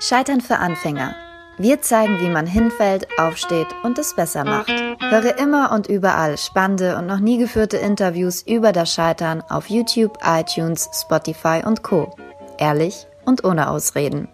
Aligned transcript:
Scheitern 0.00 0.40
für 0.40 0.58
Anfänger. 0.58 1.14
Wir 1.56 1.80
zeigen, 1.80 2.18
wie 2.18 2.28
man 2.28 2.46
hinfällt, 2.46 3.06
aufsteht 3.16 3.68
und 3.84 3.96
es 3.98 4.14
besser 4.16 4.44
macht. 4.44 4.70
Höre 5.00 5.38
immer 5.38 5.70
und 5.72 5.86
überall 5.86 6.36
spannende 6.36 6.96
und 6.96 7.06
noch 7.06 7.20
nie 7.20 7.38
geführte 7.38 7.76
Interviews 7.76 8.42
über 8.42 8.72
das 8.72 8.92
Scheitern 8.92 9.40
auf 9.48 9.70
YouTube, 9.70 10.18
iTunes, 10.24 10.90
Spotify 10.92 11.62
und 11.64 11.84
Co. 11.84 12.16
Ehrlich 12.58 13.06
und 13.24 13.44
ohne 13.44 13.70
Ausreden. 13.70 14.28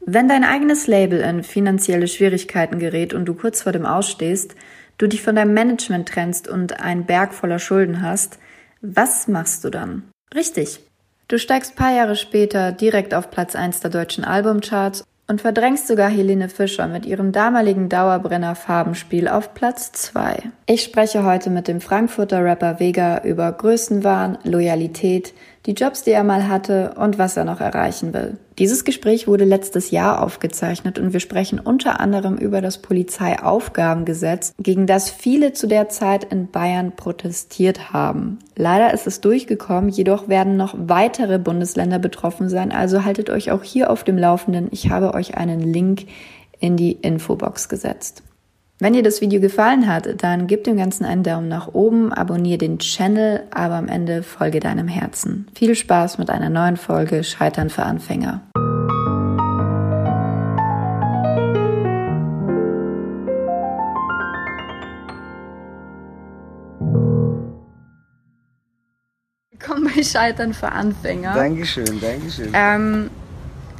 Wenn 0.00 0.28
dein 0.28 0.42
eigenes 0.42 0.86
Label 0.86 1.20
in 1.20 1.44
finanzielle 1.44 2.08
Schwierigkeiten 2.08 2.78
gerät 2.78 3.14
und 3.14 3.26
du 3.26 3.34
kurz 3.34 3.62
vor 3.62 3.72
dem 3.72 3.86
Ausstehst, 3.86 4.56
du 4.96 5.06
dich 5.06 5.22
von 5.22 5.36
deinem 5.36 5.54
Management 5.54 6.08
trennst 6.08 6.48
und 6.48 6.80
einen 6.80 7.06
Berg 7.06 7.32
voller 7.32 7.60
Schulden 7.60 8.02
hast, 8.02 8.38
was 8.80 9.28
machst 9.28 9.64
du 9.64 9.70
dann? 9.70 10.10
Richtig. 10.34 10.87
Du 11.28 11.38
steigst 11.38 11.76
paar 11.76 11.92
Jahre 11.94 12.16
später 12.16 12.72
direkt 12.72 13.12
auf 13.12 13.30
Platz 13.30 13.54
1 13.54 13.80
der 13.80 13.90
deutschen 13.90 14.24
Albumcharts 14.24 15.04
und 15.26 15.42
verdrängst 15.42 15.86
sogar 15.86 16.08
Helene 16.08 16.48
Fischer 16.48 16.88
mit 16.88 17.04
ihrem 17.04 17.32
damaligen 17.32 17.90
Dauerbrenner 17.90 18.54
Farbenspiel 18.54 19.28
auf 19.28 19.52
Platz 19.52 19.92
2. 19.92 20.44
Ich 20.64 20.82
spreche 20.82 21.24
heute 21.24 21.50
mit 21.50 21.68
dem 21.68 21.82
Frankfurter 21.82 22.42
Rapper 22.42 22.80
Vega 22.80 23.18
über 23.24 23.52
Größenwahn, 23.52 24.38
Loyalität, 24.44 25.34
die 25.68 25.74
Jobs, 25.74 26.02
die 26.02 26.12
er 26.12 26.24
mal 26.24 26.48
hatte 26.48 26.94
und 26.96 27.18
was 27.18 27.36
er 27.36 27.44
noch 27.44 27.60
erreichen 27.60 28.14
will. 28.14 28.38
Dieses 28.58 28.84
Gespräch 28.84 29.28
wurde 29.28 29.44
letztes 29.44 29.90
Jahr 29.90 30.22
aufgezeichnet 30.22 30.98
und 30.98 31.12
wir 31.12 31.20
sprechen 31.20 31.60
unter 31.60 32.00
anderem 32.00 32.38
über 32.38 32.62
das 32.62 32.78
Polizeiaufgabengesetz, 32.78 34.54
gegen 34.58 34.86
das 34.86 35.10
viele 35.10 35.52
zu 35.52 35.66
der 35.66 35.90
Zeit 35.90 36.24
in 36.24 36.50
Bayern 36.50 36.96
protestiert 36.96 37.92
haben. 37.92 38.38
Leider 38.56 38.94
ist 38.94 39.06
es 39.06 39.20
durchgekommen, 39.20 39.90
jedoch 39.90 40.26
werden 40.26 40.56
noch 40.56 40.74
weitere 40.78 41.38
Bundesländer 41.38 41.98
betroffen 41.98 42.48
sein, 42.48 42.72
also 42.72 43.04
haltet 43.04 43.28
euch 43.28 43.50
auch 43.50 43.62
hier 43.62 43.90
auf 43.90 44.04
dem 44.04 44.16
Laufenden. 44.16 44.68
Ich 44.70 44.88
habe 44.88 45.12
euch 45.12 45.36
einen 45.36 45.60
Link 45.60 46.06
in 46.60 46.78
die 46.78 46.92
Infobox 46.92 47.68
gesetzt. 47.68 48.22
Wenn 48.80 48.92
dir 48.92 49.02
das 49.02 49.20
Video 49.20 49.40
gefallen 49.40 49.88
hat, 49.88 50.22
dann 50.22 50.46
gib 50.46 50.62
dem 50.62 50.76
Ganzen 50.76 51.04
einen 51.04 51.24
Daumen 51.24 51.48
nach 51.48 51.74
oben, 51.74 52.12
abonniere 52.12 52.58
den 52.58 52.78
Channel, 52.78 53.42
aber 53.50 53.74
am 53.74 53.88
Ende 53.88 54.22
folge 54.22 54.60
deinem 54.60 54.86
Herzen. 54.86 55.48
Viel 55.56 55.74
Spaß 55.74 56.18
mit 56.18 56.30
einer 56.30 56.48
neuen 56.48 56.76
Folge 56.76 57.24
Scheitern 57.24 57.70
für 57.70 57.82
Anfänger. 57.82 58.40
Willkommen 69.50 69.90
bei 69.92 70.04
Scheitern 70.04 70.54
für 70.54 70.70
Anfänger. 70.70 71.34
Dankeschön, 71.34 72.00
Dankeschön. 72.00 72.52
Ähm, 72.54 73.10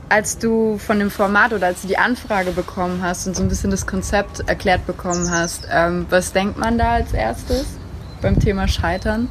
als 0.09 0.39
du 0.39 0.79
von 0.79 0.99
dem 0.99 1.11
Format 1.11 1.53
oder 1.53 1.67
als 1.67 1.83
du 1.83 1.89
die 1.89 1.99
Anfrage 1.99 2.53
bekommen 2.53 3.03
hast 3.03 3.27
und 3.27 3.37
so 3.37 3.43
ein 3.43 3.49
bisschen 3.49 3.71
das 3.71 3.87
Konzept 3.87 4.49
erklärt 4.49 4.87
bekommen 4.87 5.31
hast, 5.31 5.69
ähm, 5.71 6.07
was 6.11 6.33
denkt 6.33 6.59
man 6.59 6.79
da 6.79 6.93
als 6.95 7.13
erstes 7.13 7.67
beim 8.23 8.39
Thema 8.39 8.69
Scheitern? 8.69 9.29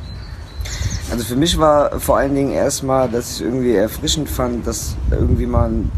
Also 1.11 1.23
für 1.23 1.35
mich 1.35 1.57
war 1.57 1.99
vor 1.99 2.17
allen 2.17 2.35
Dingen 2.35 2.51
erstmal, 2.51 3.09
dass 3.09 3.31
ich 3.31 3.41
irgendwie 3.41 3.75
erfrischend 3.75 4.29
fand, 4.29 4.67
dass 4.67 4.95
irgendwie 5.09 5.45
mal 5.45 5.69
ein 5.69 5.91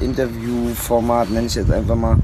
Interviewformat, 0.00 1.30
nenne 1.30 1.46
ich 1.46 1.54
jetzt 1.54 1.70
einfach 1.70 1.94
mal, 1.94 2.16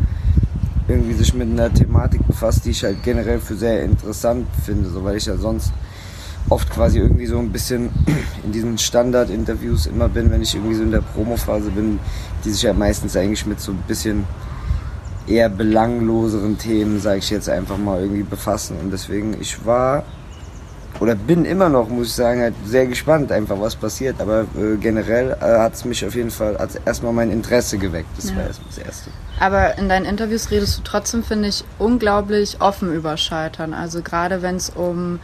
irgendwie 0.89 1.15
sich 1.15 1.35
mit 1.35 1.49
einer 1.49 1.73
Thematik 1.73 2.27
befasst, 2.27 2.65
die 2.65 2.71
ich 2.71 2.83
halt 2.85 3.03
generell 3.03 3.41
für 3.41 3.57
sehr 3.57 3.83
interessant 3.83 4.47
finde, 4.65 4.89
so 4.89 5.05
weil 5.05 5.17
ich 5.17 5.27
ja 5.27 5.37
sonst 5.37 5.73
oft 6.49 6.71
quasi 6.71 6.99
irgendwie 6.99 7.27
so 7.27 7.39
ein 7.39 7.51
bisschen 7.51 7.91
in 8.45 8.53
diesen 8.53 8.79
Standard-Interviews 8.79 9.87
immer 9.87 10.09
bin, 10.09 10.31
wenn 10.31 10.43
ich 10.43 10.55
irgendwie 10.55 10.75
so 10.75 10.83
in 10.83 10.91
der 10.91 11.01
Promo-Phase 11.01 11.71
bin, 11.71 11.99
die 12.45 12.51
sich 12.51 12.63
ja 12.63 12.73
meistens 12.73 13.17
eigentlich 13.17 13.47
mit 13.47 13.61
so 13.61 13.73
ein 13.73 13.83
bisschen 13.87 14.25
eher 15.27 15.49
belangloseren 15.49 16.57
Themen, 16.57 17.01
sage 17.01 17.19
ich 17.19 17.31
jetzt 17.31 17.49
einfach 17.49 17.79
mal, 17.79 18.01
irgendwie 18.01 18.23
befassen. 18.23 18.77
Und 18.83 18.93
deswegen, 18.93 19.37
ich 19.41 19.65
war 19.67 20.05
oder 21.01 21.15
bin 21.15 21.45
immer 21.45 21.69
noch, 21.69 21.89
muss 21.89 22.09
ich 22.09 22.15
sagen, 22.15 22.41
halt 22.41 22.55
sehr 22.65 22.87
gespannt, 22.87 23.31
einfach 23.31 23.61
was 23.61 23.77
passiert. 23.77 24.21
Aber 24.21 24.47
äh, 24.57 24.77
generell 24.81 25.37
äh, 25.41 25.59
hat 25.59 25.75
es 25.75 25.85
mich 25.85 26.05
auf 26.07 26.15
jeden 26.15 26.31
Fall 26.31 26.57
als 26.57 26.77
erstmal 26.77 27.13
mein 27.13 27.31
Interesse 27.31 27.79
geweckt. 27.79 28.09
Das 28.17 28.31
ja. 28.31 28.37
war 28.37 28.45
erstmal 28.45 28.69
das 28.69 28.79
Erste. 28.79 29.11
Aber 29.39 29.77
in 29.79 29.89
deinen 29.89 30.07
Interviews 30.07 30.51
redest 30.51 30.79
du 30.79 30.83
trotzdem, 30.83 31.23
finde 31.23 31.49
ich, 31.49 31.65
unglaublich 31.79 32.61
offen 32.61 32.95
über 32.95 33.17
Scheitern. 33.17 33.75
Also 33.75 34.03
gerade 34.03 34.43
wenn 34.43 34.57
es 34.57 34.71
um 34.71 35.21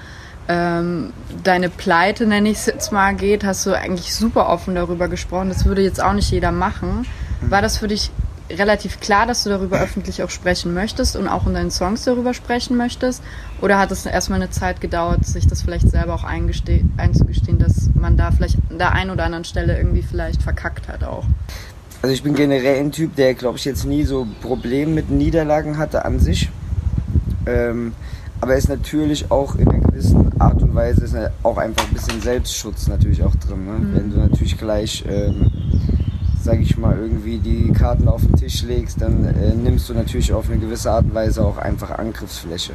ähm, 0.49 1.13
deine 1.45 1.69
Pleite, 1.69 2.27
nenne 2.27 2.51
ich 2.51 2.59
es 2.59 2.67
jetzt 2.67 2.93
mal, 2.93 3.15
geht, 3.15 3.45
hast 3.45 3.67
du 3.67 3.73
eigentlich 3.73 4.15
super 4.15 4.49
offen 4.49 4.75
darüber 4.75 5.09
gesprochen. 5.09 5.49
Das 5.49 5.65
würde 5.65 5.83
jetzt 5.83 6.03
auch 6.03 6.13
nicht 6.13 6.31
jeder 6.31 6.53
machen. 6.53 7.07
War 7.41 7.63
das 7.63 7.79
für 7.79 7.89
dich 7.89 8.11
relativ 8.51 9.01
klar, 9.01 9.27
dass 9.27 9.45
du 9.45 9.51
darüber 9.51 9.81
öffentlich 9.81 10.23
auch 10.23 10.31
sprechen 10.31 10.75
möchtest 10.75 11.17
und 11.17 11.29
auch 11.29 11.47
in 11.47 11.55
deinen 11.55 11.71
Songs 11.71 12.05
darüber 12.05 12.35
sprechen 12.35 12.77
möchtest? 12.77 13.23
Oder 13.61 13.79
hat 13.79 13.91
es 13.91 14.05
erstmal 14.05 14.41
eine 14.41 14.51
Zeit 14.51 14.81
gedauert, 14.81 15.25
sich 15.25 15.47
das 15.47 15.63
vielleicht 15.63 15.89
selber 15.89 16.15
auch 16.15 16.25
einzugestehen, 16.25 17.59
dass 17.59 17.91
man 17.95 18.17
da 18.17 18.31
vielleicht 18.31 18.59
an 18.71 18.79
der 18.79 18.93
einen 18.93 19.11
oder 19.11 19.25
anderen 19.25 19.45
Stelle 19.45 19.77
irgendwie 19.77 20.03
vielleicht 20.03 20.43
verkackt 20.43 20.89
hat 20.89 21.05
auch? 21.05 21.25
Also 22.03 22.13
ich 22.13 22.23
bin 22.23 22.35
generell 22.35 22.81
ein 22.81 22.91
Typ, 22.91 23.15
der 23.15 23.35
glaube 23.35 23.59
ich 23.59 23.65
jetzt 23.65 23.85
nie 23.85 24.05
so 24.05 24.27
Probleme 24.41 24.93
mit 24.93 25.11
Niederlagen 25.11 25.79
hatte 25.79 26.05
an 26.05 26.19
sich. 26.19 26.51
Ähm, 27.47 27.95
aber 28.43 28.57
ist 28.57 28.69
natürlich 28.69 29.31
auch 29.31 29.55
in 29.55 29.69
einer 29.69 29.79
gewissen 29.79 30.33
Art 30.41 30.61
und 30.61 30.75
Weise 30.75 31.05
ist 31.05 31.17
auch 31.45 31.59
einfach 31.59 31.87
ein 31.87 31.95
bisschen 31.95 32.21
Selbstschutz 32.21 32.89
natürlich 32.89 33.23
auch 33.23 33.37
drin. 33.37 33.65
Ne? 33.65 33.73
Mhm. 33.73 33.95
Wenn 33.95 34.11
du 34.11 34.19
natürlich 34.19 34.59
gleich, 34.59 35.05
ähm, 35.09 35.53
sag 36.43 36.59
ich 36.59 36.77
mal, 36.77 36.99
irgendwie 36.99 37.39
die 37.39 37.73
Karten 37.73 38.09
auf 38.09 38.23
den 38.23 38.35
Tisch 38.35 38.65
legst, 38.65 39.01
dann 39.01 39.25
äh, 39.27 39.55
nimmst 39.55 39.89
du 39.89 39.95
natürlich 39.95 40.33
auf 40.33 40.51
eine 40.51 40.59
gewisse 40.59 40.91
Art 40.91 41.05
und 41.05 41.15
Weise 41.15 41.45
auch 41.45 41.57
einfach 41.57 41.97
Angriffsfläche. 41.97 42.73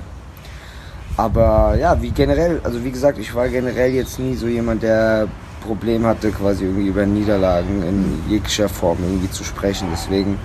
Aber 1.18 1.76
ja, 1.78 2.02
wie 2.02 2.12
generell, 2.12 2.62
also 2.64 2.86
wie 2.86 2.92
gesagt, 2.92 3.20
ich 3.20 3.36
war 3.36 3.50
generell 3.50 3.92
jetzt 3.92 4.20
nie 4.20 4.36
so 4.36 4.48
jemand, 4.48 4.84
der 4.84 5.28
Problem 5.66 6.06
hatte, 6.06 6.32
quasi 6.32 6.64
irgendwie 6.64 6.88
über 6.88 7.06
Niederlagen 7.06 7.84
in 7.84 8.32
jeglicher 8.32 8.70
Form 8.70 9.00
irgendwie 9.02 9.32
zu 9.32 9.44
sprechen. 9.44 9.90
Deswegen 9.92 10.40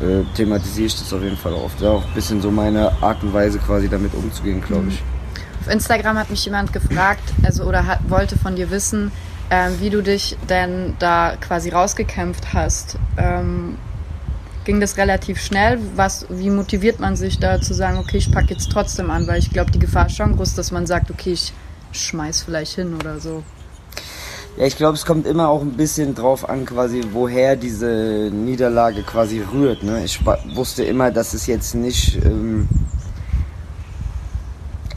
äh, 0.00 0.24
thematisiere 0.34 0.86
ich 0.86 0.98
das 0.98 1.12
auf 1.12 1.22
jeden 1.22 1.36
Fall 1.36 1.52
oft. 1.52 1.80
Ja, 1.80 1.90
auch 1.90 2.04
ein 2.04 2.14
bisschen 2.14 2.40
so 2.40 2.50
meine 2.50 2.90
Art 3.02 3.22
und 3.22 3.32
Weise 3.32 3.58
quasi 3.58 3.88
damit 3.88 4.14
umzugehen, 4.14 4.60
glaube 4.60 4.88
ich. 4.88 5.02
Auf 5.60 5.72
Instagram 5.72 6.18
hat 6.18 6.30
mich 6.30 6.44
jemand 6.44 6.72
gefragt, 6.72 7.32
also 7.42 7.64
oder 7.64 7.86
hat, 7.86 8.00
wollte 8.08 8.38
von 8.38 8.56
dir 8.56 8.70
wissen, 8.70 9.10
ähm, 9.50 9.72
wie 9.80 9.90
du 9.90 10.02
dich 10.02 10.36
denn 10.48 10.94
da 10.98 11.36
quasi 11.40 11.70
rausgekämpft 11.70 12.52
hast. 12.54 12.98
Ähm, 13.16 13.76
ging 14.64 14.80
das 14.80 14.96
relativ 14.98 15.40
schnell? 15.40 15.78
Was, 15.96 16.26
wie 16.28 16.50
motiviert 16.50 17.00
man 17.00 17.16
sich 17.16 17.38
da 17.38 17.60
zu 17.60 17.74
sagen, 17.74 17.98
okay, 17.98 18.18
ich 18.18 18.30
packe 18.30 18.50
jetzt 18.50 18.70
trotzdem 18.70 19.10
an? 19.10 19.26
Weil 19.26 19.38
ich 19.38 19.50
glaube, 19.50 19.70
die 19.70 19.78
Gefahr 19.78 20.06
ist 20.06 20.16
schon 20.16 20.36
groß, 20.36 20.54
dass 20.54 20.70
man 20.70 20.86
sagt, 20.86 21.10
okay, 21.10 21.32
ich 21.32 21.52
schmeiß 21.92 22.42
vielleicht 22.42 22.74
hin 22.74 22.94
oder 22.94 23.18
so. 23.18 23.42
Ja, 24.58 24.66
ich 24.66 24.76
glaube, 24.76 24.94
es 24.94 25.06
kommt 25.06 25.24
immer 25.24 25.50
auch 25.50 25.62
ein 25.62 25.74
bisschen 25.74 26.16
drauf 26.16 26.48
an, 26.48 26.66
quasi, 26.66 27.00
woher 27.12 27.54
diese 27.54 28.28
Niederlage 28.32 29.04
quasi 29.04 29.40
rührt. 29.40 29.84
Ne? 29.84 30.02
Ich 30.04 30.18
wusste 30.52 30.82
immer, 30.82 31.12
dass 31.12 31.32
es 31.32 31.46
jetzt 31.46 31.76
nicht. 31.76 32.16
Ähm, 32.24 32.66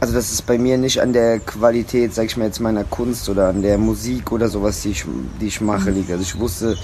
also, 0.00 0.14
dass 0.14 0.32
es 0.32 0.42
bei 0.42 0.58
mir 0.58 0.78
nicht 0.78 1.00
an 1.00 1.12
der 1.12 1.38
Qualität, 1.38 2.12
sag 2.12 2.26
ich 2.26 2.36
mal 2.36 2.46
jetzt, 2.46 2.58
meiner 2.58 2.82
Kunst 2.82 3.28
oder 3.28 3.50
an 3.50 3.62
der 3.62 3.78
Musik 3.78 4.32
oder 4.32 4.48
sowas, 4.48 4.82
die 4.82 4.90
ich, 4.90 5.04
die 5.40 5.46
ich 5.46 5.60
mache, 5.60 5.90
mhm. 5.90 5.98
liegt. 5.98 6.10
Also, 6.10 6.22
ich 6.22 6.36
wusste 6.40 6.76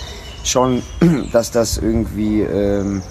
schon, 0.44 0.80
dass 1.32 1.50
das 1.50 1.78
irgendwie. 1.78 2.42
Ähm, 2.42 3.02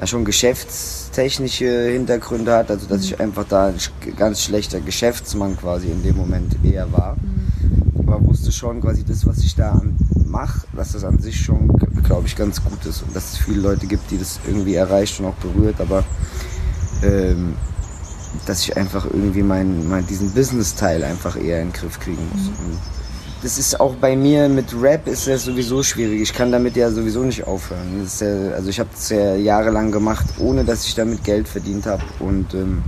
ja, 0.00 0.08
schon 0.08 0.24
geschäftstechnische 0.24 1.90
Hintergründe 1.92 2.52
hat, 2.52 2.68
also 2.68 2.88
dass 2.88 3.02
mhm. 3.02 3.04
ich 3.04 3.20
einfach 3.20 3.44
da 3.44 3.66
ein 3.68 3.76
ganz 4.16 4.42
schlechter 4.42 4.80
Geschäftsmann 4.80 5.56
quasi 5.56 5.86
in 5.86 6.02
dem 6.02 6.16
Moment 6.16 6.56
eher 6.64 6.90
war. 6.90 7.14
Mhm 7.14 7.33
aber 8.06 8.24
wusste 8.26 8.52
schon 8.52 8.80
quasi 8.80 9.04
das, 9.04 9.26
was 9.26 9.38
ich 9.38 9.54
da 9.54 9.80
mache, 10.26 10.66
dass 10.74 10.92
das 10.92 11.04
an 11.04 11.18
sich 11.18 11.40
schon, 11.40 11.68
glaube 12.02 12.26
ich, 12.26 12.36
ganz 12.36 12.62
gut 12.62 12.84
ist 12.86 13.02
und 13.02 13.14
dass 13.14 13.32
es 13.32 13.38
viele 13.38 13.60
Leute 13.60 13.86
gibt, 13.86 14.10
die 14.10 14.18
das 14.18 14.40
irgendwie 14.46 14.74
erreicht 14.74 15.18
und 15.20 15.26
auch 15.26 15.34
berührt, 15.34 15.80
aber 15.80 16.04
ähm, 17.02 17.54
dass 18.46 18.62
ich 18.62 18.76
einfach 18.76 19.06
irgendwie 19.06 19.42
meinen 19.42 19.88
mein, 19.88 20.06
diesen 20.06 20.32
Business-Teil 20.32 21.04
einfach 21.04 21.36
eher 21.36 21.62
in 21.62 21.68
den 21.68 21.72
Griff 21.72 21.98
kriegen 22.00 22.22
muss. 22.32 22.46
Mhm. 22.46 22.78
das 23.42 23.58
ist 23.58 23.78
auch 23.78 23.94
bei 23.96 24.16
mir 24.16 24.48
mit 24.48 24.74
Rap 24.80 25.06
ist 25.06 25.26
das 25.26 25.44
sowieso 25.44 25.82
schwierig. 25.82 26.20
Ich 26.22 26.32
kann 26.32 26.50
damit 26.50 26.76
ja 26.76 26.90
sowieso 26.90 27.22
nicht 27.22 27.46
aufhören. 27.46 28.06
Ja, 28.20 28.54
also 28.54 28.68
ich 28.70 28.80
habe 28.80 28.90
es 28.94 29.08
ja 29.10 29.34
jahrelang 29.36 29.92
gemacht, 29.92 30.26
ohne 30.38 30.64
dass 30.64 30.86
ich 30.86 30.94
damit 30.94 31.22
Geld 31.24 31.46
verdient 31.46 31.86
habe 31.86 32.02
und 32.20 32.54
ähm, 32.54 32.82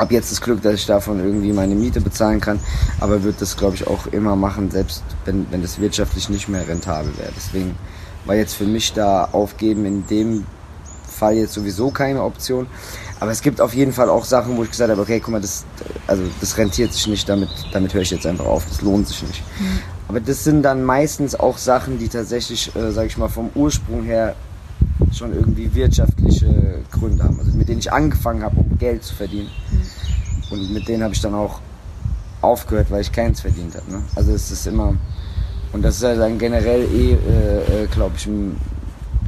habe 0.00 0.14
jetzt 0.14 0.32
das 0.32 0.40
Glück, 0.40 0.62
dass 0.62 0.74
ich 0.74 0.86
davon 0.86 1.20
irgendwie 1.20 1.52
meine 1.52 1.74
Miete 1.74 2.00
bezahlen 2.00 2.40
kann, 2.40 2.58
aber 3.00 3.22
wird 3.22 3.40
das, 3.40 3.56
glaube 3.56 3.76
ich, 3.76 3.86
auch 3.86 4.06
immer 4.06 4.34
machen, 4.34 4.70
selbst 4.70 5.04
wenn, 5.26 5.46
wenn 5.50 5.60
das 5.60 5.78
wirtschaftlich 5.78 6.30
nicht 6.30 6.48
mehr 6.48 6.66
rentabel 6.66 7.12
wäre. 7.18 7.30
Deswegen 7.36 7.76
war 8.24 8.34
jetzt 8.34 8.54
für 8.54 8.64
mich 8.64 8.94
da 8.94 9.26
aufgeben 9.26 9.84
in 9.84 10.06
dem 10.06 10.46
Fall 11.06 11.34
jetzt 11.34 11.52
sowieso 11.52 11.90
keine 11.90 12.22
Option. 12.22 12.66
Aber 13.20 13.30
es 13.30 13.42
gibt 13.42 13.60
auf 13.60 13.74
jeden 13.74 13.92
Fall 13.92 14.08
auch 14.08 14.24
Sachen, 14.24 14.56
wo 14.56 14.62
ich 14.64 14.70
gesagt 14.70 14.90
habe, 14.90 15.02
okay, 15.02 15.20
guck 15.20 15.32
mal, 15.32 15.40
das, 15.42 15.66
also 16.06 16.22
das 16.40 16.56
rentiert 16.56 16.94
sich 16.94 17.06
nicht, 17.06 17.28
damit, 17.28 17.50
damit 17.70 17.92
höre 17.92 18.00
ich 18.00 18.10
jetzt 18.10 18.24
einfach 18.24 18.46
auf, 18.46 18.64
das 18.66 18.80
lohnt 18.80 19.06
sich 19.06 19.22
nicht. 19.22 19.42
Mhm. 19.60 19.80
Aber 20.08 20.20
das 20.20 20.42
sind 20.42 20.62
dann 20.62 20.82
meistens 20.82 21.38
auch 21.38 21.58
Sachen, 21.58 21.98
die 21.98 22.08
tatsächlich, 22.08 22.74
äh, 22.74 22.90
sag 22.90 23.06
ich 23.06 23.18
mal, 23.18 23.28
vom 23.28 23.50
Ursprung 23.54 24.02
her 24.04 24.34
schon 25.12 25.34
irgendwie 25.34 25.74
wirtschaftliche 25.74 26.80
Gründe 26.90 27.24
haben. 27.24 27.38
Also 27.38 27.52
mit 27.52 27.68
denen 27.68 27.80
ich 27.80 27.92
angefangen 27.92 28.42
habe, 28.42 28.56
um 28.60 28.78
Geld 28.78 29.04
zu 29.04 29.14
verdienen. 29.14 29.50
Mhm. 29.70 30.52
Und 30.52 30.72
mit 30.72 30.88
denen 30.88 31.02
habe 31.02 31.14
ich 31.14 31.20
dann 31.20 31.34
auch 31.34 31.60
aufgehört, 32.40 32.90
weil 32.90 33.02
ich 33.02 33.12
keins 33.12 33.40
verdient 33.40 33.74
habe. 33.74 33.90
Ne? 33.90 34.02
Also 34.16 34.32
es 34.32 34.50
ist 34.50 34.66
immer, 34.66 34.94
und 35.72 35.82
das 35.82 35.96
ist 35.96 36.02
ja 36.02 36.14
dann 36.14 36.38
generell 36.38 36.82
eh, 36.82 37.12
äh, 37.12 37.84
äh 37.84 37.86
glaube 37.86 38.14
ich, 38.16 38.26
ein 38.26 38.56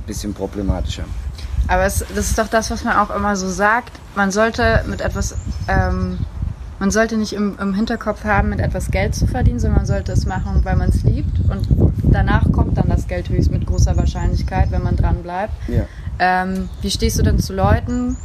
bisschen 0.07 0.35
problematischer. 0.35 1.05
Aber 1.69 1.85
es, 1.85 2.05
das 2.15 2.31
ist 2.31 2.39
doch 2.39 2.49
das, 2.49 2.71
was 2.71 2.85
man 2.85 2.97
auch 2.97 3.15
immer 3.15 3.37
so 3.37 3.49
sagt. 3.49 3.93
Man 4.17 4.31
sollte 4.31 4.85
mit 4.89 5.01
etwas, 5.01 5.37
ähm, 5.69 6.19
man 6.83 6.91
sollte 6.91 7.17
nicht 7.17 7.33
im, 7.33 7.57
im, 7.61 7.75
Hinterkopf 7.75 8.25
haben, 8.25 8.49
mit 8.49 8.59
etwas 8.59 8.91
Geld 8.91 9.15
zu 9.15 9.29
verdienen, 9.29 9.61
sondern 9.61 9.77
man 9.77 9.87
sollte 9.87 10.11
es 10.11 10.27
machen, 10.27 10.63
weil 10.65 10.75
man 10.75 10.89
es 10.89 11.05
liebt. 11.05 11.39
Und 11.49 11.69
danach 12.03 12.51
kommt 12.51 12.77
dann 12.77 12.89
das 12.89 13.07
Geld 13.07 13.29
höchst 13.29 13.53
mit 13.53 13.67
großer 13.67 13.97
Wahrscheinlichkeit, 13.97 14.73
wenn 14.73 14.83
man 14.83 14.97
dran 14.97 15.23
bleibt. 15.23 15.53
Ja. 15.69 15.85
Ähm, 16.19 16.69
wie 16.81 16.91
stehst 16.91 17.21
du 17.21 17.23
denn 17.23 17.39
zu 17.39 17.55
Leuten? 17.55 18.17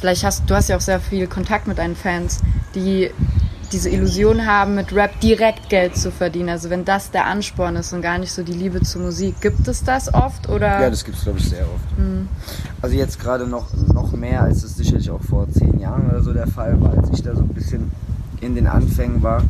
Vielleicht 0.00 0.24
hast 0.24 0.42
du 0.50 0.56
hast 0.56 0.68
ja 0.68 0.76
auch 0.76 0.80
sehr 0.80 0.98
viel 0.98 1.28
Kontakt 1.28 1.68
mit 1.68 1.78
deinen 1.78 1.94
Fans, 1.94 2.40
die 2.74 3.12
diese 3.72 3.88
Illusion 3.90 4.46
haben, 4.46 4.74
mit 4.74 4.94
Rap 4.94 5.20
direkt 5.20 5.68
Geld 5.68 5.96
zu 5.96 6.10
verdienen. 6.10 6.48
Also 6.48 6.70
wenn 6.70 6.84
das 6.84 7.10
der 7.10 7.26
Ansporn 7.26 7.76
ist 7.76 7.92
und 7.92 8.02
gar 8.02 8.18
nicht 8.18 8.32
so 8.32 8.42
die 8.42 8.52
Liebe 8.52 8.80
zur 8.82 9.02
Musik. 9.02 9.40
Gibt 9.40 9.66
es 9.68 9.84
das 9.84 10.12
oft? 10.12 10.48
Oder? 10.48 10.80
Ja, 10.80 10.90
das 10.90 11.04
gibt 11.04 11.18
es, 11.18 11.24
glaube 11.24 11.38
ich, 11.38 11.48
sehr 11.48 11.62
oft. 11.64 11.98
Mhm. 11.98 12.28
Also 12.82 12.96
jetzt 12.96 13.20
gerade 13.20 13.46
noch, 13.46 13.68
noch 13.92 14.12
mehr, 14.12 14.42
als 14.42 14.62
es 14.62 14.76
sicherlich 14.76 15.10
auch 15.10 15.22
vor 15.22 15.48
zehn 15.50 15.78
Jahren 15.78 16.08
oder 16.10 16.22
so 16.22 16.32
der 16.32 16.46
Fall 16.46 16.80
war, 16.80 16.96
als 16.96 17.10
ich 17.12 17.22
da 17.22 17.34
so 17.34 17.42
ein 17.42 17.48
bisschen 17.48 17.90
in 18.40 18.54
den 18.54 18.66
Anfängen 18.66 19.22
war. 19.22 19.42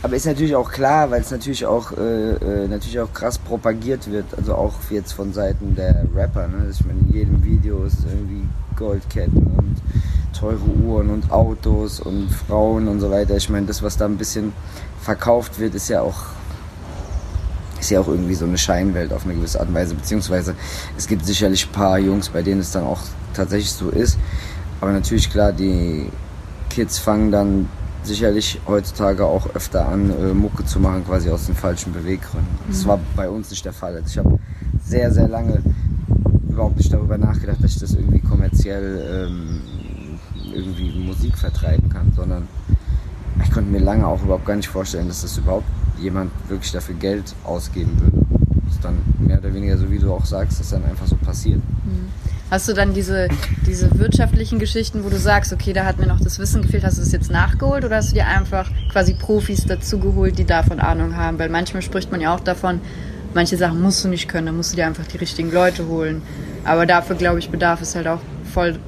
Aber 0.00 0.14
ist 0.14 0.26
natürlich 0.26 0.54
auch 0.54 0.70
klar, 0.70 1.10
weil 1.10 1.20
es 1.20 1.30
natürlich 1.30 1.66
auch 1.66 1.92
äh, 1.92 2.30
äh, 2.32 2.68
natürlich 2.68 3.00
auch 3.00 3.12
krass 3.12 3.36
propagiert 3.36 4.10
wird, 4.10 4.26
also 4.36 4.54
auch 4.54 4.74
jetzt 4.90 5.12
von 5.12 5.32
Seiten 5.32 5.74
der 5.74 6.06
Rapper. 6.14 6.46
Ne? 6.46 6.70
Ich 6.70 6.84
meine, 6.86 7.00
in 7.00 7.12
jedem 7.12 7.44
Video 7.44 7.84
ist 7.84 7.98
irgendwie 8.08 8.46
Goldketten 8.76 9.42
und 9.56 9.67
teure 10.32 10.64
Uhren 10.84 11.10
und 11.10 11.30
Autos 11.30 12.00
und 12.00 12.30
Frauen 12.30 12.88
und 12.88 13.00
so 13.00 13.10
weiter. 13.10 13.36
Ich 13.36 13.48
meine, 13.48 13.66
das, 13.66 13.82
was 13.82 13.96
da 13.96 14.04
ein 14.04 14.16
bisschen 14.16 14.52
verkauft 15.00 15.58
wird, 15.58 15.74
ist 15.74 15.88
ja 15.88 16.02
auch 16.02 16.16
ist 17.80 17.90
ja 17.90 18.00
auch 18.00 18.08
irgendwie 18.08 18.34
so 18.34 18.44
eine 18.44 18.58
Scheinwelt 18.58 19.12
auf 19.12 19.24
eine 19.24 19.34
gewisse 19.34 19.60
Art 19.60 19.68
und 19.68 19.74
Weise. 19.74 19.94
Beziehungsweise 19.94 20.54
es 20.96 21.06
gibt 21.06 21.24
sicherlich 21.24 21.66
ein 21.66 21.72
paar 21.72 21.98
Jungs, 21.98 22.28
bei 22.28 22.42
denen 22.42 22.60
es 22.60 22.72
dann 22.72 22.84
auch 22.84 23.00
tatsächlich 23.34 23.70
so 23.70 23.90
ist. 23.90 24.18
Aber 24.80 24.92
natürlich 24.92 25.30
klar, 25.30 25.52
die 25.52 26.10
Kids 26.70 26.98
fangen 26.98 27.30
dann 27.30 27.68
sicherlich 28.02 28.60
heutzutage 28.66 29.24
auch 29.24 29.54
öfter 29.54 29.88
an, 29.88 30.10
äh, 30.10 30.34
Mucke 30.34 30.64
zu 30.64 30.80
machen, 30.80 31.04
quasi 31.04 31.30
aus 31.30 31.46
den 31.46 31.54
falschen 31.54 31.92
Beweggründen. 31.92 32.48
Mhm. 32.66 32.72
Das 32.72 32.86
war 32.86 32.98
bei 33.16 33.28
uns 33.28 33.50
nicht 33.50 33.64
der 33.64 33.72
Fall. 33.72 33.94
Also 33.94 34.06
ich 34.06 34.18
habe 34.18 34.38
sehr, 34.84 35.12
sehr 35.12 35.28
lange 35.28 35.62
überhaupt 36.48 36.76
nicht 36.76 36.92
darüber 36.92 37.18
nachgedacht, 37.18 37.62
dass 37.62 37.72
ich 37.72 37.80
das 37.80 37.94
irgendwie 37.94 38.20
kommerziell 38.20 39.26
ähm, 39.28 39.60
irgendwie 40.58 40.90
Musik 40.98 41.36
vertreiben 41.36 41.88
kann, 41.88 42.12
sondern 42.14 42.48
ich 43.42 43.50
konnte 43.50 43.70
mir 43.70 43.78
lange 43.78 44.06
auch 44.06 44.22
überhaupt 44.22 44.46
gar 44.46 44.56
nicht 44.56 44.68
vorstellen, 44.68 45.08
dass 45.08 45.22
das 45.22 45.38
überhaupt 45.38 45.66
jemand 46.00 46.30
wirklich 46.48 46.72
dafür 46.72 46.94
Geld 46.96 47.34
ausgeben 47.44 47.92
würde. 48.00 48.26
Das 48.64 48.74
ist 48.74 48.84
dann 48.84 48.98
mehr 49.18 49.38
oder 49.38 49.54
weniger 49.54 49.76
so, 49.78 49.90
wie 49.90 49.98
du 49.98 50.12
auch 50.12 50.24
sagst, 50.24 50.60
dass 50.60 50.70
dann 50.70 50.84
einfach 50.84 51.06
so 51.06 51.16
passiert. 51.16 51.60
Mhm. 51.84 52.08
Hast 52.50 52.66
du 52.66 52.72
dann 52.72 52.94
diese, 52.94 53.28
diese 53.66 53.98
wirtschaftlichen 53.98 54.58
Geschichten, 54.58 55.04
wo 55.04 55.10
du 55.10 55.18
sagst, 55.18 55.52
okay, 55.52 55.74
da 55.74 55.84
hat 55.84 55.98
mir 55.98 56.06
noch 56.06 56.20
das 56.20 56.38
Wissen 56.38 56.62
gefehlt, 56.62 56.82
hast 56.82 56.96
du 56.96 57.02
das 57.02 57.12
jetzt 57.12 57.30
nachgeholt 57.30 57.84
oder 57.84 57.96
hast 57.96 58.10
du 58.10 58.14
dir 58.14 58.26
einfach 58.26 58.70
quasi 58.90 59.12
Profis 59.12 59.66
dazugeholt, 59.66 60.38
die 60.38 60.46
davon 60.46 60.80
Ahnung 60.80 61.14
haben? 61.14 61.38
Weil 61.38 61.50
manchmal 61.50 61.82
spricht 61.82 62.10
man 62.10 62.22
ja 62.22 62.34
auch 62.34 62.40
davon, 62.40 62.80
manche 63.34 63.58
Sachen 63.58 63.82
musst 63.82 64.02
du 64.02 64.08
nicht 64.08 64.28
können, 64.28 64.46
da 64.46 64.52
musst 64.52 64.72
du 64.72 64.76
dir 64.76 64.86
einfach 64.86 65.06
die 65.06 65.18
richtigen 65.18 65.52
Leute 65.52 65.88
holen. 65.88 66.22
Aber 66.64 66.86
dafür, 66.86 67.16
glaube 67.16 67.38
ich, 67.38 67.50
bedarf 67.50 67.82
es 67.82 67.94
halt 67.94 68.08
auch 68.08 68.20
voll 68.44 68.78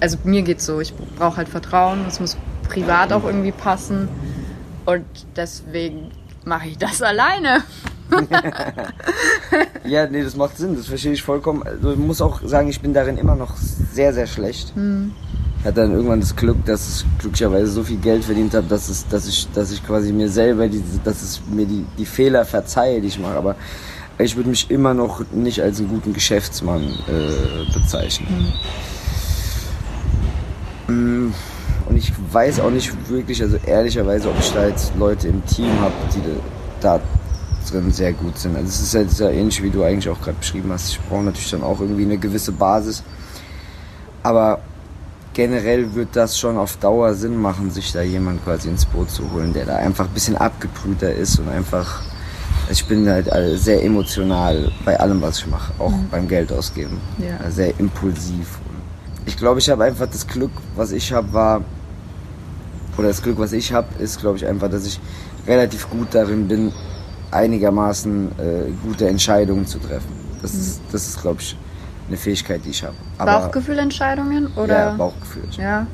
also 0.00 0.18
mir 0.24 0.42
geht's 0.42 0.66
so, 0.66 0.80
ich 0.80 0.94
brauche 1.18 1.38
halt 1.38 1.48
Vertrauen, 1.48 2.04
es 2.06 2.20
muss 2.20 2.36
privat 2.68 3.12
auch 3.12 3.24
irgendwie 3.24 3.52
passen 3.52 4.08
und 4.84 5.04
deswegen 5.36 6.10
mache 6.44 6.68
ich 6.68 6.78
das 6.78 7.02
alleine. 7.12 7.62
ja, 9.84 10.06
nee, 10.06 10.22
das 10.22 10.36
macht 10.36 10.58
Sinn, 10.58 10.76
das 10.76 10.86
verstehe 10.86 11.12
ich 11.12 11.22
vollkommen. 11.22 11.62
Also 11.62 11.92
ich 11.92 11.98
muss 11.98 12.20
auch 12.20 12.42
sagen, 12.44 12.68
ich 12.68 12.80
bin 12.80 12.92
darin 12.92 13.16
immer 13.16 13.34
noch 13.34 13.56
sehr, 13.56 14.12
sehr 14.12 14.26
schlecht. 14.26 14.72
Ich 15.58 15.64
hatte 15.64 15.80
dann 15.80 15.92
irgendwann 15.92 16.20
das 16.20 16.36
Glück, 16.36 16.64
dass 16.66 17.00
ich 17.00 17.18
glücklicherweise 17.18 17.68
so 17.68 17.82
viel 17.82 17.96
Geld 17.96 18.22
verdient 18.24 18.54
habe, 18.54 18.66
dass, 18.66 18.90
es, 18.90 19.08
dass, 19.08 19.26
ich, 19.26 19.48
dass 19.52 19.72
ich 19.72 19.84
quasi 19.84 20.12
mir 20.12 20.28
selber, 20.28 20.68
die, 20.68 20.82
dass 21.02 21.22
es 21.22 21.40
mir 21.50 21.64
die, 21.64 21.86
die 21.96 22.04
Fehler 22.04 22.44
verzeihe, 22.44 23.00
die 23.00 23.08
ich 23.08 23.18
mache. 23.18 23.36
Aber 23.36 23.56
ich 24.18 24.36
würde 24.36 24.50
mich 24.50 24.70
immer 24.70 24.92
noch 24.92 25.24
nicht 25.32 25.62
als 25.62 25.78
einen 25.78 25.88
guten 25.88 26.12
Geschäftsmann 26.12 26.82
äh, 26.82 27.72
bezeichnen. 27.72 28.28
Mhm. 28.28 28.52
Und 30.86 31.96
ich 31.96 32.12
weiß 32.32 32.60
auch 32.60 32.70
nicht 32.70 32.92
wirklich, 33.08 33.42
also 33.42 33.56
ehrlicherweise, 33.66 34.28
ob 34.28 34.38
ich 34.38 34.52
da 34.52 34.66
jetzt 34.66 34.94
Leute 34.96 35.28
im 35.28 35.44
Team 35.46 35.70
habe, 35.80 35.94
die 36.14 36.20
da 36.80 37.00
drin 37.70 37.90
sehr 37.90 38.12
gut 38.12 38.38
sind. 38.38 38.56
Also 38.56 38.68
es 38.68 38.80
ist 38.80 38.94
halt 38.94 39.10
sehr 39.10 39.32
ähnlich, 39.32 39.62
wie 39.62 39.70
du 39.70 39.82
eigentlich 39.82 40.08
auch 40.08 40.20
gerade 40.20 40.36
beschrieben 40.38 40.70
hast. 40.72 40.90
Ich 40.90 41.00
brauche 41.00 41.22
natürlich 41.22 41.50
dann 41.50 41.62
auch 41.62 41.80
irgendwie 41.80 42.04
eine 42.04 42.18
gewisse 42.18 42.52
Basis. 42.52 43.02
Aber 44.22 44.60
generell 45.32 45.94
wird 45.94 46.10
das 46.12 46.38
schon 46.38 46.58
auf 46.58 46.76
Dauer 46.76 47.14
Sinn 47.14 47.40
machen, 47.40 47.70
sich 47.70 47.92
da 47.92 48.02
jemand 48.02 48.44
quasi 48.44 48.68
ins 48.68 48.84
Boot 48.84 49.10
zu 49.10 49.30
holen, 49.32 49.52
der 49.52 49.66
da 49.66 49.76
einfach 49.76 50.06
ein 50.06 50.14
bisschen 50.14 50.36
abgebrühter 50.36 51.12
ist 51.12 51.38
und 51.38 51.48
einfach. 51.48 52.02
Ich 52.70 52.86
bin 52.86 53.06
halt 53.06 53.30
sehr 53.58 53.84
emotional 53.84 54.72
bei 54.86 54.98
allem, 54.98 55.20
was 55.20 55.40
ich 55.40 55.46
mache, 55.46 55.72
auch 55.78 55.90
mhm. 55.90 56.08
beim 56.10 56.26
Geld 56.26 56.50
ausgeben. 56.50 56.98
Ja. 57.18 57.50
Sehr 57.50 57.78
impulsiv 57.78 58.58
ich 59.26 59.36
glaube, 59.36 59.60
ich 59.60 59.70
habe 59.70 59.84
einfach 59.84 60.06
das 60.06 60.26
Glück, 60.26 60.52
was 60.76 60.92
ich 60.92 61.12
habe, 61.12 61.32
war, 61.32 61.60
oder 62.96 63.08
das 63.08 63.22
Glück, 63.22 63.38
was 63.38 63.52
ich 63.52 63.72
habe, 63.72 63.88
ist, 63.98 64.20
glaube 64.20 64.36
ich, 64.36 64.46
einfach, 64.46 64.70
dass 64.70 64.86
ich 64.86 65.00
relativ 65.46 65.88
gut 65.90 66.08
darin 66.12 66.48
bin, 66.48 66.72
einigermaßen 67.30 68.28
äh, 68.38 68.70
gute 68.86 69.08
Entscheidungen 69.08 69.66
zu 69.66 69.78
treffen. 69.78 70.12
Das 70.40 70.54
mhm. 70.54 70.60
ist, 70.60 70.80
das 70.92 71.08
ist 71.08 71.20
glaube 71.20 71.40
ich, 71.40 71.56
eine 72.08 72.16
Fähigkeit, 72.16 72.60
die 72.64 72.70
ich 72.70 72.84
habe. 72.84 72.94
Bauchgefühlentscheidungen 73.18 74.48
oder? 74.56 74.78
Ja, 74.78 74.90
Bauchgefühl. 74.92 75.48
Ja. 75.56 75.86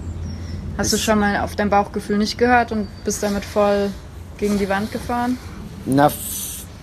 Hast 0.76 0.93
ist 0.93 0.94
du 0.94 0.99
schon 0.99 1.19
mal 1.19 1.38
auf 1.41 1.56
dein 1.56 1.71
Bauchgefühl 1.71 2.19
nicht 2.19 2.38
gehört 2.38 2.73
und 2.73 2.88
bist 3.05 3.23
damit 3.23 3.44
voll 3.44 3.91
gegen 4.38 4.59
die 4.59 4.69
Wand 4.69 4.93
gefahren? 4.93 5.38
Na, 5.87 6.11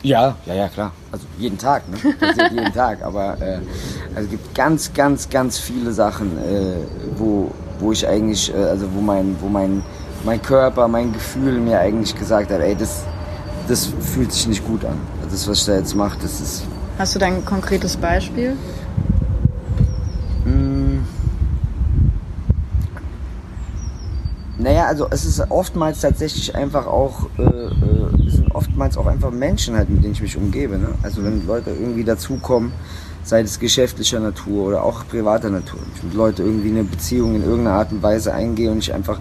ja, 0.03 0.35
ja, 0.45 0.53
ja, 0.53 0.67
klar. 0.69 0.91
Also 1.11 1.25
jeden 1.38 1.57
Tag, 1.57 1.83
ne? 1.89 2.13
Passiert 2.19 2.51
jeden 2.51 2.74
Tag. 2.74 3.01
Aber 3.03 3.39
äh, 3.41 3.60
also 4.17 4.25
es 4.25 4.31
gibt 4.31 4.55
ganz, 4.55 4.93
ganz, 4.93 5.29
ganz 5.29 5.59
viele 5.59 5.91
Sachen, 5.91 6.39
äh, 6.39 6.77
wo, 7.17 7.51
wo 7.79 7.91
ich 7.91 8.07
eigentlich, 8.07 8.51
äh, 8.51 8.57
also 8.57 8.88
wo 8.95 9.00
mein, 9.00 9.36
wo 9.39 9.47
mein, 9.47 9.83
mein 10.25 10.41
Körper, 10.41 10.88
mein 10.88 11.13
Gefühl 11.13 11.59
mir 11.59 11.79
eigentlich 11.79 12.15
gesagt 12.15 12.50
hat, 12.50 12.59
ey, 12.59 12.75
das, 12.75 13.03
das 13.67 13.91
fühlt 14.00 14.31
sich 14.31 14.47
nicht 14.47 14.65
gut 14.65 14.83
an. 14.86 14.97
Also 15.21 15.29
das, 15.36 15.47
was 15.47 15.59
ich 15.59 15.65
da 15.65 15.75
jetzt 15.75 15.95
mache, 15.95 16.17
das 16.19 16.41
ist. 16.41 16.63
Hast 16.97 17.13
du 17.13 17.19
da 17.19 17.27
ein 17.27 17.45
konkretes 17.45 17.95
Beispiel? 17.95 18.57
Naja, 24.57 24.88
also 24.88 25.07
es 25.12 25.25
ist 25.25 25.39
oftmals 25.51 26.01
tatsächlich 26.01 26.55
einfach 26.55 26.88
auch, 26.88 27.27
äh, 27.38 27.43
äh, 27.43 28.29
sind 28.31 28.50
oftmals 28.55 28.97
auch 28.97 29.05
einfach 29.05 29.29
Menschen 29.29 29.75
halt, 29.75 29.91
mit 29.91 30.03
denen 30.03 30.13
ich 30.13 30.21
mich 30.21 30.36
umgebe. 30.36 30.79
Ne? 30.79 30.89
Also 31.03 31.24
wenn 31.24 31.45
Leute 31.45 31.69
irgendwie 31.69 32.03
dazukommen, 32.03 32.71
sei 33.27 33.41
es 33.41 33.60
geschäftlicher 33.60 34.22
Natur 34.22 34.67
oder 34.67 34.84
auch 34.84 35.05
privater 35.05 35.50
Natur, 35.50 35.79
ich 35.96 36.03
mit 36.03 36.13
Leuten 36.13 36.43
irgendwie 36.43 36.69
eine 36.69 36.86
Beziehung 36.86 37.36
in 37.36 37.43
irgendeiner 37.43 37.75
Art 37.75 37.91
und 37.91 38.01
Weise 38.01 38.34
eingehe 38.34 38.72
und 38.72 38.79
ich 38.79 38.93
einfach, 38.93 39.19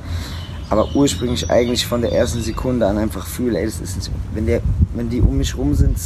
aber 0.70 0.94
ursprünglich 0.94 1.50
eigentlich 1.50 1.84
von 1.84 2.02
der 2.02 2.12
ersten 2.12 2.40
Sekunde 2.40 2.86
an 2.86 2.98
einfach 2.98 3.26
fühle, 3.26 3.58
ey, 3.58 3.66
das 3.66 3.80
ist 3.80 3.96
nicht, 3.96 4.10
wenn, 4.32 4.46
der, 4.46 4.60
wenn 4.94 5.10
die 5.10 5.20
um 5.20 5.36
mich 5.36 5.56
rum 5.58 5.74
sind, 5.74 5.98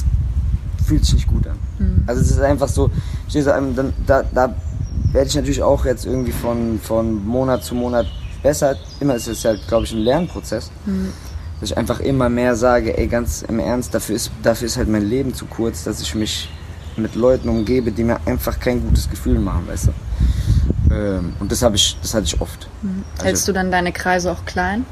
fühlt 0.87 1.05
sich 1.05 1.15
nicht 1.15 1.27
gut 1.27 1.47
an. 1.47 1.59
Mhm. 1.79 2.05
Also 2.07 2.23
es 2.23 2.31
ist 2.31 2.41
einfach 2.41 2.69
so, 2.69 2.91
ich 3.29 3.35
so, 3.35 3.51
dann, 3.51 3.93
da, 4.07 4.23
da 4.23 4.55
werde 5.13 5.29
ich 5.29 5.35
natürlich 5.35 5.63
auch 5.63 5.85
jetzt 5.85 6.07
irgendwie 6.07 6.33
von, 6.33 6.81
von 6.83 7.27
Monat 7.27 7.65
zu 7.65 7.75
Monat 7.75 8.07
besser, 8.43 8.77
immer 9.01 9.15
ist 9.15 9.29
es 9.29 9.45
halt, 9.45 9.61
glaube 9.69 9.85
ich, 9.85 9.93
ein 9.93 9.99
Lernprozess. 9.99 10.71
Mhm. 10.87 11.13
Dass 11.61 11.71
ich 11.71 11.77
einfach 11.77 12.01
immer 12.01 12.31
mehr 12.31 12.57
sage, 12.57 12.97
ey, 12.97 13.07
ganz 13.09 13.43
im 13.43 13.59
Ernst, 13.59 13.93
dafür 13.93 14.17
ist, 14.17 14.31
dafür 14.43 14.67
ist 14.67 14.79
halt 14.79 14.89
mein 14.89 15.05
Leben 15.05 15.35
zu 15.35 15.45
kurz, 15.45 15.85
dass 15.85 16.01
ich 16.01 16.15
mich 16.15 16.49
mit 17.01 17.15
Leuten 17.15 17.49
umgebe, 17.49 17.93
die 17.93 18.05
mir 18.05 18.19
einfach 18.27 18.59
kein 18.59 18.83
gutes 18.83 19.09
Gefühl 19.09 19.39
machen, 19.39 19.67
weißt 19.67 19.89
du. 19.89 20.95
Ähm, 20.95 21.35
und 21.39 21.53
das 21.53 21.63
habe 21.63 21.77
ich, 21.77 21.97
das 22.03 22.15
hatte 22.15 22.27
ich 22.27 22.41
oft. 22.41 22.69
Mhm. 22.83 23.05
Also, 23.13 23.25
Hältst 23.25 23.49
du 23.49 23.53
dann 23.53 23.71
deine 23.71 23.93
Kreise 23.93 24.31
auch 24.31 24.45
klein? 24.45 24.85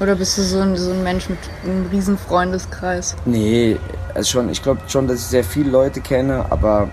Oder 0.00 0.14
bist 0.14 0.38
du 0.38 0.42
so 0.42 0.60
ein, 0.60 0.76
so 0.76 0.92
ein 0.92 1.02
Mensch 1.02 1.28
mit 1.28 1.38
einem 1.64 1.86
riesen 1.86 2.16
Freundeskreis? 2.16 3.16
Nee, 3.24 3.76
also 4.14 4.30
schon, 4.30 4.48
ich 4.48 4.62
glaube 4.62 4.80
schon, 4.86 5.08
dass 5.08 5.18
ich 5.18 5.26
sehr 5.26 5.42
viele 5.42 5.70
Leute 5.70 6.00
kenne, 6.00 6.46
aber 6.50 6.88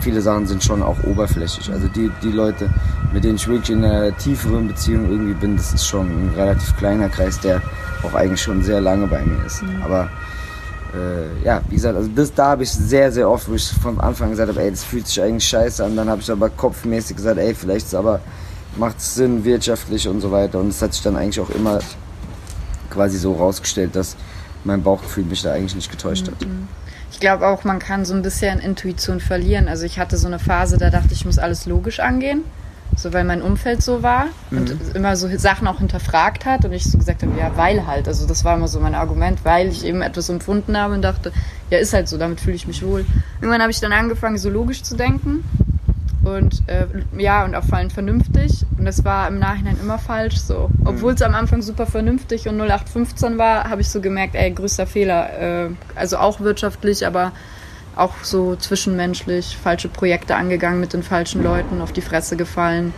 viele 0.00 0.20
Sachen 0.20 0.46
sind 0.46 0.62
schon 0.62 0.82
auch 0.82 1.02
oberflächlich. 1.04 1.72
Also 1.72 1.88
die, 1.88 2.10
die 2.22 2.30
Leute, 2.30 2.68
mit 3.12 3.24
denen 3.24 3.36
ich 3.36 3.48
wirklich 3.48 3.70
in 3.70 3.84
einer 3.84 4.16
tieferen 4.16 4.68
Beziehung 4.68 5.10
irgendwie 5.10 5.34
bin, 5.34 5.56
das 5.56 5.72
ist 5.72 5.86
schon 5.86 6.06
ein 6.06 6.32
relativ 6.36 6.76
kleiner 6.76 7.08
Kreis, 7.08 7.40
der 7.40 7.62
auch 8.02 8.14
eigentlich 8.14 8.42
schon 8.42 8.62
sehr 8.62 8.80
lange 8.80 9.06
bei 9.06 9.22
mir 9.24 9.44
ist. 9.46 9.62
Mhm. 9.62 9.82
Aber 9.82 10.10
äh, 10.94 11.44
ja, 11.44 11.62
wie 11.68 11.76
gesagt, 11.76 11.96
also 11.96 12.08
das 12.14 12.34
da 12.34 12.50
habe 12.50 12.62
ich 12.62 12.70
sehr, 12.70 13.12
sehr 13.12 13.28
oft, 13.28 13.48
wo 13.48 13.54
ich 13.54 13.68
von 13.68 14.00
Anfang 14.00 14.26
an 14.26 14.30
gesagt 14.32 14.50
habe, 14.50 14.62
ey, 14.62 14.70
das 14.70 14.84
fühlt 14.84 15.06
sich 15.06 15.20
eigentlich 15.22 15.46
scheiße 15.46 15.84
an. 15.84 15.96
Dann 15.96 16.08
habe 16.08 16.20
ich 16.20 16.30
aber 16.30 16.50
kopfmäßig 16.50 17.16
gesagt, 17.16 17.38
ey, 17.38 17.54
vielleicht 17.54 17.86
ist 17.86 17.94
aber 17.94 18.20
macht 18.76 18.98
es 18.98 19.14
Sinn 19.14 19.44
wirtschaftlich 19.44 20.06
und 20.08 20.20
so 20.20 20.30
weiter. 20.30 20.58
Und 20.58 20.68
es 20.68 20.82
hat 20.82 20.92
sich 20.94 21.02
dann 21.02 21.16
eigentlich 21.16 21.40
auch 21.40 21.50
immer 21.50 21.80
quasi 22.90 23.18
so 23.18 23.32
rausgestellt, 23.32 23.94
dass 23.94 24.16
mein 24.64 24.82
Bauchgefühl 24.82 25.24
mich 25.24 25.42
da 25.42 25.52
eigentlich 25.52 25.74
nicht 25.74 25.90
getäuscht 25.90 26.26
hat. 26.26 26.40
Mhm. 26.40 26.68
Ich 27.12 27.18
glaube 27.18 27.46
auch, 27.48 27.64
man 27.64 27.78
kann 27.78 28.04
so 28.04 28.14
ein 28.14 28.22
bisschen 28.22 28.60
Intuition 28.60 29.20
verlieren. 29.20 29.68
Also 29.68 29.84
ich 29.84 29.98
hatte 29.98 30.16
so 30.16 30.26
eine 30.26 30.38
Phase, 30.38 30.78
da 30.78 30.90
dachte 30.90 31.08
ich, 31.12 31.20
ich 31.20 31.24
muss 31.24 31.38
alles 31.38 31.66
logisch 31.66 32.00
angehen. 32.00 32.44
So, 32.96 33.12
weil 33.12 33.24
mein 33.24 33.40
Umfeld 33.40 33.82
so 33.82 34.02
war 34.02 34.26
und 34.50 34.70
mhm. 34.70 34.94
immer 34.94 35.16
so 35.16 35.28
Sachen 35.38 35.66
auch 35.66 35.78
hinterfragt 35.78 36.44
hat 36.44 36.64
und 36.64 36.72
ich 36.72 36.84
so 36.84 36.98
gesagt 36.98 37.22
habe, 37.22 37.38
ja, 37.38 37.56
weil 37.56 37.86
halt. 37.86 38.08
Also 38.08 38.26
das 38.26 38.44
war 38.44 38.56
immer 38.56 38.68
so 38.68 38.80
mein 38.80 38.94
Argument, 38.94 39.44
weil 39.44 39.68
ich 39.68 39.84
eben 39.84 40.02
etwas 40.02 40.28
empfunden 40.28 40.76
habe 40.76 40.94
und 40.94 41.02
dachte, 41.02 41.32
ja, 41.70 41.78
ist 41.78 41.92
halt 41.92 42.08
so, 42.08 42.18
damit 42.18 42.40
fühle 42.40 42.56
ich 42.56 42.66
mich 42.66 42.84
wohl. 42.84 43.06
Irgendwann 43.40 43.62
habe 43.62 43.70
ich 43.70 43.80
dann 43.80 43.92
angefangen, 43.92 44.38
so 44.38 44.50
logisch 44.50 44.82
zu 44.82 44.96
denken 44.96 45.44
und 46.22 46.62
äh, 46.68 46.86
ja, 47.16 47.44
und 47.44 47.54
auch 47.54 47.64
vor 47.64 47.78
allem 47.78 47.90
vernünftig. 47.90 48.66
Und 48.76 48.84
das 48.84 49.04
war 49.04 49.28
im 49.28 49.38
Nachhinein 49.38 49.78
immer 49.80 49.98
falsch 49.98 50.36
so. 50.36 50.70
Obwohl 50.84 51.14
es 51.14 51.22
am 51.22 51.34
Anfang 51.34 51.62
super 51.62 51.86
vernünftig 51.86 52.48
und 52.48 52.60
0815 52.60 53.38
war, 53.38 53.70
habe 53.70 53.80
ich 53.80 53.88
so 53.88 54.00
gemerkt, 54.00 54.34
ey, 54.34 54.50
größter 54.50 54.86
Fehler. 54.86 55.66
Äh, 55.66 55.68
also 55.94 56.18
auch 56.18 56.40
wirtschaftlich, 56.40 57.06
aber 57.06 57.32
auch 57.96 58.14
so 58.22 58.56
zwischenmenschlich 58.56 59.56
falsche 59.56 59.88
Projekte 59.88 60.36
angegangen 60.36 60.80
mit 60.80 60.92
den 60.92 61.02
falschen 61.02 61.42
Leuten, 61.42 61.80
auf 61.80 61.92
die 61.92 62.02
Fresse 62.02 62.36
gefallen. 62.36 62.94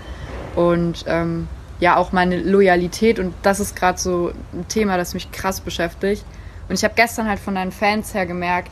Und 0.55 1.05
ähm, 1.07 1.49
ja, 1.81 1.97
auch 1.97 2.13
meine 2.13 2.41
Loyalität. 2.41 3.19
Und 3.19 3.35
das 3.43 3.59
ist 3.59 3.75
gerade 3.75 3.99
so 3.99 4.33
ein 4.53 4.69
Thema, 4.69 4.97
das 4.97 5.15
mich 5.15 5.33
krass 5.33 5.61
beschäftigt. 5.61 6.25
Und 6.69 6.75
ich 6.75 6.85
habe 6.85 6.95
gestern 6.95 7.29
halt 7.29 7.41
von 7.41 7.55
deinen 7.55 7.73
Fans 7.73 8.15
her 8.15 8.27
gemerkt, 8.27 8.71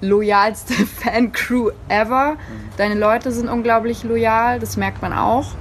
loyalste 0.00 0.74
Fancrew 0.86 1.70
ever. 1.88 2.36
Deine 2.76 2.94
Leute 2.94 3.32
sind 3.32 3.48
unglaublich 3.48 4.04
loyal, 4.04 4.58
das 4.58 4.76
merkt 4.76 5.02
man 5.02 5.12
auch. 5.12 5.54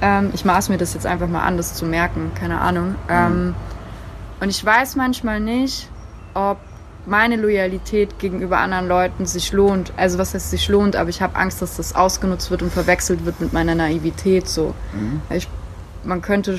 Ähm, 0.00 0.30
ich 0.34 0.44
maß 0.44 0.68
mir 0.68 0.78
das 0.78 0.94
jetzt 0.94 1.06
einfach 1.06 1.28
mal 1.28 1.42
an, 1.42 1.56
das 1.56 1.74
zu 1.74 1.86
merken, 1.86 2.32
keine 2.34 2.60
Ahnung. 2.60 2.96
Ähm, 3.08 3.46
mhm. 3.46 3.54
und 4.40 4.48
ich 4.48 4.64
weiß 4.64 4.96
manchmal 4.96 5.40
nicht, 5.40 5.88
ob 6.34 6.58
meine 7.06 7.36
Loyalität 7.36 8.18
gegenüber 8.18 8.58
anderen 8.58 8.88
Leuten 8.88 9.26
sich 9.26 9.52
lohnt. 9.52 9.92
Also 9.96 10.18
was 10.18 10.34
heißt 10.34 10.50
sich 10.50 10.68
lohnt, 10.68 10.96
aber 10.96 11.10
ich 11.10 11.20
habe 11.20 11.36
Angst, 11.36 11.60
dass 11.60 11.76
das 11.76 11.94
ausgenutzt 11.94 12.50
wird 12.50 12.62
und 12.62 12.72
verwechselt 12.72 13.24
wird 13.24 13.40
mit 13.40 13.52
meiner 13.52 13.74
Naivität. 13.74 14.48
So. 14.48 14.74
Mhm. 14.92 15.20
Ich, 15.30 15.48
man 16.04 16.22
könnte 16.22 16.58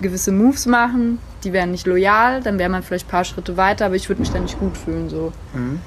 gewisse 0.00 0.32
Moves 0.32 0.66
machen, 0.66 1.18
die 1.42 1.52
wären 1.52 1.70
nicht 1.70 1.86
loyal, 1.86 2.40
dann 2.42 2.58
wäre 2.58 2.70
man 2.70 2.82
vielleicht 2.82 3.06
ein 3.06 3.10
paar 3.10 3.24
Schritte 3.24 3.56
weiter, 3.56 3.86
aber 3.86 3.96
ich 3.96 4.08
würde 4.08 4.20
mich 4.20 4.30
dann 4.30 4.42
nicht 4.42 4.58
gut 4.58 4.76
fühlen. 4.76 5.08
So. 5.08 5.32
Mhm. 5.52 5.80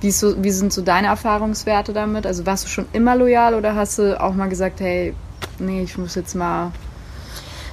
Wie, 0.00 0.10
so, 0.10 0.42
wie 0.42 0.50
sind 0.50 0.72
so 0.72 0.82
deine 0.82 1.08
Erfahrungswerte 1.08 1.92
damit? 1.92 2.24
Also 2.24 2.46
warst 2.46 2.64
du 2.64 2.68
schon 2.68 2.86
immer 2.92 3.16
loyal 3.16 3.54
oder 3.54 3.74
hast 3.74 3.98
du 3.98 4.20
auch 4.20 4.34
mal 4.34 4.48
gesagt, 4.48 4.80
hey, 4.80 5.14
nee, 5.58 5.82
ich 5.82 5.98
muss 5.98 6.14
jetzt 6.14 6.34
mal. 6.34 6.70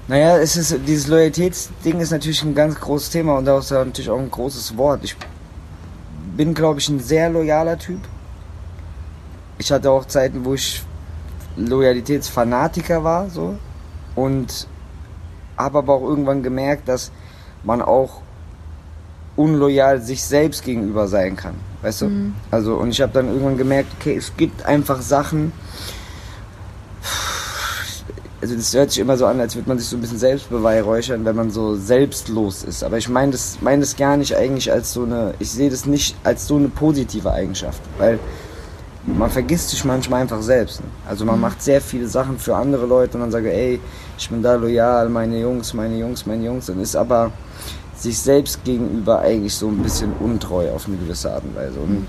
Naja, 0.08 0.38
es 0.38 0.56
ist, 0.56 0.76
dieses 0.88 1.08
Loyalitätsding 1.08 2.00
ist 2.00 2.12
natürlich 2.12 2.44
ein 2.44 2.56
ganz 2.56 2.76
großes 2.80 3.10
Thema 3.12 3.38
und 3.38 3.46
daraus 3.46 3.72
natürlich 3.72 4.10
auch 4.10 4.20
ein 4.20 4.30
großes 4.30 4.76
Wort. 4.78 5.04
Ich 5.04 5.16
bin, 6.36 6.54
glaube 6.54 6.80
ich, 6.80 6.90
ein 6.90 7.00
sehr 7.00 7.30
loyaler 7.30 7.78
Typ. 7.78 8.00
Ich 9.58 9.72
hatte 9.72 9.90
auch 9.92 10.06
Zeiten, 10.06 10.46
wo 10.46 10.54
ich 10.54 10.84
Loyalitätsfanatiker 11.56 13.04
war, 13.04 13.30
so. 13.30 13.58
Und 14.16 14.68
habe 15.58 15.78
aber 15.78 15.94
auch 15.94 16.04
irgendwann 16.04 16.44
gemerkt, 16.44 16.88
dass 16.88 17.12
man 17.64 17.82
auch 17.82 18.22
unloyal 19.36 20.02
sich 20.02 20.24
selbst 20.24 20.64
gegenüber 20.64 21.08
sein 21.08 21.36
kann. 21.36 21.56
Weißt 21.82 22.02
du? 22.02 22.06
Mhm. 22.08 22.36
Also, 22.52 22.76
und 22.76 22.90
ich 22.90 23.02
habe 23.02 23.14
dann 23.14 23.28
irgendwann 23.28 23.58
gemerkt, 23.58 23.90
okay, 24.00 24.16
es 24.16 24.36
gibt 24.38 24.66
einfach 24.66 25.02
Sachen. 25.02 25.52
Also, 28.46 28.58
das 28.58 28.76
hört 28.76 28.92
sich 28.92 29.00
immer 29.00 29.18
so 29.18 29.26
an, 29.26 29.40
als 29.40 29.56
würde 29.56 29.68
man 29.68 29.80
sich 29.80 29.88
so 29.88 29.98
ein 29.98 30.02
bisschen 30.02 30.20
selbst 30.20 30.52
beweihräuchern, 30.52 31.26
wenn 31.26 31.36
man 31.36 31.50
so 31.50 31.76
selbstlos 31.78 32.64
ist. 32.64 32.84
Aber 32.84 33.00
ich 33.00 33.10
meine 33.10 33.32
das, 33.32 33.58
mein 33.60 33.80
das 33.80 33.96
gar 33.96 34.18
nicht 34.18 34.36
eigentlich 34.36 34.72
als 34.72 34.94
so 34.94 35.02
eine, 35.02 35.34
ich 35.40 35.50
sehe 35.50 35.72
das 35.72 35.88
nicht 35.88 36.16
als 36.24 36.46
so 36.46 36.58
eine 36.58 36.70
positive 36.70 37.32
Eigenschaft. 37.32 37.82
Weil 37.98 38.20
man 39.08 39.32
vergisst 39.32 39.72
sich 39.72 39.84
manchmal 39.84 40.22
einfach 40.22 40.44
selbst. 40.44 40.82
Ne? 40.82 40.86
Also 41.10 41.26
man 41.26 41.38
mhm. 41.38 41.42
macht 41.42 41.64
sehr 41.64 41.82
viele 41.82 42.08
Sachen 42.08 42.38
für 42.38 42.56
andere 42.56 42.86
Leute 42.86 43.16
und 43.16 43.22
dann 43.22 43.32
sage, 43.32 43.52
ey, 43.52 43.80
ich 44.16 44.30
bin 44.30 44.44
da 44.44 44.54
loyal, 44.54 45.10
meine 45.10 45.40
Jungs, 45.40 45.74
meine 45.74 45.98
Jungs, 45.98 46.28
meine 46.28 46.46
Jungs. 46.46 46.70
Und 46.70 46.80
ist 46.80 46.96
aber 46.96 47.32
sich 47.98 48.20
selbst 48.20 48.64
gegenüber 48.64 49.22
eigentlich 49.22 49.56
so 49.56 49.70
ein 49.70 49.80
bisschen 49.80 50.14
untreu 50.20 50.72
auf 50.72 50.86
eine 50.86 50.98
gewisse 50.98 51.34
Art 51.34 51.46
und 51.46 51.56
Weise. 51.56 51.80
Und 51.80 52.06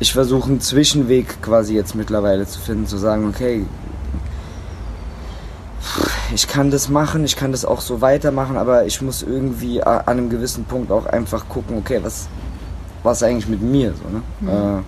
ich 0.00 0.12
versuche 0.12 0.50
einen 0.50 0.60
Zwischenweg 0.60 1.40
quasi 1.40 1.76
jetzt 1.76 1.94
mittlerweile 1.94 2.48
zu 2.48 2.58
finden, 2.58 2.88
zu 2.88 2.98
sagen, 2.98 3.28
okay, 3.28 3.64
ich 6.34 6.46
kann 6.46 6.70
das 6.70 6.88
machen, 6.88 7.24
ich 7.24 7.36
kann 7.36 7.52
das 7.52 7.64
auch 7.64 7.80
so 7.80 8.00
weitermachen, 8.00 8.56
aber 8.56 8.86
ich 8.86 9.00
muss 9.00 9.22
irgendwie 9.22 9.82
an 9.82 10.06
einem 10.06 10.30
gewissen 10.30 10.64
Punkt 10.64 10.90
auch 10.90 11.06
einfach 11.06 11.48
gucken, 11.48 11.78
okay, 11.78 12.00
was, 12.02 12.28
was 13.02 13.22
eigentlich 13.22 13.48
mit 13.48 13.62
mir 13.62 13.94
so, 13.94 14.08
ne? 14.08 14.22
Mhm. 14.40 14.84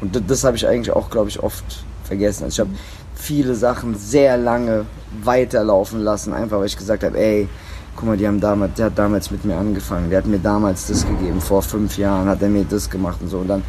Und 0.00 0.14
das, 0.14 0.22
das 0.26 0.44
habe 0.44 0.56
ich 0.56 0.66
eigentlich 0.66 0.94
auch, 0.94 1.08
glaube 1.08 1.30
ich, 1.30 1.42
oft 1.42 1.64
vergessen. 2.04 2.44
Also 2.44 2.62
ich 2.62 2.68
habe 2.68 2.78
viele 3.14 3.54
Sachen 3.54 3.96
sehr 3.96 4.36
lange 4.36 4.84
weiterlaufen 5.22 6.00
lassen, 6.00 6.34
einfach 6.34 6.58
weil 6.58 6.66
ich 6.66 6.76
gesagt 6.76 7.02
habe, 7.02 7.18
ey, 7.18 7.48
guck 7.96 8.06
mal, 8.06 8.16
die 8.16 8.26
haben 8.26 8.40
damals, 8.40 8.74
der 8.74 8.86
hat 8.86 8.98
damals 8.98 9.30
mit 9.30 9.44
mir 9.44 9.56
angefangen, 9.56 10.10
der 10.10 10.18
hat 10.18 10.26
mir 10.26 10.38
damals 10.38 10.86
das 10.86 11.06
gegeben, 11.06 11.40
vor 11.40 11.62
fünf 11.62 11.96
Jahren 11.96 12.28
hat 12.28 12.42
er 12.42 12.48
mir 12.48 12.64
das 12.64 12.90
gemacht 12.90 13.18
und 13.22 13.28
so 13.28 13.38
und 13.38 13.48
dann, 13.48 13.62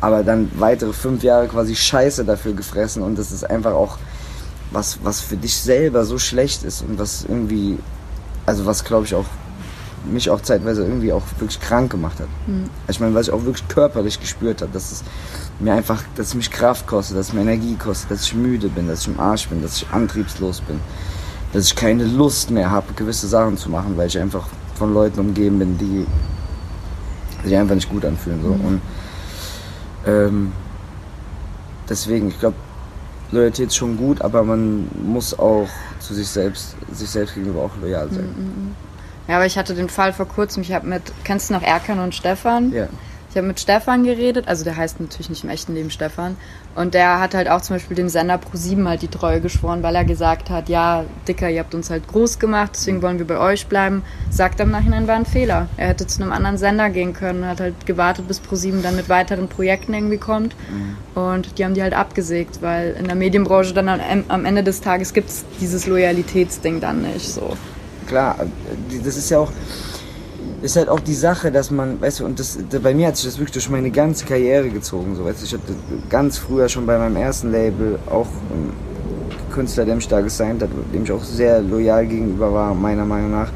aber 0.00 0.24
dann 0.24 0.50
weitere 0.58 0.92
fünf 0.94 1.22
Jahre 1.22 1.46
quasi 1.48 1.76
Scheiße 1.76 2.24
dafür 2.24 2.54
gefressen 2.54 3.02
und 3.02 3.18
das 3.18 3.30
ist 3.30 3.48
einfach 3.48 3.72
auch 3.72 3.98
was, 4.74 4.98
was 5.02 5.20
für 5.20 5.36
dich 5.36 5.56
selber 5.56 6.04
so 6.04 6.18
schlecht 6.18 6.64
ist 6.64 6.82
und 6.82 6.98
was 6.98 7.24
irgendwie, 7.24 7.78
also 8.46 8.66
was 8.66 8.84
glaube 8.84 9.06
ich 9.06 9.14
auch 9.14 9.26
mich 10.04 10.28
auch 10.28 10.42
zeitweise 10.42 10.82
irgendwie 10.82 11.14
auch 11.14 11.22
wirklich 11.38 11.58
krank 11.60 11.90
gemacht 11.90 12.20
hat. 12.20 12.28
Mhm. 12.46 12.68
Ich 12.88 13.00
meine, 13.00 13.14
was 13.14 13.28
ich 13.28 13.32
auch 13.32 13.44
wirklich 13.44 13.66
körperlich 13.68 14.20
gespürt 14.20 14.60
habe, 14.60 14.70
dass 14.70 14.92
es 14.92 15.02
mir 15.60 15.72
einfach, 15.72 16.02
dass 16.16 16.26
es 16.28 16.34
mich 16.34 16.50
Kraft 16.50 16.86
kostet, 16.86 17.16
dass 17.16 17.28
es 17.28 17.32
mir 17.32 17.40
Energie 17.40 17.76
kostet, 17.76 18.10
dass 18.10 18.24
ich 18.24 18.34
müde 18.34 18.68
bin, 18.68 18.86
dass 18.86 19.00
ich 19.00 19.08
im 19.08 19.18
Arsch 19.18 19.48
bin, 19.48 19.62
dass 19.62 19.78
ich 19.78 19.86
antriebslos 19.90 20.60
bin 20.60 20.78
dass 21.54 21.66
ich 21.66 21.76
keine 21.76 22.04
Lust 22.04 22.50
mehr 22.50 22.70
habe, 22.70 22.92
gewisse 22.94 23.28
Sachen 23.28 23.56
zu 23.56 23.70
machen, 23.70 23.96
weil 23.96 24.08
ich 24.08 24.18
einfach 24.18 24.48
von 24.74 24.92
Leuten 24.92 25.20
umgeben 25.20 25.60
bin, 25.60 25.78
die 25.78 26.04
sich 27.44 27.56
einfach 27.56 27.76
nicht 27.76 27.88
gut 27.88 28.04
anfühlen. 28.04 28.42
So. 28.42 28.48
Mhm. 28.48 28.64
Und 28.64 28.80
ähm, 30.04 30.52
deswegen, 31.88 32.28
ich 32.28 32.40
glaube, 32.40 32.56
Loyalität 33.34 33.68
ist 33.68 33.76
schon 33.76 33.96
gut, 33.96 34.22
aber 34.22 34.42
man 34.42 34.88
muss 34.94 35.38
auch 35.38 35.68
zu 36.00 36.14
sich 36.14 36.28
selbst, 36.28 36.76
sich 36.92 37.10
selbst 37.10 37.34
gegenüber 37.34 37.62
auch 37.62 37.72
loyal 37.80 38.08
sein. 38.10 38.24
Mhm. 38.36 38.42
mhm, 38.42 38.64
mhm. 38.66 38.76
Ja, 39.26 39.36
aber 39.36 39.46
ich 39.46 39.56
hatte 39.56 39.74
den 39.74 39.88
Fall 39.88 40.12
vor 40.12 40.28
kurzem, 40.28 40.62
ich 40.62 40.72
habe 40.72 40.86
mit, 40.86 41.02
kennst 41.24 41.48
du 41.48 41.54
noch 41.54 41.62
Erkan 41.62 41.98
und 41.98 42.14
Stefan? 42.14 42.72
Ja. 42.72 42.88
Ich 43.34 43.36
habe 43.36 43.48
mit 43.48 43.58
Stefan 43.58 44.04
geredet, 44.04 44.46
also 44.46 44.62
der 44.62 44.76
heißt 44.76 45.00
natürlich 45.00 45.28
nicht 45.28 45.42
im 45.42 45.50
echten 45.50 45.74
Leben 45.74 45.90
Stefan. 45.90 46.36
Und 46.76 46.94
der 46.94 47.18
hat 47.18 47.34
halt 47.34 47.50
auch 47.50 47.60
zum 47.62 47.74
Beispiel 47.74 47.96
dem 47.96 48.08
Sender 48.08 48.36
Pro7 48.36 48.86
halt 48.86 49.02
die 49.02 49.08
Treue 49.08 49.40
geschworen, 49.40 49.82
weil 49.82 49.96
er 49.96 50.04
gesagt 50.04 50.50
hat, 50.50 50.68
ja, 50.68 51.04
Dicker, 51.26 51.50
ihr 51.50 51.58
habt 51.58 51.74
uns 51.74 51.90
halt 51.90 52.06
groß 52.06 52.38
gemacht, 52.38 52.70
deswegen 52.74 53.02
wollen 53.02 53.18
wir 53.18 53.26
bei 53.26 53.38
euch 53.38 53.66
bleiben. 53.66 54.04
Sagt 54.30 54.60
im 54.60 54.70
Nachhinein, 54.70 55.08
war 55.08 55.16
ein 55.16 55.26
Fehler. 55.26 55.66
Er 55.76 55.88
hätte 55.88 56.06
zu 56.06 56.22
einem 56.22 56.30
anderen 56.30 56.58
Sender 56.58 56.90
gehen 56.90 57.12
können, 57.12 57.44
hat 57.44 57.58
halt 57.58 57.86
gewartet, 57.86 58.28
bis 58.28 58.40
Pro7 58.40 58.82
dann 58.82 58.94
mit 58.94 59.08
weiteren 59.08 59.48
Projekten 59.48 59.94
irgendwie 59.94 60.18
kommt. 60.18 60.54
Mhm. 60.70 61.20
Und 61.20 61.58
die 61.58 61.64
haben 61.64 61.74
die 61.74 61.82
halt 61.82 61.94
abgesägt, 61.94 62.62
weil 62.62 62.94
in 62.96 63.06
der 63.06 63.16
Medienbranche 63.16 63.74
dann 63.74 63.88
am 64.28 64.44
Ende 64.44 64.62
des 64.62 64.80
Tages 64.80 65.12
gibt 65.12 65.30
es 65.30 65.44
dieses 65.60 65.88
Loyalitätsding 65.88 66.80
dann 66.80 67.02
nicht 67.02 67.28
so. 67.28 67.56
Klar, 68.06 68.46
das 69.04 69.16
ist 69.16 69.28
ja 69.30 69.40
auch 69.40 69.50
ist 70.64 70.76
halt 70.76 70.88
auch 70.88 71.00
die 71.00 71.14
Sache, 71.14 71.52
dass 71.52 71.70
man, 71.70 72.00
weißt 72.00 72.20
du, 72.20 72.24
und 72.24 72.40
das, 72.40 72.58
bei 72.82 72.94
mir 72.94 73.08
hat 73.08 73.16
sich 73.16 73.26
das 73.26 73.38
wirklich 73.38 73.52
durch 73.52 73.68
meine 73.68 73.90
ganze 73.90 74.24
Karriere 74.24 74.70
gezogen. 74.70 75.14
So, 75.14 75.26
weißt 75.26 75.42
du, 75.42 75.44
ich 75.44 75.52
hatte 75.52 75.74
ganz 76.08 76.38
früher 76.38 76.70
schon 76.70 76.86
bei 76.86 76.96
meinem 76.96 77.16
ersten 77.16 77.52
Label 77.52 77.98
auch 78.10 78.26
einen 78.50 78.72
Künstler, 79.52 79.84
der 79.84 79.96
mich 79.96 80.08
da 80.08 80.22
gesigned 80.22 80.62
hat, 80.62 80.70
dem 80.94 81.04
ich 81.04 81.12
auch 81.12 81.22
sehr 81.22 81.60
loyal 81.60 82.06
gegenüber 82.06 82.50
war, 82.50 82.74
meiner 82.74 83.04
Meinung 83.04 83.30
nach. 83.32 83.48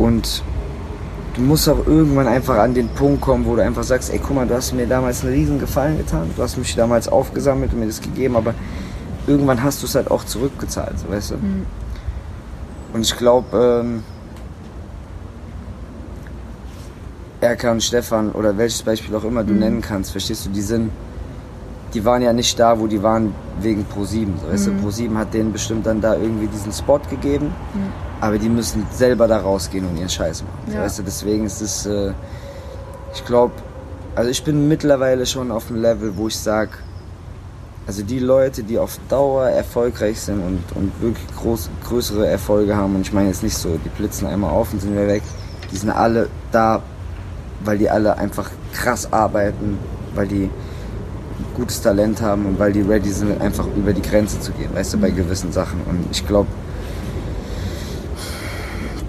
Und 0.00 0.42
du 1.34 1.42
musst 1.42 1.68
auch 1.68 1.86
irgendwann 1.86 2.26
einfach 2.26 2.58
an 2.58 2.74
den 2.74 2.88
Punkt 2.88 3.20
kommen, 3.20 3.46
wo 3.46 3.54
du 3.54 3.62
einfach 3.62 3.84
sagst, 3.84 4.12
ey, 4.12 4.18
guck 4.18 4.34
mal, 4.34 4.46
du 4.46 4.54
hast 4.56 4.72
mir 4.72 4.88
damals 4.88 5.22
einen 5.22 5.34
riesen 5.34 5.60
Gefallen 5.60 5.98
getan, 5.98 6.28
du 6.36 6.42
hast 6.42 6.56
mich 6.56 6.74
damals 6.74 7.06
aufgesammelt 7.06 7.72
und 7.72 7.78
mir 7.78 7.86
das 7.86 8.00
gegeben, 8.00 8.34
aber 8.34 8.54
irgendwann 9.28 9.62
hast 9.62 9.82
du 9.82 9.86
es 9.86 9.94
halt 9.94 10.10
auch 10.10 10.24
zurückgezahlt, 10.24 10.98
so, 10.98 11.08
weißt 11.08 11.30
du. 11.30 11.34
Mhm. 11.36 11.66
Und 12.92 13.02
ich 13.02 13.16
glaube, 13.16 13.82
ähm, 13.84 14.02
Erkan, 17.46 17.80
Stefan 17.80 18.32
oder 18.32 18.56
welches 18.58 18.82
Beispiel 18.82 19.14
auch 19.16 19.24
immer 19.24 19.44
du 19.44 19.52
mhm. 19.52 19.58
nennen 19.60 19.80
kannst, 19.80 20.10
verstehst 20.12 20.46
du, 20.46 20.50
die 20.50 20.62
sind 20.62 20.90
die 21.94 22.04
waren 22.04 22.20
ja 22.20 22.32
nicht 22.32 22.58
da, 22.58 22.78
wo 22.78 22.86
die 22.88 23.02
waren 23.02 23.32
wegen 23.60 23.86
Pro7. 23.86 24.26
So, 24.42 24.52
weißt 24.52 24.66
Mhm. 24.68 24.82
du, 24.82 24.88
Pro7 24.88 25.14
hat 25.16 25.32
denen 25.32 25.52
bestimmt 25.52 25.86
dann 25.86 26.00
da 26.00 26.14
irgendwie 26.14 26.46
diesen 26.48 26.72
Spot 26.72 27.00
gegeben, 27.08 27.54
aber 28.20 28.36
die 28.38 28.50
müssen 28.50 28.86
selber 28.92 29.26
da 29.28 29.38
rausgehen 29.38 29.86
und 29.86 29.96
ihren 29.96 30.08
Scheiß 30.10 30.42
machen. 30.42 30.58
So, 30.66 30.74
Ja. 30.76 30.82
weißt 30.82 30.98
du, 30.98 31.02
deswegen 31.04 31.46
ist 31.46 31.62
es, 31.62 31.86
äh, 31.86 32.12
ich 33.14 33.24
glaube, 33.24 33.52
also 34.14 34.28
ich 34.28 34.42
bin 34.44 34.68
mittlerweile 34.68 35.24
schon 35.24 35.50
auf 35.50 35.68
dem 35.68 35.80
Level, 35.80 36.16
wo 36.18 36.26
ich 36.28 36.36
sage, 36.38 36.72
also 37.86 38.02
die 38.02 38.18
Leute, 38.18 38.62
die 38.64 38.78
auf 38.78 38.98
Dauer 39.08 39.48
erfolgreich 39.48 40.20
sind 40.20 40.40
und, 40.42 40.64
und 40.74 40.92
wirklich 41.00 41.26
groß, 41.40 41.70
größere 41.88 42.26
Erfolge 42.26 42.76
haben, 42.76 42.96
und 42.96 43.02
ich 43.02 43.12
meine 43.12 43.28
jetzt 43.28 43.44
nicht 43.44 43.56
so, 43.56 43.78
die 43.82 43.88
blitzen 43.90 44.26
einmal 44.26 44.50
auf 44.50 44.72
und 44.72 44.80
sind 44.82 44.92
wieder 44.92 45.06
weg, 45.06 45.22
die 45.72 45.76
sind 45.76 45.90
alle 45.90 46.28
da, 46.52 46.82
weil 47.64 47.78
die 47.78 47.88
alle 47.90 48.16
einfach 48.18 48.50
krass 48.72 49.12
arbeiten, 49.12 49.78
weil 50.14 50.26
die 50.28 50.50
gutes 51.54 51.80
Talent 51.80 52.20
haben 52.20 52.46
und 52.46 52.58
weil 52.58 52.72
die 52.72 52.82
ready 52.82 53.10
sind, 53.10 53.40
einfach 53.40 53.66
über 53.76 53.92
die 53.92 54.02
Grenze 54.02 54.40
zu 54.40 54.52
gehen, 54.52 54.70
weißt 54.74 54.94
du, 54.94 54.98
bei 54.98 55.10
gewissen 55.10 55.52
Sachen. 55.52 55.80
Und 55.88 56.04
ich 56.10 56.26
glaube, 56.26 56.48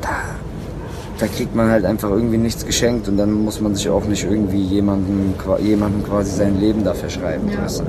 da, 0.02 0.10
da 1.20 1.28
kriegt 1.28 1.56
man 1.56 1.70
halt 1.70 1.86
einfach 1.86 2.10
irgendwie 2.10 2.38
nichts 2.38 2.66
geschenkt 2.66 3.08
und 3.08 3.18
dann 3.18 3.32
muss 3.32 3.60
man 3.62 3.76
sich 3.76 3.90
auch 3.90 4.06
nicht 4.06 4.24
irgendwie 4.24 4.62
jemandem, 4.62 5.34
qua- 5.38 5.60
jemandem 5.60 6.04
quasi 6.04 6.32
sein 6.36 6.60
Leben 6.60 6.84
dafür 6.84 7.10
schreiben. 7.10 7.50
Ja, 7.50 7.64
weißt 7.64 7.80
du? 7.82 7.84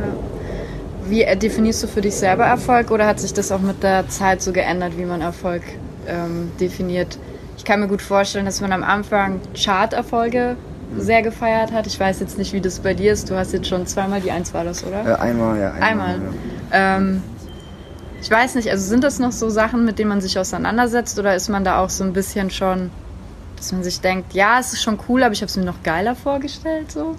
Wie 1.09 1.23
äh, 1.23 1.37
definierst 1.37 1.83
du 1.83 1.87
für 1.87 2.00
dich 2.00 2.15
selber 2.17 2.45
Erfolg 2.45 2.91
oder 2.91 3.07
hat 3.07 3.21
sich 3.21 3.33
das 3.33 3.50
auch 3.53 3.61
mit 3.61 3.83
der 3.83 4.09
Zeit 4.09 4.43
so 4.43 4.53
geändert, 4.53 4.93
wie 4.99 5.05
man 5.05 5.21
Erfolg 5.21 5.62
ähm, 6.07 6.50
definiert? 6.61 7.19
Ich 7.59 7.65
kann 7.65 7.81
mir 7.81 7.88
gut 7.88 8.00
vorstellen, 8.00 8.47
dass 8.47 8.61
man 8.62 8.73
am 8.73 8.83
Anfang 8.85 9.41
Chart-Erfolge 9.55 10.57
Mhm. 10.91 11.00
sehr 11.03 11.21
gefeiert 11.21 11.71
hat. 11.73 11.87
Ich 11.87 12.00
weiß 12.00 12.19
jetzt 12.21 12.38
nicht, 12.38 12.55
wie 12.55 12.62
das 12.62 12.79
bei 12.79 12.95
dir 12.95 13.12
ist. 13.12 13.29
Du 13.29 13.35
hast 13.37 13.53
jetzt 13.53 13.69
schon 13.69 13.87
zweimal 13.87 14.23
die 14.23 14.31
Eins 14.31 14.55
war 14.55 14.65
das, 14.65 14.83
oder? 14.85 15.05
Äh, 15.07 15.15
einmal, 15.17 15.61
ja. 15.61 15.73
Einmal. 15.73 16.19
Ja. 16.73 16.97
Ähm, 16.97 17.23
ich 18.23 18.31
weiß 18.31 18.55
nicht, 18.55 18.71
also 18.71 18.88
sind 18.88 19.05
das 19.05 19.19
noch 19.19 19.33
so 19.33 19.50
Sachen, 19.50 19.85
mit 19.85 19.99
denen 19.99 20.09
man 20.09 20.23
sich 20.23 20.38
auseinandersetzt 20.38 21.19
oder 21.19 21.35
ist 21.35 21.50
man 21.50 21.62
da 21.62 21.79
auch 21.83 21.91
so 21.91 22.05
ein 22.05 22.15
bisschen 22.15 22.50
schon, 22.50 22.91
dass 23.57 23.71
man 23.73 23.83
sich 23.85 24.00
denkt, 24.00 24.33
ja, 24.33 24.59
es 24.61 24.73
ist 24.73 24.83
schon 24.83 24.99
cool, 25.09 25.23
aber 25.23 25.33
ich 25.35 25.41
habe 25.43 25.50
es 25.50 25.57
mir 25.57 25.65
noch 25.65 25.83
geiler 25.83 26.15
vorgestellt, 26.17 26.91
so? 26.91 27.17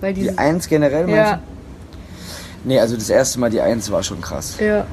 Weil 0.00 0.14
Die 0.14 0.36
Eins 0.38 0.66
generell 0.66 1.02
meinst 1.06 1.16
ja, 1.16 1.32
du? 1.34 1.40
Nee, 2.64 2.80
also 2.80 2.94
das 2.96 3.10
erste 3.10 3.38
Mal 3.40 3.50
die 3.50 3.60
Eins 3.60 3.90
war 3.90 4.02
schon 4.02 4.20
krass. 4.22 4.56
ja. 4.58 4.86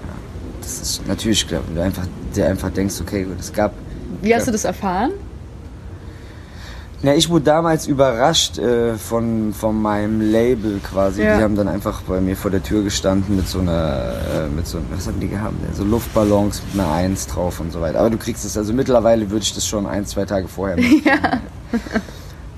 Das 0.62 0.80
ist 0.82 1.08
natürlich, 1.08 1.46
klar, 1.48 1.62
wenn 1.68 1.76
du 1.76 1.84
einfach, 1.84 2.04
dir 2.34 2.48
einfach 2.48 2.70
denkst, 2.70 2.96
okay, 3.02 3.24
gut, 3.24 3.38
es 3.40 3.52
gab. 3.52 3.74
Wie 4.24 4.34
hast 4.34 4.42
Ja. 4.42 4.46
du 4.48 4.52
das 4.54 4.66
erfahren? 4.66 5.12
Na, 7.06 7.14
ich 7.14 7.30
wurde 7.30 7.44
damals 7.44 7.86
überrascht 7.86 8.58
äh, 8.58 8.96
von, 8.96 9.54
von 9.54 9.82
meinem 9.82 10.22
Label 10.22 10.80
quasi. 10.80 11.22
Ja. 11.22 11.36
Die 11.38 11.44
haben 11.44 11.58
dann 11.58 11.68
einfach 11.68 12.02
bei 12.04 12.22
mir 12.22 12.38
vor 12.38 12.50
der 12.50 12.64
Tür 12.64 12.82
gestanden 12.82 13.36
mit 13.36 13.46
so 13.50 13.60
einer, 13.60 14.14
äh, 14.34 14.48
mit 14.48 14.66
so, 14.66 14.78
was 14.90 15.06
haben 15.08 15.20
die 15.20 15.28
gehabt? 15.28 15.54
So 15.76 15.84
Luftballons 15.84 16.62
mit 16.72 16.82
einer 16.82 16.94
Eins 16.94 17.28
drauf 17.28 17.60
und 17.60 17.74
so 17.74 17.82
weiter. 17.82 18.00
Aber 18.00 18.10
du 18.10 18.18
kriegst 18.18 18.46
es, 18.46 18.58
also 18.58 18.72
mittlerweile 18.72 19.30
würde 19.30 19.44
ich 19.44 19.54
das 19.54 19.68
schon 19.68 19.86
ein, 19.86 20.06
zwei 20.06 20.24
Tage 20.24 20.48
vorher 20.48 20.78
machen. 20.82 21.02
Ja. 21.04 21.42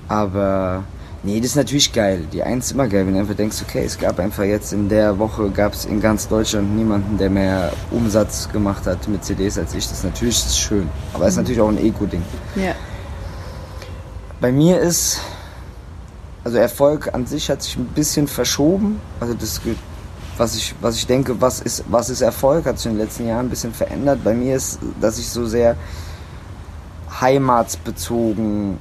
Aber 0.08 0.84
nee, 1.26 1.40
das 1.40 1.50
ist 1.50 1.56
natürlich 1.56 1.92
geil. 1.92 2.26
Die 2.32 2.42
Eins 2.42 2.66
ist 2.66 2.72
immer 2.72 2.86
geil, 2.86 3.04
wenn 3.06 3.14
du 3.14 3.20
einfach 3.20 3.34
denkst, 3.34 3.56
okay, 3.60 3.84
es 3.84 3.98
gab 3.98 4.18
einfach 4.20 4.44
jetzt 4.44 4.72
in 4.72 4.88
der 4.88 5.18
Woche, 5.18 5.50
gab 5.50 5.74
es 5.74 5.84
in 5.84 6.00
ganz 6.00 6.28
Deutschland 6.28 6.74
niemanden, 6.74 7.18
der 7.18 7.28
mehr 7.28 7.72
Umsatz 7.90 8.48
gemacht 8.50 8.86
hat 8.86 9.06
mit 9.08 9.24
CDs 9.24 9.58
als 9.58 9.74
ich. 9.74 9.86
Das 9.88 9.98
ist 9.98 10.04
natürlich 10.04 10.36
das 10.36 10.52
ist 10.52 10.60
schön. 10.60 10.88
Aber 11.12 11.24
es 11.24 11.32
ist 11.32 11.38
natürlich 11.38 11.60
auch 11.60 11.68
ein 11.68 11.78
Ego-Ding. 11.78 12.22
Ja. 12.54 12.74
Bei 14.40 14.52
mir 14.52 14.78
ist, 14.80 15.20
also 16.44 16.58
Erfolg 16.58 17.12
an 17.12 17.26
sich 17.26 17.50
hat 17.50 17.60
sich 17.62 17.76
ein 17.76 17.86
bisschen 17.86 18.28
verschoben. 18.28 19.00
Also 19.18 19.34
das, 19.34 19.60
was 20.38 20.54
ich, 20.54 20.74
was 20.80 20.94
ich 20.96 21.08
denke, 21.08 21.40
was 21.40 21.60
ist, 21.60 21.84
was 21.88 22.08
ist 22.08 22.20
Erfolg, 22.20 22.66
hat 22.66 22.78
sich 22.78 22.86
in 22.86 22.92
den 22.92 23.04
letzten 23.04 23.26
Jahren 23.26 23.46
ein 23.46 23.50
bisschen 23.50 23.74
verändert. 23.74 24.20
Bei 24.22 24.32
mir 24.32 24.54
ist, 24.54 24.78
dass 25.00 25.18
ich 25.18 25.28
so 25.28 25.44
sehr 25.44 25.76
heimatsbezogen 27.20 28.78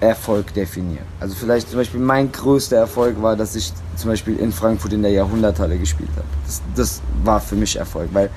Erfolg 0.00 0.52
definiere. 0.52 1.04
Also 1.20 1.34
vielleicht 1.34 1.70
zum 1.70 1.78
Beispiel 1.78 2.00
mein 2.00 2.30
größter 2.30 2.76
Erfolg 2.76 3.20
war, 3.22 3.34
dass 3.34 3.56
ich 3.56 3.72
zum 3.96 4.10
Beispiel 4.10 4.36
in 4.36 4.52
Frankfurt 4.52 4.92
in 4.92 5.02
der 5.02 5.10
Jahrhunderthalle 5.12 5.78
gespielt 5.78 6.10
habe. 6.16 6.26
Das, 6.44 6.62
das 6.74 7.00
war 7.24 7.40
für 7.40 7.56
mich 7.56 7.76
Erfolg, 7.76 8.10
weil 8.12 8.30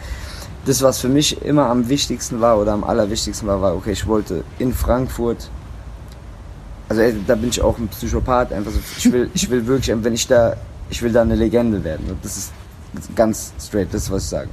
das, 0.66 0.82
was 0.82 1.00
für 1.00 1.10
mich 1.10 1.42
immer 1.44 1.68
am 1.68 1.90
wichtigsten 1.90 2.40
war 2.42 2.60
oder 2.60 2.74
am 2.74 2.84
allerwichtigsten 2.84 3.48
war, 3.48 3.62
war, 3.62 3.76
okay, 3.76 3.92
ich 3.92 4.08
wollte 4.08 4.44
in 4.58 4.74
Frankfurt, 4.74 5.50
also 6.88 7.02
äh, 7.02 7.14
da 7.28 7.36
bin 7.36 7.50
ich 7.50 7.62
auch 7.62 7.78
ein 7.78 7.88
Psychopath, 7.90 8.54
einfach 8.54 8.72
so, 8.72 8.80
ich 8.98 9.12
will, 9.12 9.30
ich 9.34 9.50
will 9.50 9.66
wirklich, 9.68 9.96
wenn 10.04 10.14
ich 10.14 10.28
da, 10.28 10.56
ich 10.90 11.02
will 11.02 11.12
da 11.12 11.22
eine 11.22 11.36
Legende 11.36 11.84
werden. 11.84 12.10
Und 12.10 12.24
das 12.24 12.38
ist 12.38 12.52
ganz 13.16 13.52
straight, 13.60 13.94
das 13.94 14.04
ist, 14.04 14.12
was 14.12 14.24
ich 14.24 14.30
sage. 14.30 14.50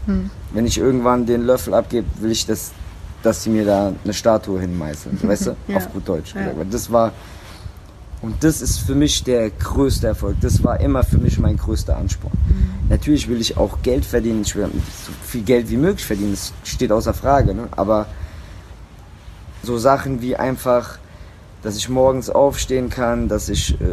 Wenn 0.53 0.67
ich 0.67 0.79
irgendwann 0.79 1.25
den 1.25 1.47
Löffel 1.47 1.75
abgebe, 1.75 2.07
will 2.21 2.31
ich, 2.31 2.47
dass, 2.47 2.73
dass 3.27 3.43
sie 3.43 3.51
mir 3.51 3.65
da 3.65 3.93
eine 4.05 4.15
Statue 4.15 4.61
hinmeißeln, 4.61 5.19
weißt 5.23 5.47
du, 5.49 5.57
Ja. 5.69 5.77
auf 5.79 5.93
gut 5.93 6.09
Deutsch 6.09 6.35
Ja. 6.35 6.49
gesagt. 6.51 6.73
Das 6.73 6.91
war, 6.93 7.13
und 8.23 8.43
das 8.43 8.63
ist 8.63 8.79
für 8.79 8.95
mich 8.95 9.25
der 9.25 9.51
größte 9.51 10.07
Erfolg. 10.07 10.37
Das 10.41 10.63
war 10.65 10.81
immer 10.81 11.03
für 11.03 11.19
mich 11.19 11.39
mein 11.39 11.57
größter 11.57 11.97
Ansporn. 11.97 12.33
Natürlich 12.89 13.29
will 13.29 13.41
ich 13.41 13.57
auch 13.57 13.83
Geld 13.83 14.05
verdienen. 14.05 14.43
Ich 14.43 14.55
will 14.55 14.65
so 15.07 15.13
viel 15.25 15.43
Geld 15.43 15.69
wie 15.71 15.77
möglich 15.77 16.05
verdienen. 16.07 16.31
Das 16.33 16.53
steht 16.65 16.93
außer 16.93 17.13
Frage. 17.15 17.53
Ne? 17.55 17.69
Aber 17.73 18.07
so 19.63 19.77
Sachen 19.77 20.23
wie 20.23 20.37
einfach, 20.37 20.99
dass 21.67 21.77
ich 21.77 21.89
morgens 21.89 22.31
aufstehen 22.31 22.91
kann, 22.91 23.27
dass 23.27 23.49
ich 23.49 23.75
äh, 23.81 23.85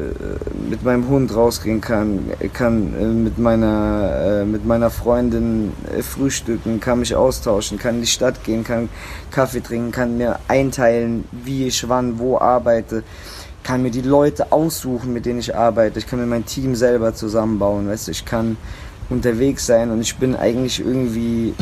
mit 0.69 0.83
meinem 0.83 1.07
Hund 1.07 1.35
rausgehen 1.35 1.81
kann, 1.81 2.19
kann 2.53 2.93
äh, 2.93 3.05
mit 3.05 3.39
meiner 3.39 4.41
äh, 4.41 4.45
mit 4.45 4.63
meiner 4.63 4.91
Freundin 4.91 5.73
äh, 5.91 6.03
frühstücken, 6.03 6.79
kann 6.79 6.99
mich 6.99 7.15
austauschen, 7.15 7.79
kann 7.79 7.95
in 7.95 8.01
die 8.01 8.07
Stadt 8.07 8.43
gehen, 8.43 8.63
kann 8.63 8.89
Kaffee 9.31 9.61
trinken, 9.61 9.91
kann 9.91 10.17
mir 10.19 10.37
einteilen, 10.47 11.23
wie 11.31 11.65
ich 11.65 11.89
wann 11.89 12.19
wo 12.19 12.37
arbeite, 12.37 13.01
kann 13.63 13.81
mir 13.81 13.89
die 13.89 14.01
Leute 14.01 14.51
aussuchen, 14.51 15.11
mit 15.11 15.25
denen 15.25 15.39
ich 15.39 15.55
arbeite, 15.55 15.97
ich 15.97 16.05
kann 16.05 16.19
mir 16.19 16.27
mein 16.27 16.45
Team 16.45 16.75
selber 16.75 17.15
zusammenbauen, 17.15 17.89
weißt 17.89 18.07
ich 18.09 18.23
kann 18.23 18.55
unterwegs 19.09 19.65
sein 19.65 19.89
und 19.89 19.99
ich 19.99 20.15
bin 20.17 20.35
eigentlich 20.35 20.79
irgendwie 20.79 21.55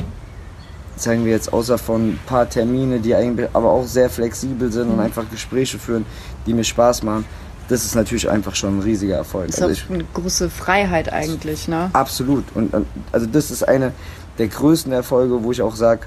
sagen 1.02 1.26
wir 1.26 1.32
jetzt 1.32 1.52
außer 1.52 1.78
von 1.78 2.10
ein 2.10 2.20
paar 2.26 2.50
Termine, 2.50 3.00
die 3.00 3.16
eigentlich 3.16 3.50
aber 3.54 3.70
auch 3.70 3.86
sehr 3.86 4.10
flexibel 4.10 4.72
sind 4.72 4.90
und 4.90 5.00
einfach 5.00 5.30
Gespräche 5.30 5.80
führen, 5.80 6.06
die 6.46 6.54
mir 6.54 6.64
Spaß 6.64 7.04
machen, 7.04 7.26
das 7.68 7.86
ist 7.86 7.96
natürlich 7.96 8.30
einfach 8.30 8.54
schon 8.56 8.78
ein 8.78 8.82
riesiger 8.82 9.16
Erfolg. 9.16 9.50
Ist 9.50 9.62
Also 9.62 9.74
ich, 9.74 9.90
eine 9.90 10.04
große 10.14 10.50
Freiheit 10.50 11.12
eigentlich, 11.12 11.68
ne? 11.68 11.90
absolut. 11.94 12.44
Und, 12.54 12.74
und 12.74 12.86
also 13.12 13.26
das 13.26 13.50
ist 13.50 13.68
eine 13.68 13.94
der 14.38 14.48
größten 14.48 14.92
Erfolge, 14.92 15.44
wo 15.44 15.52
ich 15.52 15.62
auch 15.62 15.76
sage, 15.76 16.02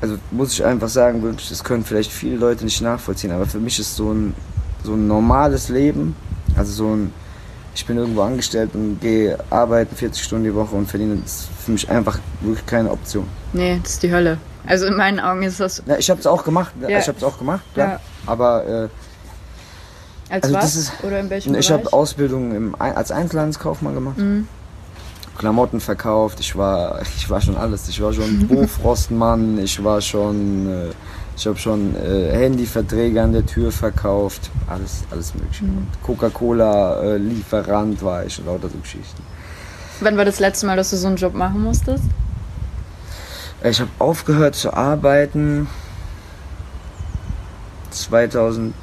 also 0.00 0.18
muss 0.32 0.52
ich 0.52 0.64
einfach 0.64 0.88
sagen, 0.88 1.22
wirklich, 1.22 1.48
das 1.48 1.62
können 1.62 1.84
vielleicht 1.84 2.10
viele 2.10 2.36
Leute 2.36 2.64
nicht 2.64 2.80
nachvollziehen, 2.80 3.30
aber 3.30 3.46
für 3.46 3.60
mich 3.60 3.78
ist 3.78 3.94
so 3.94 4.12
ein, 4.12 4.34
so 4.82 4.94
ein 4.94 5.06
normales 5.06 5.68
Leben, 5.68 6.16
also 6.56 6.72
so 6.72 6.92
ein, 6.92 7.12
ich 7.74 7.86
bin 7.86 7.96
irgendwo 7.96 8.22
angestellt 8.22 8.70
und 8.74 9.00
gehe 9.00 9.38
arbeiten 9.50 9.94
40 9.96 10.22
Stunden 10.22 10.44
die 10.44 10.54
Woche 10.54 10.74
und 10.74 10.86
verdiene, 10.88 11.16
das 11.16 11.32
ist 11.32 11.48
für 11.64 11.70
mich 11.72 11.88
einfach 11.90 12.18
wirklich 12.40 12.66
keine 12.66 12.90
Option. 12.90 13.26
Nee, 13.52 13.80
das 13.82 13.92
ist 13.94 14.02
die 14.02 14.12
Hölle. 14.12 14.38
Also 14.66 14.86
in 14.86 14.96
meinen 14.96 15.18
Augen 15.20 15.42
ist 15.42 15.58
das 15.58 15.82
Ja, 15.86 15.96
ich 15.96 16.08
habe 16.10 16.20
es 16.20 16.26
auch 16.26 16.44
gemacht. 16.44 16.72
Ja. 16.80 16.98
Ich 16.98 17.08
habe 17.08 17.18
es 17.18 17.24
auch 17.24 17.38
gemacht, 17.38 17.62
klar. 17.74 17.88
Ja. 17.88 18.00
Aber 18.26 18.66
äh, 18.66 18.88
als 20.32 20.44
Also 20.44 20.54
was? 20.54 20.62
das 20.64 20.76
ist- 20.76 20.92
Oder 21.02 21.20
in 21.20 21.30
welchem 21.30 21.54
ich 21.54 21.70
habe 21.70 21.92
Ausbildung 21.92 22.54
im, 22.54 22.76
als 22.78 23.10
Einzelhandelskaufmann 23.10 23.94
gemacht. 23.94 24.18
Mhm. 24.18 24.46
Klamotten 25.36 25.80
verkauft. 25.80 26.40
Ich 26.40 26.56
war, 26.56 27.00
ich 27.16 27.28
war 27.28 27.40
schon 27.40 27.56
alles. 27.56 27.88
Ich 27.88 28.00
war 28.00 28.12
schon 28.12 28.46
Bofrostmann. 28.46 29.58
Ich 29.58 29.82
war 29.82 30.00
schon, 30.00 30.68
äh, 30.70 30.90
ich 31.36 31.46
habe 31.46 31.58
schon 31.58 31.96
äh, 31.96 32.30
Handyverträge 32.32 33.22
an 33.22 33.32
der 33.32 33.46
Tür 33.46 33.72
verkauft. 33.72 34.50
Alles, 34.68 35.04
alles 35.10 35.34
mögliche. 35.34 35.64
Mhm. 35.64 35.86
Coca-Cola 36.02 37.02
äh, 37.02 37.16
Lieferant 37.16 38.02
war 38.02 38.24
ich 38.24 38.38
und 38.38 38.46
lauter 38.46 38.68
so 38.68 38.78
Geschichten. 38.78 39.22
Wann 40.00 40.16
war 40.16 40.24
das 40.24 40.40
letzte 40.40 40.66
Mal, 40.66 40.76
dass 40.76 40.90
du 40.90 40.96
so 40.96 41.06
einen 41.06 41.16
Job 41.16 41.34
machen 41.34 41.62
musstest? 41.62 42.04
Ich 43.64 43.80
habe 43.80 43.90
aufgehört 43.98 44.56
zu 44.56 44.72
arbeiten 44.74 45.68
2012. 47.90 48.74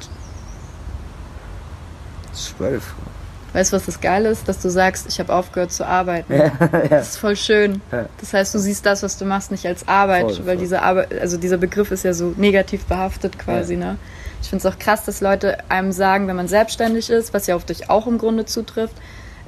Weißt 3.52 3.72
du, 3.72 3.76
was 3.76 3.86
das 3.86 4.00
Geile 4.00 4.28
ist? 4.28 4.48
Dass 4.48 4.60
du 4.60 4.70
sagst, 4.70 5.06
ich 5.08 5.18
habe 5.18 5.32
aufgehört 5.32 5.72
zu 5.72 5.86
arbeiten. 5.86 6.32
Ja, 6.40 6.52
ja. 6.72 6.88
Das 6.88 7.10
ist 7.10 7.16
voll 7.16 7.36
schön. 7.36 7.80
Ja. 7.92 8.06
Das 8.18 8.32
heißt, 8.32 8.54
du 8.54 8.58
siehst 8.58 8.86
das, 8.86 9.02
was 9.02 9.18
du 9.18 9.24
machst, 9.24 9.50
nicht 9.50 9.66
als 9.66 9.86
Arbeit, 9.88 10.22
Voll, 10.22 10.38
weil 10.38 10.44
voll. 10.44 10.56
diese 10.56 10.82
Arbeit, 10.82 11.20
also 11.20 11.36
dieser 11.36 11.58
Begriff 11.58 11.90
ist 11.90 12.04
ja 12.04 12.12
so 12.12 12.34
negativ 12.36 12.84
behaftet 12.84 13.38
quasi, 13.38 13.76
ne? 13.76 13.96
Ich 14.42 14.48
finde 14.48 14.66
es 14.66 14.72
auch 14.72 14.78
krass, 14.78 15.04
dass 15.04 15.20
Leute 15.20 15.58
einem 15.68 15.92
sagen, 15.92 16.28
wenn 16.28 16.36
man 16.36 16.48
selbstständig 16.48 17.10
ist, 17.10 17.34
was 17.34 17.46
ja 17.46 17.56
auf 17.56 17.64
dich 17.64 17.90
auch 17.90 18.06
im 18.06 18.16
Grunde 18.18 18.46
zutrifft, 18.46 18.94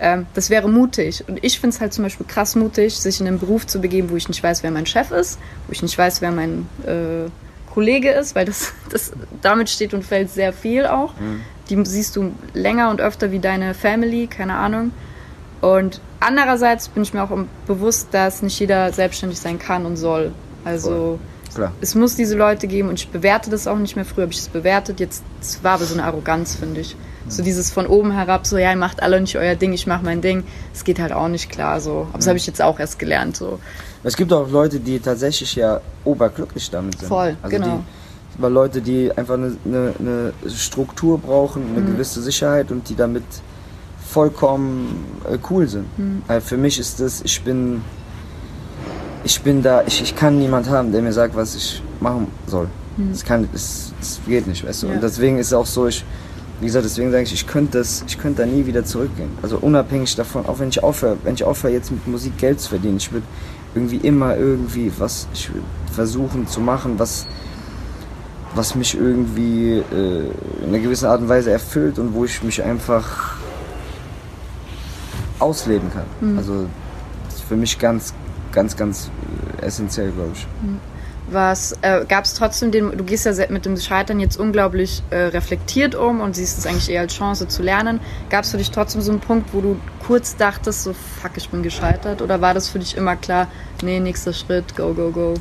ähm, 0.00 0.26
das 0.34 0.50
wäre 0.50 0.68
mutig. 0.68 1.24
Und 1.28 1.42
ich 1.42 1.60
finde 1.60 1.74
es 1.74 1.80
halt 1.80 1.92
zum 1.92 2.04
Beispiel 2.04 2.26
krass 2.26 2.56
mutig, 2.56 2.96
sich 2.96 3.20
in 3.20 3.26
einen 3.26 3.38
Beruf 3.38 3.66
zu 3.66 3.80
begeben, 3.80 4.10
wo 4.10 4.16
ich 4.16 4.28
nicht 4.28 4.42
weiß, 4.42 4.62
wer 4.62 4.70
mein 4.70 4.86
Chef 4.86 5.10
ist, 5.12 5.38
wo 5.66 5.72
ich 5.72 5.82
nicht 5.82 5.96
weiß, 5.96 6.20
wer 6.20 6.32
mein 6.32 6.68
äh, 6.84 7.30
Kollege 7.72 8.10
ist, 8.10 8.34
weil 8.34 8.44
das, 8.44 8.72
das 8.90 9.12
damit 9.40 9.70
steht 9.70 9.94
und 9.94 10.04
fällt 10.04 10.30
sehr 10.30 10.52
viel 10.52 10.86
auch. 10.86 11.14
Die 11.70 11.84
siehst 11.84 12.16
du 12.16 12.32
länger 12.54 12.90
und 12.90 13.00
öfter 13.00 13.32
wie 13.32 13.38
deine 13.38 13.74
Family, 13.74 14.26
keine 14.26 14.54
Ahnung. 14.54 14.92
Und 15.60 16.00
andererseits 16.20 16.88
bin 16.88 17.02
ich 17.04 17.14
mir 17.14 17.22
auch 17.22 17.30
bewusst, 17.66 18.08
dass 18.12 18.42
nicht 18.42 18.58
jeder 18.58 18.92
selbstständig 18.92 19.38
sein 19.38 19.58
kann 19.58 19.86
und 19.86 19.96
soll. 19.96 20.32
Also 20.64 21.18
Klar. 21.54 21.72
es 21.80 21.94
muss 21.94 22.16
diese 22.16 22.36
Leute 22.36 22.66
geben 22.66 22.88
und 22.88 22.98
ich 22.98 23.08
bewerte 23.08 23.50
das 23.50 23.66
auch 23.66 23.78
nicht 23.78 23.96
mehr. 23.96 24.04
Früher 24.04 24.22
habe 24.22 24.32
ich 24.32 24.38
es 24.38 24.48
bewertet, 24.48 25.00
jetzt 25.00 25.22
es 25.40 25.62
war 25.62 25.72
aber 25.72 25.84
so 25.84 25.94
eine 25.94 26.04
Arroganz, 26.04 26.54
finde 26.56 26.80
ich. 26.80 26.96
So 27.28 27.42
dieses 27.44 27.70
von 27.70 27.86
oben 27.86 28.10
herab, 28.10 28.46
so 28.48 28.58
ja, 28.58 28.70
ihr 28.72 28.76
macht 28.76 29.00
alle 29.00 29.20
nicht 29.20 29.36
euer 29.38 29.54
Ding, 29.54 29.72
ich 29.72 29.86
mache 29.86 30.04
mein 30.04 30.20
Ding. 30.20 30.42
Es 30.74 30.82
geht 30.82 30.98
halt 30.98 31.12
auch 31.12 31.28
nicht 31.28 31.50
klar 31.50 31.80
so. 31.80 32.06
Aber 32.08 32.18
das 32.18 32.26
habe 32.26 32.36
ich 32.36 32.46
jetzt 32.48 32.60
auch 32.60 32.80
erst 32.80 32.98
gelernt 32.98 33.36
so. 33.36 33.60
Es 34.02 34.16
gibt 34.16 34.32
auch 34.32 34.50
Leute, 34.50 34.80
die 34.80 34.98
tatsächlich 34.98 35.54
ja 35.54 35.80
oberglücklich 36.04 36.68
damit 36.70 36.98
sind. 36.98 37.08
Voll, 37.08 37.36
also 37.40 37.56
genau. 37.56 37.76
Die, 38.34 38.38
aber 38.38 38.50
Leute, 38.50 38.80
die 38.82 39.12
einfach 39.16 39.34
eine, 39.34 39.56
eine, 39.64 39.94
eine 40.00 40.32
Struktur 40.50 41.16
brauchen, 41.18 41.62
eine 41.70 41.82
Mhm. 41.82 41.92
gewisse 41.92 42.20
Sicherheit 42.22 42.72
und 42.72 42.88
die 42.88 42.96
damit 42.96 43.22
vollkommen 44.10 45.04
äh, 45.30 45.38
cool 45.50 45.68
sind. 45.68 45.86
Mhm. 45.98 46.22
Weil 46.26 46.40
für 46.40 46.56
mich 46.56 46.78
ist 46.78 47.00
das, 47.00 47.22
ich 47.22 47.42
bin, 47.42 47.82
ich 49.24 49.40
bin 49.42 49.62
da, 49.62 49.82
ich, 49.86 50.02
ich 50.02 50.16
kann 50.16 50.38
niemand 50.38 50.68
haben, 50.68 50.92
der 50.92 51.02
mir 51.02 51.12
sagt, 51.12 51.36
was 51.36 51.54
ich 51.54 51.82
machen 52.00 52.28
soll. 52.46 52.68
Das 53.10 53.24
kann, 53.24 53.48
das, 53.52 53.92
das 53.98 54.20
geht 54.26 54.46
nicht, 54.46 54.66
weißt 54.66 54.82
du. 54.82 54.86
Mhm. 54.86 54.92
Ja. 54.92 54.96
Und 54.96 55.02
deswegen 55.02 55.38
ist 55.38 55.46
es 55.48 55.52
auch 55.54 55.66
so, 55.66 55.86
ich, 55.86 56.04
wie 56.60 56.66
gesagt, 56.66 56.84
deswegen 56.84 57.10
sage 57.10 57.22
ich, 57.22 57.32
ich 57.32 57.46
könnte 57.46 57.78
das, 57.78 58.04
ich 58.06 58.18
könnte 58.18 58.42
da 58.42 58.46
nie 58.46 58.66
wieder 58.66 58.84
zurückgehen. 58.84 59.30
Also 59.42 59.58
unabhängig 59.58 60.14
davon, 60.14 60.46
auch 60.46 60.58
wenn 60.58 60.68
ich 60.68 60.82
aufhöre, 60.82 61.16
wenn 61.24 61.34
ich 61.34 61.44
aufhöre 61.44 61.72
jetzt 61.72 61.90
mit 61.90 62.06
Musik 62.06 62.36
Geld 62.38 62.60
zu 62.60 62.68
verdienen, 62.68 62.98
ich 62.98 63.10
würde 63.10 63.26
irgendwie 63.74 63.96
immer 63.96 64.36
irgendwie 64.36 64.92
was, 64.98 65.26
versuchen 65.90 66.46
zu 66.46 66.60
machen, 66.60 66.98
was, 66.98 67.26
was 68.54 68.74
mich 68.74 68.94
irgendwie 68.94 69.78
äh, 69.78 70.26
in 70.62 70.68
einer 70.68 70.78
gewissen 70.78 71.06
Art 71.06 71.22
und 71.22 71.28
Weise 71.28 71.50
erfüllt 71.50 71.98
und 71.98 72.14
wo 72.14 72.26
ich 72.26 72.42
mich 72.42 72.62
einfach 72.62 73.36
ausleben 75.38 75.90
kann. 75.90 76.36
Also 76.36 76.66
das 77.24 77.36
ist 77.36 77.44
für 77.44 77.56
mich 77.56 77.78
ganz, 77.78 78.12
ganz, 78.52 78.76
ganz 78.76 79.10
äh, 79.60 79.66
essentiell, 79.66 80.10
glaube 80.12 80.32
ich. 80.34 80.46
Was 81.30 81.72
äh, 81.82 82.04
gab 82.06 82.24
es 82.24 82.34
trotzdem 82.34 82.70
den, 82.72 82.96
du 82.96 83.04
gehst 83.04 83.24
ja 83.24 83.32
mit 83.48 83.64
dem 83.64 83.76
Scheitern 83.76 84.20
jetzt 84.20 84.38
unglaublich 84.38 85.02
äh, 85.10 85.16
reflektiert 85.16 85.94
um 85.94 86.20
und 86.20 86.36
siehst 86.36 86.58
es 86.58 86.66
eigentlich 86.66 86.90
eher 86.90 87.02
als 87.02 87.14
Chance 87.14 87.48
zu 87.48 87.62
lernen. 87.62 88.00
Gab 88.28 88.44
es 88.44 88.50
für 88.50 88.58
dich 88.58 88.70
trotzdem 88.70 89.00
so 89.00 89.12
einen 89.12 89.20
Punkt, 89.20 89.54
wo 89.54 89.60
du 89.60 89.76
kurz 90.06 90.36
dachtest, 90.36 90.82
so 90.82 90.92
fuck, 90.92 91.32
ich 91.36 91.48
bin 91.48 91.62
gescheitert? 91.62 92.22
Oder 92.22 92.40
war 92.40 92.54
das 92.54 92.68
für 92.68 92.78
dich 92.78 92.96
immer 92.96 93.16
klar, 93.16 93.48
nee, 93.82 94.00
nächster 94.00 94.32
Schritt, 94.32 94.76
go, 94.76 94.92
go, 94.94 95.10
go? 95.10 95.34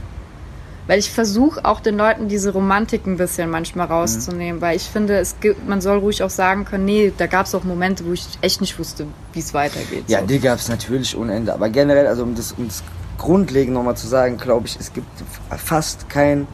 Weil 0.88 1.00
ich 1.00 1.12
versuche 1.12 1.64
auch 1.64 1.80
den 1.80 1.98
Leuten 1.98 2.28
diese 2.28 2.54
Romantik 2.54 3.06
ein 3.06 3.18
bisschen 3.18 3.50
manchmal 3.50 3.88
rauszunehmen, 3.88 4.62
weil 4.62 4.76
ich 4.76 4.84
finde, 4.84 5.18
es 5.20 5.40
gibt, 5.40 5.68
man 5.68 5.80
soll 5.80 6.00
ruhig 6.00 6.24
auch 6.24 6.30
sagen 6.30 6.66
können, 6.66 6.86
nee, 6.86 7.14
da 7.16 7.28
gab 7.28 7.46
es 7.46 7.56
auch 7.56 7.64
Momente, 7.64 8.06
wo 8.06 8.14
ich 8.14 8.26
echt 8.42 8.62
nicht 8.62 8.78
wusste, 8.80 9.06
wie 9.34 9.40
es 9.40 9.54
weitergeht. 9.54 10.06
Ja, 10.08 10.22
so. 10.22 10.26
die 10.26 10.40
gab 10.40 10.60
es 10.60 10.70
natürlich 10.70 11.16
ohne 11.16 11.36
Ende. 11.36 11.54
Aber 11.54 11.70
generell, 11.70 12.08
also 12.08 12.24
um 12.24 12.36
das, 12.36 12.54
um 12.54 12.68
das 12.68 12.84
grundlegend 13.22 13.76
nochmal 13.76 13.96
zu 13.96 14.08
sagen, 14.08 14.38
glaube 14.38 14.66
ich, 14.66 14.80
es 14.80 14.92
gibt 14.94 15.08
fast 15.56 16.10
kein 16.10 16.48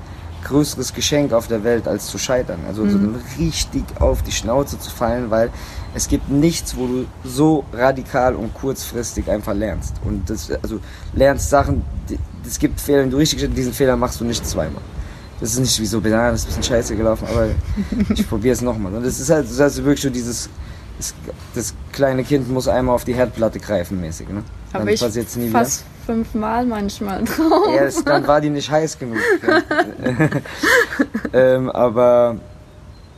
größeres 0.44 0.94
Geschenk 0.94 1.32
auf 1.34 1.48
der 1.48 1.64
Welt, 1.64 1.88
als 1.88 2.08
zu 2.08 2.18
scheitern. 2.18 2.60
Also 2.68 2.88
so 2.88 2.98
richtig 3.40 3.84
auf 4.00 4.22
die 4.22 4.32
Schnauze 4.32 4.78
zu 4.78 4.90
fallen, 4.92 5.32
weil 5.32 5.50
es 5.96 6.08
gibt 6.10 6.30
nichts, 6.30 6.76
wo 6.78 6.88
du 6.88 7.06
so 7.24 7.64
radikal 7.74 8.36
und 8.36 8.54
kurzfristig 8.54 9.30
einfach 9.30 9.54
lernst. 9.54 9.96
Und 10.04 10.30
das, 10.30 10.52
also 10.62 10.80
lernst 11.14 11.50
Sachen, 11.50 11.84
es 12.46 12.60
gibt 12.60 12.80
Fehler, 12.82 13.04
wenn 13.04 13.12
du 13.12 13.18
richtig 13.18 13.54
diesen 13.54 13.74
Fehler 13.74 13.96
machst 13.96 14.20
du 14.20 14.26
nicht 14.26 14.46
zweimal. 14.46 14.82
Das 15.40 15.54
ist 15.54 15.60
nicht 15.60 15.80
wie 15.80 15.86
so, 15.86 16.00
ja, 16.00 16.32
das 16.32 16.42
ist 16.42 16.46
ein 16.46 16.48
bisschen 16.48 16.64
scheiße 16.64 16.96
gelaufen, 16.96 17.28
aber 17.30 17.48
ich 18.14 18.28
probiere 18.28 18.54
es 18.54 18.62
nochmal. 18.62 18.94
Und 18.94 19.06
das 19.06 19.20
ist 19.20 19.30
halt, 19.30 19.46
das 19.46 19.78
ist 19.78 19.84
wirklich 19.84 20.02
so 20.02 20.10
dieses, 20.10 20.50
das, 20.98 21.14
das 21.56 21.74
kleine 21.94 22.24
Kind 22.24 22.50
muss 22.50 22.68
einmal 22.68 22.96
auf 22.96 23.06
die 23.06 23.14
Herdplatte 23.14 23.60
greifen 23.60 24.02
mäßig. 24.02 24.28
Ne? 24.30 24.44
Dann 24.74 24.88
ich 24.88 25.00
passiert's 25.00 25.36
nie 25.38 25.50
fast 25.50 25.86
fünfmal 26.08 26.66
manchmal 26.66 27.24
drauf. 27.26 27.76
Ja, 27.76 27.84
das, 27.84 28.04
dann 28.04 28.26
war 28.26 28.42
die 28.42 28.50
nicht 28.50 28.72
heiß 28.72 28.98
genug. 28.98 29.18
Ja. 29.46 30.30
ähm, 31.34 31.70
aber, 31.70 32.38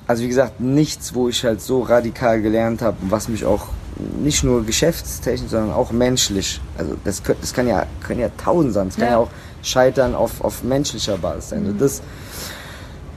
also 0.07 0.23
wie 0.23 0.27
gesagt, 0.27 0.59
nichts, 0.59 1.13
wo 1.13 1.29
ich 1.29 1.45
halt 1.45 1.61
so 1.61 1.83
radikal 1.83 2.41
gelernt 2.41 2.81
habe, 2.81 2.97
was 3.01 3.29
mich 3.29 3.45
auch 3.45 3.67
nicht 4.21 4.43
nur 4.43 4.65
geschäftstechnisch, 4.65 5.51
sondern 5.51 5.71
auch 5.71 5.91
menschlich. 5.91 6.59
Also 6.77 6.95
das, 7.03 7.21
das 7.21 7.53
kann 7.53 7.67
ja, 7.67 7.85
können 8.05 8.19
ja 8.19 8.29
tausend 8.43 8.73
sein. 8.73 8.87
Das 8.87 8.95
kann 8.97 9.05
ja, 9.05 9.11
Ja. 9.11 9.17
auch 9.17 9.29
scheitern 9.61 10.15
auf, 10.15 10.41
auf 10.43 10.63
menschlicher 10.63 11.17
Basis 11.17 11.49
sein. 11.49 11.65
Also 11.65 11.77
das, 11.77 12.01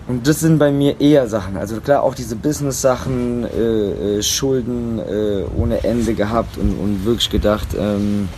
und 0.08 0.26
das 0.26 0.40
sind 0.40 0.58
bei 0.58 0.70
mir 0.70 1.00
eher 1.00 1.28
Sachen. 1.28 1.56
Also 1.56 1.80
klar, 1.80 2.02
auch 2.02 2.14
diese 2.14 2.36
Business-Sachen, 2.36 3.44
äh, 3.44 4.18
äh, 4.18 4.22
Schulden 4.22 4.98
äh, 4.98 5.44
ohne 5.56 5.82
Ende 5.84 6.14
gehabt 6.14 6.58
und, 6.58 6.74
und 6.78 7.04
wirklich 7.04 7.30
gedacht, 7.30 7.68
ähm, 7.78 8.28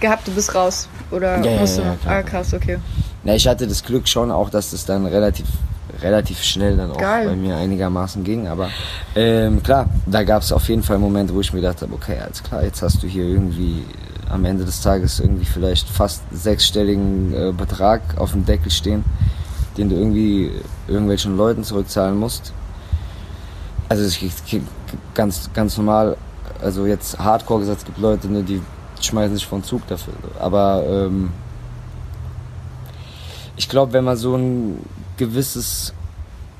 Gehabt, 0.00 0.26
du 0.26 0.32
bist 0.32 0.54
raus. 0.54 0.88
Oder 1.10 1.38
Ja, 1.44 1.52
ja, 1.52 1.60
musst 1.60 1.78
du 1.78 1.82
ja, 1.82 1.92
noch? 1.92 2.00
klar. 2.00 2.16
Ah, 2.16 2.22
krass, 2.22 2.54
okay. 2.54 2.78
na, 3.24 3.34
ich 3.34 3.46
hatte 3.46 3.66
das 3.66 3.82
Glück 3.84 4.08
schon 4.08 4.30
auch, 4.30 4.50
dass 4.50 4.70
das 4.70 4.84
dann 4.84 5.06
relativ 5.06 5.46
relativ 6.02 6.42
schnell 6.42 6.76
dann 6.76 6.92
auch 6.92 6.96
Geil. 6.96 7.28
bei 7.28 7.36
mir 7.36 7.56
einigermaßen 7.56 8.24
ging. 8.24 8.48
Aber 8.48 8.70
ähm, 9.14 9.62
klar, 9.62 9.86
da 10.06 10.22
gab 10.22 10.42
es 10.42 10.52
auf 10.52 10.68
jeden 10.68 10.82
Fall 10.82 10.98
Momente, 10.98 11.34
wo 11.34 11.40
ich 11.40 11.52
mir 11.52 11.60
gedacht 11.60 11.82
habe, 11.82 11.92
okay, 11.92 12.16
alles 12.24 12.42
klar, 12.42 12.62
jetzt 12.62 12.80
hast 12.80 13.02
du 13.02 13.06
hier 13.06 13.24
irgendwie 13.24 13.80
äh, 13.80 14.30
am 14.30 14.44
Ende 14.44 14.64
des 14.64 14.80
Tages 14.80 15.20
irgendwie 15.20 15.44
vielleicht 15.44 15.88
fast 15.88 16.22
sechsstelligen 16.32 17.34
äh, 17.34 17.52
Betrag 17.52 18.00
auf 18.16 18.32
dem 18.32 18.46
Deckel 18.46 18.70
stehen, 18.70 19.04
den 19.76 19.90
du 19.90 19.96
irgendwie 19.96 20.52
irgendwelchen 20.88 21.36
Leuten 21.36 21.64
zurückzahlen 21.64 22.16
musst. 22.16 22.52
Also 23.88 24.04
ich, 24.06 24.22
ich, 24.22 24.60
ganz 25.14 25.50
ganz 25.52 25.76
normal, 25.76 26.16
also 26.62 26.86
jetzt 26.86 27.18
Hardcore 27.18 27.60
gesagt, 27.60 27.80
es 27.80 27.84
gibt 27.84 27.98
Leute, 27.98 28.28
ne, 28.28 28.42
die 28.42 28.62
schmeißen 29.06 29.34
sich 29.36 29.46
von 29.46 29.62
Zug 29.64 29.86
dafür. 29.88 30.14
Aber 30.38 30.84
ähm, 30.88 31.30
ich 33.56 33.68
glaube, 33.68 33.92
wenn 33.92 34.04
man 34.04 34.16
so 34.16 34.36
ein 34.36 34.78
gewisses 35.16 35.92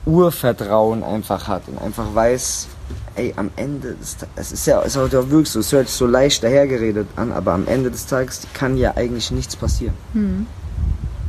Urvertrauen 0.07 1.03
einfach 1.03 1.49
hat 1.49 1.63
und 1.69 1.79
einfach 1.81 2.15
weiß, 2.15 2.69
ey, 3.17 3.33
am 3.37 3.51
Ende, 3.57 3.95
des 3.95 4.17
Ta- 4.19 4.27
es 4.37 4.53
ist 4.53 4.67
ja, 4.67 4.81
es 4.83 4.97
ist 4.97 4.99
auch 4.99 5.11
wirklich 5.13 5.51
so, 5.51 5.61
es 5.61 5.73
hört 5.73 5.89
sich 5.89 5.97
so 5.97 6.07
leicht 6.07 6.43
dahergeredet 6.43 7.07
an, 7.17 7.33
aber 7.33 7.53
am 7.53 7.67
Ende 7.69 7.91
des 7.91 8.07
Tages 8.07 8.43
kann 8.55 8.77
ja 8.77 8.97
eigentlich 8.97 9.31
nichts 9.31 9.57
passieren. 9.57 9.95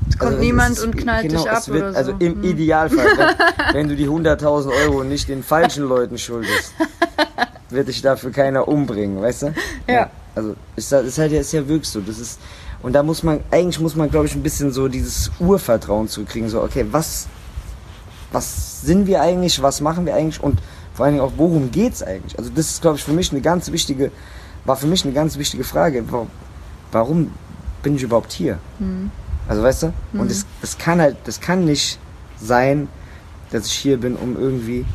Es 0.09 0.17
kommt 0.17 0.31
Also 0.31 0.37
es 0.37 0.41
niemand 0.45 0.71
ist- 0.77 0.83
und 0.83 0.97
knallt 0.97 1.27
genau, 1.29 1.41
dich 1.43 1.51
ab 1.51 1.57
es 1.59 1.67
wird, 1.69 1.81
oder 1.83 1.91
so. 1.93 1.97
Also 1.97 2.11
im 2.19 2.33
Hm. 2.35 2.43
Idealfall, 2.43 3.07
wenn, 3.17 3.73
wenn 3.75 3.87
du 3.89 3.95
die 3.95 4.07
100.000 4.07 4.69
Euro 4.85 5.03
nicht 5.03 5.29
den 5.29 5.43
falschen 5.43 5.87
Leuten 5.87 6.17
schuldest, 6.17 6.73
wird 7.69 7.87
dich 7.87 8.01
dafür 8.01 8.31
keiner 8.31 8.67
umbringen, 8.67 9.21
weißt 9.21 9.43
du? 9.43 9.53
Ja. 9.87 10.09
Also 10.35 10.55
ist, 10.75 10.91
das 10.91 11.05
ist 11.05 11.17
halt 11.17 11.31
ist 11.33 11.51
ja 11.51 11.67
wirklich 11.67 11.89
so. 11.89 11.99
Das 12.01 12.19
ist 12.19 12.39
und 12.81 12.93
da 12.93 13.03
muss 13.03 13.21
man 13.23 13.41
eigentlich 13.51 13.79
muss 13.79 13.95
man 13.95 14.09
glaube 14.09 14.25
ich 14.27 14.35
ein 14.35 14.43
bisschen 14.43 14.71
so 14.71 14.87
dieses 14.87 15.29
Urvertrauen 15.39 16.07
zukriegen. 16.07 16.49
So 16.49 16.61
okay, 16.63 16.85
was 16.91 17.27
was 18.31 18.81
sind 18.81 19.07
wir 19.07 19.21
eigentlich? 19.21 19.61
Was 19.61 19.81
machen 19.81 20.05
wir 20.05 20.15
eigentlich? 20.15 20.41
Und 20.41 20.59
vor 20.93 21.05
allen 21.05 21.15
Dingen 21.15 21.25
auch 21.25 21.33
worum 21.37 21.71
geht's 21.71 22.01
eigentlich? 22.03 22.37
Also 22.37 22.49
das 22.53 22.67
ist 22.71 22.81
glaube 22.81 22.97
ich 22.97 23.03
für 23.03 23.13
mich 23.13 23.31
eine 23.31 23.41
ganz 23.41 23.71
wichtige 23.71 24.11
war 24.65 24.75
für 24.75 24.87
mich 24.87 25.03
eine 25.03 25.13
ganz 25.13 25.37
wichtige 25.37 25.63
Frage. 25.63 26.03
Wa- 26.11 26.27
Warum 26.91 27.31
bin 27.83 27.95
ich 27.95 28.03
überhaupt 28.03 28.31
hier? 28.31 28.59
Also 29.47 29.63
weißt 29.63 29.83
du? 29.83 29.93
Und 30.13 30.29
das, 30.29 30.45
das 30.61 30.77
kann 30.77 31.01
halt, 31.01 31.17
das 31.25 31.39
kann 31.41 31.65
nicht 31.65 31.97
sein, 32.39 32.87
dass 33.51 33.65
ich 33.65 33.73
hier 33.73 33.97
bin, 33.97 34.15
um 34.15 34.37
irgendwie 34.37 34.85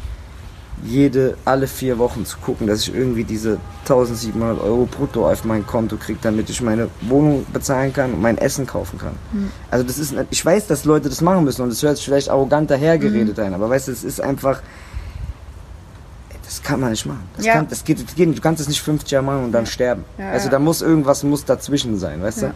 jede, 0.85 1.37
alle 1.45 1.67
vier 1.67 1.99
Wochen 1.99 2.27
zu 2.27 2.37
gucken, 2.39 2.67
dass 2.67 2.81
ich 2.83 2.95
irgendwie 2.95 3.25
diese 3.25 3.59
1700 3.83 4.61
Euro 4.61 4.87
brutto 4.87 5.29
auf 5.31 5.45
mein 5.45 5.67
Konto 5.67 5.97
kriege, 5.97 6.19
damit 6.23 6.51
ich 6.51 6.61
meine 6.61 6.89
Wohnung 7.03 7.47
bezahlen 7.53 7.93
kann 7.93 8.13
und 8.13 8.21
mein 8.21 8.37
Essen 8.39 8.67
kaufen 8.67 8.99
kann. 8.99 9.15
Also 9.71 9.85
das 9.87 9.99
ist, 9.99 10.15
ich 10.31 10.45
weiß, 10.45 10.67
dass 10.67 10.85
Leute 10.85 11.09
das 11.09 11.21
machen 11.23 11.45
müssen 11.45 11.63
und 11.63 11.71
das 11.71 11.83
hört 11.83 11.97
sich 11.97 12.05
vielleicht 12.05 12.29
arrogant 12.29 12.71
dahergeredet 12.71 13.39
ein, 13.39 13.55
aber 13.55 13.71
weißt 13.71 13.89
du, 13.89 13.93
es 13.93 14.05
ist 14.05 14.21
einfach, 14.21 14.61
das 16.45 16.63
kann 16.63 16.81
man 16.81 16.91
nicht 16.91 17.07
machen. 17.07 17.23
Das, 17.37 17.47
Ja. 17.47 17.55
kann, 17.55 17.69
das, 17.69 17.85
geht, 17.85 18.07
das 18.07 18.15
geht 18.15 18.29
nicht. 18.29 18.39
Du 18.39 18.43
kannst 18.43 18.61
es 18.61 18.69
nicht 18.69 18.81
50 18.83 19.11
Jahre 19.11 19.25
machen 19.25 19.45
und 19.45 19.53
dann 19.53 19.67
sterben. 19.67 20.05
Ja, 20.19 20.31
also 20.31 20.47
ja. 20.47 20.53
da 20.53 20.59
muss 20.59 20.83
irgendwas 20.83 21.23
muss 21.23 21.45
dazwischen 21.45 21.99
sein, 21.99 22.23
weißt 22.23 22.43
Ja. 22.43 22.49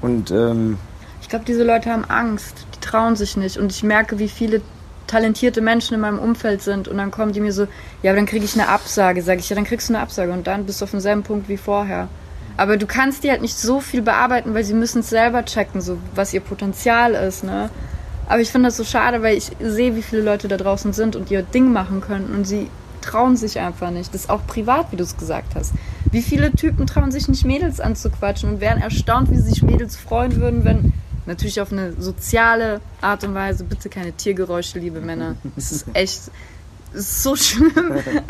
du? 0.00 0.06
Und 0.06 0.30
ähm, 0.30 0.78
Ich 1.20 1.28
glaube, 1.28 1.44
diese 1.44 1.64
Leute 1.64 1.90
haben 1.90 2.04
Angst. 2.04 2.54
Die 2.76 2.80
trauen 2.80 3.16
sich 3.16 3.36
nicht. 3.36 3.58
Und 3.58 3.72
ich 3.72 3.82
merke, 3.82 4.18
wie 4.18 4.28
viele 4.28 4.60
talentierte 5.06 5.60
Menschen 5.60 5.94
in 5.94 6.00
meinem 6.00 6.18
Umfeld 6.18 6.62
sind. 6.62 6.88
Und 6.88 6.98
dann 6.98 7.10
kommen 7.10 7.32
die 7.32 7.40
mir 7.40 7.52
so, 7.52 7.66
ja, 8.02 8.10
aber 8.10 8.16
dann 8.16 8.26
kriege 8.26 8.44
ich 8.44 8.54
eine 8.54 8.68
Absage. 8.68 9.22
Sage 9.22 9.40
ich, 9.40 9.48
ja, 9.48 9.56
dann 9.56 9.64
kriegst 9.64 9.88
du 9.88 9.94
eine 9.94 10.02
Absage. 10.02 10.32
Und 10.32 10.46
dann 10.46 10.66
bist 10.66 10.80
du 10.80 10.84
auf 10.84 10.90
demselben 10.90 11.22
Punkt 11.22 11.48
wie 11.48 11.56
vorher. 11.56 12.08
Aber 12.56 12.76
du 12.76 12.86
kannst 12.86 13.22
die 13.22 13.30
halt 13.30 13.42
nicht 13.42 13.58
so 13.58 13.80
viel 13.80 14.02
bearbeiten, 14.02 14.54
weil 14.54 14.64
sie 14.64 14.74
müssen 14.74 15.00
es 15.00 15.10
selber 15.10 15.44
checken, 15.44 15.80
so 15.80 15.98
was 16.14 16.32
ihr 16.32 16.40
Potenzial 16.40 17.12
ist, 17.12 17.44
ne? 17.44 17.70
Aber 18.28 18.40
ich 18.40 18.50
finde 18.50 18.68
das 18.68 18.76
so 18.76 18.84
schade, 18.84 19.22
weil 19.22 19.36
ich 19.36 19.52
sehe, 19.60 19.94
wie 19.94 20.02
viele 20.02 20.22
Leute 20.22 20.48
da 20.48 20.56
draußen 20.56 20.92
sind 20.92 21.14
und 21.14 21.30
ihr 21.30 21.42
Ding 21.42 21.72
machen 21.72 22.00
können 22.00 22.34
und 22.34 22.44
sie 22.44 22.68
trauen 23.00 23.36
sich 23.36 23.60
einfach 23.60 23.90
nicht. 23.90 24.12
Das 24.12 24.22
ist 24.22 24.30
auch 24.30 24.44
privat, 24.46 24.90
wie 24.90 24.96
du 24.96 25.04
es 25.04 25.16
gesagt 25.16 25.54
hast. 25.54 25.72
Wie 26.10 26.22
viele 26.22 26.50
Typen 26.50 26.86
trauen 26.88 27.12
sich 27.12 27.28
nicht 27.28 27.44
Mädels 27.44 27.78
anzuquatschen 27.78 28.50
und 28.50 28.60
wären 28.60 28.80
erstaunt, 28.80 29.30
wie 29.30 29.38
sich 29.38 29.62
Mädels 29.62 29.96
freuen 29.96 30.40
würden, 30.40 30.64
wenn 30.64 30.92
natürlich 31.26 31.60
auf 31.60 31.72
eine 31.72 31.92
soziale 32.00 32.80
Art 33.00 33.24
und 33.24 33.34
Weise, 33.34 33.64
bitte 33.64 33.88
keine 33.88 34.12
Tiergeräusche, 34.12 34.78
liebe 34.78 35.00
Männer. 35.00 35.36
Es 35.56 35.72
ist 35.72 35.86
echt 35.94 36.30
ist 36.94 37.22
so 37.22 37.36
schlimm. 37.36 37.72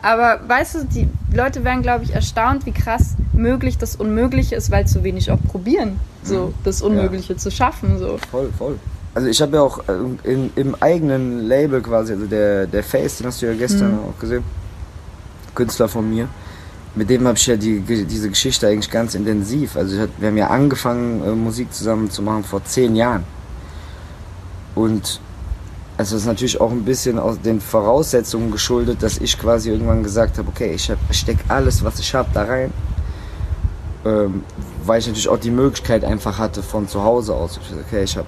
Aber 0.02 0.40
weißt 0.48 0.74
du, 0.74 0.84
die 0.84 1.08
Leute 1.32 1.62
wären, 1.62 1.82
glaube 1.82 2.04
ich, 2.04 2.12
erstaunt, 2.14 2.66
wie 2.66 2.72
krass 2.72 3.14
möglich 3.32 3.78
das 3.78 3.96
Unmögliche 3.96 4.56
ist, 4.56 4.70
weil 4.70 4.86
zu 4.86 5.04
wenig 5.04 5.30
auch 5.30 5.38
probieren, 5.50 6.00
so 6.24 6.52
das 6.64 6.82
Unmögliche 6.82 7.36
zu 7.36 7.50
schaffen. 7.50 7.98
So. 7.98 8.18
Voll, 8.30 8.50
voll. 8.56 8.78
Also 9.14 9.28
ich 9.28 9.40
habe 9.40 9.56
ja 9.56 9.62
auch 9.62 9.78
äh, 9.88 9.92
in, 10.30 10.50
im 10.56 10.74
eigenen 10.80 11.46
Label 11.46 11.80
quasi, 11.80 12.12
also 12.14 12.26
der, 12.26 12.66
der 12.66 12.82
Face, 12.82 13.18
den 13.18 13.26
hast 13.28 13.40
du 13.40 13.46
ja 13.46 13.54
gestern 13.54 13.92
Mhm. 13.92 13.98
auch 14.10 14.18
gesehen, 14.18 14.42
Künstler 15.54 15.88
von 15.88 16.08
mir, 16.10 16.28
mit 16.96 17.10
dem 17.10 17.26
habe 17.26 17.36
ich 17.36 17.46
ja 17.46 17.56
die, 17.56 17.80
diese 17.80 18.28
Geschichte 18.28 18.66
eigentlich 18.66 18.90
ganz 18.90 19.14
intensiv. 19.14 19.76
Also 19.76 20.00
hat, 20.00 20.10
wir 20.18 20.28
haben 20.28 20.36
ja 20.36 20.48
angefangen, 20.48 21.22
äh, 21.24 21.30
Musik 21.32 21.72
zusammen 21.72 22.10
zu 22.10 22.22
machen 22.22 22.42
vor 22.42 22.64
zehn 22.64 22.96
Jahren. 22.96 23.24
Und 24.74 25.20
also 25.98 26.14
das 26.14 26.22
ist 26.22 26.26
natürlich 26.26 26.60
auch 26.60 26.70
ein 26.70 26.84
bisschen 26.84 27.18
aus 27.18 27.40
den 27.40 27.60
Voraussetzungen 27.60 28.50
geschuldet, 28.50 29.02
dass 29.02 29.18
ich 29.18 29.38
quasi 29.38 29.70
irgendwann 29.70 30.02
gesagt 30.02 30.36
habe, 30.38 30.48
okay, 30.48 30.72
ich, 30.74 30.90
hab- 30.90 30.98
stecke 31.10 31.44
alles, 31.48 31.84
was 31.84 31.98
ich 31.98 32.14
habe, 32.14 32.28
da 32.34 32.42
rein. 32.42 32.72
Ähm, 34.04 34.42
weil 34.84 35.00
ich 35.00 35.06
natürlich 35.06 35.28
auch 35.28 35.38
die 35.38 35.50
Möglichkeit 35.50 36.04
einfach 36.04 36.38
hatte 36.38 36.62
von 36.62 36.86
zu 36.88 37.02
Hause 37.02 37.34
aus. 37.34 37.58
Ich, 37.62 37.76
okay, 37.86 38.04
ich 38.04 38.16
habe 38.16 38.26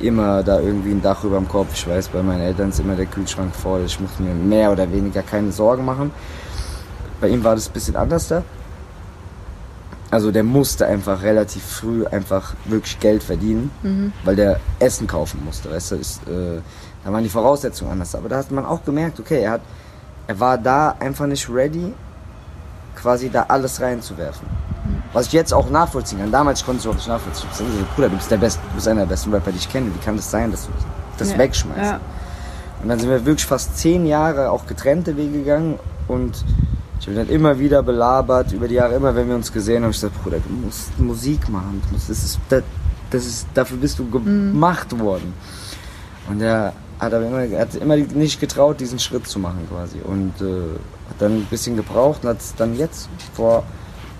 immer 0.00 0.42
da 0.42 0.60
irgendwie 0.60 0.90
ein 0.90 1.02
Dach 1.02 1.24
über 1.24 1.36
dem 1.38 1.48
Kopf. 1.48 1.68
Ich 1.74 1.86
weiß, 1.88 2.08
bei 2.08 2.22
meinen 2.22 2.42
Eltern 2.42 2.68
ist 2.68 2.80
immer 2.80 2.96
der 2.96 3.06
Kühlschrank 3.06 3.54
voll. 3.54 3.82
Ich 3.86 3.98
muss 3.98 4.10
mir 4.18 4.34
mehr 4.34 4.70
oder 4.70 4.90
weniger 4.92 5.22
keine 5.22 5.52
Sorgen 5.52 5.84
machen. 5.84 6.10
Bei 7.24 7.30
ihm 7.30 7.42
war 7.42 7.54
das 7.54 7.68
ein 7.68 7.72
bisschen 7.72 7.96
anders 7.96 8.28
da. 8.28 8.42
Also 10.10 10.30
der 10.30 10.44
musste 10.44 10.86
einfach 10.86 11.22
relativ 11.22 11.62
früh 11.64 12.04
einfach 12.06 12.52
wirklich 12.66 13.00
Geld 13.00 13.22
verdienen, 13.22 13.72
weil 14.24 14.36
der 14.36 14.60
Essen 14.78 15.06
kaufen 15.06 15.42
musste. 15.42 15.70
Weißt 15.70 15.92
du, 15.92 15.94
ist, 15.94 16.20
äh, 16.28 16.60
da 17.02 17.10
waren 17.10 17.22
die 17.22 17.30
Voraussetzungen 17.30 17.92
anders. 17.92 18.14
Aber 18.14 18.28
da 18.28 18.36
hat 18.36 18.50
man 18.50 18.66
auch 18.66 18.84
gemerkt, 18.84 19.20
okay, 19.20 19.40
er, 19.40 19.52
hat, 19.52 19.60
er 20.26 20.38
war 20.38 20.58
da 20.58 20.96
einfach 21.00 21.26
nicht 21.26 21.48
ready, 21.48 21.94
quasi 22.94 23.30
da 23.30 23.46
alles 23.48 23.80
reinzuwerfen. 23.80 24.46
Was 25.14 25.28
ich 25.28 25.32
jetzt 25.32 25.54
auch 25.54 25.70
nachvollziehen 25.70 26.18
kann. 26.18 26.30
Damals 26.30 26.62
konnte 26.62 26.82
ich 26.82 26.88
auch 26.88 26.94
nicht 26.94 27.08
nachvollziehen. 27.08 27.48
Ich 27.52 27.56
sag, 27.56 27.94
Bruder, 27.96 28.10
du 28.10 28.16
bist, 28.16 28.30
der 28.30 28.36
Best, 28.36 28.58
du 28.68 28.74
bist 28.74 28.86
einer 28.86 29.00
der 29.00 29.06
besten 29.06 29.32
Rapper, 29.32 29.50
die 29.50 29.56
ich 29.56 29.72
kenne. 29.72 29.86
Wie 29.86 30.04
kann 30.04 30.16
das 30.16 30.30
sein, 30.30 30.50
dass 30.50 30.66
du 30.66 30.72
das 31.16 31.32
Ja. 31.32 31.38
wegschmeißt? 31.38 31.92
Ja. 31.92 32.00
Und 32.82 32.90
dann 32.90 32.98
sind 33.00 33.08
wir 33.08 33.24
wirklich 33.24 33.46
fast 33.46 33.78
zehn 33.78 34.04
Jahre 34.04 34.50
auch 34.50 34.66
getrennte 34.66 35.16
Wege 35.16 35.38
gegangen 35.38 35.78
und 36.06 36.44
ich 37.00 37.06
habe 37.06 37.16
dann 37.16 37.28
immer 37.28 37.58
wieder 37.58 37.82
belabert, 37.82 38.52
über 38.52 38.68
die 38.68 38.74
Jahre, 38.74 38.94
immer 38.94 39.14
wenn 39.14 39.28
wir 39.28 39.34
uns 39.34 39.52
gesehen 39.52 39.82
haben, 39.82 39.90
ich 39.90 39.96
gesagt, 39.96 40.22
Bruder, 40.22 40.38
du 40.38 40.52
musst 40.66 40.98
Musik 40.98 41.48
machen, 41.48 41.82
du 41.86 41.94
musst, 41.94 42.08
das 42.08 42.24
ist, 42.24 42.38
das, 42.48 42.62
das 43.10 43.26
ist, 43.26 43.46
dafür 43.54 43.76
bist 43.76 43.98
du 43.98 44.08
gemacht 44.08 44.98
worden. 44.98 45.34
Und 46.28 46.40
er 46.40 46.72
hat 46.98 47.12
aber 47.12 47.26
immer, 47.26 47.40
er 47.40 47.60
hat 47.60 47.74
immer 47.74 47.96
nicht 47.96 48.40
getraut, 48.40 48.80
diesen 48.80 48.98
Schritt 48.98 49.26
zu 49.26 49.38
machen 49.38 49.66
quasi 49.68 49.98
und 49.98 50.40
äh, 50.40 50.78
hat 51.10 51.20
dann 51.20 51.32
ein 51.32 51.46
bisschen 51.50 51.76
gebraucht 51.76 52.20
und 52.22 52.30
hat 52.30 52.40
es 52.40 52.54
dann 52.54 52.76
jetzt 52.76 53.08
vor 53.34 53.64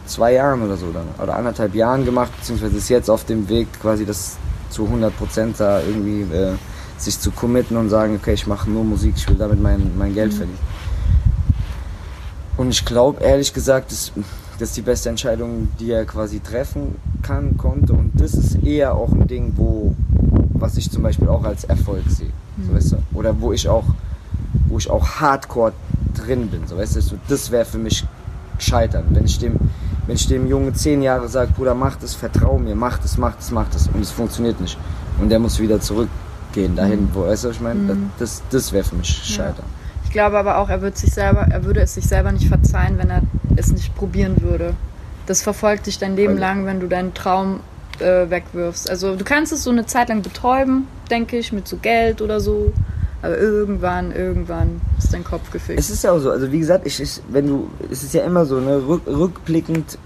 zwei 0.06 0.34
Jahren 0.34 0.62
oder 0.62 0.76
so 0.76 0.92
dann, 0.92 1.06
oder 1.22 1.36
anderthalb 1.36 1.74
Jahren 1.74 2.04
gemacht, 2.04 2.30
beziehungsweise 2.38 2.76
ist 2.76 2.88
jetzt 2.88 3.08
auf 3.08 3.24
dem 3.24 3.48
Weg 3.48 3.68
quasi 3.80 4.04
das 4.04 4.36
zu 4.70 4.84
100 4.84 5.16
Prozent 5.16 5.60
da 5.60 5.80
irgendwie 5.80 6.22
äh, 6.34 6.52
sich 6.98 7.18
zu 7.18 7.30
committen 7.30 7.76
und 7.76 7.88
sagen, 7.88 8.18
okay, 8.20 8.34
ich 8.34 8.46
mache 8.46 8.70
nur 8.70 8.84
Musik, 8.84 9.14
ich 9.16 9.28
will 9.28 9.36
damit 9.36 9.60
mein, 9.62 9.92
mein 9.96 10.14
Geld 10.14 10.34
verdienen. 10.34 10.58
Und 12.56 12.70
ich 12.70 12.84
glaube, 12.84 13.22
ehrlich 13.22 13.52
gesagt, 13.52 13.90
das, 13.90 14.12
das 14.58 14.70
ist 14.70 14.76
die 14.76 14.82
beste 14.82 15.08
Entscheidung, 15.08 15.68
die 15.80 15.90
er 15.90 16.04
quasi 16.04 16.40
treffen 16.40 16.96
kann, 17.22 17.56
konnte. 17.56 17.92
Und 17.92 18.12
das 18.14 18.34
ist 18.34 18.62
eher 18.62 18.94
auch 18.94 19.12
ein 19.12 19.26
Ding, 19.26 19.52
wo, 19.56 19.94
was 20.54 20.76
ich 20.76 20.90
zum 20.90 21.02
Beispiel 21.02 21.28
auch 21.28 21.44
als 21.44 21.64
Erfolg 21.64 22.04
sehe. 22.08 22.30
So, 22.64 22.74
weißt 22.74 22.92
du? 22.92 22.96
Oder 23.14 23.40
wo 23.40 23.52
ich 23.52 23.68
auch, 23.68 23.84
wo 24.68 24.78
ich 24.78 24.88
auch 24.88 25.06
hardcore 25.20 25.72
drin 26.14 26.48
bin. 26.48 26.66
So, 26.66 26.76
weißt 26.76 26.96
du? 26.96 27.00
So, 27.00 27.16
das 27.28 27.50
wäre 27.50 27.64
für 27.64 27.78
mich 27.78 28.04
scheitern. 28.58 29.04
Wenn 29.10 29.24
ich 29.24 29.38
dem, 29.38 29.56
wenn 30.06 30.14
ich 30.14 30.28
dem 30.28 30.46
Jungen 30.46 30.74
zehn 30.74 31.02
Jahre 31.02 31.28
sage, 31.28 31.52
Bruder, 31.56 31.74
mach 31.74 31.96
das, 31.96 32.14
vertrau 32.14 32.58
mir, 32.58 32.76
mach 32.76 32.98
das, 32.98 33.18
mach 33.18 33.34
das, 33.34 33.50
mach 33.50 33.68
das. 33.70 33.88
Und 33.88 34.00
es 34.00 34.12
funktioniert 34.12 34.60
nicht. 34.60 34.78
Und 35.20 35.28
der 35.28 35.40
muss 35.40 35.58
wieder 35.58 35.80
zurückgehen 35.80 36.76
dahin, 36.76 37.08
wo, 37.12 37.22
weißt 37.22 37.44
du, 37.44 37.48
was 37.48 37.56
ich 37.56 37.62
meine? 37.62 37.96
Das, 38.18 38.42
das 38.50 38.72
wäre 38.72 38.84
für 38.84 38.94
mich 38.94 39.08
scheitern. 39.08 39.66
Ich 39.80 39.83
glaube 40.14 40.38
aber 40.38 40.56
auch, 40.56 40.70
er 40.70 40.80
würde 40.80 40.96
sich 40.96 41.12
selber, 41.12 41.46
er 41.50 41.64
würde 41.64 41.80
es 41.82 41.92
sich 41.94 42.06
selber 42.06 42.32
nicht 42.32 42.48
verzeihen, 42.48 42.96
wenn 42.96 43.10
er 43.10 43.20
es 43.56 43.70
nicht 43.70 43.94
probieren 43.94 44.40
würde. 44.40 44.72
Das 45.26 45.42
verfolgt 45.42 45.86
dich 45.86 45.98
dein 45.98 46.16
Leben 46.16 46.34
Also- 46.34 46.40
lang, 46.40 46.64
wenn 46.66 46.80
du 46.80 46.86
deinen 46.88 47.12
Traum 47.12 47.60
äh, 48.00 48.28
wegwirfst. 48.30 48.88
Also 48.90 49.14
du 49.14 49.24
kannst 49.24 49.52
es 49.52 49.62
so 49.62 49.70
eine 49.70 49.86
Zeit 49.86 50.08
lang 50.08 50.22
betäuben, 50.22 50.86
denke 51.10 51.36
ich, 51.36 51.52
mit 51.52 51.68
so 51.68 51.76
Geld 51.76 52.22
oder 52.22 52.40
so. 52.40 52.72
Aber 53.22 53.38
irgendwann, 53.38 54.12
irgendwann 54.12 54.80
ist 54.98 55.14
dein 55.14 55.24
Kopf 55.24 55.50
gefickt. 55.50 55.78
Es 55.78 55.90
ist 55.90 56.04
ja 56.04 56.12
auch 56.12 56.18
so, 56.18 56.30
also 56.30 56.50
wie 56.52 56.58
gesagt, 56.58 56.86
ich, 56.86 57.00
ich, 57.00 57.20
wenn 57.28 57.46
du, 57.46 57.70
es 57.90 58.02
ist 58.02 58.12
ja 58.14 58.24
immer 58.24 58.44
so, 58.46 58.60
ne, 58.60 58.82
rück, 58.86 59.02
rückblickend 59.06 59.98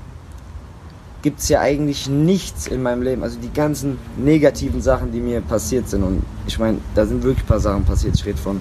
gibt 1.22 1.40
es 1.40 1.48
ja 1.48 1.60
eigentlich 1.60 2.08
nichts 2.08 2.68
in 2.68 2.82
meinem 2.82 3.02
Leben. 3.02 3.22
Also 3.24 3.38
die 3.40 3.52
ganzen 3.52 3.98
negativen 4.16 4.80
Sachen, 4.80 5.10
die 5.10 5.20
mir 5.20 5.40
passiert 5.40 5.88
sind. 5.88 6.04
Und 6.04 6.22
ich 6.46 6.58
meine, 6.58 6.78
da 6.94 7.06
sind 7.06 7.22
wirklich 7.24 7.44
ein 7.44 7.48
paar 7.48 7.60
Sachen 7.60 7.84
passiert. 7.84 8.14
Ich 8.14 8.24
rede 8.24 8.38
von 8.38 8.60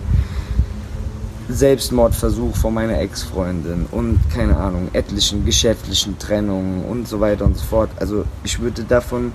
Selbstmordversuch 1.49 2.55
von 2.55 2.73
meiner 2.73 2.99
Ex-Freundin 2.99 3.85
und 3.91 4.19
keine 4.33 4.57
Ahnung, 4.57 4.89
etlichen 4.93 5.45
geschäftlichen 5.45 6.19
Trennungen 6.19 6.83
und 6.83 7.07
so 7.07 7.19
weiter 7.19 7.45
und 7.45 7.57
so 7.57 7.63
fort. 7.63 7.89
Also 7.99 8.25
ich 8.43 8.59
würde 8.59 8.83
davon 8.83 9.31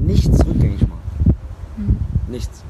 nichts 0.00 0.38
rückgängig 0.46 0.80
machen. 0.82 1.98
Nichts. 2.28 2.62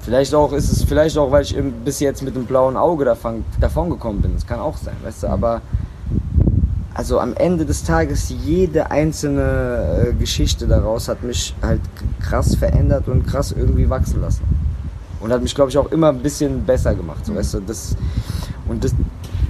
Vielleicht 0.00 0.34
auch 0.34 0.52
ist 0.52 0.70
es 0.72 0.84
vielleicht 0.84 1.16
auch, 1.16 1.30
weil 1.30 1.42
ich 1.42 1.56
bis 1.84 2.00
jetzt 2.00 2.22
mit 2.22 2.34
dem 2.34 2.44
blauen 2.44 2.76
Auge 2.76 3.04
davon, 3.04 3.44
davon 3.60 3.90
gekommen 3.90 4.22
bin. 4.22 4.34
Das 4.34 4.46
kann 4.46 4.60
auch 4.60 4.76
sein, 4.76 4.96
weißt 5.02 5.22
du. 5.22 5.26
Aber 5.28 5.62
also 6.94 7.18
am 7.18 7.34
Ende 7.34 7.64
des 7.64 7.84
Tages 7.84 8.28
jede 8.44 8.90
einzelne 8.90 10.08
äh, 10.08 10.12
Geschichte 10.12 10.66
daraus 10.66 11.08
hat 11.08 11.22
mich 11.22 11.54
halt 11.62 11.80
krass 12.20 12.56
verändert 12.56 13.08
und 13.08 13.26
krass 13.26 13.52
irgendwie 13.52 13.88
wachsen 13.88 14.20
lassen. 14.20 14.42
Und 15.20 15.32
hat 15.32 15.42
mich, 15.42 15.54
glaube 15.54 15.70
ich, 15.70 15.78
auch 15.78 15.92
immer 15.92 16.08
ein 16.08 16.20
bisschen 16.20 16.64
besser 16.64 16.94
gemacht. 16.94 17.26
So, 17.26 17.34
weißt 17.34 17.54
du, 17.54 17.60
das, 17.60 17.94
und 18.68 18.82
das, 18.82 18.94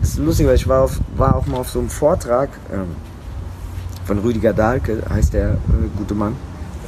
ist 0.02 0.18
lustig, 0.18 0.46
weil 0.46 0.56
ich 0.56 0.66
war, 0.68 0.83
auf, 0.83 0.98
war 1.16 1.37
auch 1.37 1.46
mal 1.46 1.59
auf 1.59 1.70
so 1.70 1.78
einem 1.78 1.88
Vortrag 1.88 2.50
ähm, 2.72 2.88
von 4.04 4.18
Rüdiger 4.18 4.52
Dahlke, 4.52 5.02
heißt 5.09 5.35
der 5.35 5.50
äh, 5.50 5.56
gute 5.96 6.14
Mann. 6.14 6.37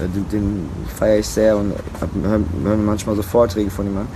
Äh, 0.01 0.09
den, 0.09 0.29
den 0.29 0.69
feiere 0.97 1.19
ich 1.19 1.29
sehr 1.29 1.57
und 1.57 1.73
höre 2.23 2.41
hör 2.65 2.77
manchmal 2.77 3.15
so 3.17 3.23
Vorträge 3.23 3.71
von 3.71 3.87
ihm 3.87 3.97
an. 3.97 4.09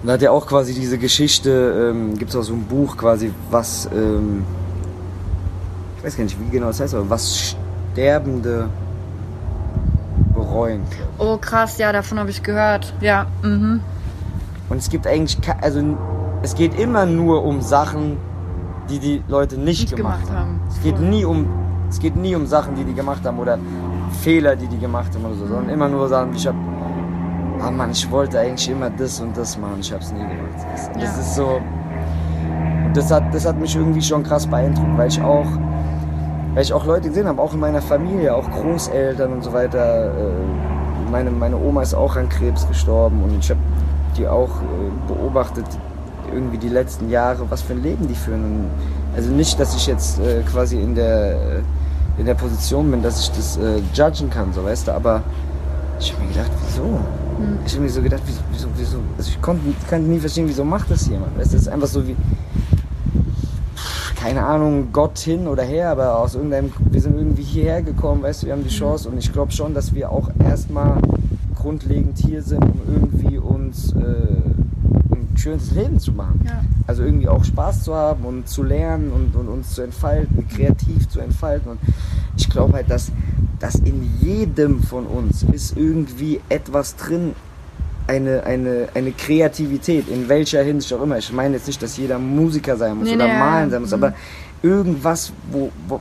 Und 0.00 0.06
da 0.06 0.12
hat 0.14 0.22
er 0.22 0.32
auch 0.32 0.46
quasi 0.46 0.74
diese 0.74 0.96
Geschichte, 0.96 1.90
ähm, 1.90 2.16
gibt 2.16 2.30
es 2.30 2.36
auch 2.36 2.42
so 2.42 2.54
ein 2.54 2.64
Buch 2.64 2.96
quasi, 2.96 3.32
was, 3.50 3.88
ähm, 3.92 4.44
ich 5.98 6.04
weiß 6.04 6.16
gar 6.16 6.24
nicht, 6.24 6.38
wie 6.40 6.50
genau 6.50 6.68
das 6.68 6.80
heißt, 6.80 6.94
aber 6.94 7.10
was 7.10 7.56
Sterbende 7.92 8.68
bereuen. 10.48 10.82
oh 11.18 11.36
krass, 11.38 11.78
ja, 11.78 11.92
davon 11.92 12.18
habe 12.18 12.30
ich 12.30 12.42
gehört. 12.42 12.92
Ja, 13.00 13.26
mhm. 13.42 13.80
Und 14.68 14.76
es 14.78 14.88
gibt 14.90 15.06
eigentlich, 15.06 15.38
also 15.60 15.80
es 16.42 16.54
geht 16.54 16.78
immer 16.78 17.06
nur 17.06 17.44
um 17.44 17.60
Sachen, 17.62 18.16
die 18.90 18.98
die 18.98 19.22
Leute 19.28 19.56
nicht, 19.56 19.80
Nicht 19.82 19.96
gemacht, 19.96 20.26
gemacht 20.26 20.38
haben. 20.38 20.60
Es 20.68 20.82
geht 20.82 20.98
nie 21.00 21.24
um, 21.24 21.46
es 21.88 21.98
geht 21.98 22.16
nie 22.16 22.34
um 22.34 22.46
Sachen, 22.46 22.74
die 22.74 22.84
die 22.84 22.94
gemacht 22.94 23.24
haben 23.24 23.38
oder 23.38 23.58
Fehler, 24.22 24.56
die 24.56 24.66
die 24.66 24.78
gemacht 24.78 25.14
haben 25.14 25.24
oder 25.24 25.34
so, 25.34 25.46
sondern 25.46 25.68
immer 25.70 25.88
nur 25.88 26.08
Sachen, 26.08 26.34
ich 26.34 26.46
hab, 26.46 26.54
ah 27.62 27.70
Mann, 27.70 27.90
ich 27.90 28.10
wollte 28.10 28.38
eigentlich 28.38 28.68
immer 28.70 28.90
das 28.90 29.20
und 29.20 29.36
das 29.36 29.58
machen, 29.58 29.76
ich 29.80 29.92
hab's 29.92 30.12
nie 30.12 30.20
gemacht. 30.20 30.66
Das, 30.72 30.90
das 30.92 31.02
Ja. 31.02 31.20
ist 31.20 31.34
so, 31.34 31.60
und 32.86 32.96
das 32.96 33.10
hat, 33.10 33.34
das 33.34 33.46
hat 33.46 33.58
mich 33.58 33.74
irgendwie 33.76 34.02
schon 34.02 34.22
krass 34.22 34.46
beeindruckt, 34.46 34.96
weil 34.96 35.08
ich 35.08 35.20
auch, 35.20 35.46
weil 36.58 36.64
ich 36.64 36.72
auch 36.72 36.84
Leute 36.86 37.06
gesehen 37.06 37.28
habe, 37.28 37.40
auch 37.40 37.54
in 37.54 37.60
meiner 37.60 37.80
Familie, 37.80 38.34
auch 38.34 38.50
Großeltern 38.50 39.32
und 39.32 39.44
so 39.44 39.52
weiter. 39.52 40.06
Äh, 40.06 41.08
meine, 41.08 41.30
meine 41.30 41.56
Oma 41.56 41.82
ist 41.82 41.94
auch 41.94 42.16
an 42.16 42.28
Krebs 42.28 42.66
gestorben 42.66 43.22
und 43.22 43.38
ich 43.38 43.48
habe 43.48 43.60
die 44.16 44.26
auch 44.26 44.50
äh, 44.60 45.06
beobachtet, 45.06 45.64
irgendwie 46.34 46.58
die 46.58 46.68
letzten 46.68 47.10
Jahre, 47.10 47.48
was 47.48 47.62
für 47.62 47.74
ein 47.74 47.82
Leben 47.84 48.08
die 48.08 48.16
führen. 48.16 48.64
Also 49.14 49.30
nicht, 49.30 49.60
dass 49.60 49.76
ich 49.76 49.86
jetzt 49.86 50.18
äh, 50.18 50.42
quasi 50.50 50.80
in 50.80 50.96
der, 50.96 51.60
in 52.18 52.26
der 52.26 52.34
Position 52.34 52.90
bin, 52.90 53.04
dass 53.04 53.20
ich 53.20 53.30
das 53.30 53.56
judgen 53.94 54.28
kann, 54.28 54.52
so 54.52 54.64
weißt 54.64 54.88
du, 54.88 54.94
aber 54.94 55.22
ich 56.00 56.12
habe 56.12 56.24
mir 56.24 56.32
gedacht, 56.32 56.50
wieso? 56.66 56.98
Ich 57.66 57.72
habe 57.74 57.84
mir 57.84 57.90
so 57.90 58.02
gedacht, 58.02 58.22
wieso, 58.26 58.40
wieso, 58.50 58.68
wieso? 58.76 58.98
Also 59.16 59.30
ich 59.30 59.40
konnte 59.40 59.62
kann 59.88 60.08
nie 60.08 60.18
verstehen, 60.18 60.48
wieso 60.48 60.64
macht 60.64 60.90
das 60.90 61.06
jemand? 61.06 61.38
Weißt 61.38 61.52
du, 61.52 61.56
das 61.56 61.66
ist 61.66 61.68
einfach 61.68 61.86
so 61.86 62.04
wie, 62.04 62.16
keine 64.18 64.44
Ahnung, 64.44 64.88
Gott 64.92 65.16
hin 65.18 65.46
oder 65.46 65.62
her, 65.62 65.90
aber 65.90 66.18
aus 66.18 66.34
irgendeinem, 66.34 66.72
wir 66.90 67.00
sind 67.00 67.16
irgendwie 67.16 67.44
hierher 67.44 67.82
gekommen, 67.82 68.22
weißt 68.22 68.42
du, 68.42 68.46
wir 68.46 68.52
haben 68.52 68.64
die 68.64 68.68
Chance 68.68 69.08
und 69.08 69.16
ich 69.16 69.32
glaube 69.32 69.52
schon, 69.52 69.74
dass 69.74 69.94
wir 69.94 70.10
auch 70.10 70.28
erstmal 70.44 71.00
grundlegend 71.54 72.18
hier 72.18 72.42
sind, 72.42 72.62
um 72.62 72.80
irgendwie 72.92 73.38
uns 73.38 73.92
äh, 73.92 73.96
ein 75.12 75.28
schönes 75.36 75.70
Leben 75.70 76.00
zu 76.00 76.12
machen. 76.12 76.42
Ja. 76.44 76.60
Also 76.88 77.04
irgendwie 77.04 77.28
auch 77.28 77.44
Spaß 77.44 77.84
zu 77.84 77.94
haben 77.94 78.24
und 78.24 78.48
zu 78.48 78.64
lernen 78.64 79.12
und, 79.12 79.36
und 79.36 79.48
uns 79.48 79.74
zu 79.74 79.82
entfalten, 79.82 80.48
kreativ 80.48 81.08
zu 81.08 81.20
entfalten. 81.20 81.70
Und 81.70 81.78
ich 82.36 82.50
glaube 82.50 82.72
halt, 82.72 82.90
dass, 82.90 83.12
dass 83.60 83.76
in 83.76 84.02
jedem 84.20 84.82
von 84.82 85.06
uns 85.06 85.44
ist 85.44 85.76
irgendwie 85.76 86.40
etwas 86.48 86.96
drin, 86.96 87.34
eine, 88.08 88.42
eine, 88.44 88.88
eine 88.94 89.12
Kreativität, 89.12 90.08
in 90.08 90.28
welcher 90.28 90.62
Hinsicht 90.62 90.92
auch 90.94 91.02
immer. 91.02 91.18
Ich 91.18 91.32
meine 91.32 91.56
jetzt 91.56 91.66
nicht, 91.66 91.82
dass 91.82 91.96
jeder 91.96 92.18
Musiker 92.18 92.76
sein 92.76 92.96
muss 92.96 93.06
Nee, 93.08 93.14
oder 93.14 93.28
nee, 93.28 93.38
malen 93.38 93.70
sein 93.70 93.82
muss, 93.82 93.90
Mhm. 93.90 94.02
aber 94.04 94.14
irgendwas, 94.62 95.32
wo, 95.52 95.70
wo, 95.86 96.00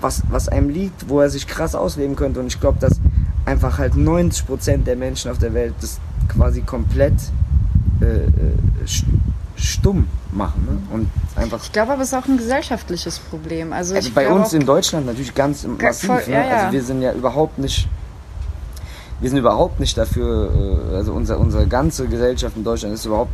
was, 0.00 0.22
was 0.30 0.48
einem 0.48 0.68
liegt, 0.70 1.08
wo 1.08 1.20
er 1.20 1.28
sich 1.28 1.46
krass 1.46 1.74
ausleben 1.74 2.16
könnte. 2.16 2.40
Und 2.40 2.46
ich 2.46 2.60
glaube, 2.60 2.78
dass 2.80 3.00
einfach 3.44 3.78
halt 3.78 3.94
90% 3.94 4.84
der 4.84 4.96
Menschen 4.96 5.30
auf 5.30 5.38
der 5.38 5.52
Welt 5.52 5.74
das 5.80 5.98
quasi 6.28 6.60
komplett 6.62 7.14
äh, 8.00 8.04
äh, 8.04 8.28
st- 8.86 9.04
stumm 9.56 10.06
machen. 10.32 10.64
Ne? 10.66 10.78
Und 10.94 11.08
einfach 11.36 11.62
Ich 11.64 11.72
glaube 11.72 11.92
aber, 11.92 12.02
es 12.02 12.08
ist 12.08 12.14
auch 12.14 12.26
ein 12.28 12.38
gesellschaftliches 12.38 13.18
Problem. 13.18 13.72
Also, 13.72 13.94
also 13.94 14.10
bei 14.14 14.28
uns 14.30 14.52
in 14.54 14.64
Deutschland 14.64 15.04
natürlich 15.06 15.34
ganz 15.34 15.66
massiv. 15.66 16.06
voll- 16.08 16.22
ne? 16.28 16.32
ja, 16.32 16.46
ja. 16.46 16.56
Also 16.58 16.72
wir 16.72 16.82
sind 16.82 17.02
ja 17.02 17.12
überhaupt 17.12 17.58
nicht, 17.58 17.88
wir 19.20 19.28
sind 19.30 19.38
überhaupt 19.38 19.80
nicht 19.80 19.96
dafür, 19.98 20.50
äh, 20.92 20.96
also 20.96 21.12
unser, 21.12 21.38
unsere 21.38 21.66
ganze 21.66 22.06
Gesellschaft 22.06 22.56
in 22.56 22.64
Deutschland 22.64 22.94
ist 22.94 23.04
überhaupt, 23.04 23.32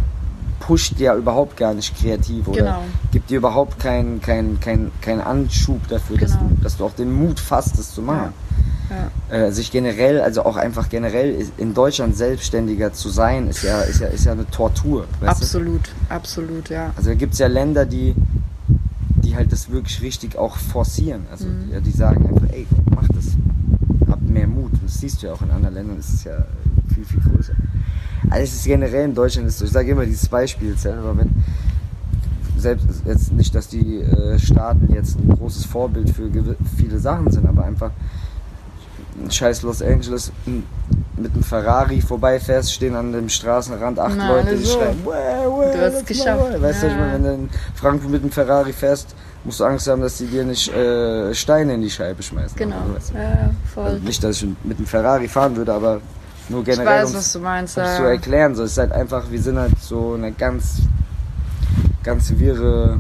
pusht 0.61 0.99
ja 0.99 1.15
überhaupt 1.15 1.57
gar 1.57 1.75
nicht 1.75 1.97
kreativ 1.97 2.49
oder 2.49 2.59
Genau. 2.59 2.83
gibt 3.13 3.31
dir 3.31 3.39
überhaupt 3.39 3.79
keinen 3.79 4.21
kein, 4.21 4.59
kein, 4.61 4.91
kein 5.01 5.21
Anschub 5.21 5.87
dafür, 5.89 6.19
dass, 6.19 6.33
Genau. 6.33 6.51
du, 6.57 6.63
dass 6.63 6.77
du 6.79 6.85
auch 6.85 6.93
den 6.95 7.13
Mut 7.13 7.39
fasst, 7.39 7.79
das 7.79 7.95
zu 7.95 8.03
machen. 8.03 8.33
Ja. 9.31 9.37
Äh, 9.37 9.53
sich 9.53 9.73
generell, 9.73 10.21
also 10.21 10.45
auch 10.45 10.57
einfach 10.57 10.89
generell 10.89 11.45
in 11.59 11.75
Deutschland 11.75 12.17
selbstständiger 12.17 12.93
zu 12.93 13.09
sein, 13.09 13.49
ist 13.49 13.63
ja, 13.65 13.81
ist 13.81 14.01
ja, 14.01 14.07
ist 14.07 14.25
ja 14.25 14.33
eine 14.33 14.49
Tortur. 14.49 15.07
Weißt 15.21 15.23
du? 15.41 15.45
absolut, 15.45 15.81
absolut, 16.09 16.69
ja. 16.71 16.93
Also 16.97 17.09
da 17.11 17.15
gibt 17.17 17.33
es 17.33 17.41
ja 17.41 17.49
Länder, 17.49 17.85
die, 17.85 18.15
die 19.25 19.35
halt 19.37 19.51
das 19.53 19.71
wirklich 19.71 20.01
richtig 20.03 20.39
auch 20.39 20.57
forcieren. 20.57 21.27
Also 21.33 21.47
Mhm. 21.47 21.71
die, 21.75 21.81
die 21.91 21.97
sagen 21.97 22.27
einfach, 22.29 22.49
ey, 22.53 22.67
mach 22.95 23.09
das. 23.09 23.27
Habt 24.09 24.23
mehr 24.23 24.47
Mut. 24.47 24.71
Und 24.73 24.76
das 24.87 24.99
siehst 25.01 25.23
du 25.23 25.27
ja 25.27 25.33
auch 25.33 25.43
in 25.43 25.51
anderen 25.51 25.75
Ländern, 25.75 25.99
ist 25.99 26.13
es 26.15 26.25
ja 26.25 26.45
viel, 26.95 27.05
viel 27.05 27.21
größer. 27.21 27.55
Also 28.31 28.43
es 28.45 28.55
ist 28.55 28.65
generell 28.65 29.05
in 29.05 29.15
Deutschland 29.15 29.49
ist 29.49 29.59
so, 29.59 29.65
ich 29.65 29.73
sage 29.73 29.91
immer 29.91 30.05
dieses 30.07 30.29
Beispiel 30.29 30.77
selber, 30.77 31.17
wenn 31.17 31.31
selbst 32.59 32.87
jetzt 33.05 33.33
nicht, 33.33 33.55
dass 33.55 33.69
die 33.69 34.01
äh, 34.01 34.39
Staaten 34.39 34.93
jetzt 34.93 35.19
ein 35.19 35.29
großes 35.29 35.67
Vorbild 35.67 36.11
für 36.11 36.31
viele 36.77 36.99
Sachen 36.99 37.31
sind, 37.31 37.47
aber 37.47 37.65
einfach 37.65 37.91
ein 39.23 39.31
scheiß 39.31 39.63
Los 39.63 39.83
Angeles 39.83 40.33
mit 41.17 41.33
einem 41.33 41.43
Ferrari 41.43 42.01
vorbeifährst, 42.01 42.73
stehen 42.73 42.95
an 42.95 43.13
dem 43.13 43.29
Straßenrand 43.29 43.99
acht 43.99 44.15
Na, 44.17 44.29
Leute, 44.29 44.57
die 44.57 44.65
so. 44.65 44.79
schreien, 44.79 44.99
"Wow, 45.05 45.13
wow, 45.47 45.73
Du 45.73 45.81
hast 45.81 45.95
es 45.95 46.05
geschafft." 46.05 46.53
go." 46.55 46.63
Weißt 46.63 46.83
du, 46.83 46.87
ich 46.89 46.93
Ja. 46.93 46.99
meine, 46.99 47.13
wenn 47.15 47.23
du 47.23 47.35
in 47.35 47.49
Frankfurt 47.75 48.11
mit 48.11 48.23
einem 48.23 48.31
Ferrari 48.31 48.73
fährst, 48.73 49.15
musst 49.47 49.61
du 49.61 49.65
Angst 49.65 49.87
haben, 49.89 50.03
dass 50.03 50.19
die 50.19 50.27
dir 50.27 50.45
nicht 50.45 50.69
äh, 50.75 51.33
Steine 51.35 51.75
in 51.75 51.81
die 51.83 51.91
Scheibe 51.91 52.23
schmeißen. 52.23 52.57
Genau. 52.57 52.77
Also. 52.95 53.15
Ja, 53.15 53.51
voll. 53.73 53.85
Also 53.85 53.99
nicht, 54.05 54.23
dass 54.23 54.43
ich 54.43 54.49
mit 54.65 54.77
einem 54.77 54.87
Ferrari 54.87 55.29
fahren 55.29 55.57
würde, 55.57 55.73
aber 55.73 56.01
nur 56.49 56.61
ich 56.61 56.67
generell, 56.67 56.87
weiß, 57.03 57.07
um's- 57.11 57.17
was 57.19 57.33
du 57.33 57.39
meinst. 57.41 57.77
Ja. 57.77 57.97
zu 57.97 58.03
erklären. 58.03 58.55
So, 58.55 58.65
es 58.65 58.73
ist 58.73 58.79
halt 58.79 58.93
einfach, 58.93 59.31
wir 59.31 59.41
sind 59.41 59.59
halt 59.59 59.73
so 59.81 60.15
eine 60.15 60.33
ganz, 60.33 60.83
ganz 62.03 62.31
wirre 62.37 62.99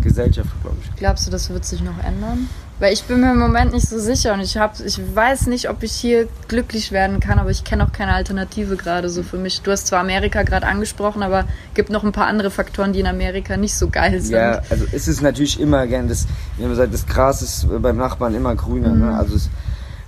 Gesellschaft, 0.00 0.50
glaube 0.62 0.76
ich. 0.82 0.96
Glaubst 0.96 1.26
du, 1.26 1.30
das 1.30 1.50
wird 1.50 1.64
sich 1.64 1.82
noch 1.82 1.98
ändern? 2.02 2.48
Weil 2.84 2.92
ich 2.92 3.04
bin 3.04 3.22
mir 3.22 3.32
im 3.32 3.38
Moment 3.38 3.72
nicht 3.72 3.88
so 3.88 3.98
sicher 3.98 4.34
und 4.34 4.40
ich 4.40 4.58
hab, 4.58 4.78
ich 4.78 5.00
weiß 5.14 5.46
nicht, 5.46 5.70
ob 5.70 5.82
ich 5.82 5.92
hier 5.92 6.28
glücklich 6.48 6.92
werden 6.92 7.18
kann, 7.18 7.38
aber 7.38 7.50
ich 7.50 7.64
kenne 7.64 7.82
auch 7.82 7.92
keine 7.92 8.12
Alternative 8.12 8.76
gerade 8.76 9.08
so 9.08 9.22
für 9.22 9.38
mich. 9.38 9.62
Du 9.62 9.70
hast 9.70 9.86
zwar 9.86 10.00
Amerika 10.00 10.42
gerade 10.42 10.66
angesprochen, 10.66 11.22
aber 11.22 11.46
gibt 11.72 11.88
noch 11.88 12.04
ein 12.04 12.12
paar 12.12 12.26
andere 12.26 12.50
Faktoren, 12.50 12.92
die 12.92 13.00
in 13.00 13.06
Amerika 13.06 13.56
nicht 13.56 13.74
so 13.74 13.88
geil 13.88 14.20
sind. 14.20 14.34
Ja, 14.34 14.60
also 14.68 14.84
es 14.92 15.08
ist 15.08 15.22
natürlich 15.22 15.58
immer 15.58 15.86
gern 15.86 16.08
das, 16.08 16.26
wie 16.58 16.64
man 16.64 16.72
gesagt, 16.72 16.92
das 16.92 17.06
Gras 17.06 17.40
ist 17.40 17.66
beim 17.80 17.96
Nachbarn 17.96 18.34
immer 18.34 18.54
grüner. 18.54 18.94
Ne? 18.94 19.16
Also 19.16 19.36
es 19.36 19.48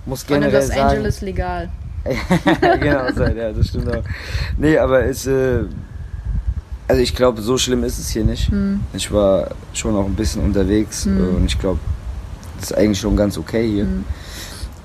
muss 0.05 0.25
und 0.25 0.35
in 0.35 0.41
generell 0.43 0.61
Los 0.61 0.69
sagen, 0.69 0.81
Angeles 0.83 1.21
legal. 1.23 1.71
genau, 2.05 3.09
ja, 3.09 3.53
das 3.55 3.69
stimmt 3.69 3.89
auch. 3.89 4.05
Nee, 4.59 4.77
aber 4.77 5.03
es, 5.07 5.27
äh, 5.27 5.61
also 6.89 7.01
ich 7.01 7.17
glaube, 7.17 7.41
so 7.41 7.57
schlimm 7.57 7.85
ist 7.85 7.99
es 7.99 8.11
hier 8.11 8.25
nicht. 8.25 8.51
Hm. 8.51 8.81
Ich 8.93 9.11
war 9.11 9.53
schon 9.73 9.97
auch 9.97 10.05
ein 10.05 10.15
bisschen 10.15 10.43
unterwegs 10.43 11.07
äh, 11.07 11.09
und 11.09 11.47
ich 11.47 11.59
glaube, 11.59 11.81
das 12.57 12.71
ist 12.71 12.77
eigentlich 12.77 13.01
schon 13.01 13.17
ganz 13.17 13.39
okay 13.39 13.69
hier. 13.69 13.85
Hm. 13.85 14.05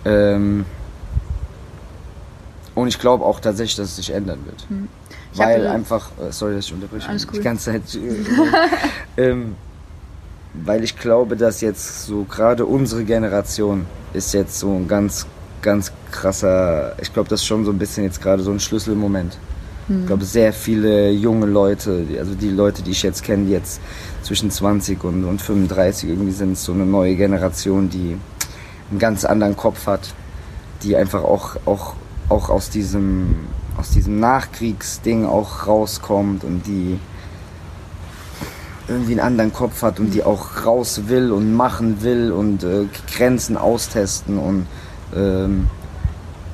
Ähm, 0.05 0.65
und 2.75 2.87
ich 2.87 2.99
glaube 2.99 3.25
auch 3.25 3.39
tatsächlich, 3.39 3.75
dass 3.75 3.89
es 3.89 3.95
sich 3.97 4.11
ändern 4.11 4.39
wird. 4.45 4.65
Hm. 4.69 4.87
Hab 5.37 5.47
Weil 5.47 5.67
einfach, 5.67 6.09
äh, 6.19 6.31
sorry, 6.31 6.55
dass 6.55 6.65
ich 6.65 6.73
unterbreche, 6.73 7.07
Alles 7.07 7.27
die 7.27 7.37
cool. 7.37 7.43
ganze 7.43 7.71
Zeit. 7.71 7.95
äh, 7.95 9.21
ähm, 9.21 9.55
weil 10.53 10.83
ich 10.83 10.97
glaube, 10.97 11.37
dass 11.37 11.61
jetzt 11.61 12.05
so 12.05 12.23
gerade 12.23 12.65
unsere 12.65 13.05
Generation 13.05 13.85
ist 14.13 14.33
jetzt 14.33 14.59
so 14.59 14.73
ein 14.73 14.87
ganz, 14.87 15.25
ganz 15.61 15.93
krasser, 16.11 16.95
ich 17.01 17.13
glaube, 17.13 17.29
das 17.29 17.41
ist 17.41 17.47
schon 17.47 17.63
so 17.63 17.71
ein 17.71 17.77
bisschen 17.77 18.03
jetzt 18.03 18.21
gerade 18.21 18.43
so 18.43 18.51
ein 18.51 18.59
Schlüsselmoment. 18.59 19.37
Ich 19.99 20.07
glaube, 20.07 20.23
sehr 20.25 20.53
viele 20.53 21.11
junge 21.11 21.45
Leute, 21.45 22.05
also 22.17 22.33
die 22.33 22.49
Leute, 22.49 22.81
die 22.81 22.91
ich 22.91 23.03
jetzt 23.03 23.23
kenne, 23.23 23.45
die 23.45 23.51
jetzt 23.51 23.81
zwischen 24.23 24.49
20 24.49 25.03
und, 25.03 25.25
und 25.25 25.41
35 25.41 26.09
irgendwie 26.09 26.31
sind, 26.31 26.57
so 26.57 26.71
eine 26.71 26.85
neue 26.85 27.15
Generation, 27.15 27.89
die 27.89 28.17
einen 28.89 28.99
ganz 28.99 29.25
anderen 29.25 29.57
Kopf 29.57 29.87
hat, 29.87 30.13
die 30.83 30.95
einfach 30.95 31.23
auch, 31.23 31.57
auch, 31.65 31.95
auch 32.29 32.49
aus 32.49 32.69
diesem, 32.69 33.35
aus 33.77 33.89
diesem 33.89 34.19
Nachkriegsding 34.19 35.25
auch 35.25 35.67
rauskommt 35.67 36.43
und 36.43 36.65
die 36.67 36.99
irgendwie 38.87 39.11
einen 39.11 39.21
anderen 39.21 39.53
Kopf 39.53 39.81
hat 39.81 39.99
und 39.99 40.13
die 40.13 40.23
auch 40.23 40.65
raus 40.65 41.03
will 41.07 41.31
und 41.31 41.53
machen 41.55 42.01
will 42.01 42.31
und 42.31 42.63
äh, 42.63 42.85
Grenzen 43.15 43.57
austesten 43.57 44.37
und 44.37 44.67
ähm, 45.15 45.67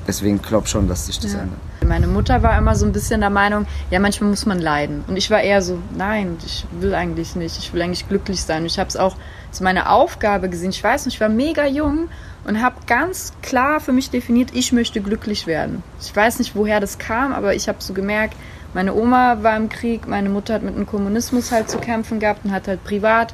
deswegen 0.07 0.41
glaube 0.41 0.67
schon, 0.67 0.87
dass 0.87 1.07
sich 1.07 1.19
das 1.19 1.33
Ja. 1.33 1.39
ändert. 1.39 1.59
Meine 1.87 2.07
Mutter 2.07 2.43
war 2.43 2.57
immer 2.57 2.75
so 2.75 2.85
ein 2.85 2.91
bisschen 2.91 3.21
der 3.21 3.29
Meinung, 3.29 3.65
ja, 3.89 3.99
manchmal 3.99 4.29
muss 4.29 4.45
man 4.45 4.59
leiden. 4.59 5.03
Und 5.07 5.17
ich 5.17 5.29
war 5.31 5.41
eher 5.41 5.61
so, 5.61 5.79
nein, 5.95 6.37
ich 6.45 6.65
will 6.79 6.93
eigentlich 6.93 7.35
nicht. 7.35 7.57
Ich 7.57 7.73
will 7.73 7.81
eigentlich 7.81 8.07
glücklich 8.07 8.41
sein. 8.41 8.61
Und 8.61 8.67
ich 8.67 8.79
habe 8.79 8.89
es 8.89 8.97
auch 8.97 9.15
als 9.47 9.61
meine 9.61 9.89
Aufgabe 9.89 10.49
gesehen. 10.49 10.69
Ich 10.69 10.83
weiß 10.83 11.05
nicht, 11.05 11.15
ich 11.15 11.21
war 11.21 11.29
mega 11.29 11.65
jung 11.65 12.09
und 12.45 12.61
habe 12.61 12.75
ganz 12.85 13.33
klar 13.41 13.79
für 13.79 13.91
mich 13.91 14.09
definiert, 14.09 14.49
ich 14.53 14.71
möchte 14.71 15.01
glücklich 15.01 15.47
werden. 15.47 15.83
Ich 15.99 16.15
weiß 16.15 16.39
nicht, 16.39 16.55
woher 16.55 16.79
das 16.79 16.97
kam, 16.97 17.33
aber 17.33 17.55
ich 17.55 17.67
habe 17.67 17.79
so 17.81 17.93
gemerkt, 17.93 18.35
meine 18.73 18.93
Oma 18.93 19.41
war 19.41 19.57
im 19.57 19.69
Krieg, 19.69 20.07
meine 20.07 20.29
Mutter 20.29 20.53
hat 20.53 20.63
mit 20.63 20.75
dem 20.75 20.85
Kommunismus 20.85 21.51
halt 21.51 21.69
zu 21.69 21.77
kämpfen 21.77 22.19
gehabt 22.19 22.45
und 22.45 22.51
hat 22.51 22.67
halt 22.67 22.83
privat 22.83 23.33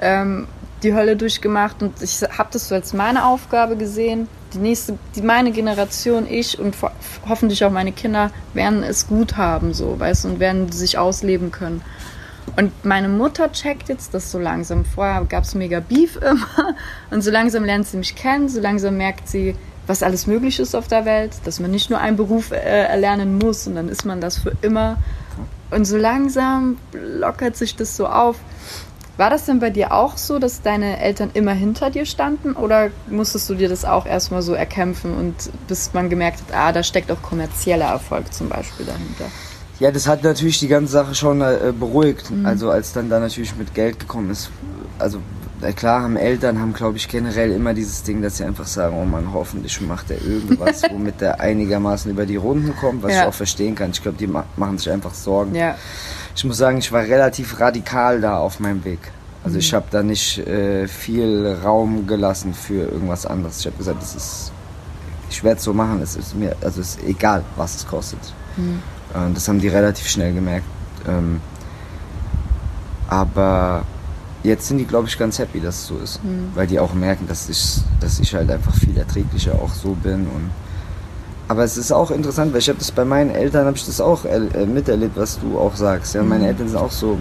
ähm, 0.00 0.46
die 0.82 0.94
Hölle 0.94 1.16
durchgemacht 1.16 1.82
und 1.82 2.02
ich 2.02 2.22
habe 2.22 2.50
das 2.52 2.68
so 2.68 2.74
als 2.74 2.92
meine 2.92 3.24
Aufgabe 3.24 3.76
gesehen. 3.76 4.28
Die 4.56 4.62
nächste, 4.62 4.98
die 5.14 5.22
meine 5.22 5.52
Generation, 5.52 6.26
ich 6.28 6.58
und 6.58 6.80
ho- 6.82 6.90
hoffentlich 7.28 7.62
auch 7.64 7.70
meine 7.70 7.92
Kinder 7.92 8.30
werden 8.54 8.82
es 8.82 9.06
gut 9.06 9.36
haben, 9.36 9.74
so, 9.74 9.98
weißt 10.00 10.24
du, 10.24 10.28
und 10.28 10.40
werden 10.40 10.72
sich 10.72 10.96
ausleben 10.98 11.52
können. 11.52 11.82
Und 12.56 12.72
meine 12.84 13.08
Mutter 13.08 13.52
checkt 13.52 13.88
jetzt 13.90 14.14
das 14.14 14.30
so 14.32 14.38
langsam. 14.38 14.84
Vorher 14.84 15.24
gab 15.28 15.44
es 15.44 15.54
mega 15.54 15.80
Beef 15.80 16.16
immer. 16.22 16.74
Und 17.10 17.22
so 17.22 17.30
langsam 17.30 17.64
lernt 17.64 17.86
sie 17.86 17.98
mich 17.98 18.14
kennen, 18.14 18.48
so 18.48 18.60
langsam 18.60 18.96
merkt 18.96 19.28
sie, 19.28 19.54
was 19.86 20.02
alles 20.02 20.26
möglich 20.26 20.58
ist 20.58 20.74
auf 20.74 20.88
der 20.88 21.04
Welt, 21.04 21.32
dass 21.44 21.60
man 21.60 21.70
nicht 21.70 21.90
nur 21.90 22.00
einen 22.00 22.16
Beruf 22.16 22.50
äh, 22.50 22.56
erlernen 22.56 23.38
muss 23.38 23.66
und 23.66 23.74
dann 23.76 23.88
ist 23.88 24.04
man 24.04 24.20
das 24.20 24.38
für 24.38 24.52
immer. 24.62 24.96
Und 25.70 25.84
so 25.84 25.96
langsam 25.96 26.78
lockert 26.92 27.56
sich 27.56 27.76
das 27.76 27.96
so 27.96 28.06
auf. 28.06 28.36
War 29.16 29.30
das 29.30 29.46
denn 29.46 29.60
bei 29.60 29.70
dir 29.70 29.92
auch 29.92 30.18
so, 30.18 30.38
dass 30.38 30.60
deine 30.60 31.00
Eltern 31.00 31.30
immer 31.32 31.52
hinter 31.52 31.90
dir 31.90 32.04
standen 32.04 32.52
oder 32.52 32.90
musstest 33.08 33.48
du 33.48 33.54
dir 33.54 33.68
das 33.68 33.84
auch 33.84 34.04
erstmal 34.04 34.42
so 34.42 34.52
erkämpfen 34.52 35.14
und 35.14 35.34
bis 35.68 35.94
man 35.94 36.10
gemerkt 36.10 36.40
hat, 36.40 36.56
ah, 36.56 36.72
da 36.72 36.82
steckt 36.82 37.10
auch 37.10 37.22
kommerzieller 37.22 37.86
Erfolg 37.86 38.32
zum 38.34 38.50
Beispiel 38.50 38.84
dahinter? 38.84 39.24
Ja, 39.80 39.90
das 39.90 40.06
hat 40.06 40.22
natürlich 40.22 40.58
die 40.58 40.68
ganze 40.68 40.92
Sache 40.92 41.14
schon 41.14 41.40
äh, 41.40 41.72
beruhigt. 41.78 42.30
Also 42.44 42.70
als 42.70 42.92
dann 42.92 43.10
da 43.10 43.20
natürlich 43.20 43.56
mit 43.56 43.74
Geld 43.74 43.98
gekommen 43.98 44.30
ist. 44.30 44.50
Also 44.98 45.20
klar 45.74 46.02
haben 46.02 46.16
Eltern, 46.16 46.60
haben 46.60 46.72
glaube 46.72 46.96
ich 46.98 47.08
generell 47.08 47.50
immer 47.52 47.72
dieses 47.74 48.02
Ding, 48.02 48.20
dass 48.22 48.36
sie 48.36 48.44
einfach 48.44 48.66
sagen, 48.66 48.96
oh 49.00 49.04
Mann, 49.04 49.32
hoffentlich 49.32 49.80
macht 49.80 50.10
er 50.10 50.20
irgendwas, 50.22 50.82
womit 50.90 51.22
er 51.22 51.40
einigermaßen 51.40 52.10
über 52.10 52.26
die 52.26 52.36
Runden 52.36 52.74
kommt, 52.76 53.02
was 53.02 53.12
Ja. 53.12 53.22
ich 53.22 53.28
auch 53.28 53.34
verstehen 53.34 53.74
kann. 53.74 53.90
Ich 53.90 54.02
glaube, 54.02 54.18
die 54.18 54.26
ma 54.26 54.44
machen 54.56 54.78
sich 54.78 54.90
einfach 54.90 55.14
Sorgen. 55.14 55.54
Ja, 55.54 55.74
Ich 56.34 56.44
muss 56.44 56.58
sagen, 56.58 56.78
ich 56.78 56.92
war 56.92 57.02
relativ 57.02 57.58
radikal 57.60 58.20
da 58.20 58.38
auf 58.38 58.60
meinem 58.60 58.84
Weg. 58.84 58.98
Also 59.42 59.54
Mhm. 59.54 59.60
ich 59.60 59.72
habe 59.74 59.86
da 59.90 60.02
nicht 60.02 60.38
äh, 60.46 60.86
viel 60.88 61.56
Raum 61.64 62.06
gelassen 62.06 62.52
für 62.52 62.82
irgendwas 62.90 63.24
anderes. 63.24 63.60
Ich 63.60 63.66
habe 63.66 63.76
gesagt, 63.78 64.02
das 64.02 64.14
ist, 64.14 64.52
ich 65.30 65.42
werde 65.42 65.56
es 65.58 65.64
so 65.64 65.72
machen. 65.72 66.00
Es 66.02 66.16
ist 66.16 66.34
mir, 66.34 66.54
also 66.62 66.80
es 66.82 66.96
ist 66.96 67.04
egal, 67.04 67.42
was 67.56 67.76
es 67.76 67.86
kostet. 67.86 68.18
Mhm. 68.56 68.82
Äh, 69.14 69.32
das 69.32 69.48
haben 69.48 69.60
die 69.60 69.68
relativ 69.68 70.06
schnell 70.08 70.34
gemerkt. 70.34 70.66
Ähm, 71.08 71.40
aber 73.08 73.84
jetzt 74.46 74.68
sind 74.68 74.78
die, 74.78 74.84
glaube 74.86 75.08
ich, 75.08 75.18
ganz 75.18 75.38
happy, 75.38 75.60
dass 75.60 75.76
es 75.76 75.86
so 75.88 75.98
ist, 75.98 76.22
Mhm. 76.24 76.50
weil 76.54 76.66
die 76.66 76.78
auch 76.78 76.94
merken, 76.94 77.26
dass 77.28 77.48
ich, 77.48 77.78
dass 78.00 78.18
ich 78.20 78.34
halt 78.34 78.50
einfach 78.50 78.74
viel 78.74 78.96
erträglicher 78.96 79.54
auch 79.54 79.72
so 79.72 79.90
bin 80.02 80.26
und 80.26 80.50
aber 81.48 81.62
es 81.62 81.76
ist 81.76 81.92
auch 81.92 82.10
interessant, 82.10 82.52
weil 82.52 82.58
ich 82.58 82.68
habe 82.68 82.78
das 82.80 82.90
bei 82.90 83.04
meinen 83.04 83.30
Eltern, 83.30 83.66
habe 83.66 83.76
ich 83.76 83.86
das 83.86 84.00
auch 84.00 84.24
äh, 84.24 84.66
miterlebt, 84.66 85.16
was 85.16 85.38
du 85.38 85.56
auch 85.60 85.76
sagst. 85.76 86.14
Ja, 86.16 86.24
meine 86.24 86.48
Eltern 86.48 86.66
sind 86.66 86.76
auch 86.76 86.90
so 86.90 87.18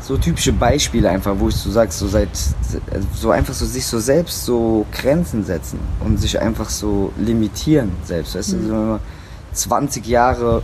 so 0.00 0.16
typische 0.16 0.52
Beispiele 0.52 1.10
einfach, 1.10 1.34
wo 1.38 1.48
ich 1.48 1.56
so 1.56 1.70
sagst, 1.70 1.98
so 1.98 2.06
seit 2.06 2.28
so 3.14 3.30
einfach 3.32 3.52
so 3.54 3.66
sich 3.66 3.84
so 3.84 3.98
selbst 3.98 4.44
so 4.44 4.86
Grenzen 4.92 5.44
setzen 5.44 5.80
und 6.00 6.18
sich 6.18 6.40
einfach 6.40 6.70
so 6.70 7.12
limitieren 7.18 7.90
selbst. 8.04 8.36
Weißt 8.36 8.52
du, 8.52 8.62
so 8.62 8.68
immer 8.68 9.00
20 9.52 10.06
Jahre 10.06 10.62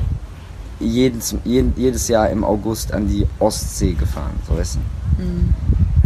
jedes, 0.82 1.34
jeden, 1.44 1.72
jedes 1.76 2.08
Jahr 2.08 2.30
im 2.30 2.44
August 2.44 2.92
an 2.92 3.08
die 3.08 3.26
Ostsee 3.38 3.92
gefahren, 3.92 4.32
so 4.48 4.56
weißt 4.56 4.76
du. 4.76 5.22
Mhm. 5.22 5.54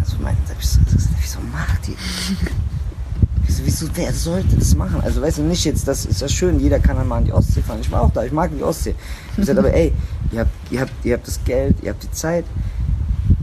Also 0.01 0.16
mein, 0.20 0.37
da 0.47 0.55
hab 0.55 0.61
ich 0.61 0.68
so, 0.68 0.79
wieso 1.20 1.39
macht 1.53 1.89
ihr? 1.89 1.95
Wieso, 3.47 3.62
wieso, 3.64 3.87
wer 3.95 4.12
sollte 4.12 4.57
das 4.57 4.74
machen? 4.74 5.01
Also 5.03 5.22
weißt 5.22 5.39
du, 5.39 5.43
nicht 5.43 5.64
jetzt, 5.64 5.87
das 5.87 6.05
ist 6.05 6.20
ja 6.20 6.29
schön, 6.29 6.59
jeder 6.61 6.79
kann 6.81 6.97
dann 6.97 7.09
mal 7.09 7.18
an 7.18 7.24
die 7.24 7.33
Ostsee 7.33 7.62
fahren. 7.62 7.79
Ich 7.81 7.91
war 7.91 8.03
auch 8.03 8.11
da, 8.11 8.24
ich 8.24 8.33
mag 8.33 8.51
die 8.57 8.62
Ostsee. 8.62 8.91
Ich 8.91 9.31
hab 9.31 9.37
gesagt, 9.37 9.59
aber 9.59 9.72
ey, 9.72 9.93
ihr 10.33 10.41
habt, 10.41 10.51
ihr, 10.70 10.81
habt, 10.81 10.93
ihr 11.05 11.14
habt 11.14 11.27
das 11.27 11.43
Geld, 11.45 11.77
ihr 11.83 11.91
habt 11.91 12.03
die 12.03 12.11
Zeit. 12.11 12.45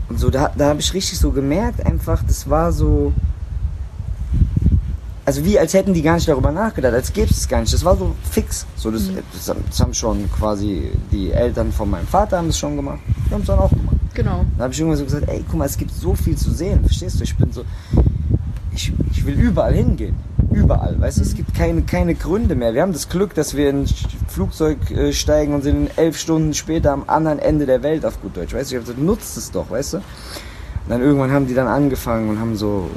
Und 0.08 0.20
so, 0.20 0.30
da, 0.30 0.52
da 0.56 0.68
habe 0.68 0.80
ich 0.80 0.92
richtig 0.92 1.18
so 1.18 1.30
gemerkt, 1.30 1.84
einfach, 1.84 2.22
das 2.22 2.48
war 2.48 2.72
so. 2.72 3.12
Also 5.26 5.44
wie 5.44 5.58
als 5.58 5.72
hätten 5.72 5.94
die 5.94 6.02
gar 6.02 6.16
nicht 6.16 6.28
darüber 6.28 6.52
nachgedacht, 6.52 6.92
als 6.92 7.12
gäbe 7.12 7.30
es 7.30 7.38
es 7.38 7.48
gar 7.48 7.60
nicht. 7.60 7.72
Das 7.72 7.84
war 7.84 7.96
so 7.96 8.14
fix. 8.30 8.66
So, 8.76 8.90
das, 8.90 9.08
das, 9.32 9.56
das 9.68 9.80
haben 9.80 9.94
schon 9.94 10.30
quasi 10.30 10.90
die 11.10 11.30
Eltern 11.30 11.72
von 11.72 11.88
meinem 11.88 12.06
Vater 12.06 12.38
haben 12.38 12.48
das 12.48 12.58
schon 12.58 12.76
gemacht. 12.76 13.00
Die 13.28 13.32
haben 13.32 13.40
es 13.40 13.46
dann 13.46 13.58
auch 13.58 13.70
gemacht. 13.70 13.96
Genau. 14.12 14.44
Da 14.58 14.64
habe 14.64 14.74
ich 14.74 14.80
irgendwann 14.80 14.98
so 14.98 15.04
gesagt, 15.04 15.28
ey, 15.28 15.44
guck 15.48 15.58
mal, 15.58 15.64
es 15.64 15.78
gibt 15.78 15.92
so 15.92 16.14
viel 16.14 16.36
zu 16.36 16.50
sehen, 16.52 16.80
verstehst 16.84 17.18
du? 17.18 17.24
Ich 17.24 17.36
bin 17.36 17.50
so, 17.52 17.64
ich, 18.74 18.92
ich 19.12 19.24
will 19.24 19.34
überall 19.34 19.72
hingehen. 19.72 20.16
Überall, 20.52 21.00
weißt 21.00 21.18
du, 21.18 21.22
es 21.22 21.34
gibt 21.34 21.54
keine, 21.54 21.82
keine 21.82 22.14
Gründe 22.14 22.54
mehr. 22.54 22.74
Wir 22.74 22.82
haben 22.82 22.92
das 22.92 23.08
Glück, 23.08 23.34
dass 23.34 23.56
wir 23.56 23.70
in 23.70 23.82
ein 23.82 23.88
Flugzeug 24.28 24.90
äh, 24.90 25.12
steigen 25.12 25.54
und 25.54 25.62
sind 25.62 25.90
elf 25.96 26.16
Stunden 26.16 26.54
später 26.54 26.92
am 26.92 27.04
anderen 27.06 27.38
Ende 27.40 27.66
der 27.66 27.82
Welt 27.82 28.04
auf 28.04 28.20
gut 28.20 28.36
Deutsch, 28.36 28.54
weißt 28.54 28.70
du? 28.70 28.74
Ich 28.74 28.80
habe 28.80 28.86
gesagt, 28.86 29.04
nutzt 29.04 29.36
es 29.36 29.50
doch, 29.50 29.70
weißt 29.70 29.94
du? 29.94 29.96
Und 29.96 30.04
dann 30.88 31.00
irgendwann 31.00 31.32
haben 31.32 31.48
die 31.48 31.54
dann 31.54 31.66
angefangen 31.66 32.28
und 32.28 32.38
haben 32.38 32.56
so, 32.56 32.88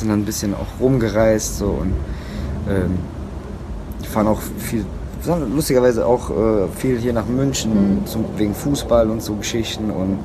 sind 0.00 0.08
dann 0.08 0.20
ein 0.20 0.24
bisschen 0.24 0.54
auch 0.54 0.80
rumgereist, 0.80 1.58
so 1.58 1.66
und 1.66 1.92
ähm, 2.68 2.98
fahren 4.08 4.28
auch 4.28 4.40
viel, 4.58 4.84
lustigerweise 5.54 6.06
auch 6.06 6.30
äh, 6.30 6.68
viel 6.76 6.98
hier 6.98 7.12
nach 7.12 7.26
München 7.26 8.02
zum, 8.06 8.24
wegen 8.36 8.54
Fußball 8.54 9.10
und 9.10 9.22
so 9.22 9.34
Geschichten 9.34 9.90
und 9.90 10.18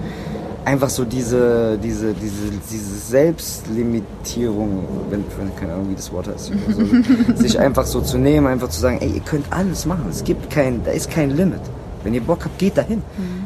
einfach 0.66 0.90
so 0.90 1.04
diese, 1.04 1.78
diese, 1.78 2.14
diese, 2.14 2.52
diese 2.72 2.98
Selbstlimitierung, 2.98 4.86
wenn, 5.10 5.24
wenn 5.38 5.56
keine 5.56 5.74
Ahnung, 5.74 5.90
wie 5.90 5.96
das 5.96 6.12
Wort 6.12 6.28
heißt, 6.28 6.52
so, 7.36 7.36
sich 7.36 7.60
einfach 7.60 7.86
so 7.86 8.02
zu 8.02 8.18
nehmen, 8.18 8.48
einfach 8.48 8.70
zu 8.70 8.80
sagen, 8.80 9.00
ey, 9.02 9.10
ihr 9.10 9.22
könnt 9.22 9.46
alles 9.52 9.86
machen, 9.86 10.06
es 10.10 10.24
gibt 10.24 10.50
kein, 10.50 10.84
da 10.84 10.92
ist 10.92 11.10
kein 11.10 11.32
Limit. 11.32 11.62
Wenn 12.04 12.14
ihr 12.14 12.22
Bock 12.22 12.44
habt, 12.44 12.60
geht 12.60 12.78
dahin. 12.78 13.02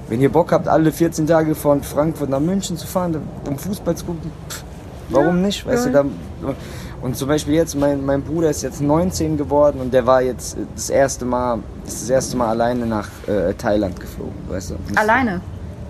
Wenn 0.09 0.19
ihr 0.19 0.31
Bock 0.31 0.51
habt, 0.51 0.67
alle 0.67 0.91
14 0.91 1.27
Tage 1.27 1.53
von 1.53 1.83
Frankfurt 1.83 2.29
nach 2.29 2.39
München 2.39 2.75
zu 2.75 2.87
fahren, 2.87 3.15
um 3.47 3.57
Fußball 3.57 3.95
zu 3.95 4.05
gucken, 4.05 4.31
pff, 4.49 4.63
warum 5.09 5.41
nicht? 5.41 5.65
Weißt 5.65 5.87
ja. 5.87 6.03
du, 6.03 6.09
da, 6.41 6.55
und 7.01 7.15
zum 7.15 7.27
Beispiel 7.27 7.53
jetzt, 7.53 7.75
mein, 7.75 8.05
mein 8.05 8.21
Bruder 8.23 8.49
ist 8.49 8.63
jetzt 8.63 8.81
19 8.81 9.37
geworden 9.37 9.79
und 9.79 9.93
der 9.93 10.05
war 10.05 10.21
jetzt 10.21 10.57
das 10.75 10.89
erste 10.89 11.25
Mal, 11.25 11.59
ist 11.85 12.01
das 12.03 12.09
erste 12.09 12.37
Mal 12.37 12.49
alleine 12.49 12.85
nach 12.85 13.07
äh, 13.27 13.53
Thailand 13.53 13.99
geflogen, 13.99 14.33
weißt 14.49 14.71
du? 14.71 14.75
Alleine. 14.95 15.41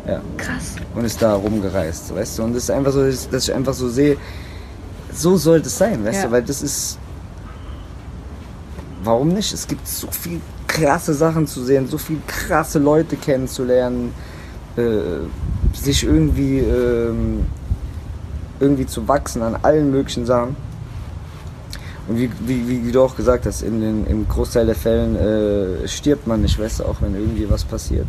Ja 0.08 0.22
Krass. 0.38 0.76
und 0.96 1.04
ist 1.04 1.22
da 1.22 1.36
rumgereist, 1.36 2.16
weißt 2.16 2.40
du. 2.40 2.44
Und 2.44 2.54
das 2.54 2.64
ist 2.64 2.72
einfach 2.72 2.92
so, 2.94 3.06
dass 3.06 3.30
dass 3.30 3.48
ich 3.48 3.54
einfach 3.54 3.74
so 3.74 3.90
sehe, 3.90 4.16
so 5.14 5.36
sollte 5.36 5.68
es 5.68 5.78
sein, 5.78 6.04
weißt 6.06 6.20
Ja. 6.20 6.26
du, 6.28 6.32
weil 6.32 6.44
das 6.44 6.62
ist. 6.62 6.98
Warum 9.04 9.30
nicht? 9.30 9.54
Es 9.54 9.68
gibt 9.68 9.88
so 9.88 10.08
viel 10.12 10.42
krasse 10.68 11.14
Sachen 11.14 11.48
zu 11.48 11.64
sehen, 11.64 11.88
so 11.88 11.98
viel 11.98 12.20
krasse 12.28 12.80
Leute 12.80 13.16
kennenzulernen, 13.16 14.14
äh, 14.76 14.92
sich 15.74 16.04
irgendwie 16.04 16.60
ähm, 16.60 17.46
irgendwie 18.60 18.86
zu 18.86 19.08
wachsen 19.08 19.42
an 19.42 19.56
allen 19.62 19.92
möglichen 19.92 20.26
Sachen. 20.26 20.56
Und 22.08 22.18
wie, 22.18 22.30
wie, 22.46 22.86
wie, 22.86 22.92
du 22.92 23.02
auch 23.02 23.16
gesagt 23.16 23.46
hast, 23.46 23.62
in 23.62 23.82
den, 23.82 24.08
im 24.08 24.28
Großteil 24.28 24.66
der 24.66 24.76
Fällen 24.76 25.16
äh, 25.16 25.88
stirbt 25.88 26.26
man 26.26 26.42
nicht, 26.42 26.58
weißt 26.58 26.80
du, 26.80 26.86
auch 26.86 27.02
wenn 27.02 27.14
irgendwie 27.16 27.50
was 27.50 27.66
passiert. 27.66 28.08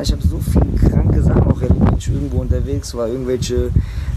Ich 0.00 0.12
habe 0.12 0.22
so 0.22 0.38
viele 0.38 0.90
kranke 0.90 1.22
Sachen 1.22 1.42
auch 1.44 1.60
erlebt, 1.60 1.80
wenn 1.80 1.96
ich 1.96 2.08
irgendwo 2.08 2.40
unterwegs 2.40 2.94
war. 2.94 3.08
Irgendwelche 3.08 3.70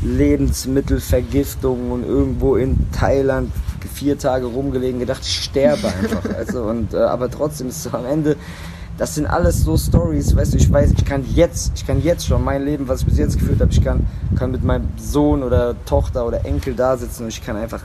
Lebensmittelvergiftungen 0.03 1.91
und 1.91 2.05
irgendwo 2.05 2.55
in 2.55 2.91
Thailand 2.91 3.51
vier 3.93 4.17
Tage 4.17 4.45
rumgelegen, 4.45 4.99
gedacht, 4.99 5.21
ich 5.23 5.43
sterbe 5.43 5.88
einfach. 5.88 6.23
Also, 6.36 6.63
und, 6.63 6.93
äh, 6.93 6.97
aber 6.97 7.29
trotzdem 7.29 7.67
ist 7.67 7.86
es 7.86 7.93
am 7.93 8.05
Ende, 8.05 8.36
das 9.02 9.16
sind 9.16 9.26
alles 9.26 9.64
so 9.64 9.76
Stories, 9.76 10.36
weißt 10.36 10.54
du, 10.54 10.58
ich 10.58 10.72
weiß, 10.72 10.91
ich 10.95 11.04
kann 11.04 11.26
jetzt, 11.34 11.72
ich 11.74 11.88
kann 11.88 12.04
jetzt 12.04 12.28
schon 12.28 12.43
mein 12.43 12.64
Leben, 12.64 12.88
was 12.88 12.99
ich 12.99 13.08
bis 13.08 13.18
jetzt 13.18 13.39
geführt 13.39 13.60
habe, 13.60 13.72
ich 13.72 13.84
kann, 13.84 14.06
kann 14.38 14.52
mit 14.52 14.64
meinem 14.64 14.89
Sohn 14.95 15.41
oder 15.41 15.76
Tochter 15.88 16.24
oder 16.28 16.45
Enkel 16.45 16.76
da 16.76 16.95
sitzen 16.95 17.24
und 17.24 17.30
ich 17.30 17.43
kann 17.43 17.56
einfach 17.56 17.82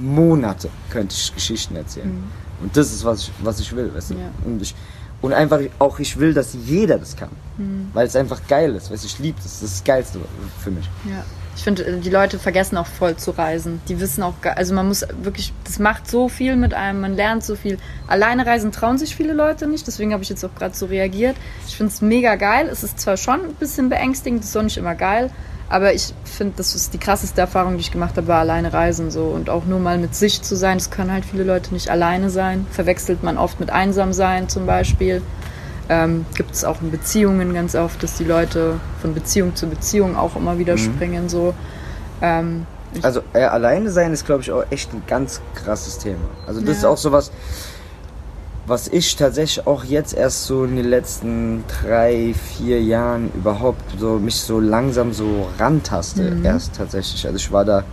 Monate 0.00 0.70
könnte 0.88 1.14
ich 1.14 1.34
Geschichten 1.34 1.76
erzählen. 1.76 2.24
Und 2.62 2.74
das 2.74 2.94
ist, 2.94 3.04
was 3.04 3.24
ich, 3.24 3.32
was 3.42 3.60
ich 3.60 3.76
will, 3.76 3.94
weißt 3.94 4.12
du. 4.12 4.14
Ja. 4.14 4.30
Und, 4.46 4.62
ich, 4.62 4.74
und 5.20 5.34
einfach 5.34 5.60
auch, 5.78 5.98
ich 5.98 6.18
will, 6.18 6.32
dass 6.32 6.54
jeder 6.64 6.96
das 6.96 7.14
kann. 7.14 7.28
Weil 7.92 8.06
es 8.06 8.16
einfach 8.16 8.40
geil 8.48 8.74
ist, 8.74 8.90
weißt 8.90 9.02
du, 9.02 9.06
ich 9.08 9.18
liebe 9.18 9.36
das. 9.42 9.60
Das 9.60 9.70
ist 9.70 9.80
das 9.80 9.84
Geilste 9.84 10.18
für 10.64 10.70
mich. 10.70 10.88
Ja. 11.04 11.26
Ich 11.56 11.64
finde, 11.64 11.84
die 11.98 12.10
Leute 12.10 12.38
vergessen 12.38 12.76
auch 12.76 12.86
voll 12.86 13.16
zu 13.16 13.30
reisen. 13.30 13.80
Die 13.88 13.98
wissen 13.98 14.22
auch, 14.22 14.34
also 14.54 14.74
man 14.74 14.86
muss 14.86 15.06
wirklich, 15.22 15.54
das 15.64 15.78
macht 15.78 16.08
so 16.08 16.28
viel 16.28 16.54
mit 16.54 16.74
einem, 16.74 17.00
man 17.00 17.16
lernt 17.16 17.42
so 17.44 17.56
viel. 17.56 17.78
Alleine 18.06 18.46
reisen 18.46 18.72
trauen 18.72 18.98
sich 18.98 19.16
viele 19.16 19.32
Leute 19.32 19.66
nicht, 19.66 19.86
deswegen 19.86 20.12
habe 20.12 20.22
ich 20.22 20.28
jetzt 20.28 20.44
auch 20.44 20.54
gerade 20.54 20.74
so 20.74 20.86
reagiert. 20.86 21.34
Ich 21.66 21.76
finde 21.76 21.92
es 21.92 22.02
mega 22.02 22.36
geil. 22.36 22.68
Es 22.70 22.84
ist 22.84 23.00
zwar 23.00 23.16
schon 23.16 23.40
ein 23.40 23.54
bisschen 23.54 23.88
beängstigend, 23.88 24.42
das 24.42 24.50
ist 24.50 24.56
auch 24.56 24.62
nicht 24.62 24.76
immer 24.76 24.94
geil, 24.94 25.30
aber 25.70 25.94
ich 25.94 26.12
finde, 26.24 26.54
das 26.58 26.74
ist 26.74 26.92
die 26.92 26.98
krasseste 26.98 27.40
Erfahrung, 27.40 27.74
die 27.74 27.80
ich 27.80 27.90
gemacht 27.90 28.16
habe, 28.18 28.28
war 28.28 28.40
alleine 28.40 28.72
reisen 28.72 29.10
so 29.10 29.24
und 29.24 29.48
auch 29.48 29.64
nur 29.64 29.80
mal 29.80 29.98
mit 29.98 30.14
sich 30.14 30.42
zu 30.42 30.54
sein. 30.56 30.76
Das 30.76 30.90
können 30.90 31.10
halt 31.10 31.24
viele 31.24 31.42
Leute 31.42 31.72
nicht 31.72 31.88
alleine 31.88 32.28
sein. 32.28 32.66
Verwechselt 32.70 33.22
man 33.22 33.38
oft 33.38 33.58
mit 33.60 33.70
einsam 33.70 34.12
sein 34.12 34.48
zum 34.48 34.66
Beispiel. 34.66 35.22
Ähm, 35.88 36.26
Gibt 36.34 36.52
es 36.52 36.64
auch 36.64 36.80
in 36.82 36.90
Beziehungen 36.90 37.54
ganz 37.54 37.74
oft, 37.74 38.02
dass 38.02 38.16
die 38.16 38.24
Leute 38.24 38.74
von 39.00 39.14
Beziehung 39.14 39.54
zu 39.54 39.66
Beziehung 39.68 40.16
auch 40.16 40.34
immer 40.36 40.58
wieder 40.58 40.76
springen. 40.78 41.28
So. 41.28 41.54
Ähm, 42.20 42.66
Also 43.02 43.20
äh, 43.34 43.42
alleine 43.44 43.90
sein 43.90 44.12
ist, 44.12 44.26
glaube 44.26 44.42
ich, 44.42 44.50
auch 44.50 44.64
echt 44.70 44.92
ein 44.92 45.02
ganz 45.06 45.40
krasses 45.54 45.98
Thema. 45.98 46.16
Also 46.46 46.60
das 46.60 46.68
Ja. 46.70 46.74
ist 46.74 46.84
auch 46.86 46.96
sowas, 46.96 47.30
was 48.66 48.88
ich 48.88 49.14
tatsächlich 49.14 49.64
auch 49.66 49.84
jetzt 49.84 50.12
erst 50.12 50.46
so 50.46 50.64
in 50.64 50.74
den 50.74 50.86
letzten 50.86 51.62
drei, 51.82 52.34
vier 52.56 52.82
Jahren 52.82 53.30
überhaupt 53.34 53.82
so 53.98 54.18
mich 54.18 54.34
so 54.36 54.58
langsam 54.58 55.12
so 55.12 55.46
rantaste 55.58 56.22
Mhm. 56.32 56.44
erst 56.44 56.74
tatsächlich. 56.74 57.24
Also 57.26 57.36
ich 57.36 57.52
war 57.52 57.64
da, 57.64 57.84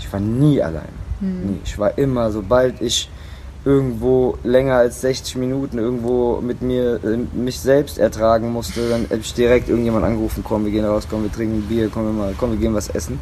ich 0.00 0.12
war 0.12 0.18
nie 0.18 0.60
allein. 0.60 0.88
Mhm. 1.20 1.46
Nie. 1.46 1.60
Ich 1.64 1.78
war 1.78 1.96
immer, 1.96 2.32
sobald 2.32 2.80
ich 2.80 3.08
irgendwo 3.64 4.36
länger 4.44 4.76
als 4.76 5.00
60 5.00 5.36
Minuten 5.36 5.78
irgendwo 5.78 6.40
mit 6.40 6.60
mir 6.60 7.00
äh, 7.02 7.16
mich 7.36 7.60
selbst 7.60 7.98
ertragen 7.98 8.52
musste, 8.52 8.88
dann 8.88 9.04
habe 9.04 9.20
ich 9.20 9.32
direkt 9.32 9.68
irgendjemand 9.68 10.04
angerufen, 10.04 10.44
komm, 10.46 10.64
wir 10.64 10.72
gehen 10.72 10.84
raus, 10.84 11.06
komm, 11.08 11.22
wir 11.22 11.32
trinken 11.32 11.62
Bier, 11.62 11.90
komm, 11.92 12.04
wir 12.04 12.12
mal, 12.12 12.34
komm, 12.38 12.50
wir 12.50 12.58
gehen 12.58 12.74
was 12.74 12.90
essen. 12.90 13.18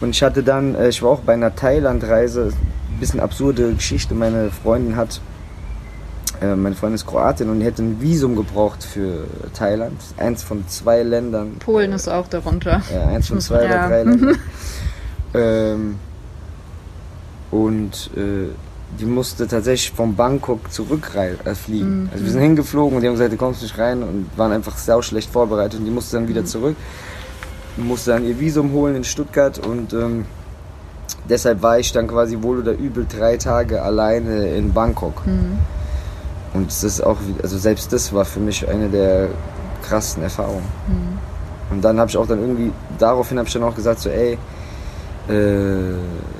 Und 0.00 0.10
ich 0.10 0.22
hatte 0.22 0.42
dann, 0.42 0.74
äh, 0.74 0.88
ich 0.88 1.02
war 1.02 1.10
auch 1.10 1.20
bei 1.20 1.34
einer 1.34 1.54
Thailand-Reise, 1.54 2.52
bisschen 2.98 3.20
absurde 3.20 3.72
Geschichte. 3.74 4.14
Meine 4.14 4.50
Freundin 4.50 4.96
hat, 4.96 5.20
äh, 6.42 6.56
meine 6.56 6.74
Freundin 6.74 6.96
ist 6.96 7.06
Kroatin 7.06 7.48
und 7.48 7.60
die 7.60 7.66
hätte 7.66 7.82
ein 7.82 8.00
Visum 8.00 8.34
gebraucht 8.34 8.82
für 8.82 9.26
Thailand. 9.54 10.00
Eins 10.18 10.42
von 10.42 10.66
zwei 10.68 11.02
Ländern. 11.02 11.56
Polen 11.60 11.92
ist 11.92 12.08
auch 12.08 12.28
darunter. 12.28 12.82
Ja, 12.92 13.06
eins 13.06 13.28
von 13.28 13.40
zwei 13.40 13.64
oder 13.64 13.70
ja. 13.70 13.88
drei 13.88 14.02
Ländern. 14.02 14.38
ähm, 15.34 15.98
und 17.50 18.10
äh, 18.16 18.48
die 18.98 19.04
musste 19.04 19.46
tatsächlich 19.46 19.92
von 19.92 20.14
Bangkok 20.14 20.70
zurückfliegen. 20.72 21.46
Äh, 21.46 21.54
fliegen. 21.54 22.02
Mhm. 22.02 22.08
Also 22.12 22.24
wir 22.24 22.32
sind 22.32 22.40
hingeflogen 22.42 22.96
und 22.96 23.02
die 23.02 23.08
haben 23.08 23.14
gesagt, 23.14 23.32
du 23.32 23.36
kommst 23.36 23.62
nicht 23.62 23.78
rein 23.78 24.02
und 24.02 24.26
waren 24.36 24.52
einfach 24.52 24.76
sau 24.76 25.00
schlecht 25.02 25.30
vorbereitet 25.30 25.78
und 25.80 25.86
die 25.86 25.90
musste 25.90 26.16
dann 26.16 26.24
Mhm. 26.24 26.28
wieder 26.28 26.44
zurück. 26.44 26.76
Musste 27.76 28.10
dann 28.12 28.26
ihr 28.26 28.38
Visum 28.38 28.72
holen 28.72 28.96
in 28.96 29.04
Stuttgart 29.04 29.58
und 29.64 29.92
ähm, 29.92 30.24
deshalb 31.28 31.62
war 31.62 31.78
ich 31.78 31.92
dann 31.92 32.08
quasi 32.08 32.38
wohl 32.42 32.58
oder 32.58 32.72
übel 32.72 33.06
drei 33.08 33.36
Tage 33.36 33.80
alleine 33.82 34.48
in 34.48 34.72
Bangkok. 34.72 35.26
Mhm. 35.26 35.58
Und 36.52 36.68
es 36.70 36.82
ist 36.82 37.00
auch, 37.00 37.16
also 37.42 37.58
selbst 37.58 37.92
das 37.92 38.12
war 38.12 38.24
für 38.24 38.40
mich 38.40 38.68
eine 38.68 38.88
der 38.88 39.28
krassen 39.82 40.22
Erfahrungen. 40.22 40.66
Und 41.70 41.84
dann 41.84 42.00
habe 42.00 42.10
ich 42.10 42.16
auch 42.16 42.26
dann 42.26 42.40
irgendwie, 42.40 42.72
daraufhin 42.98 43.38
habe 43.38 43.46
ich 43.46 43.54
dann 43.54 43.62
auch 43.62 43.76
gesagt, 43.76 44.00
so 44.00 44.10
ey, 44.10 44.36
äh, 45.28 45.94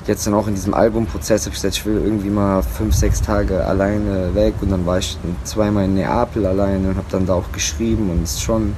jetzt 0.07 0.27
dann 0.27 0.35
auch 0.35 0.47
in 0.49 0.55
diesem 0.55 0.75
Albumprozess 0.75 1.43
habe 1.47 1.55
ich 1.55 1.61
gesagt, 1.63 1.77
ich 1.77 1.87
will 1.87 2.01
irgendwie 2.03 2.31
mal 2.31 2.63
fünf, 2.63 2.95
sechs 2.95 3.21
Tage 3.21 3.65
alleine 3.65 4.35
weg 4.35 4.55
und 4.61 4.71
dann 4.71 4.85
war 4.87 4.99
ich 4.99 5.17
dann 5.23 5.37
zweimal 5.45 5.85
in 5.85 5.95
Neapel 5.95 6.47
alleine 6.47 6.89
und 6.89 6.97
habe 6.97 7.07
dann 7.11 7.27
da 7.27 7.35
auch 7.35 7.53
geschrieben 7.53 8.11
und 8.11 8.23
es 8.25 8.33
ist 8.33 8.43
schon, 8.43 8.75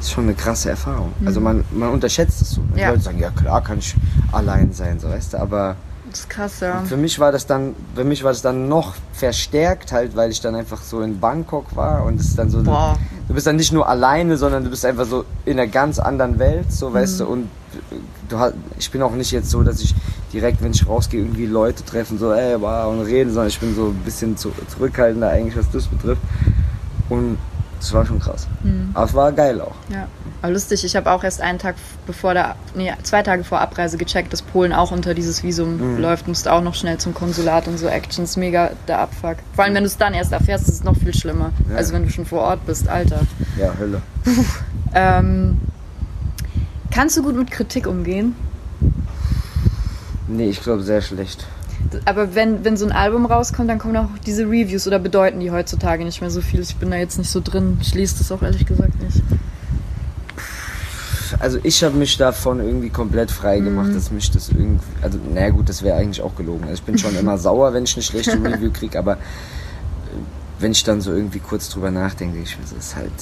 ist 0.00 0.10
schon 0.12 0.24
eine 0.24 0.34
krasse 0.34 0.70
Erfahrung. 0.70 1.12
Also 1.24 1.40
man, 1.40 1.64
man 1.70 1.90
unterschätzt 1.90 2.42
es 2.42 2.50
so. 2.50 2.62
Die 2.74 2.80
Ja. 2.80 2.90
Leute 2.90 3.02
sagen, 3.02 3.18
ja 3.18 3.30
klar 3.30 3.62
kann 3.62 3.78
ich 3.78 3.94
allein 4.32 4.72
sein, 4.72 4.98
so 4.98 5.08
weißt 5.08 5.34
du, 5.34 5.38
aber 5.40 5.76
Das 6.10 6.20
ist 6.20 6.28
krass, 6.30 6.60
ja. 6.60 6.82
für 6.84 6.96
mich 6.96 7.18
war 7.20 7.30
das 7.32 7.46
dann, 7.46 7.74
für 7.94 8.04
mich 8.04 8.22
war 8.24 8.32
das 8.32 8.42
dann 8.42 8.68
noch 8.68 8.94
verstärkt 9.12 9.92
halt, 9.92 10.16
weil 10.16 10.30
ich 10.30 10.40
dann 10.40 10.54
einfach 10.54 10.82
so 10.82 11.00
in 11.00 11.20
Bangkok 11.20 11.74
war 11.76 12.04
und 12.04 12.20
es 12.20 12.26
ist 12.28 12.38
dann 12.38 12.50
so, 12.50 12.62
Boah. 12.62 12.96
du 13.28 13.34
bist 13.34 13.46
dann 13.46 13.56
nicht 13.56 13.72
nur 13.72 13.88
alleine, 13.88 14.36
sondern 14.36 14.64
du 14.64 14.70
bist 14.70 14.84
einfach 14.84 15.06
so 15.06 15.24
in 15.44 15.58
einer 15.58 15.68
ganz 15.68 15.98
anderen 15.98 16.38
Welt, 16.38 16.70
so 16.72 16.92
weißt 16.92 17.20
Mhm. 17.20 17.24
du, 17.24 17.30
und 17.32 17.48
du 18.28 18.52
ich 18.78 18.90
bin 18.90 19.02
auch 19.02 19.12
nicht 19.12 19.30
jetzt 19.30 19.50
so, 19.50 19.62
dass 19.62 19.80
ich 19.80 19.94
direkt, 20.32 20.62
wenn 20.62 20.72
ich 20.72 20.86
rausgehe, 20.86 21.20
irgendwie 21.20 21.46
Leute 21.46 21.84
treffen, 21.84 22.18
so, 22.18 22.32
ey, 22.32 22.60
wow, 22.60 22.92
und 22.92 23.02
reden, 23.02 23.30
sondern 23.30 23.48
ich 23.48 23.58
bin 23.58 23.74
so 23.74 23.86
ein 23.86 24.02
bisschen 24.04 24.36
zu, 24.36 24.52
zurückhaltender 24.68 25.30
eigentlich, 25.30 25.56
was 25.56 25.70
das 25.70 25.86
betrifft. 25.86 26.22
Und 27.08 27.38
das 27.78 27.92
war 27.92 28.06
schon 28.06 28.18
krass. 28.18 28.46
Mhm. 28.62 28.90
Aber 28.94 29.06
es 29.06 29.14
war 29.14 29.32
geil 29.32 29.60
auch. 29.60 29.74
Ja. 29.88 30.08
Aber 30.42 30.52
lustig, 30.52 30.84
ich 30.84 30.96
habe 30.96 31.10
auch 31.10 31.24
erst 31.24 31.40
einen 31.40 31.58
Tag 31.58 31.76
bevor 32.06 32.34
der, 32.34 32.56
nee, 32.74 32.92
zwei 33.02 33.22
Tage 33.22 33.44
vor 33.44 33.60
Abreise 33.60 33.96
gecheckt, 33.96 34.32
dass 34.32 34.42
Polen 34.42 34.72
auch 34.72 34.90
unter 34.92 35.14
dieses 35.14 35.42
Visum 35.42 35.94
mhm. 35.94 36.00
läuft. 36.00 36.28
Musste 36.28 36.52
auch 36.52 36.62
noch 36.62 36.74
schnell 36.74 36.98
zum 36.98 37.14
Konsulat 37.14 37.68
und 37.68 37.78
so 37.78 37.86
Actions. 37.86 38.36
Mega 38.36 38.70
der 38.88 39.00
Abfuck. 39.00 39.36
Vor 39.54 39.64
allem, 39.64 39.74
wenn 39.74 39.82
du 39.82 39.88
es 39.88 39.96
dann 39.96 40.14
erst 40.14 40.32
erfährst, 40.32 40.68
ist 40.68 40.74
es 40.74 40.84
noch 40.84 40.96
viel 40.96 41.14
schlimmer. 41.14 41.52
Ja. 41.70 41.76
Also 41.76 41.92
wenn 41.94 42.04
du 42.04 42.10
schon 42.10 42.26
vor 42.26 42.40
Ort 42.40 42.66
bist, 42.66 42.88
Alter. 42.88 43.20
Ja, 43.58 43.72
Hölle. 43.78 44.02
ähm, 44.94 45.58
kannst 46.96 47.14
du 47.18 47.22
gut 47.22 47.36
mit 47.36 47.50
Kritik 47.50 47.86
umgehen? 47.86 48.34
Nee, 50.28 50.48
ich 50.48 50.62
glaube 50.62 50.82
sehr 50.82 51.02
schlecht. 51.02 51.46
Aber 52.06 52.34
wenn, 52.34 52.64
wenn 52.64 52.78
so 52.78 52.86
ein 52.86 52.92
Album 52.92 53.26
rauskommt, 53.26 53.68
dann 53.68 53.78
kommen 53.78 53.96
auch 53.98 54.08
diese 54.24 54.44
Reviews 54.44 54.86
oder 54.86 54.98
bedeuten 54.98 55.38
die 55.40 55.50
heutzutage 55.50 56.04
nicht 56.04 56.22
mehr 56.22 56.30
so 56.30 56.40
viel. 56.40 56.60
Ich 56.60 56.74
bin 56.76 56.90
da 56.90 56.96
jetzt 56.96 57.18
nicht 57.18 57.30
so 57.30 57.40
drin. 57.40 57.76
Ich 57.82 57.94
lese 57.94 58.16
das 58.18 58.32
auch 58.32 58.42
ehrlich 58.42 58.64
gesagt 58.64 59.00
nicht. 59.02 59.22
Also 61.38 61.58
ich 61.62 61.84
habe 61.84 61.96
mich 61.98 62.16
davon 62.16 62.60
irgendwie 62.60 62.88
komplett 62.88 63.30
frei 63.30 63.60
gemacht, 63.60 63.88
mhm. 63.88 63.94
dass 63.94 64.10
mich 64.10 64.30
das 64.30 64.48
irgendwie. 64.48 64.86
Also, 65.02 65.18
naja 65.34 65.50
gut, 65.50 65.68
das 65.68 65.82
wäre 65.82 65.98
eigentlich 65.98 66.22
auch 66.22 66.34
gelogen. 66.34 66.62
Also 66.62 66.74
ich 66.74 66.82
bin 66.82 66.96
schon 66.96 67.14
immer 67.14 67.36
sauer, 67.46 67.74
wenn 67.74 67.84
ich 67.84 67.94
eine 67.94 68.02
schlechte 68.02 68.42
Review 68.42 68.70
kriege, 68.72 68.98
aber 68.98 69.14
äh, 69.14 69.18
wenn 70.60 70.72
ich 70.72 70.82
dann 70.82 71.02
so 71.02 71.12
irgendwie 71.12 71.40
kurz 71.40 71.68
drüber 71.68 71.90
nachdenke, 71.90 72.38
ich 72.38 72.56
das 72.62 72.72
ist 72.72 72.96
halt 72.96 73.12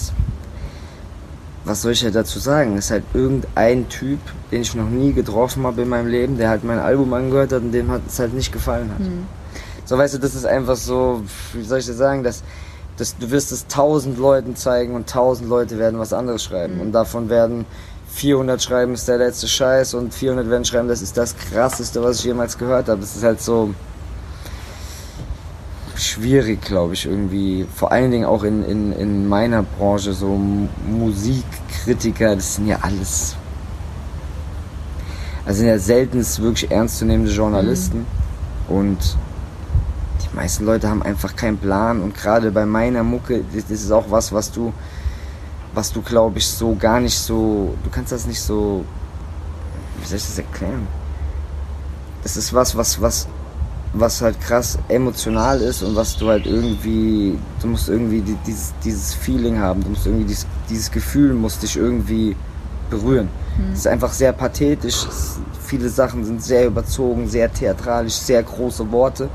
was 1.64 1.82
soll 1.82 1.92
ich 1.92 2.02
ja 2.02 2.10
dazu 2.10 2.38
sagen? 2.38 2.76
Ist 2.76 2.90
halt 2.90 3.04
irgendein 3.14 3.88
Typ, 3.88 4.18
den 4.52 4.62
ich 4.62 4.74
noch 4.74 4.88
nie 4.88 5.12
getroffen 5.12 5.66
habe 5.66 5.82
in 5.82 5.88
meinem 5.88 6.08
Leben, 6.08 6.36
der 6.36 6.50
halt 6.50 6.64
mein 6.64 6.78
Album 6.78 7.12
angehört 7.12 7.52
hat 7.52 7.62
und 7.62 7.72
dem 7.72 7.90
hat 7.90 8.02
es 8.06 8.18
halt 8.18 8.34
nicht 8.34 8.52
gefallen 8.52 8.90
hat. 8.90 9.00
Mhm. 9.00 9.26
So 9.84 9.98
weißt 9.98 10.14
du, 10.14 10.18
das 10.18 10.34
ist 10.34 10.46
einfach 10.46 10.76
so, 10.76 11.22
wie 11.52 11.64
soll 11.64 11.78
ich 11.78 11.86
das 11.86 11.96
sagen, 11.96 12.22
dass, 12.22 12.42
dass 12.96 13.16
du 13.16 13.30
wirst 13.30 13.52
es 13.52 13.66
tausend 13.66 14.18
Leuten 14.18 14.56
zeigen 14.56 14.94
und 14.94 15.08
tausend 15.08 15.48
Leute 15.48 15.78
werden 15.78 15.98
was 15.98 16.12
anderes 16.12 16.42
schreiben 16.42 16.76
mhm. 16.76 16.80
und 16.80 16.92
davon 16.92 17.28
werden 17.28 17.66
400 18.14 18.62
schreiben, 18.62 18.94
ist 18.94 19.08
der 19.08 19.18
letzte 19.18 19.48
Scheiß 19.48 19.94
und 19.94 20.14
400 20.14 20.48
werden 20.48 20.64
schreiben, 20.64 20.88
das 20.88 21.02
ist 21.02 21.16
das 21.16 21.36
krasseste, 21.36 22.02
was 22.02 22.20
ich 22.20 22.24
jemals 22.24 22.56
gehört 22.56 22.88
habe. 22.88 23.00
Das 23.00 23.16
ist 23.16 23.24
halt 23.24 23.40
so, 23.40 23.74
schwierig, 25.96 26.62
glaube 26.62 26.94
ich, 26.94 27.06
irgendwie. 27.06 27.66
Vor 27.74 27.92
allen 27.92 28.10
Dingen 28.10 28.24
auch 28.24 28.42
in, 28.42 28.64
in, 28.64 28.92
in 28.92 29.28
meiner 29.28 29.62
Branche, 29.62 30.12
so 30.12 30.38
Musikkritiker, 30.88 32.36
das 32.36 32.56
sind 32.56 32.66
ja 32.66 32.78
alles. 32.82 33.36
Also 35.44 35.58
sind 35.58 35.68
ja 35.68 35.78
selten 35.78 36.24
wirklich 36.38 36.70
ernstzunehmende 36.70 37.30
Journalisten. 37.30 37.98
Mhm. 37.98 38.76
Und 38.76 39.16
die 40.22 40.36
meisten 40.36 40.64
Leute 40.64 40.88
haben 40.88 41.02
einfach 41.02 41.36
keinen 41.36 41.58
Plan. 41.58 42.00
Und 42.00 42.14
gerade 42.14 42.50
bei 42.50 42.64
meiner 42.64 43.02
Mucke, 43.02 43.44
das 43.54 43.70
ist 43.70 43.90
auch 43.90 44.10
was, 44.10 44.32
was 44.32 44.50
du, 44.50 44.72
was 45.74 45.92
du, 45.92 46.00
glaube 46.02 46.38
ich, 46.38 46.46
so 46.46 46.74
gar 46.74 47.00
nicht 47.00 47.18
so. 47.18 47.74
Du 47.84 47.90
kannst 47.90 48.12
das 48.12 48.26
nicht 48.26 48.40
so. 48.40 48.84
Wie 50.00 50.06
soll 50.06 50.16
ich 50.16 50.26
das 50.26 50.38
erklären? 50.38 50.86
Das 52.22 52.36
ist 52.36 52.54
was, 52.54 52.74
was, 52.74 53.00
was 53.00 53.28
was 53.94 54.20
halt 54.20 54.40
krass 54.40 54.78
emotional 54.88 55.60
ist 55.60 55.82
und 55.82 55.94
was 55.94 56.16
du 56.16 56.28
halt 56.28 56.46
irgendwie, 56.46 57.38
du 57.62 57.68
musst 57.68 57.88
irgendwie 57.88 58.20
die, 58.20 58.36
dieses, 58.46 58.74
dieses 58.84 59.14
Feeling 59.14 59.58
haben, 59.58 59.82
du 59.82 59.90
musst 59.90 60.06
irgendwie 60.06 60.26
dieses, 60.26 60.46
dieses 60.68 60.90
Gefühl 60.90 61.32
muss 61.32 61.58
dich 61.58 61.76
irgendwie 61.76 62.36
berühren. 62.90 63.28
Mhm. 63.56 63.72
Es 63.72 63.80
ist 63.80 63.86
einfach 63.86 64.12
sehr 64.12 64.32
pathetisch, 64.32 65.06
viele 65.64 65.88
Sachen 65.88 66.24
sind 66.24 66.42
sehr 66.42 66.66
überzogen, 66.66 67.28
sehr 67.28 67.52
theatralisch, 67.52 68.14
sehr 68.14 68.42
große 68.42 68.90
Worte. 68.90 69.28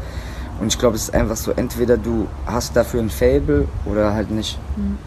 Und 0.59 0.67
ich 0.67 0.77
glaube, 0.77 0.97
es 0.97 1.03
ist 1.03 1.13
einfach 1.13 1.37
so, 1.37 1.51
entweder 1.51 1.97
du 1.97 2.27
hast 2.45 2.75
dafür 2.75 3.01
ein 3.01 3.09
Fable 3.09 3.65
oder 3.85 4.13
halt 4.13 4.29
nicht. 4.29 4.59
Mhm. 4.75 4.97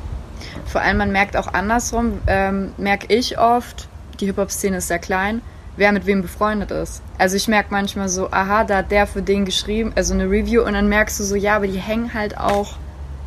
Vor 0.64 0.80
allem, 0.80 0.96
man 0.96 1.12
merkt 1.12 1.36
auch 1.36 1.52
andersrum, 1.52 2.18
ähm, 2.26 2.72
merke 2.78 3.14
ich 3.14 3.38
oft, 3.38 3.88
die 4.18 4.26
Hip-Hop-Szene 4.26 4.78
ist 4.78 4.88
sehr 4.88 4.98
klein, 4.98 5.42
wer 5.76 5.92
mit 5.92 6.06
wem 6.06 6.22
befreundet 6.22 6.70
ist. 6.70 7.02
Also 7.18 7.36
ich 7.36 7.48
merke 7.48 7.68
manchmal 7.70 8.08
so, 8.08 8.30
aha, 8.30 8.64
da 8.64 8.78
hat 8.78 8.90
der 8.90 9.06
für 9.06 9.22
den 9.22 9.44
geschrieben, 9.44 9.92
also 9.94 10.14
eine 10.14 10.24
Review 10.24 10.62
und 10.62 10.74
dann 10.74 10.88
merkst 10.88 11.18
du 11.20 11.24
so, 11.24 11.34
ja, 11.34 11.56
aber 11.56 11.66
die 11.66 11.78
hängen 11.78 12.14
halt 12.14 12.36
auch 12.38 12.74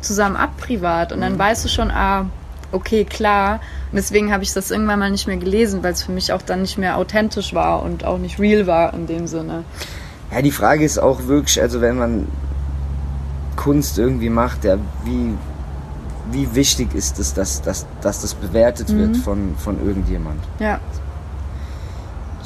zusammen 0.00 0.36
ab 0.36 0.50
privat 0.58 1.12
und 1.12 1.20
dann 1.20 1.34
mhm. 1.34 1.38
weißt 1.38 1.64
du 1.64 1.68
schon, 1.68 1.90
ah, 1.90 2.26
okay, 2.72 3.04
klar. 3.04 3.60
Und 3.90 3.96
deswegen 3.96 4.32
habe 4.32 4.42
ich 4.42 4.52
das 4.52 4.70
irgendwann 4.70 4.98
mal 4.98 5.10
nicht 5.10 5.26
mehr 5.26 5.36
gelesen, 5.36 5.82
weil 5.82 5.92
es 5.92 6.02
für 6.02 6.12
mich 6.12 6.32
auch 6.32 6.42
dann 6.42 6.62
nicht 6.62 6.78
mehr 6.78 6.96
authentisch 6.96 7.54
war 7.54 7.82
und 7.82 8.04
auch 8.04 8.18
nicht 8.18 8.38
real 8.38 8.66
war 8.66 8.94
in 8.94 9.06
dem 9.06 9.26
Sinne. 9.26 9.64
Ja, 10.32 10.42
die 10.42 10.50
Frage 10.50 10.84
ist 10.84 10.98
auch 10.98 11.26
wirklich, 11.26 11.60
also 11.60 11.80
wenn 11.80 11.98
man 11.98 12.28
Kunst 13.56 13.98
irgendwie 13.98 14.30
macht, 14.30 14.64
ja, 14.64 14.76
wie, 15.04 15.34
wie 16.30 16.54
wichtig 16.54 16.94
ist 16.94 17.18
es, 17.18 17.34
dass, 17.34 17.62
dass, 17.62 17.86
dass 18.00 18.20
das 18.20 18.34
bewertet 18.34 18.90
mhm. 18.90 18.98
wird 18.98 19.16
von, 19.18 19.54
von 19.56 19.84
irgendjemand? 19.86 20.40
Ja. 20.58 20.80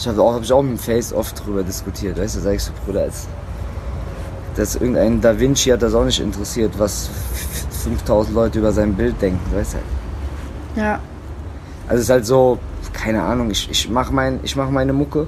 Ich 0.00 0.08
habe 0.08 0.22
auch, 0.22 0.32
hab 0.32 0.42
ich 0.42 0.50
auch 0.50 0.62
mit 0.62 0.72
dem 0.72 0.78
Face 0.78 1.12
oft 1.12 1.44
drüber 1.44 1.62
diskutiert. 1.62 2.18
Weißt 2.18 2.36
du, 2.36 2.40
sag 2.40 2.54
ich 2.54 2.62
so, 2.62 2.72
Bruder, 2.86 3.02
als, 3.02 3.28
dass 4.56 4.76
irgendein 4.76 5.20
Da 5.20 5.38
Vinci 5.38 5.68
hat 5.68 5.82
das 5.82 5.92
auch 5.92 6.06
nicht 6.06 6.20
interessiert, 6.20 6.72
was 6.78 7.10
5000 7.84 8.34
Leute 8.34 8.58
über 8.60 8.72
sein 8.72 8.94
Bild 8.94 9.20
denken, 9.20 9.54
weißt 9.54 9.74
du? 9.74 10.80
Ja. 10.80 11.00
Also 11.86 11.96
es 11.96 12.04
ist 12.04 12.10
halt 12.10 12.24
so, 12.24 12.58
keine 12.94 13.22
Ahnung, 13.22 13.50
ich, 13.50 13.70
ich 13.70 13.90
mache 13.90 14.10
mein, 14.14 14.40
mach 14.56 14.70
meine 14.70 14.94
Mucke. 14.94 15.26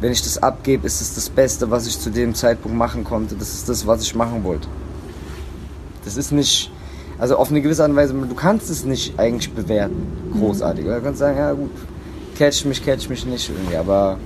Wenn 0.00 0.10
ich 0.10 0.22
das 0.22 0.42
abgebe, 0.42 0.86
ist 0.86 1.02
es 1.02 1.14
das 1.14 1.28
Beste, 1.28 1.70
was 1.70 1.86
ich 1.86 2.00
zu 2.00 2.08
dem 2.08 2.34
Zeitpunkt 2.34 2.78
machen 2.78 3.04
konnte. 3.04 3.34
Das 3.34 3.52
ist 3.52 3.68
das, 3.68 3.86
was 3.86 4.00
ich 4.00 4.14
machen 4.14 4.42
wollte. 4.42 4.68
Das 6.06 6.16
ist 6.16 6.32
nicht, 6.32 6.72
also 7.18 7.36
auf 7.36 7.50
eine 7.50 7.60
gewisse 7.60 7.82
Art 7.82 7.90
und 7.90 7.96
Weise, 7.96 8.14
du 8.14 8.34
kannst 8.34 8.70
es 8.70 8.86
nicht 8.86 9.18
eigentlich 9.18 9.52
bewerten, 9.52 10.06
großartig. 10.32 10.86
Du 10.86 11.00
kannst 11.02 11.18
sagen, 11.18 11.36
ja 11.36 11.52
gut, 11.52 11.70
catch 12.38 12.64
mich, 12.64 12.84
catch 12.84 13.08
mich 13.10 13.26
nicht 13.26 13.50
irgendwie. 13.50 13.76
Aber 13.76 14.16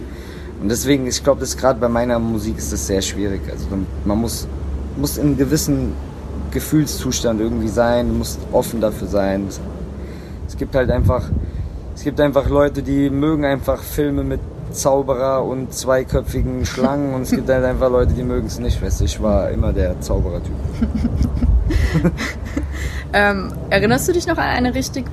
und 0.62 0.68
deswegen, 0.68 1.08
ich 1.08 1.24
glaube, 1.24 1.40
das 1.40 1.56
gerade 1.56 1.80
bei 1.80 1.88
meiner 1.88 2.20
Musik 2.20 2.56
ist 2.56 2.72
das 2.72 2.86
sehr 2.86 3.02
schwierig. 3.02 3.40
Also 3.50 3.66
man 4.04 4.18
muss, 4.18 4.46
muss 4.96 5.16
in 5.16 5.26
einem 5.26 5.36
gewissen 5.36 5.92
Gefühlszustand 6.52 7.40
irgendwie 7.40 7.68
sein, 7.68 8.08
du 8.08 8.14
musst 8.14 8.38
offen 8.52 8.80
dafür 8.80 9.08
sein. 9.08 9.48
Es 10.46 10.56
gibt 10.56 10.76
halt 10.76 10.88
einfach, 10.90 11.24
es 11.96 12.04
gibt 12.04 12.20
einfach 12.20 12.48
Leute, 12.48 12.82
die 12.82 13.10
mögen 13.10 13.44
einfach 13.44 13.82
Filme 13.82 14.22
mit 14.22 14.40
Zauberer 14.70 15.44
und 15.44 15.74
zweiköpfigen 15.74 16.64
Schlangen 16.64 17.14
und 17.14 17.22
es 17.22 17.30
gibt 17.30 17.48
halt 17.48 17.64
einfach 17.64 17.90
Leute, 17.90 18.12
die 18.12 18.22
mögen 18.22 18.46
es 18.46 18.60
nicht. 18.60 18.80
Weißt 18.80 19.00
du, 19.00 19.04
ich 19.04 19.20
war 19.20 19.50
immer 19.50 19.72
der 19.72 20.00
Zauberertyp. 20.00 20.54
ähm, 23.12 23.52
erinnerst 23.68 24.08
du 24.08 24.12
dich 24.12 24.28
noch 24.28 24.38
an 24.38 24.44
eine 24.44 24.74
richtig 24.74 25.06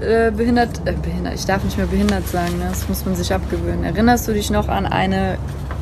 äh, 0.00 0.30
behindert, 0.30 0.80
äh, 0.84 0.92
behindert, 0.92 1.34
ich 1.34 1.46
darf 1.46 1.62
nicht 1.64 1.76
mehr 1.76 1.86
behindert 1.86 2.28
sagen, 2.28 2.58
ne? 2.58 2.66
das 2.68 2.88
muss 2.88 3.04
man 3.04 3.14
sich 3.14 3.32
abgewöhnen. 3.32 3.84
Erinnerst 3.84 4.26
du 4.26 4.32
dich 4.32 4.50
noch 4.50 4.68
an 4.68 4.86
eine 4.86 5.38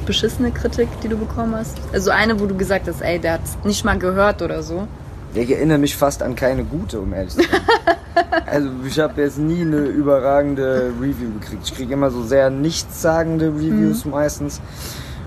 beschissene 0.07 0.51
Kritik, 0.51 0.89
die 1.03 1.09
du 1.09 1.17
bekommen 1.17 1.55
hast? 1.55 1.77
Also 1.93 2.11
eine, 2.11 2.39
wo 2.41 2.47
du 2.47 2.57
gesagt 2.57 2.89
hast, 2.89 3.01
ey, 3.01 3.19
der 3.19 3.35
hat 3.35 3.65
nicht 3.65 3.85
mal 3.85 3.99
gehört 3.99 4.43
oder 4.43 4.63
so. 4.63 4.87
Ich 5.35 5.51
erinnere 5.51 5.79
mich 5.79 5.97
fast 5.97 6.23
an 6.23 6.35
keine 6.35 6.65
gute, 6.65 7.01
um 7.01 7.15
ehrlich 7.15 7.33
zu 7.33 7.43
sein. 7.43 7.61
also 8.47 8.69
ich 8.87 8.99
habe 8.99 9.23
jetzt 9.23 9.39
nie 9.39 9.63
eine 9.63 9.79
überragende 9.79 10.93
Review 11.01 11.33
gekriegt. 11.41 11.63
Ich 11.65 11.75
kriege 11.75 11.95
immer 11.95 12.11
so 12.11 12.23
sehr 12.23 12.51
nichtssagende 12.51 13.47
Reviews 13.47 14.05
mhm. 14.05 14.11
meistens. 14.11 14.61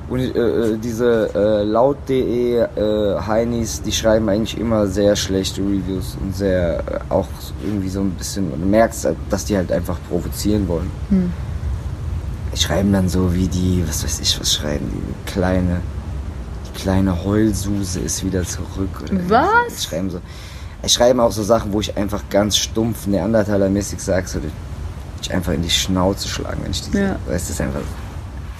Und 0.08 0.20
äh, 0.20 0.40
äh, 0.40 0.78
diese 0.78 1.32
äh, 1.34 1.64
laut.de 1.64 2.58
äh, 2.58 3.20
Heinis, 3.26 3.82
die 3.82 3.92
schreiben 3.92 4.30
eigentlich 4.30 4.60
immer 4.60 4.86
sehr 4.88 5.16
schlechte 5.16 5.62
Reviews 5.62 6.16
und 6.22 6.36
sehr 6.36 6.80
äh, 6.80 7.00
auch 7.10 7.28
irgendwie 7.64 7.90
so 7.90 8.02
ein 8.02 8.12
bisschen, 8.12 8.52
du 8.52 8.68
merkst, 8.68 9.06
halt, 9.06 9.18
dass 9.32 9.46
die 9.46 9.58
halt 9.58 9.72
einfach 9.72 9.98
provozieren 10.08 10.68
wollen. 10.68 10.92
Hm. 11.10 11.34
Die 12.54 12.60
schreiben 12.60 12.94
dann 12.94 13.10
so 13.10 13.34
wie 13.34 13.48
die, 13.48 13.84
was 13.88 14.04
weiß 14.04 14.20
ich, 14.20 14.40
was 14.40 14.54
schreiben 14.54 14.86
die, 14.94 15.32
kleine, 15.32 15.82
die 16.68 16.80
kleine 16.80 17.26
Heulsuse 17.26 18.00
ist 18.00 18.24
wieder 18.24 18.44
zurück. 18.44 19.02
Oder 19.02 19.30
was? 19.30 19.76
Die 19.76 19.88
schreiben 19.88 20.10
so. 20.12 20.22
Schreiben 20.88 21.20
auch 21.20 21.32
so 21.32 21.42
Sachen, 21.42 21.74
wo 21.74 21.82
ich 21.82 21.98
einfach 21.98 22.22
ganz 22.30 22.58
stumpf 22.58 23.08
Neandertaler-mäßig 23.08 24.00
sage, 24.00 24.28
so, 24.28 24.40
ich 25.20 25.34
einfach 25.34 25.54
in 25.54 25.64
die 25.64 25.70
Schnauze 25.72 26.28
schlagen, 26.28 26.62
wenn 26.64 26.72
ich 26.72 26.84
die 26.84 26.96
ja. 26.96 27.08
sehe. 27.08 27.18
Weißt 27.26 27.26
du, 27.26 27.34
das 27.34 27.50
ist 27.50 27.62
einfach 27.62 27.80
so. 27.80 28.05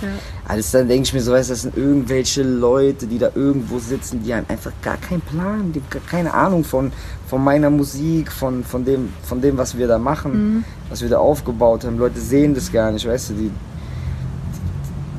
Ja. 0.02 0.10
Alles 0.48 0.72
dann 0.72 0.88
denke 0.88 1.04
ich 1.04 1.14
mir 1.14 1.22
so, 1.22 1.32
weißt, 1.32 1.50
das 1.50 1.62
sind 1.62 1.78
irgendwelche 1.78 2.44
Leute, 2.44 3.08
die 3.08 3.18
da 3.18 3.30
irgendwo 3.34 3.80
sitzen, 3.80 4.22
die 4.24 4.34
haben 4.34 4.46
einfach 4.50 4.72
gar 4.82 4.98
keinen 4.98 5.22
Plan, 5.22 5.72
die 5.72 5.80
haben 5.80 6.06
keine 6.06 6.34
Ahnung 6.34 6.64
von, 6.64 6.92
von 7.28 7.44
meiner 7.44 7.70
Musik, 7.70 8.32
von, 8.32 8.64
von, 8.64 8.84
dem, 8.84 9.14
von 9.24 9.42
dem, 9.42 9.58
was 9.58 9.78
wir 9.78 9.88
da 9.88 9.98
machen, 9.98 10.32
mhm. 10.32 10.64
was 10.90 11.02
wir 11.02 11.10
da 11.10 11.18
aufgebaut 11.18 11.86
haben. 11.86 11.98
Leute 11.98 12.20
sehen 12.20 12.54
das 12.54 12.72
gar 12.72 12.92
nicht, 12.92 13.08
weißt 13.08 13.30
du, 13.30 13.34
die, 13.36 13.52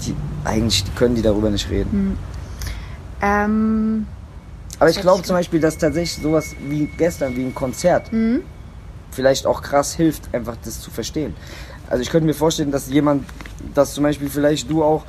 die, 0.02 0.12
die 0.12 0.16
eigentlich 0.44 0.84
können 0.94 1.14
die 1.14 1.22
darüber 1.22 1.50
nicht 1.50 1.70
reden. 1.70 2.10
Mhm. 2.10 2.18
Ähm, 3.22 4.06
Aber 4.78 4.90
ich 4.90 5.00
glaube 5.00 5.22
zum 5.22 5.36
Beispiel, 5.36 5.60
dass 5.60 5.78
tatsächlich 5.78 6.22
sowas 6.22 6.54
wie 6.68 6.86
gestern, 6.98 7.34
wie 7.34 7.44
ein 7.44 7.54
Konzert, 7.54 8.12
mhm. 8.12 8.42
vielleicht 9.10 9.46
auch 9.46 9.62
krass 9.62 9.94
hilft, 9.94 10.34
einfach 10.34 10.56
das 10.62 10.80
zu 10.80 10.90
verstehen. 10.90 11.34
Also 11.88 12.02
ich 12.02 12.10
könnte 12.10 12.26
mir 12.26 12.34
vorstellen, 12.34 12.70
dass 12.70 12.88
jemand, 12.88 13.24
dass 13.74 13.94
zum 13.94 14.04
Beispiel 14.04 14.28
vielleicht 14.28 14.70
du 14.70 14.82
auch, 14.82 15.04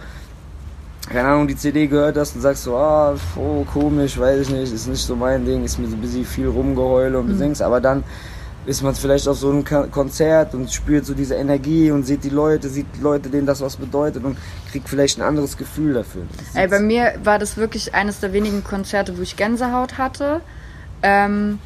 keine 1.09 1.27
Ahnung, 1.29 1.47
die 1.47 1.55
CD 1.55 1.87
gehört 1.87 2.17
hast 2.17 2.35
und 2.35 2.41
sagst 2.41 2.63
so, 2.63 2.75
ah, 2.75 3.15
oh, 3.35 3.63
komisch, 3.63 4.19
weiß 4.19 4.41
ich 4.41 4.49
nicht, 4.49 4.73
ist 4.73 4.87
nicht 4.87 5.05
so 5.05 5.15
mein 5.15 5.45
Ding, 5.45 5.63
ist 5.63 5.79
mir 5.79 5.87
so 5.87 5.95
ein 5.95 6.01
bisschen 6.01 6.25
viel 6.25 6.47
rumgeheule 6.47 7.17
und 7.19 7.27
besingst, 7.27 7.61
aber 7.61 7.79
dann 7.79 8.03
ist 8.67 8.83
man 8.83 8.93
vielleicht 8.93 9.27
auf 9.29 9.37
so 9.37 9.49
einem 9.49 9.63
Konzert 9.63 10.53
und 10.53 10.69
spürt 10.71 11.05
so 11.05 11.13
diese 11.13 11.35
Energie 11.35 11.89
und 11.89 12.03
sieht 12.03 12.25
die 12.25 12.29
Leute, 12.29 12.67
sieht 12.67 12.87
die 12.97 13.01
Leute, 13.01 13.29
denen 13.29 13.47
das 13.47 13.61
was 13.61 13.77
bedeutet 13.77 14.25
und 14.25 14.37
kriegt 14.69 14.89
vielleicht 14.89 15.17
ein 15.17 15.21
anderes 15.21 15.55
Gefühl 15.55 15.93
dafür. 15.93 16.23
Ey, 16.53 16.67
bei 16.67 16.81
mir 16.81 17.13
war 17.23 17.39
das 17.39 17.55
wirklich 17.55 17.95
eines 17.95 18.19
der 18.19 18.33
wenigen 18.33 18.65
Konzerte, 18.65 19.17
wo 19.17 19.21
ich 19.21 19.37
Gänsehaut 19.37 19.97
hatte. 19.97 20.41
Ähm, 21.01 21.59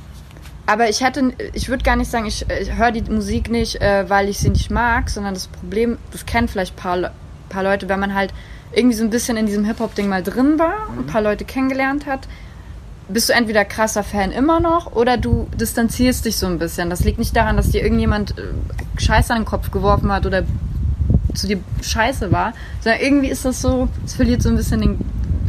aber 0.71 0.89
ich 0.89 1.01
hätte, 1.01 1.33
ich 1.53 1.67
würde 1.69 1.83
gar 1.83 1.95
nicht 1.95 2.09
sagen, 2.09 2.25
ich, 2.25 2.45
ich 2.49 2.75
höre 2.75 2.91
die 2.91 3.01
Musik 3.11 3.49
nicht, 3.49 3.81
äh, 3.81 4.09
weil 4.09 4.29
ich 4.29 4.39
sie 4.39 4.49
nicht 4.49 4.71
mag, 4.71 5.09
sondern 5.09 5.33
das 5.33 5.47
Problem, 5.47 5.97
das 6.11 6.25
kennen 6.25 6.47
vielleicht 6.47 6.73
ein 6.73 6.81
paar, 6.81 6.97
Le- 6.97 7.11
paar 7.49 7.63
Leute, 7.63 7.89
wenn 7.89 7.99
man 7.99 8.13
halt 8.13 8.33
irgendwie 8.73 8.95
so 8.95 9.03
ein 9.03 9.09
bisschen 9.09 9.35
in 9.35 9.45
diesem 9.45 9.65
Hip-Hop-Ding 9.65 10.07
mal 10.07 10.23
drin 10.23 10.57
war, 10.57 10.73
ein 10.97 11.05
paar 11.07 11.21
Leute 11.21 11.43
kennengelernt 11.43 12.05
hat, 12.05 12.27
bist 13.09 13.27
du 13.27 13.33
entweder 13.33 13.65
krasser 13.65 14.03
Fan 14.03 14.31
immer 14.31 14.61
noch 14.61 14.93
oder 14.93 15.17
du 15.17 15.49
distanzierst 15.59 16.23
dich 16.23 16.37
so 16.37 16.47
ein 16.47 16.57
bisschen. 16.59 16.89
Das 16.89 17.01
liegt 17.03 17.19
nicht 17.19 17.35
daran, 17.35 17.57
dass 17.57 17.69
dir 17.71 17.83
irgendjemand 17.83 18.37
äh, 18.37 18.43
Scheiße 18.97 19.33
an 19.33 19.41
den 19.41 19.45
Kopf 19.45 19.71
geworfen 19.71 20.09
hat 20.11 20.25
oder 20.25 20.43
zu 21.33 21.47
dir 21.47 21.59
scheiße 21.81 22.31
war, 22.31 22.53
sondern 22.79 23.01
irgendwie 23.01 23.29
ist 23.29 23.43
das 23.43 23.61
so, 23.61 23.89
es 24.05 24.13
verliert 24.13 24.41
so 24.41 24.49
ein 24.49 24.55
bisschen 24.55 24.79
den, 24.81 24.99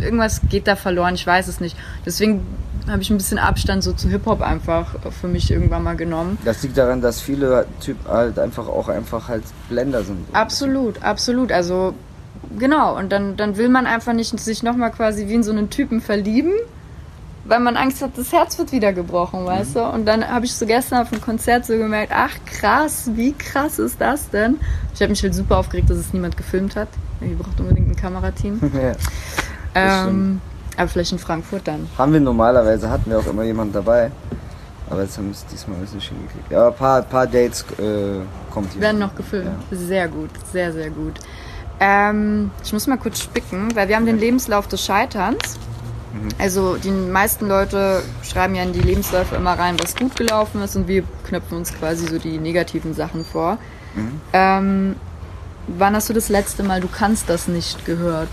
irgendwas 0.01 0.41
geht 0.49 0.67
da 0.67 0.75
verloren, 0.75 1.15
ich 1.15 1.27
weiß 1.27 1.47
es 1.47 1.61
nicht. 1.61 1.77
Deswegen 2.05 2.45
habe 2.89 3.03
ich 3.03 3.11
ein 3.11 3.17
bisschen 3.17 3.39
Abstand 3.39 3.85
so 3.85 3.93
zu 3.93 4.09
Hip-Hop 4.09 4.41
einfach 4.41 4.97
für 5.21 5.29
mich 5.29 5.51
irgendwann 5.51 5.83
mal 5.83 5.97
genommen. 5.97 6.39
Das 6.45 6.63
liegt 6.63 6.77
daran, 6.77 7.01
dass 7.01 7.21
viele 7.21 7.67
Typ 7.81 7.97
halt 8.09 8.39
einfach 8.39 8.67
auch 8.69 8.89
einfach 8.89 9.29
halt 9.29 9.45
Blender 9.69 10.03
sind. 10.03 10.19
Absolut, 10.33 11.03
absolut. 11.03 11.53
Also 11.53 11.95
genau, 12.59 12.97
und 12.97 13.13
dann, 13.13 13.37
dann 13.37 13.57
will 13.57 13.69
man 13.69 13.87
einfach 13.87 14.13
nicht 14.13 14.39
sich 14.39 14.63
nochmal 14.63 14.91
quasi 14.91 15.29
wie 15.29 15.35
in 15.35 15.43
so 15.43 15.53
einen 15.53 15.71
Typen 15.71 16.01
verlieben, 16.01 16.53
weil 17.45 17.61
man 17.61 17.77
Angst 17.77 18.03
hat, 18.03 18.17
das 18.17 18.33
Herz 18.33 18.59
wird 18.59 18.73
wieder 18.73 18.93
gebrochen, 18.93 19.45
weißt 19.45 19.77
du? 19.77 19.85
Und 19.85 20.07
dann 20.07 20.27
habe 20.27 20.45
ich 20.45 20.55
so 20.55 20.67
gestern 20.67 21.03
auf 21.03 21.11
dem 21.11 21.21
Konzert 21.21 21.67
so 21.67 21.77
gemerkt, 21.77 22.13
ach 22.15 22.35
krass, 22.47 23.11
wie 23.15 23.33
krass 23.33 23.79
ist 23.79 24.01
das 24.01 24.31
denn? 24.31 24.59
Ich 24.95 25.01
habe 25.01 25.11
mich 25.11 25.23
halt 25.23 25.35
super 25.35 25.59
aufgeregt, 25.59 25.91
dass 25.91 25.99
es 25.99 26.13
niemand 26.13 26.37
gefilmt 26.37 26.77
hat. 26.77 26.89
Ihr 27.21 27.37
braucht 27.37 27.59
unbedingt 27.59 27.91
ein 27.91 27.97
Kamerateam. 27.97 28.61
ja. 29.75 30.09
ähm, 30.09 30.41
aber 30.77 30.89
vielleicht 30.89 31.13
in 31.13 31.19
Frankfurt 31.19 31.67
dann. 31.67 31.89
Haben 31.99 32.13
wir 32.13 32.21
normalerweise, 32.21 32.91
hatten 32.91 33.11
wir 33.11 33.19
auch 33.19 33.27
immer 33.27 33.43
jemanden 33.43 33.73
dabei. 33.73 34.11
Aber 34.91 35.03
jetzt 35.03 35.17
haben 35.17 35.27
wir 35.27 35.33
es 35.33 35.47
diesmal 35.47 35.77
ein 35.79 35.83
bisschen 35.83 36.01
hingekriegt. 36.01 36.51
Ja, 36.51 36.69
ein 36.69 36.75
paar, 36.75 37.03
paar 37.03 37.27
Dates 37.27 37.65
äh, 37.79 38.21
kommt 38.53 38.73
hier. 38.73 38.83
Werden 38.83 38.99
noch 38.99 39.15
gefilmt. 39.15 39.51
Sehr 39.71 40.09
gut, 40.09 40.31
sehr, 40.53 40.73
sehr 40.73 40.91
gut. 40.91 41.15
Ähm, 41.81 42.51
ich 42.63 42.73
muss 42.73 42.87
mal 42.87 42.99
kurz 42.99 43.21
spicken, 43.21 43.75
weil 43.75 43.89
wir 43.89 43.97
haben 43.97 44.07
den 44.07 44.19
Lebenslauf 44.19 44.69
des 44.69 44.85
Scheiterns. 44.85 45.59
Also 46.39 46.77
die 46.77 46.91
meisten 46.91 47.49
Leute 47.49 48.03
schreiben 48.23 48.55
ja 48.55 48.63
in 48.63 48.75
die 48.75 48.81
Lebensläufe 48.81 49.35
immer 49.35 49.59
rein, 49.59 49.77
was 49.81 49.97
gut 49.97 50.15
gelaufen 50.15 50.61
ist 50.61 50.77
und 50.77 50.87
wir 50.87 51.05
knöpfen 51.27 51.57
uns 51.57 51.73
quasi 51.73 52.07
so 52.07 52.19
die 52.19 52.37
negativen 52.39 52.93
Sachen 52.93 53.25
vor. 53.25 53.57
Ähm, 54.33 54.97
wann 55.67 55.95
hast 55.95 56.11
du 56.11 56.13
das 56.13 56.29
letzte 56.29 56.63
Mal 56.63 56.81
Du 56.81 56.89
kannst 56.89 57.29
das 57.31 57.49
nicht 57.49 57.85
gehört? 57.87 58.29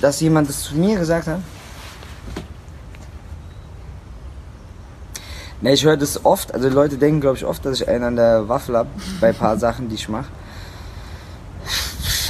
Dass 0.00 0.20
jemand 0.20 0.48
das 0.48 0.62
zu 0.62 0.76
mir 0.76 0.98
gesagt 0.98 1.26
hat? 1.26 1.40
Ne, 5.60 5.72
ich 5.72 5.84
höre 5.84 5.96
das 5.96 6.24
oft. 6.24 6.54
Also 6.54 6.68
Leute 6.68 6.98
denken, 6.98 7.20
glaube 7.20 7.36
ich, 7.36 7.44
oft, 7.44 7.64
dass 7.64 7.80
ich 7.80 7.88
einen 7.88 8.04
an 8.04 8.16
der 8.16 8.48
Waffel 8.48 8.76
habe 8.76 8.88
bei 9.20 9.28
ein 9.28 9.34
paar 9.34 9.56
Sachen, 9.58 9.88
die 9.88 9.94
ich 9.94 10.08
mache. 10.08 10.26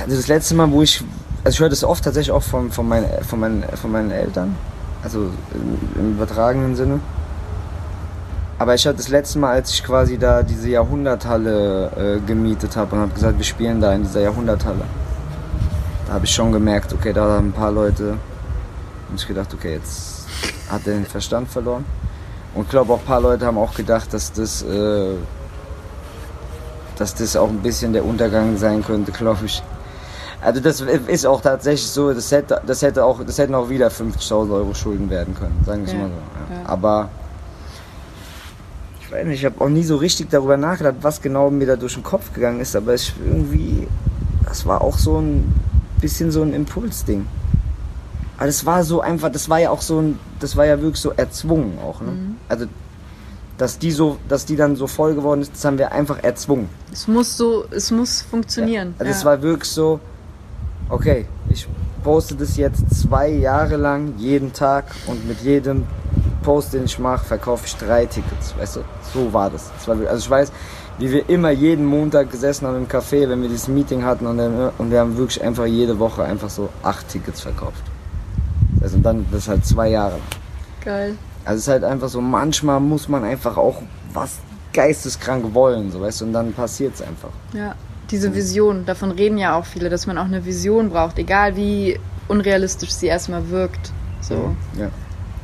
Also 0.03 0.17
das 0.17 0.29
letzte 0.29 0.55
Mal, 0.55 0.71
wo 0.71 0.83
ich... 0.83 1.03
Also 1.43 1.57
ich 1.57 1.61
höre 1.61 1.69
das 1.69 1.85
oft 1.85 2.03
tatsächlich 2.05 2.33
auch 2.33 2.43
von, 2.43 2.73
von, 2.73 2.89
meinen, 2.89 3.07
von, 3.25 3.39
meinen, 3.39 3.65
von 3.77 3.93
meinen 3.93 4.11
Eltern. 4.11 4.57
Also 5.03 5.31
im, 5.55 6.01
im 6.01 6.13
übertragenen 6.13 6.75
Sinne. 6.77 7.01
Aber 8.59 8.75
ich 8.75 8.87
hatte 8.87 8.97
das 8.97 9.09
letzte 9.09 9.39
Mal, 9.39 9.53
als 9.53 9.71
ich 9.71 9.85
quasi 9.85 10.19
da 10.19 10.43
diese 10.43 10.71
Jahrhunderthalle 10.71 11.91
äh, 12.17 12.27
gemietet 12.27 12.77
habe 12.77 12.97
und 12.97 13.03
habe 13.03 13.13
gesagt, 13.13 13.37
wir 13.37 13.45
spielen 13.45 13.81
da 13.81 13.93
in 13.93 14.03
dieser 14.03 14.23
Jahrhunderthalle. 14.23 14.83
Da 16.07 16.15
habe 16.15 16.25
ich 16.25 16.33
schon 16.33 16.53
gemerkt, 16.53 16.93
okay, 16.93 17.13
da 17.13 17.25
haben 17.25 17.49
ein 17.49 17.53
paar 17.53 17.73
Leute. 17.73 18.17
Und 19.11 19.21
ich 19.21 19.27
gedacht, 19.27 19.53
okay, 19.53 19.75
jetzt 19.75 20.27
hat 20.71 20.87
er 20.87 20.95
den 20.95 21.07
Verstand 21.07 21.49
verloren. 21.49 21.85
Und 22.55 22.65
ich 22.65 22.71
glaube 22.71 22.93
auch 22.93 23.01
ein 23.01 23.05
paar 23.05 23.21
Leute 23.21 23.45
haben 23.45 23.59
auch 23.59 23.75
gedacht, 23.75 24.13
dass 24.15 24.33
das, 24.33 24.63
äh, 24.63 25.15
dass 26.97 27.15
das 27.15 27.37
auch 27.37 27.49
ein 27.49 27.59
bisschen 27.59 27.93
der 27.93 28.05
Untergang 28.05 28.57
sein 28.57 28.85
könnte, 28.85 29.13
glaube 29.13 29.47
ich. 29.47 29.63
Also 30.41 30.61
das 30.61 30.81
ist 30.81 31.27
auch 31.27 31.41
tatsächlich 31.41 31.89
so, 31.89 32.13
das 32.13 32.31
hätte, 32.31 32.61
das 32.65 32.83
hätte 32.83 33.05
auch, 33.05 33.25
das 33.25 33.39
hätten 33.39 33.55
auch 33.55 33.69
wieder 33.69 33.89
50.000 33.89 34.53
Euro 34.53 34.75
Schulden 34.75 35.11
werden 35.11 35.35
können, 35.35 35.61
sagen 35.67 35.81
wir 35.81 35.89
es 35.89 35.93
Ja, 35.93 35.99
mal 35.99 36.09
so. 36.09 36.55
Ja. 36.55 36.61
ja. 36.61 36.69
Aber 36.69 37.09
ich 39.01 39.11
weiß 39.11 39.27
nicht, 39.27 39.41
ich 39.41 39.45
habe 39.45 39.61
auch 39.65 39.69
nie 39.69 39.83
so 39.83 39.97
richtig 39.97 40.31
darüber 40.31 40.57
nachgedacht, 40.57 40.97
was 41.03 41.21
genau 41.21 41.51
mir 41.51 41.67
da 41.67 41.77
durch 41.77 41.95
den 41.95 42.03
Kopf 42.03 42.33
gegangen 42.33 42.61
ist, 42.61 42.77
aber 42.77 42.95
ich 42.95 43.13
irgendwie, 43.25 43.89
das 44.45 44.67
war 44.67 44.83
auch 44.83 44.99
so 44.99 45.19
ein 45.19 45.53
bisschen 46.01 46.31
so 46.31 46.43
ein 46.43 46.53
Impulsding. 46.53 47.27
Aber 48.37 48.47
das 48.47 48.67
war 48.67 48.85
so 48.85 49.01
einfach, 49.01 49.31
das 49.31 49.49
war 49.49 49.61
ja 49.61 49.71
auch 49.71 49.81
so 49.81 50.01
ein, 50.01 50.19
das 50.41 50.57
war 50.57 50.67
ja 50.67 50.81
wirklich 50.81 51.01
so 51.01 51.11
erzwungen 51.11 51.79
auch, 51.79 52.01
ne? 52.01 52.09
Also, 52.49 52.67
dass 53.59 53.79
die 53.79 53.91
so, 53.91 54.19
dass 54.29 54.45
die 54.45 54.57
dann 54.57 54.77
so 54.77 54.87
voll 54.87 55.15
geworden 55.15 55.41
ist, 55.41 55.55
das 55.55 55.65
haben 55.65 55.79
wir 55.79 55.93
einfach 55.93 56.23
erzwungen. 56.23 56.69
Es 56.93 57.09
muss 57.09 57.37
so, 57.37 57.65
es 57.71 57.91
muss 57.91 58.21
funktionieren. 58.21 58.95
Also 58.99 59.11
es 59.11 59.25
war 59.25 59.41
wirklich 59.41 59.71
so, 59.71 59.99
okay, 60.91 61.27
ich 61.49 61.67
poste 62.05 62.35
das 62.35 62.57
jetzt 62.59 62.85
zwei 62.95 63.29
Jahre 63.31 63.77
lang, 63.77 64.15
jeden 64.19 64.53
Tag 64.53 64.85
und 65.07 65.27
mit 65.27 65.41
jedem 65.41 65.85
Post, 66.43 66.75
den 66.75 66.85
ich 66.85 66.99
mache, 66.99 67.25
verkaufe 67.25 67.67
ich 67.67 67.77
drei 67.77 68.07
Tickets, 68.07 68.55
weißt 68.59 68.77
du? 68.77 68.81
So 69.13 69.33
war 69.33 69.51
das. 69.51 69.71
das 69.77 69.89
war, 69.89 69.97
also 70.09 70.19
ich 70.19 70.31
weiß, 70.31 70.53
wie 70.99 71.11
wir 71.11 71.29
immer 71.29 71.51
jeden 71.51 71.85
Montag 71.85 72.31
gesessen 72.31 72.67
haben 72.67 72.77
im 72.77 72.89
Café, 72.89 73.29
wenn 73.29 73.43
wir 73.43 73.49
dieses 73.49 73.69
Meeting 73.69 74.05
hatten 74.05 74.27
und, 74.27 74.39
dann, 74.39 74.71
und 74.79 74.91
wir 74.91 75.01
haben 75.01 75.17
wirklich 75.17 75.43
einfach 75.43 75.67
jede 75.67 75.99
Woche 75.99 76.25
einfach 76.25 76.51
so 76.51 76.69
acht 76.83 77.09
Tickets 77.09 77.41
verkauft. 77.41 77.83
Also 78.81 78.99
dann 78.99 79.27
das 79.31 79.49
halt 79.49 79.65
zwei 79.67 79.91
Jahre. 79.91 80.19
Geil. 80.85 81.17
Also 81.45 81.57
es 81.57 81.63
ist 81.63 81.69
halt 81.69 81.85
einfach 81.85 82.09
so, 82.09 82.21
manchmal 82.21 82.81
muss 82.81 83.09
man 83.09 83.25
einfach 83.25 83.57
auch 83.57 83.83
was 84.13 84.39
geisteskrank 84.73 85.55
wollen, 85.55 85.91
so 85.91 86.01
weißt 86.01 86.21
du, 86.21 86.27
und 86.27 86.33
dann 86.33 86.53
passiert 86.53 86.95
es 86.95 87.03
einfach. 87.03 87.31
Ja, 87.53 87.75
diese 88.11 88.35
Vision, 88.35 88.85
davon 88.85 89.11
reden 89.11 89.39
ja 89.39 89.57
auch 89.57 89.65
viele, 89.65 89.89
dass 89.89 90.07
man 90.07 90.19
auch 90.19 90.25
eine 90.25 90.45
Vision 90.45 90.91
braucht, 90.91 91.19
egal 91.19 91.57
wie 91.57 91.99
unrealistisch 92.29 92.91
sie 92.91 93.07
erstmal 93.07 93.49
wirkt. 93.51 93.93
So. 94.21 94.55
Ja. 94.79 94.91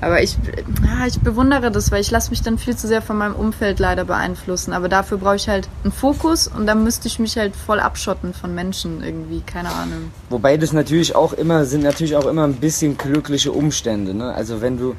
Aber 0.03 0.20
ich, 0.20 0.36
ah, 0.82 1.07
ich 1.07 1.20
bewundere 1.20 1.70
das, 1.70 1.92
weil 1.92 2.00
ich 2.00 2.11
lasse 2.11 2.30
mich 2.30 2.42
dann 2.42 2.59
viel 2.59 2.76
zu 2.76 2.88
sehr 2.88 3.03
von 3.03 3.16
meinem 3.16 3.36
Umfeld 3.36 3.78
leider 3.78 4.05
beeinflussen. 4.05 4.72
Aber 4.72 4.88
dafür 4.88 5.16
brauche 5.16 5.36
ich 5.36 5.48
halt 5.48 5.68
einen 5.84 5.92
Fokus 5.92 6.48
und 6.48 6.66
dann 6.66 6.82
müsste 6.82 7.07
ich 7.07 7.20
mich 7.20 7.36
halt 7.36 7.55
voll 7.55 7.78
abschotten 7.78 8.34
von 8.34 8.53
Menschen 8.53 9.05
irgendwie, 9.05 9.42
keine 9.42 9.68
Ahnung. 9.68 10.11
Wobei 10.28 10.57
das 10.57 10.72
natürlich 10.72 11.14
auch 11.14 11.32
immer, 11.32 11.64
sind 11.66 11.84
natürlich 11.84 12.16
auch 12.16 12.26
immer 12.26 12.42
ein 12.42 12.55
bisschen 12.55 12.98
glückliche 12.98 13.53
Umstände, 13.53 14.12
ne? 14.12 14.34
Also 14.34 14.61
wenn 14.61 14.76
du, 14.76 14.96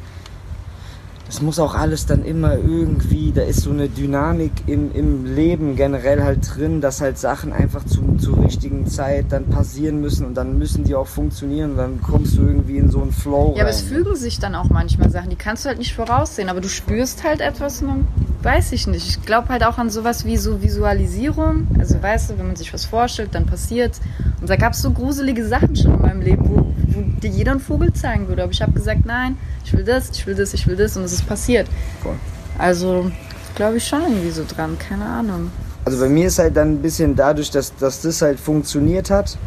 das 1.34 1.42
muss 1.42 1.58
auch 1.58 1.74
alles 1.74 2.06
dann 2.06 2.24
immer 2.24 2.54
irgendwie, 2.54 3.32
da 3.32 3.42
ist 3.42 3.62
so 3.62 3.72
eine 3.72 3.90
Dynamik 3.90 4.52
im, 4.68 4.94
im 4.94 5.26
Leben 5.26 5.76
generell 5.76 6.22
halt 6.22 6.48
drin, 6.56 6.80
dass 6.80 7.02
halt 7.02 7.18
Sachen 7.18 7.52
einfach 7.52 7.84
zum, 7.86 8.20
zur 8.20 8.44
richtigen 8.44 8.86
Zeit 8.86 9.32
dann 9.32 9.48
passieren 9.48 10.00
müssen 10.00 10.28
und 10.28 10.36
dann 10.36 10.60
müssen 10.60 10.84
die 10.84 10.94
auch 10.94 11.08
funktionieren 11.08 11.72
und 11.72 11.78
dann 11.78 12.02
kommst 12.04 12.38
du 12.38 12.42
irgendwie 12.44 12.78
in 12.78 12.92
so 12.92 13.02
einen 13.02 13.12
Flow 13.12 13.56
Ja, 13.58 13.64
aber 13.64 13.72
rein. 13.72 13.80
es 13.80 13.82
fügen 13.82 14.16
sich 14.16 14.38
dann 14.38 14.54
auch 14.54 14.70
manchmal 14.70 15.10
Sachen, 15.10 15.32
die 15.32 15.36
kannst 15.36 15.66
du 15.66 15.70
halt 15.70 15.80
nicht 15.80 15.96
voraussehen, 15.96 16.50
aber 16.50 16.62
du 16.62 16.70
spürst 16.70 17.24
halt 17.24 17.42
etwas 17.42 17.82
und 17.82 17.88
dann 17.88 18.08
weiß 18.44 18.72
ich 18.74 18.86
nicht. 18.86 19.08
Ich 19.10 19.26
glaube 19.26 19.50
halt 19.50 19.66
auch 19.66 19.80
an 19.80 19.90
sowas 19.90 20.26
wie 20.26 20.38
so 20.38 20.62
Visualisierung. 20.62 21.66
Also 21.80 22.00
weißt 22.00 22.30
du, 22.30 22.38
wenn 22.38 22.46
man 22.46 22.56
sich 22.58 22.74
was 22.74 22.86
vorstellt, 22.86 23.30
dann 23.34 23.48
passiert's. 23.48 24.02
Und 24.40 24.50
da 24.50 24.56
gab 24.56 24.74
es 24.74 24.82
so 24.84 24.92
gruselige 24.92 25.48
Sachen 25.48 25.76
schon 25.76 25.96
in 25.96 26.02
meinem 26.02 26.22
Leben, 26.22 26.48
wo, 26.48 26.74
wo 26.96 27.02
dir 27.02 27.30
jeder 27.30 27.52
einen 27.52 27.60
Vogel 27.60 27.94
zeigen 27.94 28.28
würde. 28.28 28.44
Aber 28.44 28.52
ich 28.52 28.62
habe 28.62 28.72
gesagt, 28.72 29.06
nein, 29.06 29.38
ich 29.66 29.74
will 29.74 29.84
das, 29.84 30.10
ich 30.12 30.26
will 30.26 30.36
das, 30.36 30.54
ich 30.54 30.68
will 30.68 30.76
das 30.76 30.98
und 30.98 31.04
es 31.04 31.14
ist 31.14 31.28
passiert. 31.28 31.68
Voll. 32.02 32.16
Also 32.58 33.12
glaube 33.56 33.78
ich 33.78 33.88
schon 33.88 34.02
irgendwie 34.02 34.32
so 34.32 34.44
dran, 34.48 34.78
keine 34.78 35.06
Ahnung. 35.06 35.52
Also 35.86 36.00
bei 36.00 36.10
mir 36.10 36.28
ist 36.28 36.40
halt 36.40 36.56
dann 36.56 36.74
ein 36.74 36.82
bisschen 36.82 37.16
dadurch, 37.16 37.52
dass, 37.52 37.76
dass 37.76 38.02
das 38.02 38.22
halt 38.22 38.40
funktioniert 38.40 39.10
hat, 39.10 39.38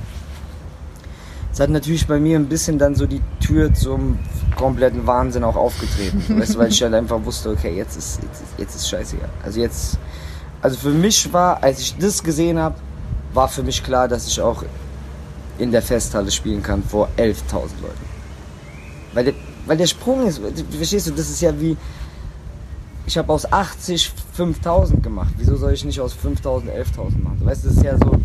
es 1.56 1.60
hat 1.60 1.70
natürlich 1.70 2.06
bei 2.06 2.20
mir 2.20 2.38
ein 2.38 2.50
bisschen 2.50 2.78
dann 2.78 2.94
so 2.94 3.06
die 3.06 3.22
Tür 3.40 3.72
zum 3.72 4.18
kompletten 4.56 5.06
Wahnsinn 5.06 5.42
auch 5.42 5.56
aufgetreten. 5.56 6.22
weißt 6.38 6.54
du, 6.54 6.58
weil 6.58 6.68
ich 6.68 6.82
halt 6.82 6.92
einfach 6.92 7.24
wusste, 7.24 7.48
okay, 7.48 7.74
jetzt 7.74 7.96
ist, 7.96 8.20
jetzt 8.22 8.42
ist, 8.42 8.58
jetzt 8.58 8.74
ist 8.74 8.88
scheißegal. 8.90 9.30
Also 9.42 9.60
jetzt, 9.60 9.98
also 10.60 10.76
für 10.76 10.90
mich 10.90 11.32
war, 11.32 11.62
als 11.62 11.80
ich 11.80 11.96
das 11.96 12.22
gesehen 12.22 12.58
habe, 12.58 12.74
war 13.32 13.48
für 13.48 13.62
mich 13.62 13.82
klar, 13.82 14.06
dass 14.06 14.26
ich 14.26 14.38
auch 14.38 14.64
in 15.58 15.70
der 15.70 15.82
Festhalle 15.82 16.30
spielen 16.30 16.62
kann 16.62 16.82
vor 16.82 17.08
11.000 17.16 17.32
Leuten. 17.82 18.06
Weil 19.14 19.24
der, 19.24 19.34
weil 19.66 19.76
der 19.76 19.86
Sprung 19.86 20.26
ist, 20.26 20.40
verstehst 20.70 21.06
du, 21.06 21.10
das 21.12 21.30
ist 21.30 21.40
ja 21.40 21.58
wie, 21.60 21.76
ich 23.06 23.16
habe 23.16 23.32
aus 23.32 23.50
80 23.50 24.12
5000 24.34 25.02
gemacht. 25.02 25.32
Wieso 25.38 25.56
soll 25.56 25.72
ich 25.72 25.84
nicht 25.84 26.00
aus 26.00 26.12
5000 26.12 26.70
11.000 26.70 27.22
machen? 27.22 27.40
Weißt 27.42 27.64
du, 27.64 27.68
das 27.68 27.78
ist 27.78 27.84
ja 27.84 27.96
so, 27.96 28.18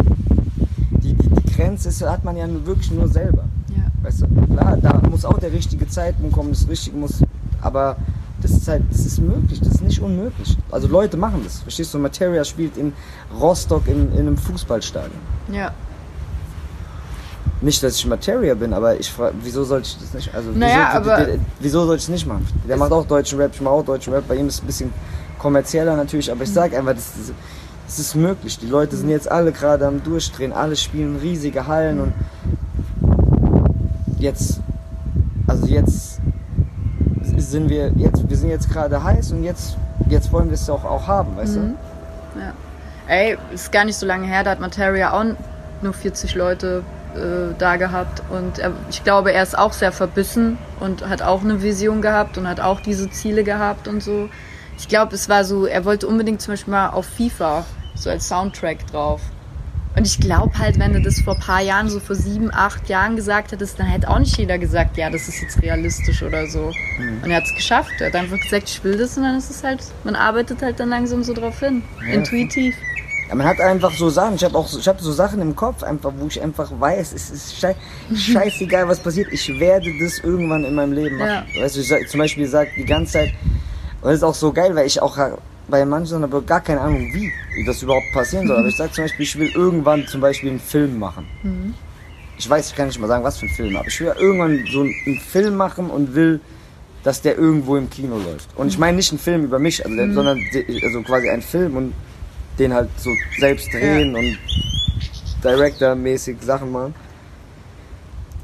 die, 1.03 1.13
die, 1.13 1.29
die 1.29 1.53
Grenze 1.53 1.89
ist, 1.89 2.01
hat 2.01 2.23
man 2.23 2.35
ja 2.35 2.47
wirklich 2.65 2.91
nur 2.91 3.07
selber. 3.07 3.45
Ja. 3.69 3.83
Weißt 4.01 4.21
du, 4.21 4.27
klar, 4.53 4.77
da 4.77 5.01
muss 5.09 5.23
auch 5.23 5.37
der 5.39 5.53
richtige 5.53 5.87
Zeitpunkt 5.87 6.33
kommen, 6.33 6.51
das 6.51 6.67
Richtige 6.67 6.97
muss, 6.97 7.21
aber 7.61 7.97
das 8.41 8.51
ist 8.51 8.67
halt, 8.67 8.83
das 8.89 9.05
ist 9.05 9.19
möglich, 9.19 9.59
das 9.59 9.75
ist 9.75 9.83
nicht 9.83 10.01
unmöglich. 10.01 10.57
Also 10.71 10.87
Leute 10.87 11.15
machen 11.15 11.41
das, 11.43 11.59
verstehst 11.59 11.93
du? 11.93 11.99
Materia 11.99 12.43
spielt 12.43 12.75
in 12.77 12.91
Rostock 13.39 13.87
in, 13.87 14.11
in 14.13 14.19
einem 14.19 14.37
Fußballstadion. 14.37 15.11
Ja. 15.51 15.71
Nicht, 17.61 17.83
dass 17.83 17.95
ich 17.95 18.05
Materia 18.07 18.55
bin, 18.55 18.73
aber 18.73 18.99
ich 18.99 19.11
frage, 19.11 19.35
wieso 19.43 19.63
sollte 19.63 19.87
ich 19.87 19.97
das 19.99 20.13
nicht? 20.15 20.33
Also, 20.33 20.49
Naja, 20.51 20.89
wieso, 20.99 21.11
aber- 21.11 21.27
wieso 21.59 21.85
soll 21.85 21.95
ich 21.97 22.03
es 22.03 22.09
nicht 22.09 22.25
machen? 22.25 22.47
Der 22.67 22.75
macht 22.77 22.91
auch 22.91 23.05
deutschen 23.05 23.39
Rap, 23.39 23.51
ich 23.53 23.61
mache 23.61 23.73
auch 23.75 23.85
deutschen 23.85 24.13
Rap. 24.13 24.27
Bei 24.27 24.35
ihm 24.35 24.47
ist 24.47 24.55
es 24.55 24.61
ein 24.63 24.65
bisschen 24.65 24.93
kommerzieller 25.37 25.95
natürlich, 25.95 26.31
aber 26.31 26.43
ich 26.43 26.51
sage 26.51 26.75
einfach, 26.77 26.93
das, 26.95 27.11
das, 27.17 27.31
das 27.85 27.99
ist 27.99 28.15
möglich. 28.15 28.57
Die 28.57 28.65
Leute 28.67 28.95
sind 28.95 29.09
jetzt 29.09 29.29
alle 29.31 29.51
gerade 29.51 29.85
am 29.85 30.01
Durchdrehen, 30.03 30.53
alle 30.53 30.75
spielen 30.75 31.17
riesige 31.17 31.67
Hallen 31.67 31.99
und 31.99 32.13
jetzt, 34.17 34.59
also 35.47 35.65
jetzt 35.67 36.19
sind 37.37 37.69
wir, 37.69 37.91
jetzt, 37.95 38.27
wir 38.29 38.37
sind 38.37 38.49
jetzt 38.49 38.69
gerade 38.69 39.03
heiß 39.03 39.31
und 39.33 39.43
jetzt, 39.43 39.77
jetzt 40.09 40.31
wollen 40.31 40.47
wir 40.49 40.55
es 40.55 40.69
auch, 40.69 40.83
auch 40.85 41.07
haben, 41.07 41.35
weißt 41.37 41.57
Mhm. 41.57 41.75
Ja. 42.39 42.53
Ey, 43.07 43.37
ist 43.53 43.71
gar 43.71 43.83
nicht 43.83 43.97
so 43.97 44.05
lange 44.05 44.25
her, 44.25 44.43
da 44.43 44.51
hat 44.51 44.59
Materia 44.59 45.11
auch 45.13 45.25
nur 45.81 45.93
40 45.93 46.35
Leute 46.35 46.83
äh, 47.15 47.53
da 47.57 47.77
gehabt 47.77 48.21
und 48.29 48.59
er, 48.59 48.73
ich 48.89 49.03
glaube, 49.03 49.33
er 49.33 49.43
ist 49.43 49.57
auch 49.57 49.73
sehr 49.73 49.91
verbissen 49.91 50.57
und 50.79 51.07
hat 51.07 51.21
auch 51.21 51.43
eine 51.43 51.61
Vision 51.61 52.01
gehabt 52.01 52.37
und 52.37 52.47
hat 52.47 52.59
auch 52.59 52.79
diese 52.79 53.09
Ziele 53.09 53.43
gehabt 53.43 53.87
und 53.87 54.01
so. 54.01 54.29
Ich 54.77 54.87
glaube, 54.87 55.13
es 55.15 55.29
war 55.29 55.43
so, 55.43 55.65
er 55.65 55.85
wollte 55.85 56.07
unbedingt 56.07 56.41
zum 56.41 56.53
Beispiel 56.53 56.71
mal 56.71 56.89
auf 56.89 57.05
FIFA 57.05 57.65
so 57.95 58.09
als 58.09 58.27
Soundtrack 58.27 58.87
drauf. 58.87 59.21
Und 59.95 60.07
ich 60.07 60.19
glaube 60.19 60.57
halt, 60.57 60.79
wenn 60.79 60.93
du 60.93 61.01
das 61.01 61.19
vor 61.19 61.33
ein 61.33 61.39
paar 61.41 61.61
Jahren, 61.61 61.89
so 61.89 61.99
vor 61.99 62.15
sieben, 62.15 62.49
acht 62.53 62.87
Jahren 62.87 63.17
gesagt 63.17 63.51
hättest, 63.51 63.77
dann 63.77 63.87
hätte 63.87 64.09
auch 64.09 64.19
nicht 64.19 64.37
jeder 64.37 64.57
gesagt, 64.57 64.95
ja, 64.97 65.09
das 65.09 65.27
ist 65.27 65.41
jetzt 65.41 65.61
realistisch 65.61 66.23
oder 66.23 66.47
so. 66.47 66.71
Und 67.21 67.29
er 67.29 67.37
hat 67.37 67.43
es 67.43 67.53
geschafft. 67.55 67.91
Er 67.99 68.07
hat 68.07 68.15
einfach 68.15 68.39
gesagt, 68.39 68.69
ich 68.69 68.83
will 68.85 68.97
das 68.97 69.17
und 69.17 69.23
dann 69.23 69.37
ist 69.37 69.49
es 69.49 69.63
halt, 69.63 69.83
man 70.05 70.15
arbeitet 70.15 70.61
halt 70.61 70.79
dann 70.79 70.89
langsam 70.89 71.23
so 71.23 71.33
drauf 71.33 71.59
hin. 71.59 71.83
Ja. 72.07 72.13
Intuitiv. 72.13 72.75
Ja, 72.79 72.90
man 73.35 73.45
hat 73.47 73.59
einfach 73.59 73.91
so 73.93 74.09
Sachen, 74.09 74.35
ich 74.35 74.43
habe 74.43 74.57
auch 74.57 74.67
so, 74.67 74.79
ich 74.79 74.87
habe 74.87 75.01
so 75.01 75.11
Sachen 75.11 75.41
im 75.41 75.55
Kopf, 75.55 75.83
einfach, 75.83 76.11
wo 76.17 76.27
ich 76.27 76.41
einfach 76.41 76.71
weiß, 76.79 77.13
es 77.13 77.29
ist 77.29 77.59
schei 77.59 77.75
scheißegal, 78.15 78.87
was 78.87 78.99
passiert, 78.99 79.27
ich 79.31 79.47
werde 79.59 79.91
das 79.99 80.19
irgendwann 80.19 80.63
in 80.65 80.75
meinem 80.75 80.93
Leben 80.93 81.17
machen. 81.17 81.29
Weißt 81.59 81.75
du, 81.75 81.79
ich 81.81 81.87
sag, 81.87 82.07
zum 82.09 82.19
Beispiel 82.19 82.47
sage 82.47 82.69
die 82.77 82.85
ganze 82.85 83.13
Zeit, 83.13 83.29
und 84.01 84.07
das 84.09 84.15
ist 84.15 84.23
auch 84.23 84.33
so 84.35 84.51
geil, 84.51 84.75
weil 84.75 84.87
ich 84.87 85.01
auch 85.01 85.17
bei 85.67 85.85
manchen 85.85 86.21
habe 86.23 86.41
gar 86.41 86.59
keine 86.61 86.81
Ahnung, 86.81 87.07
wie 87.13 87.31
das 87.65 87.81
überhaupt 87.83 88.11
passieren 88.13 88.47
soll. 88.47 88.57
Aber 88.57 88.67
ich 88.67 88.75
sage 88.75 88.91
zum 88.91 89.05
Beispiel, 89.05 89.23
ich 89.23 89.39
will 89.39 89.49
irgendwann 89.55 90.05
zum 90.07 90.19
Beispiel 90.19 90.49
einen 90.49 90.59
Film 90.59 90.99
machen. 90.99 91.25
Ich 92.37 92.49
weiß, 92.49 92.69
ich 92.71 92.75
kann 92.75 92.87
nicht 92.87 92.99
mal 92.99 93.07
sagen, 93.07 93.23
was 93.23 93.37
für 93.37 93.45
einen 93.45 93.55
Film, 93.55 93.75
aber 93.75 93.87
ich 93.87 93.99
will 94.01 94.11
irgendwann 94.19 94.65
so 94.71 94.81
einen, 94.81 95.19
Film 95.19 95.55
machen 95.55 95.89
und 95.91 96.15
will, 96.15 96.39
dass 97.03 97.21
der 97.21 97.37
irgendwo 97.37 97.77
im 97.77 97.89
Kino 97.89 98.17
läuft. 98.17 98.49
Und 98.57 98.67
ich 98.67 98.77
meine 98.77 98.97
nicht 98.97 99.11
einen 99.11 99.19
Film 99.19 99.43
über 99.45 99.59
mich, 99.59 99.85
also, 99.85 99.95
der, 99.95 100.11
sondern 100.13 100.39
de- 100.53 100.83
also 100.83 101.01
quasi 101.03 101.29
einen 101.29 101.41
Film 101.43 101.77
und 101.77 101.93
den 102.59 102.73
halt 102.73 102.89
so 102.97 103.09
selbst 103.39 103.73
drehen 103.73 104.15
und 104.15 104.37
Director-mäßig 105.43 106.37
Sachen 106.41 106.71
machen. 106.71 106.93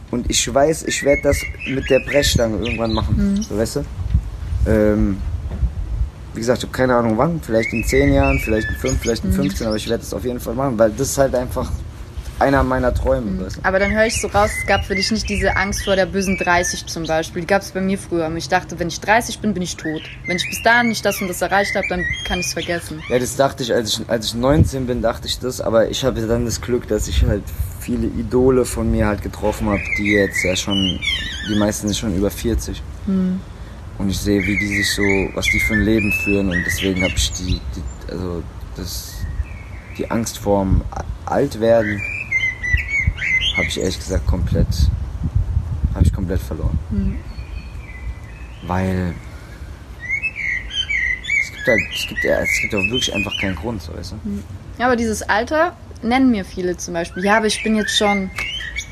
Und 0.09 0.29
ich 0.29 0.53
weiß, 0.53 0.83
ich 0.83 1.03
werde 1.03 1.21
das 1.23 1.41
mit 1.67 1.89
der 1.89 1.99
Brechstange 1.99 2.57
irgendwann 2.57 2.93
machen. 2.93 3.41
So, 3.41 3.57
weißt 3.57 3.75
du? 3.77 3.85
Ähm, 4.65 5.17
wie 6.33 6.39
gesagt, 6.39 6.59
ich 6.59 6.63
habe 6.65 6.77
keine 6.77 6.95
Ahnung 6.95 7.17
wann, 7.17 7.41
vielleicht 7.41 7.73
in 7.73 7.83
10 7.83 8.13
Jahren, 8.13 8.39
vielleicht 8.39 8.69
in 8.69 8.75
5, 8.75 8.99
vielleicht 9.01 9.25
in 9.25 9.33
15, 9.33 9.67
aber 9.67 9.75
ich 9.75 9.89
werde 9.89 10.03
das 10.03 10.13
auf 10.13 10.23
jeden 10.23 10.39
Fall 10.39 10.53
machen, 10.53 10.77
weil 10.77 10.91
das 10.91 11.09
ist 11.09 11.17
halt 11.17 11.33
einfach 11.35 11.71
einer 12.39 12.63
meiner 12.63 12.93
Träume. 12.93 13.43
Weißt 13.45 13.57
du? 13.57 13.61
Aber 13.63 13.79
dann 13.79 13.91
höre 13.91 14.05
ich 14.05 14.19
so 14.19 14.27
raus, 14.27 14.51
es 14.59 14.67
gab 14.67 14.85
für 14.85 14.95
dich 14.95 15.11
nicht 15.11 15.27
diese 15.29 15.55
Angst 15.55 15.83
vor 15.83 15.95
der 15.95 16.05
bösen 16.05 16.37
30 16.37 16.85
zum 16.85 17.05
Beispiel. 17.05 17.41
Die 17.41 17.47
gab 17.47 17.61
es 17.61 17.71
bei 17.71 17.81
mir 17.81 17.97
früher. 17.97 18.25
Und 18.27 18.37
ich 18.37 18.49
dachte, 18.49 18.79
wenn 18.79 18.87
ich 18.87 18.99
30 18.99 19.39
bin, 19.39 19.53
bin 19.53 19.63
ich 19.63 19.75
tot. 19.75 20.01
Wenn 20.25 20.37
ich 20.37 20.47
bis 20.47 20.61
dahin 20.63 20.89
nicht 20.89 21.03
das 21.05 21.21
und 21.21 21.27
das 21.27 21.41
erreicht 21.41 21.75
habe, 21.75 21.85
dann 21.89 22.03
kann 22.25 22.39
ich 22.39 22.47
es 22.47 22.53
vergessen. 22.53 23.01
Ja, 23.09 23.19
das 23.19 23.35
dachte 23.35 23.63
ich 23.63 23.73
als, 23.73 23.99
ich, 23.99 24.09
als 24.09 24.27
ich 24.27 24.35
19 24.35 24.87
bin, 24.87 25.01
dachte 25.01 25.27
ich 25.27 25.39
das, 25.39 25.61
aber 25.61 25.89
ich 25.89 26.03
habe 26.03 26.21
dann 26.21 26.45
das 26.45 26.61
Glück, 26.61 26.87
dass 26.87 27.07
ich 27.07 27.23
halt 27.23 27.43
viele 27.79 28.07
Idole 28.07 28.65
von 28.65 28.91
mir 28.91 29.07
halt 29.07 29.21
getroffen 29.21 29.69
habe, 29.69 29.81
die 29.97 30.13
jetzt 30.13 30.43
ja 30.43 30.55
schon, 30.55 30.99
die 31.49 31.55
meisten 31.55 31.87
sind 31.87 31.97
schon 31.97 32.15
über 32.15 32.29
40. 32.29 32.81
Und 33.97 34.09
ich 34.09 34.19
sehe, 34.19 34.41
wie 34.43 34.57
die 34.57 34.67
sich 34.67 34.93
so, 34.93 35.01
was 35.33 35.45
die 35.45 35.59
für 35.59 35.73
ein 35.73 35.81
Leben 35.81 36.11
führen 36.23 36.49
und 36.49 36.63
deswegen 36.65 37.01
habe 37.01 37.13
ich 37.15 37.31
die, 37.31 37.61
die, 37.75 38.11
also 38.11 38.43
das, 38.75 39.13
die 39.97 40.09
Angst 40.11 40.37
vorm 40.37 40.83
Altwerden 41.25 42.01
habe 43.57 43.67
ich 43.67 43.79
ehrlich 43.79 43.97
gesagt 43.97 44.25
komplett, 44.27 44.67
habe 45.93 46.05
ich 46.05 46.13
komplett 46.13 46.39
verloren. 46.41 46.77
Weil 48.65 49.13
es 51.41 51.51
gibt 51.55 51.67
halt, 51.67 51.79
es 51.93 52.07
gibt 52.07 52.23
ja, 52.23 52.39
es 52.39 52.59
gibt 52.61 52.73
auch 52.75 52.83
wirklich 52.83 53.13
einfach 53.13 53.33
keinen 53.41 53.55
Grund, 53.55 53.81
so 53.81 53.93
weißt 53.95 54.13
du. 54.13 54.15
Ja, 54.79 54.85
aber 54.87 54.95
dieses 54.95 55.21
Alter 55.23 55.75
nennen 56.01 56.31
mir 56.31 56.45
viele 56.45 56.77
zum 56.77 56.93
Beispiel. 56.93 57.23
Ja, 57.25 57.37
aber 57.37 57.47
ich 57.47 57.61
bin 57.63 57.75
jetzt 57.75 57.97
schon 57.97 58.29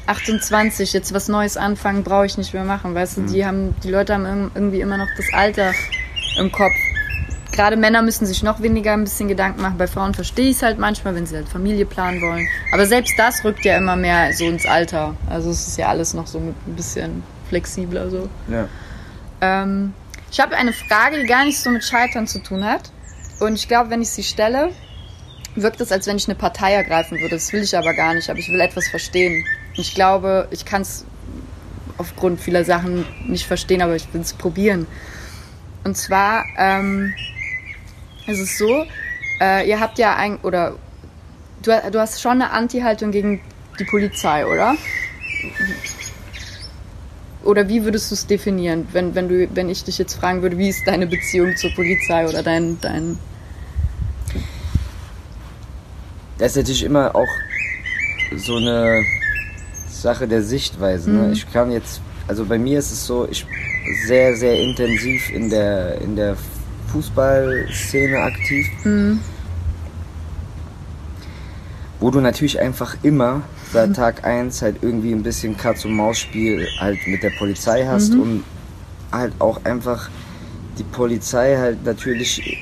28, 0.07 0.93
jetzt 0.93 1.13
was 1.13 1.27
Neues 1.27 1.57
anfangen 1.57 2.03
brauche 2.03 2.25
ich 2.25 2.37
nicht 2.37 2.53
mehr 2.53 2.63
machen. 2.63 2.93
Weißt 2.95 3.17
du, 3.17 3.21
die 3.21 3.45
haben, 3.45 3.75
die 3.83 3.89
Leute 3.91 4.13
haben 4.13 4.25
irg- 4.25 4.51
irgendwie 4.55 4.81
immer 4.81 4.97
noch 4.97 5.07
das 5.17 5.25
Alter 5.33 5.73
im 6.39 6.51
Kopf. 6.51 6.73
Gerade 7.55 7.77
Männer 7.77 8.01
müssen 8.01 8.25
sich 8.25 8.43
noch 8.43 8.61
weniger 8.61 8.91
ein 8.91 9.05
bisschen 9.05 9.29
Gedanken 9.29 9.61
machen. 9.61 9.77
Bei 9.77 9.87
Frauen 9.87 10.13
verstehe 10.13 10.49
ich 10.49 10.57
es 10.57 10.61
halt 10.61 10.77
manchmal, 10.77 11.15
wenn 11.15 11.25
sie 11.25 11.37
halt 11.37 11.47
Familie 11.47 11.85
planen 11.85 12.21
wollen. 12.21 12.49
Aber 12.73 12.85
selbst 12.85 13.17
das 13.17 13.45
rückt 13.45 13.63
ja 13.63 13.77
immer 13.77 13.95
mehr 13.95 14.33
so 14.33 14.43
ins 14.45 14.65
Alter. 14.65 15.15
Also 15.29 15.51
es 15.51 15.65
ist 15.65 15.77
ja 15.77 15.87
alles 15.87 16.13
noch 16.13 16.27
so 16.27 16.39
ein 16.39 16.53
bisschen 16.75 17.23
flexibler 17.47 18.09
so. 18.09 18.27
Ja. 18.49 18.67
Ähm, 19.39 19.93
ich 20.29 20.41
habe 20.41 20.57
eine 20.57 20.73
Frage, 20.73 21.21
die 21.21 21.27
gar 21.27 21.45
nicht 21.45 21.57
so 21.57 21.69
mit 21.69 21.85
Scheitern 21.85 22.27
zu 22.27 22.39
tun 22.39 22.65
hat. 22.65 22.91
Und 23.39 23.55
ich 23.55 23.69
glaube, 23.69 23.89
wenn 23.89 24.01
ich 24.01 24.09
sie 24.09 24.23
stelle, 24.23 24.71
wirkt 25.55 25.79
es, 25.79 25.93
als 25.93 26.07
wenn 26.07 26.17
ich 26.17 26.27
eine 26.27 26.35
Partei 26.35 26.73
ergreifen 26.73 27.19
würde. 27.19 27.35
Das 27.35 27.53
will 27.53 27.63
ich 27.63 27.77
aber 27.77 27.93
gar 27.93 28.13
nicht, 28.13 28.29
aber 28.29 28.39
ich 28.39 28.49
will 28.49 28.59
etwas 28.59 28.89
verstehen. 28.89 29.45
Und 29.69 29.79
ich 29.79 29.95
glaube, 29.95 30.49
ich 30.51 30.65
kann 30.65 30.81
es 30.81 31.05
aufgrund 31.97 32.41
vieler 32.41 32.65
Sachen 32.65 33.05
nicht 33.27 33.47
verstehen, 33.47 33.81
aber 33.81 33.95
ich 33.95 34.13
will 34.13 34.19
es 34.19 34.33
probieren. 34.33 34.87
Und 35.85 35.95
zwar 35.95 36.43
ähm, 36.57 37.13
ist 38.27 38.39
es 38.39 38.57
so, 38.57 38.85
äh, 39.41 39.67
ihr 39.67 39.79
habt 39.79 39.99
ja 39.99 40.15
ein, 40.15 40.37
oder 40.37 40.75
du, 41.61 41.71
du 41.91 41.99
hast 41.99 42.21
schon 42.21 42.33
eine 42.33 42.51
Anti-Haltung 42.51 43.11
gegen 43.11 43.41
die 43.79 43.83
Polizei, 43.85 44.45
oder? 44.45 44.75
Oder 47.43 47.69
wie 47.69 47.83
würdest 47.83 48.09
du 48.09 48.15
es 48.15 48.25
definieren, 48.25 48.87
wenn, 48.91 49.13
wenn, 49.13 49.29
du, 49.29 49.47
wenn 49.53 49.69
ich 49.69 49.83
dich 49.83 49.97
jetzt 49.97 50.15
fragen 50.15 50.41
würde, 50.41 50.57
wie 50.57 50.69
ist 50.69 50.87
deine 50.87 51.05
Beziehung 51.05 51.55
zur 51.55 51.71
Polizei 51.75 52.27
oder 52.27 52.41
dein, 52.41 52.79
dein 52.81 53.19
Das 56.37 56.51
ist 56.51 56.57
natürlich 56.57 56.83
immer 56.83 57.15
auch 57.15 57.27
so 58.35 58.57
eine 58.57 59.03
Sache 59.89 60.27
der 60.27 60.41
Sichtweise. 60.41 61.11
Ne? 61.11 61.31
Ich 61.31 61.51
kann 61.51 61.71
jetzt, 61.71 62.01
also 62.27 62.45
bei 62.45 62.57
mir 62.57 62.79
ist 62.79 62.91
es 62.91 63.05
so, 63.05 63.27
ich 63.29 63.45
sehr, 64.07 64.35
sehr 64.35 64.59
intensiv 64.59 65.31
in 65.31 65.49
der, 65.49 66.01
in 66.01 66.15
der 66.15 66.35
Fußballszene 66.95 68.19
aktiv. 68.19 68.67
Wo 71.99 72.09
du 72.09 72.21
natürlich 72.21 72.59
einfach 72.59 72.95
immer 73.03 73.41
seit 73.73 73.95
Tag 73.95 74.23
1 74.23 74.61
halt 74.61 74.77
irgendwie 74.81 75.11
ein 75.11 75.23
bisschen 75.23 75.57
Katz-und-Maus-Spiel 75.57 76.65
halt 76.79 76.99
mit 77.07 77.21
der 77.23 77.31
Polizei 77.37 77.85
hast 77.85 78.13
und 78.13 78.43
halt 79.11 79.33
auch 79.39 79.63
einfach 79.65 80.09
die 80.77 80.83
Polizei 80.83 81.57
halt 81.57 81.83
natürlich 81.83 82.59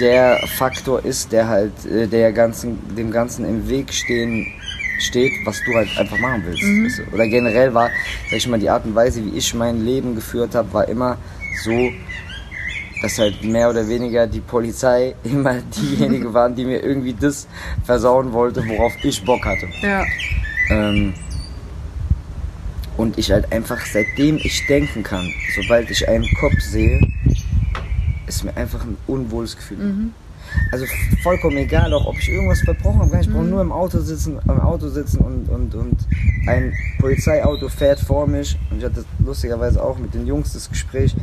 der 0.00 0.38
Faktor 0.56 1.04
ist, 1.04 1.30
der 1.30 1.48
halt 1.48 1.72
äh, 1.86 2.06
der 2.08 2.32
ganzen, 2.32 2.78
dem 2.96 3.10
Ganzen 3.10 3.44
im 3.44 3.68
Weg 3.68 3.92
stehen 3.92 4.46
steht, 4.98 5.32
was 5.44 5.60
du 5.66 5.74
halt 5.74 5.88
einfach 5.98 6.18
machen 6.18 6.44
willst. 6.46 6.62
du? 6.98 7.14
Oder 7.14 7.26
generell 7.26 7.74
war, 7.74 7.90
sag 8.30 8.38
ich 8.38 8.48
mal, 8.48 8.58
die 8.58 8.70
Art 8.70 8.84
und 8.84 8.94
Weise, 8.94 9.24
wie 9.24 9.36
ich 9.36 9.52
mein 9.54 9.84
Leben 9.84 10.14
geführt 10.14 10.54
habe, 10.54 10.72
war 10.72 10.88
immer 10.88 11.18
so, 11.64 11.90
dass 13.04 13.18
halt 13.18 13.44
mehr 13.44 13.68
oder 13.68 13.86
weniger 13.86 14.26
die 14.26 14.40
Polizei 14.40 15.14
immer 15.24 15.56
diejenige 15.60 16.32
waren, 16.32 16.54
die 16.54 16.64
mir 16.64 16.82
irgendwie 16.82 17.12
das 17.12 17.46
versauen 17.84 18.32
wollte, 18.32 18.66
worauf 18.66 18.92
ich 19.04 19.22
Bock 19.22 19.44
hatte. 19.44 19.68
Ja. 19.82 20.04
Ähm, 20.70 21.12
und 22.96 23.18
ich 23.18 23.30
halt 23.30 23.52
einfach, 23.52 23.84
seitdem 23.84 24.38
ich 24.38 24.66
denken 24.68 25.02
kann, 25.02 25.30
sobald 25.54 25.90
ich 25.90 26.08
einen 26.08 26.26
Kopf 26.40 26.58
sehe, 26.60 26.98
ist 28.26 28.42
mir 28.42 28.56
einfach 28.56 28.82
ein 28.84 28.96
unwohles 29.06 29.54
Gefühl. 29.54 30.12
Also 30.72 30.86
vollkommen 31.22 31.58
egal, 31.58 31.92
auch 31.92 32.06
ob 32.06 32.16
ich 32.16 32.30
irgendwas 32.30 32.60
verbrochen 32.60 33.00
habe. 33.00 33.20
Ich 33.20 33.28
brauche 33.28 33.44
nur 33.44 33.60
im 33.60 33.72
Auto 33.72 33.98
sitzen, 33.98 34.38
im 34.44 34.60
Auto 34.60 34.88
sitzen 34.88 35.18
und, 35.18 35.48
und, 35.50 35.74
und 35.74 35.96
ein 36.46 36.72
Polizeiauto 37.00 37.68
fährt 37.68 38.00
vor 38.00 38.26
mich. 38.26 38.56
Und 38.70 38.78
ich 38.78 38.84
hatte 38.84 39.04
lustigerweise 39.18 39.82
auch 39.82 39.98
mit 39.98 40.14
den 40.14 40.26
Jungs 40.26 40.54
das 40.54 40.70
Gespräch. 40.70 41.14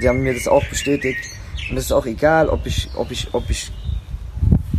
Die 0.00 0.08
haben 0.08 0.22
mir 0.22 0.34
das 0.34 0.48
auch 0.48 0.64
bestätigt. 0.66 1.18
Und 1.70 1.76
es 1.76 1.84
ist 1.86 1.92
auch 1.92 2.06
egal, 2.06 2.48
ob 2.48 2.66
ich, 2.66 2.88
ob 2.96 3.10
ich, 3.10 3.28
ob 3.32 3.48
ich 3.50 3.70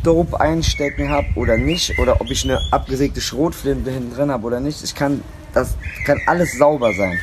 Dope 0.03 0.39
einstecken 0.39 1.09
habe 1.09 1.27
oder 1.35 1.57
nicht, 1.57 1.97
oder 1.99 2.19
ob 2.19 2.29
ich 2.31 2.43
eine 2.43 2.59
abgesägte 2.71 3.21
Schrotflinte 3.21 3.91
hinten 3.91 4.15
drin 4.15 4.31
habe 4.31 4.45
oder 4.47 4.59
nicht. 4.59 4.83
Ich 4.83 4.95
kann, 4.95 5.21
das 5.53 5.75
kann 6.05 6.19
alles 6.25 6.57
sauber 6.57 6.91
sein. 6.93 7.19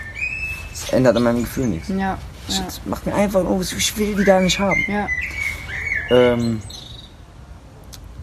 Das 0.71 0.91
ändert 0.91 1.17
an 1.17 1.25
meinem 1.25 1.41
Gefühl 1.41 1.67
nichts. 1.67 1.89
Ja. 1.89 2.17
Ich, 2.49 2.57
Ja. 2.59 2.65
das 2.65 2.81
macht 2.87 3.05
mir 3.05 3.15
einfach, 3.15 3.45
oh, 3.45 3.61
ich 3.61 3.97
will 3.99 4.15
die 4.15 4.25
da 4.25 4.41
nicht 4.41 4.59
haben. 4.59 4.83
ja. 4.89 5.07
Ähm, 6.11 6.63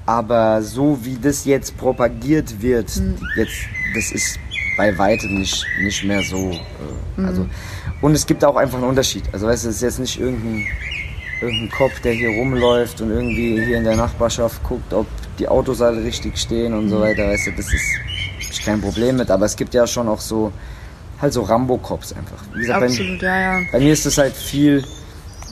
aber 0.06 0.62
so 0.62 0.98
wie 1.04 1.18
das 1.18 1.46
jetzt 1.46 1.78
propagiert 1.78 2.62
wird, 2.62 2.90
Hm. 2.92 3.18
jetzt, 3.36 3.58
das 3.94 4.12
ist 4.12 4.40
bei 4.78 4.98
weitem 4.98 5.40
nicht, 5.40 5.66
nicht 5.82 6.04
mehr 6.04 6.22
so. 6.24 6.52
Äh, 6.52 6.60
Hm. 7.18 7.26
also, 7.26 7.46
und 8.02 8.14
es 8.14 8.26
gibt 8.26 8.44
auch 8.46 8.56
einfach 8.56 8.78
einen 8.78 8.88
Unterschied. 8.88 9.24
Also 9.32 9.48
weißt 9.48 9.66
du, 9.66 9.70
es 9.70 9.76
ist 9.78 9.82
jetzt 9.82 10.00
nicht 10.00 10.20
irgendein, 10.20 10.66
irgendein 11.42 11.70
Kopf, 11.72 12.00
der 12.02 12.14
hier 12.14 12.30
rumläuft 12.30 13.02
und 13.02 13.12
irgendwie 13.12 13.64
hier 13.66 13.78
in 13.78 13.84
der 13.84 13.96
Nachbarschaft 13.96 14.62
guckt, 14.64 14.94
ob 14.94 15.08
die 15.40 15.48
Autos 15.48 15.82
alle 15.82 16.04
richtig 16.04 16.38
stehen 16.38 16.74
und 16.74 16.90
so 16.90 17.00
weiter. 17.00 17.28
Weißt 17.28 17.48
du, 17.48 17.52
das 17.52 17.74
ist 17.74 17.86
ich 18.52 18.64
kein 18.64 18.80
Problem 18.82 19.18
mit. 19.18 19.30
Aber 19.32 19.46
es 19.46 19.56
gibt 19.56 19.74
ja 19.74 19.86
schon 19.88 20.08
auch 20.08 20.20
so, 20.22 20.52
halt 21.22 21.34
so 21.34 21.42
Rambo-Cops 21.42 22.14
einfach. 22.14 22.42
Wie 22.54 22.60
gesagt, 22.62 22.80
bei- 22.80 22.86
Absolut, 22.88 23.22
ja, 23.22 23.40
ja. 23.60 23.62
bei 23.72 23.80
mir 23.80 23.94
ist 23.94 24.06
das 24.06 24.18
halt 24.18 24.34
viel, 24.36 24.84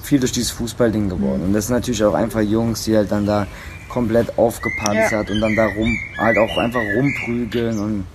viel 0.04 0.20
durch 0.20 0.32
dieses 0.32 0.52
Fußballding 0.52 1.10
geworden. 1.10 1.44
Und 1.44 1.54
das 1.54 1.68
sind 1.68 1.76
natürlich 1.76 2.04
auch 2.04 2.14
einfach 2.14 2.42
Jungs, 2.42 2.84
die 2.84 2.96
halt 2.96 3.12
dann 3.12 3.26
da 3.26 3.48
komplett 3.90 4.38
aufgepanzert 4.38 5.30
und 5.30 5.40
dann 5.42 5.56
da 5.56 5.66
rum, 5.68 5.96
halt 6.18 6.38
auch 6.38 6.58
einfach 6.58 6.82
rumprügeln 6.96 7.78
und 7.80 8.06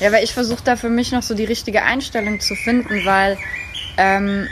Ja, 0.00 0.12
weil 0.12 0.24
ich 0.24 0.34
versuche 0.34 0.62
da 0.62 0.76
für 0.76 0.90
mich 0.90 1.12
noch 1.12 1.22
so 1.22 1.34
die 1.34 1.44
richtige 1.44 1.82
Einstellung 1.82 2.40
zu 2.40 2.54
finden, 2.54 3.04
weil 3.04 3.38
ähm, 3.96 4.46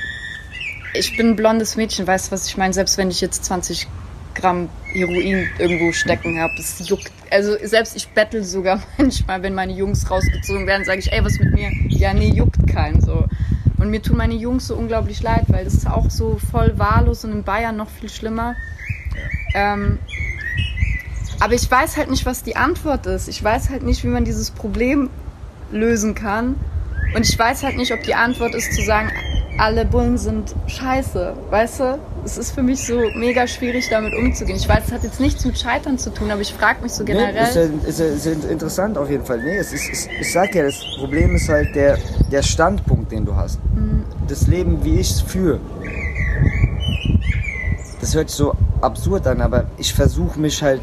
ich 0.95 1.17
bin 1.17 1.31
ein 1.31 1.37
blondes 1.37 1.77
Mädchen, 1.77 2.07
weißt 2.07 2.29
du, 2.29 2.33
was 2.33 2.47
ich 2.47 2.57
meine? 2.57 2.73
Selbst 2.73 2.97
wenn 2.97 3.11
ich 3.11 3.21
jetzt 3.21 3.45
20 3.45 3.87
Gramm 4.35 4.69
Heroin 4.93 5.49
irgendwo 5.59 5.93
stecken 5.93 6.41
habe, 6.41 6.55
es 6.59 6.89
juckt. 6.89 7.13
Also 7.31 7.57
selbst 7.63 7.97
ich 7.97 8.09
bettel 8.09 8.43
sogar 8.43 8.83
manchmal, 8.99 9.43
wenn 9.43 9.55
meine 9.55 9.73
Jungs 9.73 10.11
rausgezogen 10.11 10.67
werden, 10.67 10.85
sage 10.85 11.01
ich, 11.01 11.13
ey, 11.13 11.25
was 11.25 11.39
mit 11.39 11.53
mir? 11.53 11.71
Ja, 11.89 12.15
nee, 12.15 12.31
juckt 12.31 12.67
keinen 12.67 13.01
so. 13.01 13.27
Und 13.77 13.91
mir 13.91 14.01
tun 14.01 14.17
meine 14.17 14.35
Jungs 14.35 14.69
so 14.69 14.77
unglaublich 14.77 15.23
leid, 15.23 15.45
weil 15.49 15.65
das 15.65 15.75
ist 15.75 15.87
auch 15.87 16.11
so 16.11 16.39
voll 16.51 16.79
wahllos 16.79 17.25
und 17.25 17.33
in 17.33 17.45
Bayern 17.45 17.77
noch 17.77 17.91
viel 17.91 18.09
schlimmer. 18.09 18.57
Ähm, 19.55 19.99
aber 21.41 21.55
ich 21.55 21.71
weiß 21.71 21.97
halt 21.97 22.11
nicht, 22.11 22.25
was 22.25 22.43
die 22.43 22.57
Antwort 22.57 23.07
ist. 23.07 23.29
Ich 23.29 23.43
weiß 23.43 23.69
halt 23.71 23.83
nicht, 23.83 24.05
wie 24.05 24.09
man 24.09 24.25
dieses 24.25 24.51
Problem 24.51 25.11
lösen 25.75 26.15
kann. 26.15 26.57
Und 27.15 27.29
ich 27.29 27.39
weiß 27.39 27.63
halt 27.63 27.77
nicht, 27.77 27.93
ob 27.93 28.03
die 28.03 28.15
Antwort 28.15 28.55
ist 28.55 28.73
zu 28.73 28.83
sagen, 28.83 29.11
alle 29.59 29.85
Bullen 29.85 30.19
sind 30.19 30.55
scheiße. 30.67 31.35
Weißt 31.51 31.81
du? 31.81 31.99
Es 32.25 32.39
ist 32.39 32.53
für 32.53 32.63
mich 32.63 32.85
so 32.85 32.99
mega 33.15 33.47
schwierig, 33.47 33.89
damit 33.91 34.15
umzugehen. 34.15 34.57
Ich 34.57 34.69
weiß, 34.69 34.85
es 34.87 34.93
hat 34.93 35.05
jetzt 35.05 35.21
nichts 35.21 35.45
mit 35.45 35.59
Scheitern 35.59 35.99
zu 35.99 36.11
tun, 36.11 36.31
aber 36.31 36.41
ich 36.41 36.53
frage 36.55 36.83
mich 36.83 36.93
so 36.93 37.05
Nee, 37.05 37.13
ist, 37.13 37.21
ja, 37.21 37.27
generell. 37.67 37.71
ist, 37.87 38.01
ja, 38.01 38.07
ist 38.07 38.27
ja 38.27 38.51
interessant 38.51 38.99
auf 38.99 39.11
jeden 39.11 39.25
Fall. 39.25 39.39
Nee, 39.43 39.59
es 39.59 39.73
ist, 39.73 39.89
es, 39.93 40.09
ich 40.21 40.33
sag 40.33 40.55
ja, 40.55 40.65
das 40.65 40.81
Problem 40.99 41.37
ist 41.37 41.49
halt 41.49 41.75
der, 41.75 41.99
der 42.33 42.43
Standpunkt, 42.43 43.13
den 43.13 43.27
du 43.27 43.37
hast. 43.37 43.61
Mhm. 43.75 44.05
Das 44.27 44.47
Leben, 44.49 44.83
wie 44.83 44.99
ich 44.99 45.11
es 45.11 45.21
führe. 45.21 45.61
Das 48.01 48.15
hört 48.15 48.31
sich 48.31 48.39
so 48.39 48.55
absurd 48.81 49.27
an, 49.27 49.41
aber 49.41 49.67
ich 49.79 49.95
versuche 49.95 50.41
mich 50.41 50.63
halt 50.63 50.83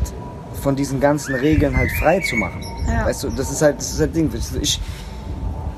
von 0.62 0.76
diesen 0.76 0.99
ganzen 0.99 1.36
Regeln 1.36 1.76
halt 1.76 1.91
frei 1.99 2.20
zu 2.22 2.36
machen. 2.36 2.64
Ja. 2.88 3.05
Weißt 3.05 3.24
du, 3.24 3.30
das 3.30 3.51
ist 3.51 3.62
halt 3.62 3.78
das 3.78 3.93
ist 3.93 3.99
halt 3.99 4.16
Ding. 4.16 4.32
Ich, 4.62 4.80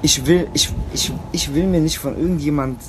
ich 0.01 0.25
will, 0.25 0.47
ich, 0.53 0.71
ich, 0.93 1.13
ich 1.31 1.53
will 1.53 1.65
mir 1.65 1.79
nicht 1.79 1.97
von 1.97 2.17
irgendjemand. 2.17 2.79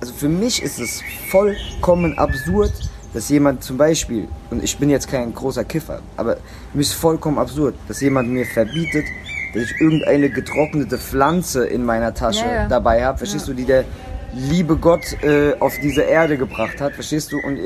Also 0.00 0.12
für 0.14 0.28
mich 0.28 0.62
ist 0.62 0.78
es 0.80 1.02
vollkommen 1.30 2.18
absurd, 2.18 2.72
dass 3.12 3.28
jemand 3.28 3.62
zum 3.62 3.76
Beispiel, 3.76 4.28
und 4.50 4.62
ich 4.62 4.78
bin 4.78 4.88
jetzt 4.88 5.08
kein 5.08 5.34
großer 5.34 5.64
Kiffer, 5.64 6.00
aber 6.16 6.38
mir 6.72 6.80
ist 6.80 6.94
vollkommen 6.94 7.38
absurd, 7.38 7.74
dass 7.86 8.00
jemand 8.00 8.28
mir 8.30 8.46
verbietet, 8.46 9.04
dass 9.52 9.64
ich 9.64 9.80
irgendeine 9.80 10.30
getrocknete 10.30 10.96
Pflanze 10.96 11.66
in 11.66 11.84
meiner 11.84 12.14
Tasche 12.14 12.44
Ja, 12.46 12.54
ja. 12.54 12.68
dabei 12.68 13.04
habe, 13.04 13.18
verstehst 13.18 13.48
du, 13.48 13.52
die 13.52 13.64
der 13.64 13.84
liebe 14.32 14.76
Gott 14.76 15.22
äh, 15.22 15.54
auf 15.58 15.74
diese 15.82 16.02
Erde 16.02 16.38
gebracht 16.38 16.80
hat, 16.80 16.94
verstehst 16.94 17.32
du? 17.32 17.38
Und 17.40 17.58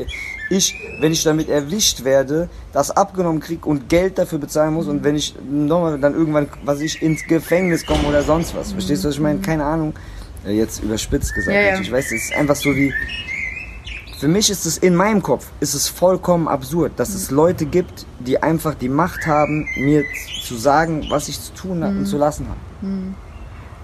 ich, 0.51 0.75
wenn 1.01 1.13
ich 1.13 1.23
damit 1.23 1.49
erwischt 1.49 2.05
werde, 2.05 2.49
das 2.73 2.91
abgenommen 2.91 3.41
krieg 3.41 3.67
und 3.67 3.89
Geld 3.89 4.19
dafür 4.19 4.39
bezahlen 4.39 4.75
muss 4.75 4.87
und 4.87 5.05
wenn 5.05 5.17
ich 5.17 5.35
nochmal 5.51 5.99
dann 5.99 6.15
irgendwann, 6.15 6.49
was 6.65 6.81
ich 6.81 7.03
ins 7.03 7.25
Gefängnis 7.27 7.85
komme 7.87 8.07
oder 8.09 8.23
sonst 8.23 8.55
was, 8.55 8.73
verstehst 8.73 9.05
du, 9.05 9.09
was 9.09 9.15
ich 9.15 9.21
meine? 9.21 9.41
Keine 9.41 9.65
Ahnung. 9.65 9.95
Äh, 10.47 10.53
Jetzt 10.53 10.83
überspitzt 10.83 11.35
gesagt. 11.35 11.55
Ja, 11.55 11.63
ja. 11.63 11.81
Ich 11.81 11.91
weiß, 11.91 12.07
es 12.07 12.27
ist 12.27 12.35
einfach 12.35 12.57
so 12.57 12.75
wie. 12.75 12.93
Für 14.19 14.29
mich 14.29 14.49
ist 14.49 14.65
es 14.65 14.79
in 14.79 14.95
meinem 14.95 15.23
Kopf, 15.23 15.49
ist 15.61 15.75
es 15.75 15.89
vollkommen 15.89 16.49
absurd, 16.49 16.93
dass 16.97 17.15
es 17.15 17.31
Leute 17.31 17.67
gibt, 17.67 18.07
die 18.21 18.43
einfach 18.43 18.75
die 18.75 18.89
Macht 18.89 19.27
haben, 19.27 19.67
mir 19.77 20.05
zu 20.45 20.57
sagen, 20.57 21.07
was 21.11 21.29
ich 21.29 21.39
zu 21.41 21.53
tun 21.53 21.83
und 21.83 22.07
zu 22.07 22.17
lassen 22.17 22.47
habe. 22.49 22.59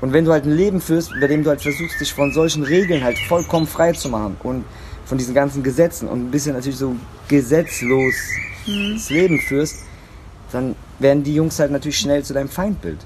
Und 0.01 0.13
wenn 0.15 0.25
du 0.25 0.33
halt 0.33 0.45
ein 0.45 0.57
Leben 0.57 0.81
führst, 0.81 1.11
bei 1.21 1.27
dem 1.27 1.43
du 1.45 1.51
halt 1.51 1.61
versuchst, 1.61 2.01
dich 2.01 2.15
von 2.15 2.33
solchen 2.33 2.63
Regeln 2.63 3.05
halt 3.05 3.19
vollkommen 3.29 3.67
frei 3.67 3.93
zu 3.93 4.09
machen 4.09 4.37
und 4.43 4.65
von 5.11 5.19
diesen 5.19 5.35
ganzen 5.35 5.65
Gesetzen 5.65 6.09
und 6.09 6.29
ein 6.29 6.31
bisschen 6.31 6.55
natürlich 6.55 6.79
so 6.79 6.95
gesetzlos 7.27 8.15
das 8.95 9.11
Leben 9.11 9.41
führst, 9.41 9.79
dann 10.53 10.77
werden 11.01 11.25
die 11.25 11.35
Jungs 11.35 11.59
halt 11.59 11.73
natürlich 11.73 11.99
schnell 11.99 12.23
zu 12.23 12.33
deinem 12.33 12.49
Feindbild. 12.49 12.99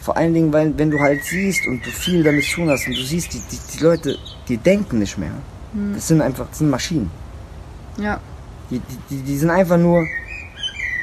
Vor 0.00 0.16
allen 0.16 0.34
Dingen, 0.34 0.52
weil 0.52 0.76
wenn 0.76 0.90
du 0.90 0.98
halt 0.98 1.22
siehst 1.22 1.68
und 1.68 1.86
du 1.86 1.90
viel 1.90 2.24
damit 2.24 2.44
zu 2.46 2.56
tun 2.56 2.68
hast 2.68 2.84
und 2.88 2.96
du 2.96 3.02
siehst, 3.02 3.32
die, 3.32 3.40
die, 3.48 3.58
die 3.72 3.84
Leute, 3.84 4.18
die 4.48 4.56
denken 4.56 4.98
nicht 4.98 5.18
mehr. 5.18 5.30
Das 5.94 6.08
sind 6.08 6.20
einfach, 6.20 6.48
das 6.48 6.58
sind 6.58 6.68
Maschinen. 6.68 7.08
Ja. 7.96 8.18
Die, 8.68 8.80
die, 8.80 8.98
die, 9.08 9.22
die 9.22 9.38
sind 9.38 9.50
einfach 9.50 9.78
nur, 9.78 10.04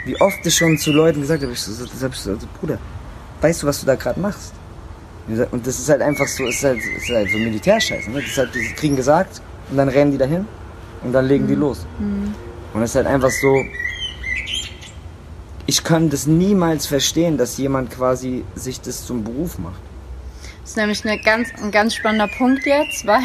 wie 0.03 0.19
oft 0.19 0.45
ich 0.45 0.55
schon 0.57 0.77
zu 0.77 0.91
Leuten 0.91 1.21
gesagt 1.21 1.41
habe, 1.41 1.53
ich 1.53 1.61
so, 1.61 1.85
das 1.85 2.03
hab 2.03 2.11
ich 2.11 2.19
so, 2.19 2.31
also, 2.31 2.47
Bruder, 2.59 2.79
weißt 3.39 3.63
du, 3.63 3.67
was 3.67 3.79
du 3.79 3.85
da 3.85 3.95
gerade 3.95 4.19
machst? 4.19 4.51
Und 5.51 5.65
das 5.65 5.79
ist 5.79 5.87
halt 5.87 6.01
einfach 6.01 6.27
so, 6.27 6.45
ist 6.47 6.65
halt, 6.65 6.79
ist 6.79 7.09
halt 7.09 7.31
so 7.31 7.37
Militärscheiße. 7.37 8.11
Ne? 8.11 8.19
Das 8.19 8.31
ist 8.31 8.37
halt, 8.37 8.53
die 8.53 8.73
kriegen 8.73 8.97
gesagt 8.97 9.41
und 9.69 9.77
dann 9.77 9.89
rennen 9.89 10.11
die 10.11 10.17
dahin 10.17 10.45
und 11.03 11.13
dann 11.13 11.25
legen 11.27 11.47
die 11.47 11.55
los. 11.55 11.85
Und 12.73 12.81
es 12.81 12.91
ist 12.91 12.95
halt 12.95 13.07
einfach 13.07 13.29
so, 13.31 13.55
ich 15.65 15.83
kann 15.83 16.09
das 16.09 16.27
niemals 16.27 16.87
verstehen, 16.87 17.37
dass 17.37 17.57
jemand 17.57 17.91
quasi 17.91 18.43
sich 18.55 18.79
das 18.81 19.05
zum 19.05 19.23
Beruf 19.23 19.57
macht. 19.59 19.79
Das 20.61 20.71
ist 20.71 20.77
nämlich 20.77 21.05
eine 21.05 21.19
ganz, 21.21 21.49
ein 21.61 21.71
ganz 21.71 21.95
spannender 21.95 22.27
Punkt 22.27 22.65
jetzt, 22.65 23.05
weil, 23.07 23.21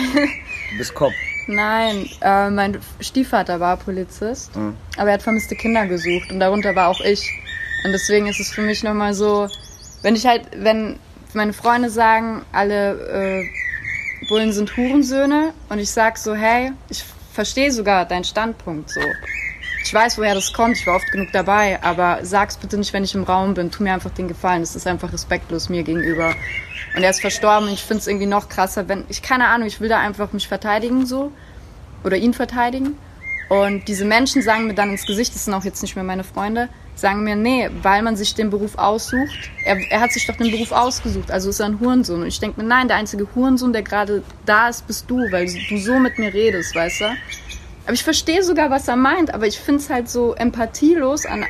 Du 0.73 0.79
bist 0.79 0.95
Kopf. 0.95 1.13
nein, 1.47 2.07
äh, 2.21 2.51
mein 2.51 2.79
Stiefvater 3.01 3.61
war 3.61 3.77
Polizist, 3.77 4.55
Mhm. 4.57 4.75
aber 4.97 5.09
er 5.11 5.15
hat 5.15 5.23
vermisste 5.23 5.55
Kinder 5.57 5.87
gesucht 5.87 6.31
und 6.33 6.41
darunter 6.41 6.75
war 6.75 6.89
auch 6.89 7.01
ich. 7.01 7.29
Und 7.85 7.93
deswegen 7.93 8.27
ist 8.27 8.39
es 8.41 8.51
für 8.51 8.63
mich 8.63 8.83
nochmal 8.85 9.13
so, 9.15 9.49
wenn 10.03 10.15
ich 10.17 10.27
halt, 10.27 10.43
wenn 10.57 10.99
meine 11.35 11.53
Freunde 11.53 11.91
sagen, 11.91 12.43
alle 12.53 13.41
äh, 13.41 13.49
Bullen 14.33 14.55
sind 14.55 14.79
Hurensöhne 14.79 15.53
und 15.69 15.79
ich 15.79 15.91
sag 15.91 16.17
so, 16.17 16.35
hey, 16.35 16.73
ich 16.89 17.05
verstehe 17.35 17.71
sogar 17.71 18.07
deinen 18.07 18.25
Standpunkt 18.25 18.89
so. 18.89 19.03
Ich 19.85 19.93
weiß, 19.93 20.17
woher 20.17 20.35
das 20.35 20.55
kommt, 20.55 20.79
ich 20.79 20.87
war 20.87 20.97
oft 20.97 21.13
genug 21.13 21.29
dabei, 21.35 21.83
aber 21.83 22.21
sag's 22.23 22.57
bitte 22.57 22.79
nicht, 22.79 22.95
wenn 22.95 23.05
ich 23.05 23.15
im 23.15 23.25
Raum 23.25 23.53
bin. 23.53 23.71
Tu 23.71 23.83
mir 23.83 23.93
einfach 23.93 24.09
den 24.09 24.29
Gefallen, 24.29 24.63
das 24.63 24.75
ist 24.75 24.87
einfach 24.87 25.13
respektlos 25.13 25.69
mir 25.69 25.83
gegenüber. 25.83 26.35
Und 26.97 27.03
er 27.03 27.11
ist 27.11 27.21
verstorben 27.21 27.69
und 27.69 27.75
ich 27.75 27.83
find's 27.83 28.07
irgendwie 28.07 28.25
noch 28.25 28.49
krasser, 28.49 28.89
wenn, 28.89 29.05
ich 29.11 29.21
keine 29.21 29.49
Ahnung, 29.49 29.69
ich 29.69 29.83
will 29.83 29.91
da 29.91 29.99
einfach 29.99 30.33
mich 30.33 30.49
verteidigen 30.49 31.05
so 31.05 31.31
oder 32.03 32.17
ihn 32.17 32.33
verteidigen. 32.33 32.97
Und 33.51 33.87
diese 33.87 34.07
Menschen 34.07 34.41
sagen 34.41 34.67
mir 34.67 34.73
dann 34.73 34.93
ins 34.93 35.05
Gesicht, 35.05 35.35
das 35.35 35.45
sind 35.45 35.53
auch 35.53 35.65
jetzt 35.65 35.83
nicht 35.83 35.95
mehr 35.95 36.05
meine 36.05 36.25
Freunde, 36.25 36.71
sagen 36.95 37.25
mir, 37.25 37.37
nee, 37.37 37.69
weil 37.83 38.03
man 38.03 38.17
sich 38.17 38.35
den 38.35 38.51
Beruf 38.51 38.77
aussucht. 38.77 39.51
Er, 39.65 39.77
er 39.91 40.01
hat 40.01 40.13
sich 40.13 40.27
doch 40.27 40.37
den 40.37 40.51
Beruf 40.51 40.73
ausgesucht, 40.73 41.31
also 41.31 41.51
ist 41.51 41.61
er 41.61 41.67
ein 41.67 41.81
Hurensohn. 41.81 42.23
Und 42.23 42.29
ich 42.29 42.41
denke 42.41 42.61
mir, 42.61 42.67
nein, 42.67 42.89
der 42.89 42.97
einzige 42.97 43.27
Hurensohn, 43.35 43.73
der 43.73 43.83
gerade 43.83 44.23
da 44.47 44.69
ist, 44.69 44.87
bist 44.87 45.11
du, 45.11 45.17
weil 45.31 45.47
du 45.47 45.79
so 45.79 45.99
mit 45.99 46.19
mir 46.19 46.33
redest, 46.33 46.75
weißt 46.75 47.01
du? 47.01 47.05
Aber 47.85 47.95
ich 47.95 48.05
verstehe 48.05 48.43
sogar, 48.43 48.71
was 48.71 48.87
er 48.89 48.97
meint, 48.97 49.35
aber 49.35 49.47
ich 49.47 49.59
find's 49.59 49.91
halt 49.91 50.09
so 50.09 50.35
empathielos 50.35 51.27
an. 51.27 51.45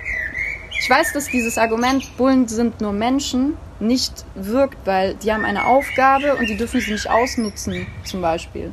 Ich 0.81 0.89
weiß, 0.89 1.13
dass 1.13 1.29
dieses 1.29 1.59
Argument, 1.59 2.17
Bullen 2.17 2.49
sind 2.49 2.81
nur 2.81 2.93
Menschen, 2.93 3.57
nicht 3.79 4.25
wirkt, 4.35 4.87
weil 4.87 5.15
die 5.15 5.33
haben 5.33 5.45
eine 5.45 5.67
Aufgabe 5.67 6.37
und 6.37 6.49
die 6.49 6.57
dürfen 6.57 6.81
sie 6.81 6.93
nicht 6.93 7.09
ausnutzen, 7.11 7.87
zum 8.05 8.23
Beispiel. 8.23 8.73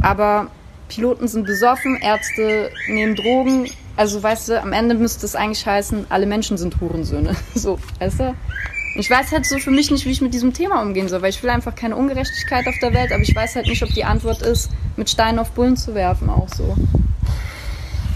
Aber 0.00 0.48
Piloten 0.88 1.26
sind 1.28 1.46
besoffen, 1.46 1.96
Ärzte 1.96 2.70
nehmen 2.86 3.14
Drogen. 3.14 3.70
Also, 3.96 4.22
weißt 4.22 4.48
du, 4.48 4.62
am 4.62 4.72
Ende 4.72 4.94
müsste 4.94 5.26
es 5.26 5.34
eigentlich 5.34 5.66
heißen, 5.66 6.06
alle 6.08 6.26
Menschen 6.26 6.56
sind 6.56 6.80
Hurensöhne. 6.80 7.36
So, 7.54 7.78
weißt 7.98 8.20
du? 8.20 8.34
Ich 8.96 9.08
weiß 9.08 9.32
halt 9.32 9.46
so 9.46 9.58
für 9.58 9.70
mich 9.70 9.90
nicht, 9.90 10.04
wie 10.04 10.10
ich 10.10 10.20
mit 10.20 10.34
diesem 10.34 10.52
Thema 10.52 10.82
umgehen 10.82 11.08
soll, 11.08 11.22
weil 11.22 11.30
ich 11.30 11.42
will 11.42 11.50
einfach 11.50 11.74
keine 11.74 11.96
Ungerechtigkeit 11.96 12.66
auf 12.68 12.74
der 12.82 12.92
Welt, 12.92 13.10
aber 13.12 13.22
ich 13.22 13.34
weiß 13.34 13.56
halt 13.56 13.66
nicht, 13.66 13.82
ob 13.82 13.88
die 13.90 14.04
Antwort 14.04 14.42
ist, 14.42 14.70
mit 14.96 15.08
Steinen 15.08 15.38
auf 15.38 15.52
Bullen 15.52 15.76
zu 15.78 15.94
werfen, 15.94 16.28
auch 16.28 16.48
so. 16.54 16.76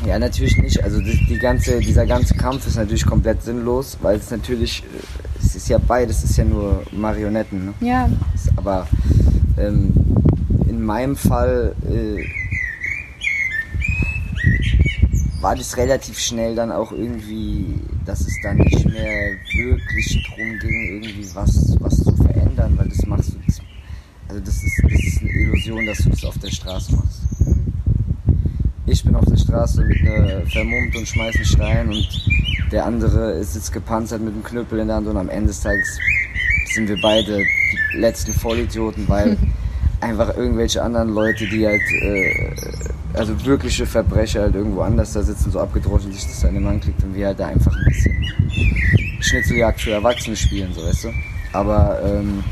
Ja, 0.06 0.18
natürlich 0.18 0.56
nicht. 0.58 0.84
Also 0.84 1.00
die, 1.00 1.26
die 1.26 1.38
ganze, 1.38 1.80
dieser 1.80 2.06
ganze 2.06 2.34
Kampf 2.34 2.66
ist 2.66 2.76
natürlich 2.76 3.06
komplett 3.06 3.42
sinnlos, 3.42 3.98
weil 4.02 4.18
es 4.18 4.30
natürlich, 4.30 4.82
äh, 4.84 5.44
es 5.44 5.56
ist 5.56 5.68
ja 5.68 5.78
beides, 5.78 6.22
es 6.22 6.30
ist 6.30 6.36
ja 6.36 6.44
nur 6.44 6.82
Marionetten. 6.92 7.66
Ne? 7.66 7.74
Ja, 7.80 8.08
Aber 8.56 8.86
ähm, 9.58 9.92
in 10.68 10.84
meinem 10.84 11.16
Fall 11.16 11.74
äh, 11.90 12.22
war 15.47 15.55
das 15.55 15.76
relativ 15.76 16.18
schnell 16.18 16.57
dann 16.57 16.72
auch 16.72 16.90
irgendwie, 16.90 17.78
dass 18.05 18.22
es 18.22 18.34
dann 18.42 18.57
nicht 18.57 18.84
mehr 18.84 19.36
wirklich 19.55 20.26
drum 20.26 20.59
ging, 20.59 21.01
irgendwie 21.01 21.24
was, 21.34 21.76
was 21.78 22.03
zu 22.03 22.16
verändern, 22.16 22.76
weil 22.76 22.88
das 22.88 23.07
machst 23.07 23.32
du, 23.32 23.36
das, 23.47 23.61
also 24.28 24.40
das 24.40 24.64
ist, 24.64 24.82
das 24.82 25.05
ist 25.05 25.20
eine 25.20 25.30
Illusion, 25.30 25.86
dass 25.86 25.99
du 25.99 26.11
das 26.11 26.24
auf 26.24 26.36
der 26.38 26.51
Straße 26.51 26.97
machst. 26.97 27.20
Ich 28.86 29.05
bin 29.05 29.14
auf 29.14 29.24
der 29.24 29.36
Straße 29.36 29.84
mit 29.84 30.01
einer 30.01 30.44
vermummt 30.47 30.97
und 30.97 31.07
schmeiß 31.07 31.36
einen 31.36 31.44
Stein 31.44 31.88
und 31.90 32.72
der 32.72 32.84
andere 32.84 33.44
sitzt 33.44 33.72
gepanzert 33.72 34.22
mit 34.22 34.34
einem 34.34 34.42
Knüppel 34.42 34.80
in 34.80 34.88
der 34.88 34.97
Hand 34.97 35.07
und 35.07 35.16
am 35.16 35.28
Ende 35.28 35.47
des 35.47 35.61
Tages 35.61 35.97
sind 36.74 36.88
wir 36.88 37.01
beide 37.01 37.44
die 37.94 37.99
letzten 37.99 38.32
Vollidioten, 38.32 39.09
weil 39.09 39.36
einfach 40.01 40.36
irgendwelche 40.36 40.82
anderen 40.82 41.11
Leute, 41.11 41.47
die 41.47 41.64
halt, 41.64 41.82
äh, 42.03 42.51
also 43.16 43.44
wirkliche 43.44 43.86
Verbrecher 43.86 44.42
halt 44.42 44.54
irgendwo 44.54 44.82
anders 44.82 45.12
da 45.12 45.22
sitzen, 45.22 45.50
so 45.50 45.60
abgedroschen 45.60 46.12
sich 46.12 46.24
das 46.24 46.44
an 46.44 46.54
den 46.54 46.64
Mann 46.64 46.80
kriegt 46.80 47.02
und 47.02 47.14
wir 47.14 47.26
halt 47.26 47.40
da 47.40 47.46
einfach 47.46 47.74
ein 47.74 47.84
bisschen 47.86 48.24
Schnitzeljagd 49.20 49.80
für 49.80 49.92
Erwachsene 49.92 50.36
spielen, 50.36 50.72
so 50.74 50.82
weißt 50.82 51.04
du. 51.04 51.08
Aber 51.52 52.00
ähm, 52.04 52.44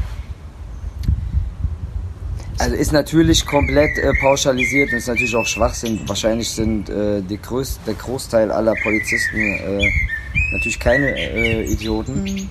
also 2.59 2.77
ist 2.77 2.93
natürlich 2.93 3.45
komplett 3.45 3.99
äh, 3.99 4.13
pauschalisiert 4.21 4.91
und 4.91 4.99
ist 4.99 5.09
natürlich 5.09 5.37
auch 5.37 5.47
Schwachsinn. 5.47 6.01
Wahrscheinlich 6.07 6.49
sind 6.51 6.89
äh, 6.89 7.23
größ 7.23 7.81
der 7.87 7.95
Großteil 7.95 8.51
aller 8.51 8.75
Polizisten 8.83 9.37
äh, 9.37 9.91
natürlich 10.53 10.81
keine 10.81 11.15
äh, 11.19 11.65
Idioten. 11.65 12.23
Mhm. 12.23 12.51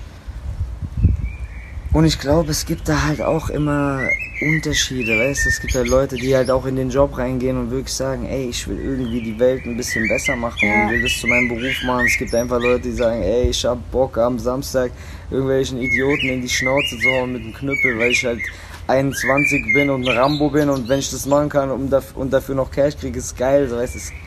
Und 1.94 2.04
ich 2.06 2.18
glaube, 2.18 2.50
es 2.50 2.66
gibt 2.66 2.88
da 2.88 3.04
halt 3.04 3.22
auch 3.22 3.50
immer 3.50 4.00
Unterschiede, 4.40 5.16
weißt 5.16 5.44
du? 5.44 5.48
Es 5.48 5.60
gibt 5.60 5.74
ja 5.74 5.82
Leute, 5.82 6.16
die 6.16 6.34
halt 6.34 6.50
auch 6.50 6.66
in 6.66 6.74
den 6.74 6.90
Job 6.90 7.16
reingehen 7.16 7.56
und 7.56 7.70
wirklich 7.70 7.94
sagen, 7.94 8.26
ey, 8.26 8.48
ich 8.48 8.66
will 8.66 8.80
irgendwie 8.80 9.22
die 9.22 9.38
Welt 9.38 9.64
ein 9.64 9.76
bisschen 9.76 10.08
besser 10.08 10.34
machen 10.34 10.58
Ja. 10.68 10.86
und 10.86 10.90
will 10.90 11.02
das 11.02 11.16
zu 11.20 11.28
meinem 11.28 11.48
Beruf 11.48 11.82
machen. 11.86 12.06
Es 12.06 12.18
gibt 12.18 12.34
einfach 12.34 12.60
Leute, 12.60 12.88
die 12.88 12.92
sagen, 12.94 13.22
ey, 13.22 13.50
ich 13.50 13.64
hab 13.64 13.78
Bock 13.92 14.18
am 14.18 14.40
Samstag 14.40 14.90
irgendwelchen 15.30 15.78
Idioten 15.80 16.30
in 16.30 16.42
die 16.42 16.48
Schnauze 16.48 16.98
zu 16.98 17.08
hauen 17.10 17.32
mit 17.32 17.44
dem 17.44 17.54
Knüppel, 17.54 17.96
weil 17.96 18.10
ich 18.10 18.24
halt 18.24 18.40
21 18.88 19.62
bin 19.72 19.88
und 19.88 20.06
ein 20.08 20.18
Rambo 20.18 20.50
bin 20.50 20.68
und 20.70 20.88
wenn 20.88 20.98
ich 20.98 21.12
das 21.12 21.26
machen 21.26 21.48
kann 21.48 21.70
und 21.70 22.32
dafür 22.32 22.56
noch 22.56 22.72
Cash 22.72 22.96
kriege, 22.96 23.20
ist 23.20 23.38
geil, 23.38 23.68
so 23.68 23.76
weißt 23.76 23.94
du. 23.94 24.23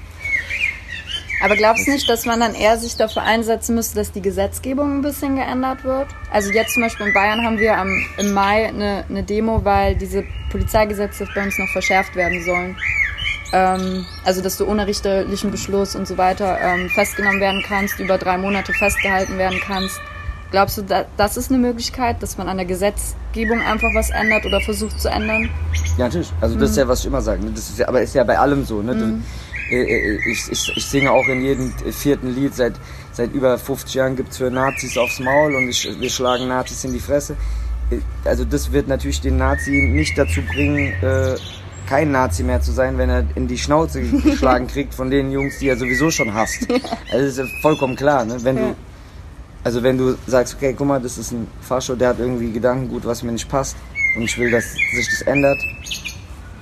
Aber 1.44 1.56
glaubst 1.56 1.88
du 1.88 1.92
nicht, 1.92 2.10
dass 2.10 2.26
man 2.26 2.40
dann 2.40 2.56
eher 2.56 2.78
sich 2.78 2.96
dafür 2.96 3.24
einsetzen 3.24 3.76
müsste, 3.76 3.96
dass 3.96 4.12
die 4.12 4.22
Gesetzgebung 4.22 4.98
ein 4.98 5.02
bisschen 5.02 5.36
geändert 5.36 5.84
wird? 5.84 6.08
Also 6.32 6.52
jetzt 6.52 6.74
zum 6.74 6.84
Beispiel 6.84 7.08
in 7.08 7.14
Bayern 7.14 7.46
haben 7.46 7.60
wir 7.60 7.78
am, 7.78 7.90
im 8.18 8.34
Mai 8.34 8.68
eine, 8.68 9.06
eine 9.08 9.24
Demo, 9.24 9.64
weil 9.64 9.96
diese 9.96 10.24
Polizeigesetze 10.50 11.28
bei 11.36 11.44
uns 11.44 11.58
noch 11.60 11.70
verschärft 11.70 12.16
werden 12.16 12.44
sollen. 12.44 12.76
Ähm, 13.54 14.06
also 14.26 14.42
dass 14.42 14.58
du 14.58 14.66
ohne 14.66 14.88
richterlichen 14.88 15.52
Beschluss 15.52 15.96
und 15.96 16.08
so 16.08 16.18
weiter 16.18 16.60
ähm, 16.60 16.90
festgenommen 16.90 17.40
werden 17.40 17.64
kannst, 17.66 18.00
über 18.00 18.18
drei 18.18 18.38
Monate 18.38 18.74
festgehalten 18.74 19.38
werden 19.38 19.60
kannst. 19.66 20.02
Glaubst 20.50 20.78
du, 20.78 20.82
da, 20.82 21.06
das 21.18 21.36
ist 21.36 21.52
eine 21.52 21.60
Möglichkeit, 21.60 22.24
dass 22.24 22.38
man 22.38 22.48
an 22.48 22.58
der 22.58 22.66
Gesetzgebung 22.66 23.62
einfach 23.62 23.90
was 23.94 24.10
ändert 24.10 24.46
oder 24.46 24.62
versucht 24.62 25.00
zu 25.00 25.10
ändern? 25.10 25.50
Ja, 25.98 26.06
natürlich. 26.06 26.32
Also 26.40 26.58
das 26.58 26.72
ist 26.72 26.78
ja, 26.78 26.88
was 26.88 27.02
ich 27.02 27.06
immer 27.06 27.22
sage. 27.22 27.44
Ne? 27.44 27.52
Das 27.54 27.70
ist 27.70 27.80
ja, 27.80 27.88
aber 27.88 28.02
ist 28.02 28.16
ja 28.16 28.24
bei 28.24 28.40
allem 28.40 28.64
so. 28.64 28.82
Ne? 28.82 28.94
Äh, 28.94 29.47
ich, 29.70 30.52
ich, 30.52 30.74
ich 30.76 30.86
singe 30.86 31.12
auch 31.12 31.28
in 31.28 31.42
jedem 31.42 31.72
vierten 31.92 32.34
Lied 32.36 32.56
seit, 32.56 32.74
seit 33.12 33.34
über 33.34 33.58
50 33.58 33.94
Jahren 33.96 34.16
gibt's 34.16 34.38
für 34.38 34.50
Nazis 34.52 34.98
aufs 34.98 35.20
Maul 35.20 35.56
und 35.56 35.68
ich, 35.70 35.90
wir 36.00 36.10
schlagen 36.10 36.48
Nazis 36.48 36.84
in 36.84 36.94
die 36.94 37.00
Fresse. 37.00 37.36
Äh, 37.92 37.98
Also 38.28 38.46
das 38.46 38.72
wird 38.72 38.88
natürlich 38.88 39.22
den 39.22 39.38
Nazi 39.38 39.72
nicht 39.92 40.18
dazu 40.18 40.42
bringen, 40.42 40.94
äh, 41.02 41.36
kein 41.88 42.12
Nazi 42.12 42.44
mehr 42.44 42.62
zu 42.62 42.72
sein, 42.74 42.98
wenn 42.98 43.10
er 43.10 43.26
in 43.36 43.48
die 43.48 43.58
Schnauze 43.58 44.02
geschlagen 44.24 44.68
kriegt 44.68 44.94
von 44.94 45.10
den 45.10 45.32
Jungs, 45.32 45.60
die 45.60 45.70
er 45.70 45.78
sowieso 45.78 46.12
schon 46.12 46.34
hasst. 46.34 46.68
Also 46.70 46.82
das 47.12 47.22
ist 47.22 47.38
ja 47.40 47.46
vollkommen 47.62 47.96
klar. 47.96 48.26
Ne? 48.26 48.38
Wenn 48.44 48.58
Ja. 48.58 48.62
du 48.70 48.76
also 49.64 49.84
wenn 49.84 49.98
du 49.98 50.16
sagst, 50.28 50.56
okay, 50.56 50.74
guck 50.78 50.88
mal, 50.88 51.02
das 51.02 51.18
ist 51.18 51.34
ein 51.34 51.46
Fascho, 51.62 51.96
der 51.96 52.10
hat 52.10 52.20
irgendwie 52.20 52.54
Gedankengut, 52.54 53.06
was 53.06 53.22
mir 53.22 53.34
nicht 53.34 53.50
passt 53.50 53.76
und 54.16 54.24
ich 54.24 54.38
will, 54.38 54.50
dass 54.50 54.64
sich 54.74 55.10
das 55.10 55.24
ändert, 55.24 55.58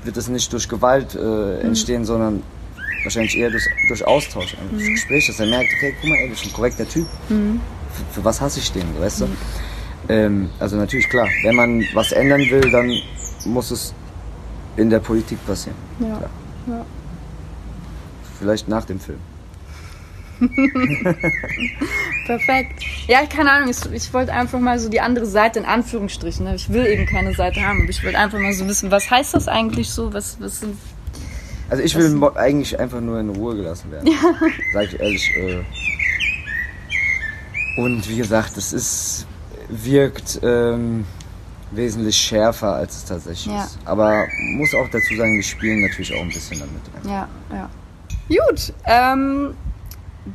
wird 0.03 0.17
das 0.17 0.27
nicht 0.27 0.51
durch 0.51 0.67
Gewalt 0.67 1.13
äh, 1.13 1.59
entstehen, 1.61 2.03
sondern 2.03 2.41
wahrscheinlich 3.05 3.37
eher 3.37 3.49
durch, 3.49 3.65
durch 3.87 4.05
Austausch, 4.05 4.55
also 4.55 4.75
durch 4.75 4.89
Gespräch, 4.89 5.27
dass 5.27 5.39
er 5.39 5.47
merkt, 5.47 5.69
okay, 5.77 5.95
guck 5.99 6.09
mal, 6.09 6.17
ey, 6.17 6.29
das 6.29 6.41
ist 6.41 6.47
ein 6.47 6.53
korrekter 6.53 6.87
Typ. 6.87 7.07
Für, 7.27 8.19
für 8.19 8.25
was 8.25 8.41
hasse 8.41 8.59
ich 8.59 8.71
den, 8.71 8.83
weißt 8.99 9.21
du? 9.21 9.27
Ähm, 10.09 10.49
also 10.59 10.75
natürlich 10.75 11.09
klar, 11.09 11.27
wenn 11.43 11.55
man 11.55 11.83
was 11.93 12.11
ändern 12.11 12.41
will, 12.49 12.69
dann 12.71 12.91
muss 13.45 13.71
es 13.71 13.93
in 14.77 14.89
der 14.89 14.99
Politik 14.99 15.43
passieren. 15.45 15.77
Ja. 15.99 16.29
Ja. 16.67 16.85
Vielleicht 18.39 18.67
nach 18.67 18.85
dem 18.85 18.99
Film. 18.99 19.19
Perfekt. 22.25 22.83
Ja, 23.07 23.25
keine 23.25 23.51
Ahnung, 23.51 23.69
ich, 23.69 23.77
ich 23.93 24.13
wollte 24.13 24.33
einfach 24.33 24.59
mal 24.59 24.77
so 24.79 24.89
die 24.89 24.99
andere 24.99 25.25
Seite 25.25 25.59
in 25.59 25.65
Anführungsstrichen. 25.65 26.45
Ne? 26.45 26.55
Ich 26.55 26.71
will 26.71 26.85
eben 26.85 27.05
keine 27.05 27.33
Seite 27.33 27.61
haben, 27.61 27.81
aber 27.81 27.89
ich 27.89 28.03
wollte 28.03 28.17
einfach 28.17 28.39
mal 28.39 28.51
so 28.53 28.67
wissen, 28.67 28.91
was 28.91 29.09
heißt 29.09 29.33
das 29.33 29.47
eigentlich 29.47 29.89
so? 29.89 30.13
Was, 30.13 30.37
was 30.41 30.59
sind. 30.59 30.77
Also 31.69 31.83
ich 31.83 31.95
will 31.95 32.09
mo- 32.11 32.33
eigentlich 32.35 32.79
einfach 32.79 33.01
nur 33.01 33.19
in 33.19 33.29
Ruhe 33.29 33.55
gelassen 33.55 33.91
werden. 33.91 34.09
Sag 34.73 34.83
ich 34.83 34.99
ehrlich. 34.99 35.31
Äh. 35.35 35.63
Und 37.77 38.07
wie 38.09 38.17
gesagt, 38.17 38.55
es 38.57 38.71
ist 38.73 39.25
wirkt 39.67 40.39
ähm, 40.43 41.05
wesentlich 41.71 42.15
schärfer, 42.15 42.75
als 42.75 42.97
es 42.97 43.05
tatsächlich 43.05 43.53
Ja. 43.53 43.63
ist. 43.63 43.79
Aber 43.85 44.27
muss 44.57 44.73
auch 44.75 44.87
dazu 44.89 45.15
sagen, 45.15 45.35
wir 45.35 45.43
spielen 45.43 45.81
natürlich 45.81 46.13
auch 46.15 46.21
ein 46.21 46.29
bisschen 46.29 46.59
damit. 46.59 46.81
Ja, 47.05 47.27
ja. 47.51 47.69
Gut, 48.27 48.73
ähm, 48.85 49.55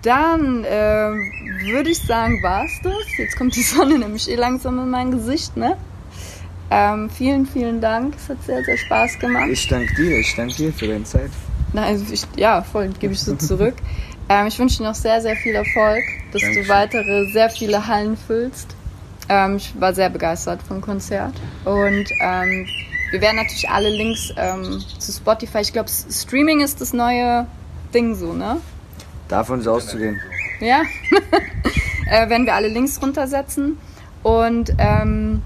dann 0.03 0.64
ähm, 0.68 1.33
würde 1.62 1.91
ich 1.91 1.99
sagen, 2.01 2.43
war's 2.43 2.70
das. 2.83 2.93
Jetzt 3.18 3.37
kommt 3.37 3.55
die 3.57 3.62
Sonne 3.62 3.99
nämlich 4.01 4.28
eh 4.28 4.35
langsam 4.35 4.78
in 4.81 4.91
mein 4.91 5.11
Gesicht, 5.12 5.57
ne? 5.57 5.76
Ähm, 6.71 7.11
vielen, 7.11 7.47
vielen 7.47 7.81
Dank. 7.81 8.14
Es 8.16 8.29
hat 8.29 8.43
sehr, 8.45 8.62
sehr 8.64 8.77
Spaß 8.77 9.18
gemacht. 9.18 9.49
Ich 9.51 9.66
danke 9.66 9.93
dir, 9.95 10.18
ich 10.18 10.35
danke 10.37 10.55
dir 10.55 10.73
für 10.73 10.87
deine 10.87 11.05
Zeit. 11.05 11.31
Nein, 11.73 11.85
also 11.85 12.12
ich, 12.12 12.23
ja, 12.37 12.62
voll, 12.62 12.89
gebe 13.01 13.12
ich 13.12 13.21
so 13.21 13.35
zurück. 13.37 13.75
ähm, 14.29 14.47
ich 14.47 14.59
wünsche 14.59 14.79
dir 14.79 14.85
noch 14.85 14.95
sehr, 14.95 15.21
sehr 15.21 15.37
viel 15.37 15.55
Erfolg, 15.55 16.05
dass 16.33 16.43
Dankeschön. 16.43 16.64
du 16.64 16.68
weitere 16.68 17.27
sehr 17.31 17.51
viele 17.51 17.87
Hallen 17.87 18.16
füllst. 18.16 18.77
Ähm, 19.29 19.57
ich 19.57 19.73
war 19.81 19.95
sehr 19.95 20.11
begeistert 20.11 20.62
vom 20.62 20.81
Konzert. 20.81 21.35
Und 21.64 22.07
ähm, 22.21 22.66
wir 23.11 23.21
werden 23.21 23.37
natürlich 23.37 23.68
alle 23.68 23.91
Links 23.91 24.33
ähm, 24.37 24.81
zu 24.99 25.12
Spotify, 25.12 25.59
ich 25.59 25.73
glaube, 25.73 25.89
Streaming 25.89 26.61
ist 26.61 26.81
das 26.81 26.93
neue 26.93 27.47
Ding 27.93 28.14
so, 28.14 28.33
ne? 28.33 28.59
Davon 29.27 29.61
ist 29.61 29.66
auszugehen. 29.66 30.21
Ja. 30.61 30.83
äh, 32.11 32.29
werden 32.29 32.47
wir 32.47 32.55
alle 32.55 32.68
Links 32.68 33.01
runtersetzen. 33.03 33.79
Und 34.23 34.73
ähm, 34.79 35.43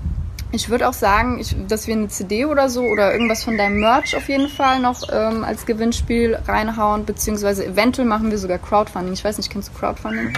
ich 0.55 0.70
würde 0.70 0.88
auch 0.88 0.92
sagen, 0.94 1.38
ich, 1.40 1.55
dass 1.68 1.86
wir 1.86 1.94
eine 1.94 2.09
CD 2.09 2.44
oder 2.46 2.68
so 2.68 2.82
oder 2.82 3.12
irgendwas 3.12 3.44
von 3.44 3.59
deinem 3.59 3.80
Merch 3.80 4.16
auf 4.16 4.28
jeden 4.28 4.48
Fall 4.48 4.80
noch 4.80 5.02
ähm, 5.12 5.44
als 5.44 5.66
Gewinnspiel 5.66 6.38
reinhauen, 6.46 7.05
beziehungsweise 7.05 7.66
eventuell 7.66 8.07
machen 8.07 8.30
wir 8.30 8.38
sogar 8.38 8.59
Crowdfunding. 8.59 9.12
Ich 9.12 9.24
weiß 9.24 9.36
nicht, 9.38 9.50
kennst 9.50 9.70
du 9.74 9.78
Crowdfunding? 9.78 10.32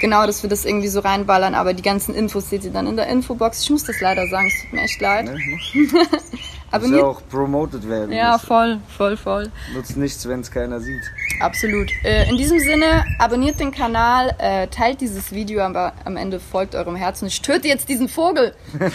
Genau, 0.00 0.26
dass 0.26 0.42
wir 0.42 0.50
das 0.50 0.64
irgendwie 0.64 0.88
so 0.88 1.00
reinballern, 1.00 1.54
aber 1.54 1.74
die 1.74 1.82
ganzen 1.82 2.14
Infos 2.14 2.50
seht 2.50 2.64
ihr 2.64 2.70
dann 2.70 2.86
in 2.86 2.96
der 2.96 3.08
Infobox. 3.08 3.62
Ich 3.62 3.70
muss 3.70 3.84
das 3.84 4.00
leider 4.00 4.28
sagen, 4.28 4.46
es 4.46 4.62
tut 4.62 4.72
mir 4.72 4.82
echt 4.82 5.00
leid. 5.00 5.26
Ne? 5.26 5.38
Muss 6.70 6.90
ja 6.90 7.02
auch 7.04 7.22
promoted 7.30 7.88
werden. 7.88 8.12
Ja, 8.12 8.36
voll, 8.36 8.78
voll, 8.94 9.16
voll. 9.16 9.50
nutzt 9.72 9.96
nichts, 9.96 10.28
wenn 10.28 10.40
es 10.40 10.50
keiner 10.50 10.80
sieht. 10.80 11.10
Absolut. 11.40 11.90
Äh, 12.04 12.28
in 12.28 12.36
diesem 12.36 12.58
Sinne, 12.58 13.04
abonniert 13.18 13.60
den 13.60 13.70
Kanal, 13.70 14.34
äh, 14.38 14.66
teilt 14.68 15.00
dieses 15.00 15.32
Video, 15.32 15.62
aber 15.62 15.92
am 16.04 16.16
Ende 16.16 16.40
folgt 16.40 16.74
eurem 16.74 16.96
Herzen. 16.96 17.28
Ich 17.28 17.40
töte 17.42 17.68
jetzt 17.68 17.88
diesen 17.88 18.08
Vogel. 18.08 18.54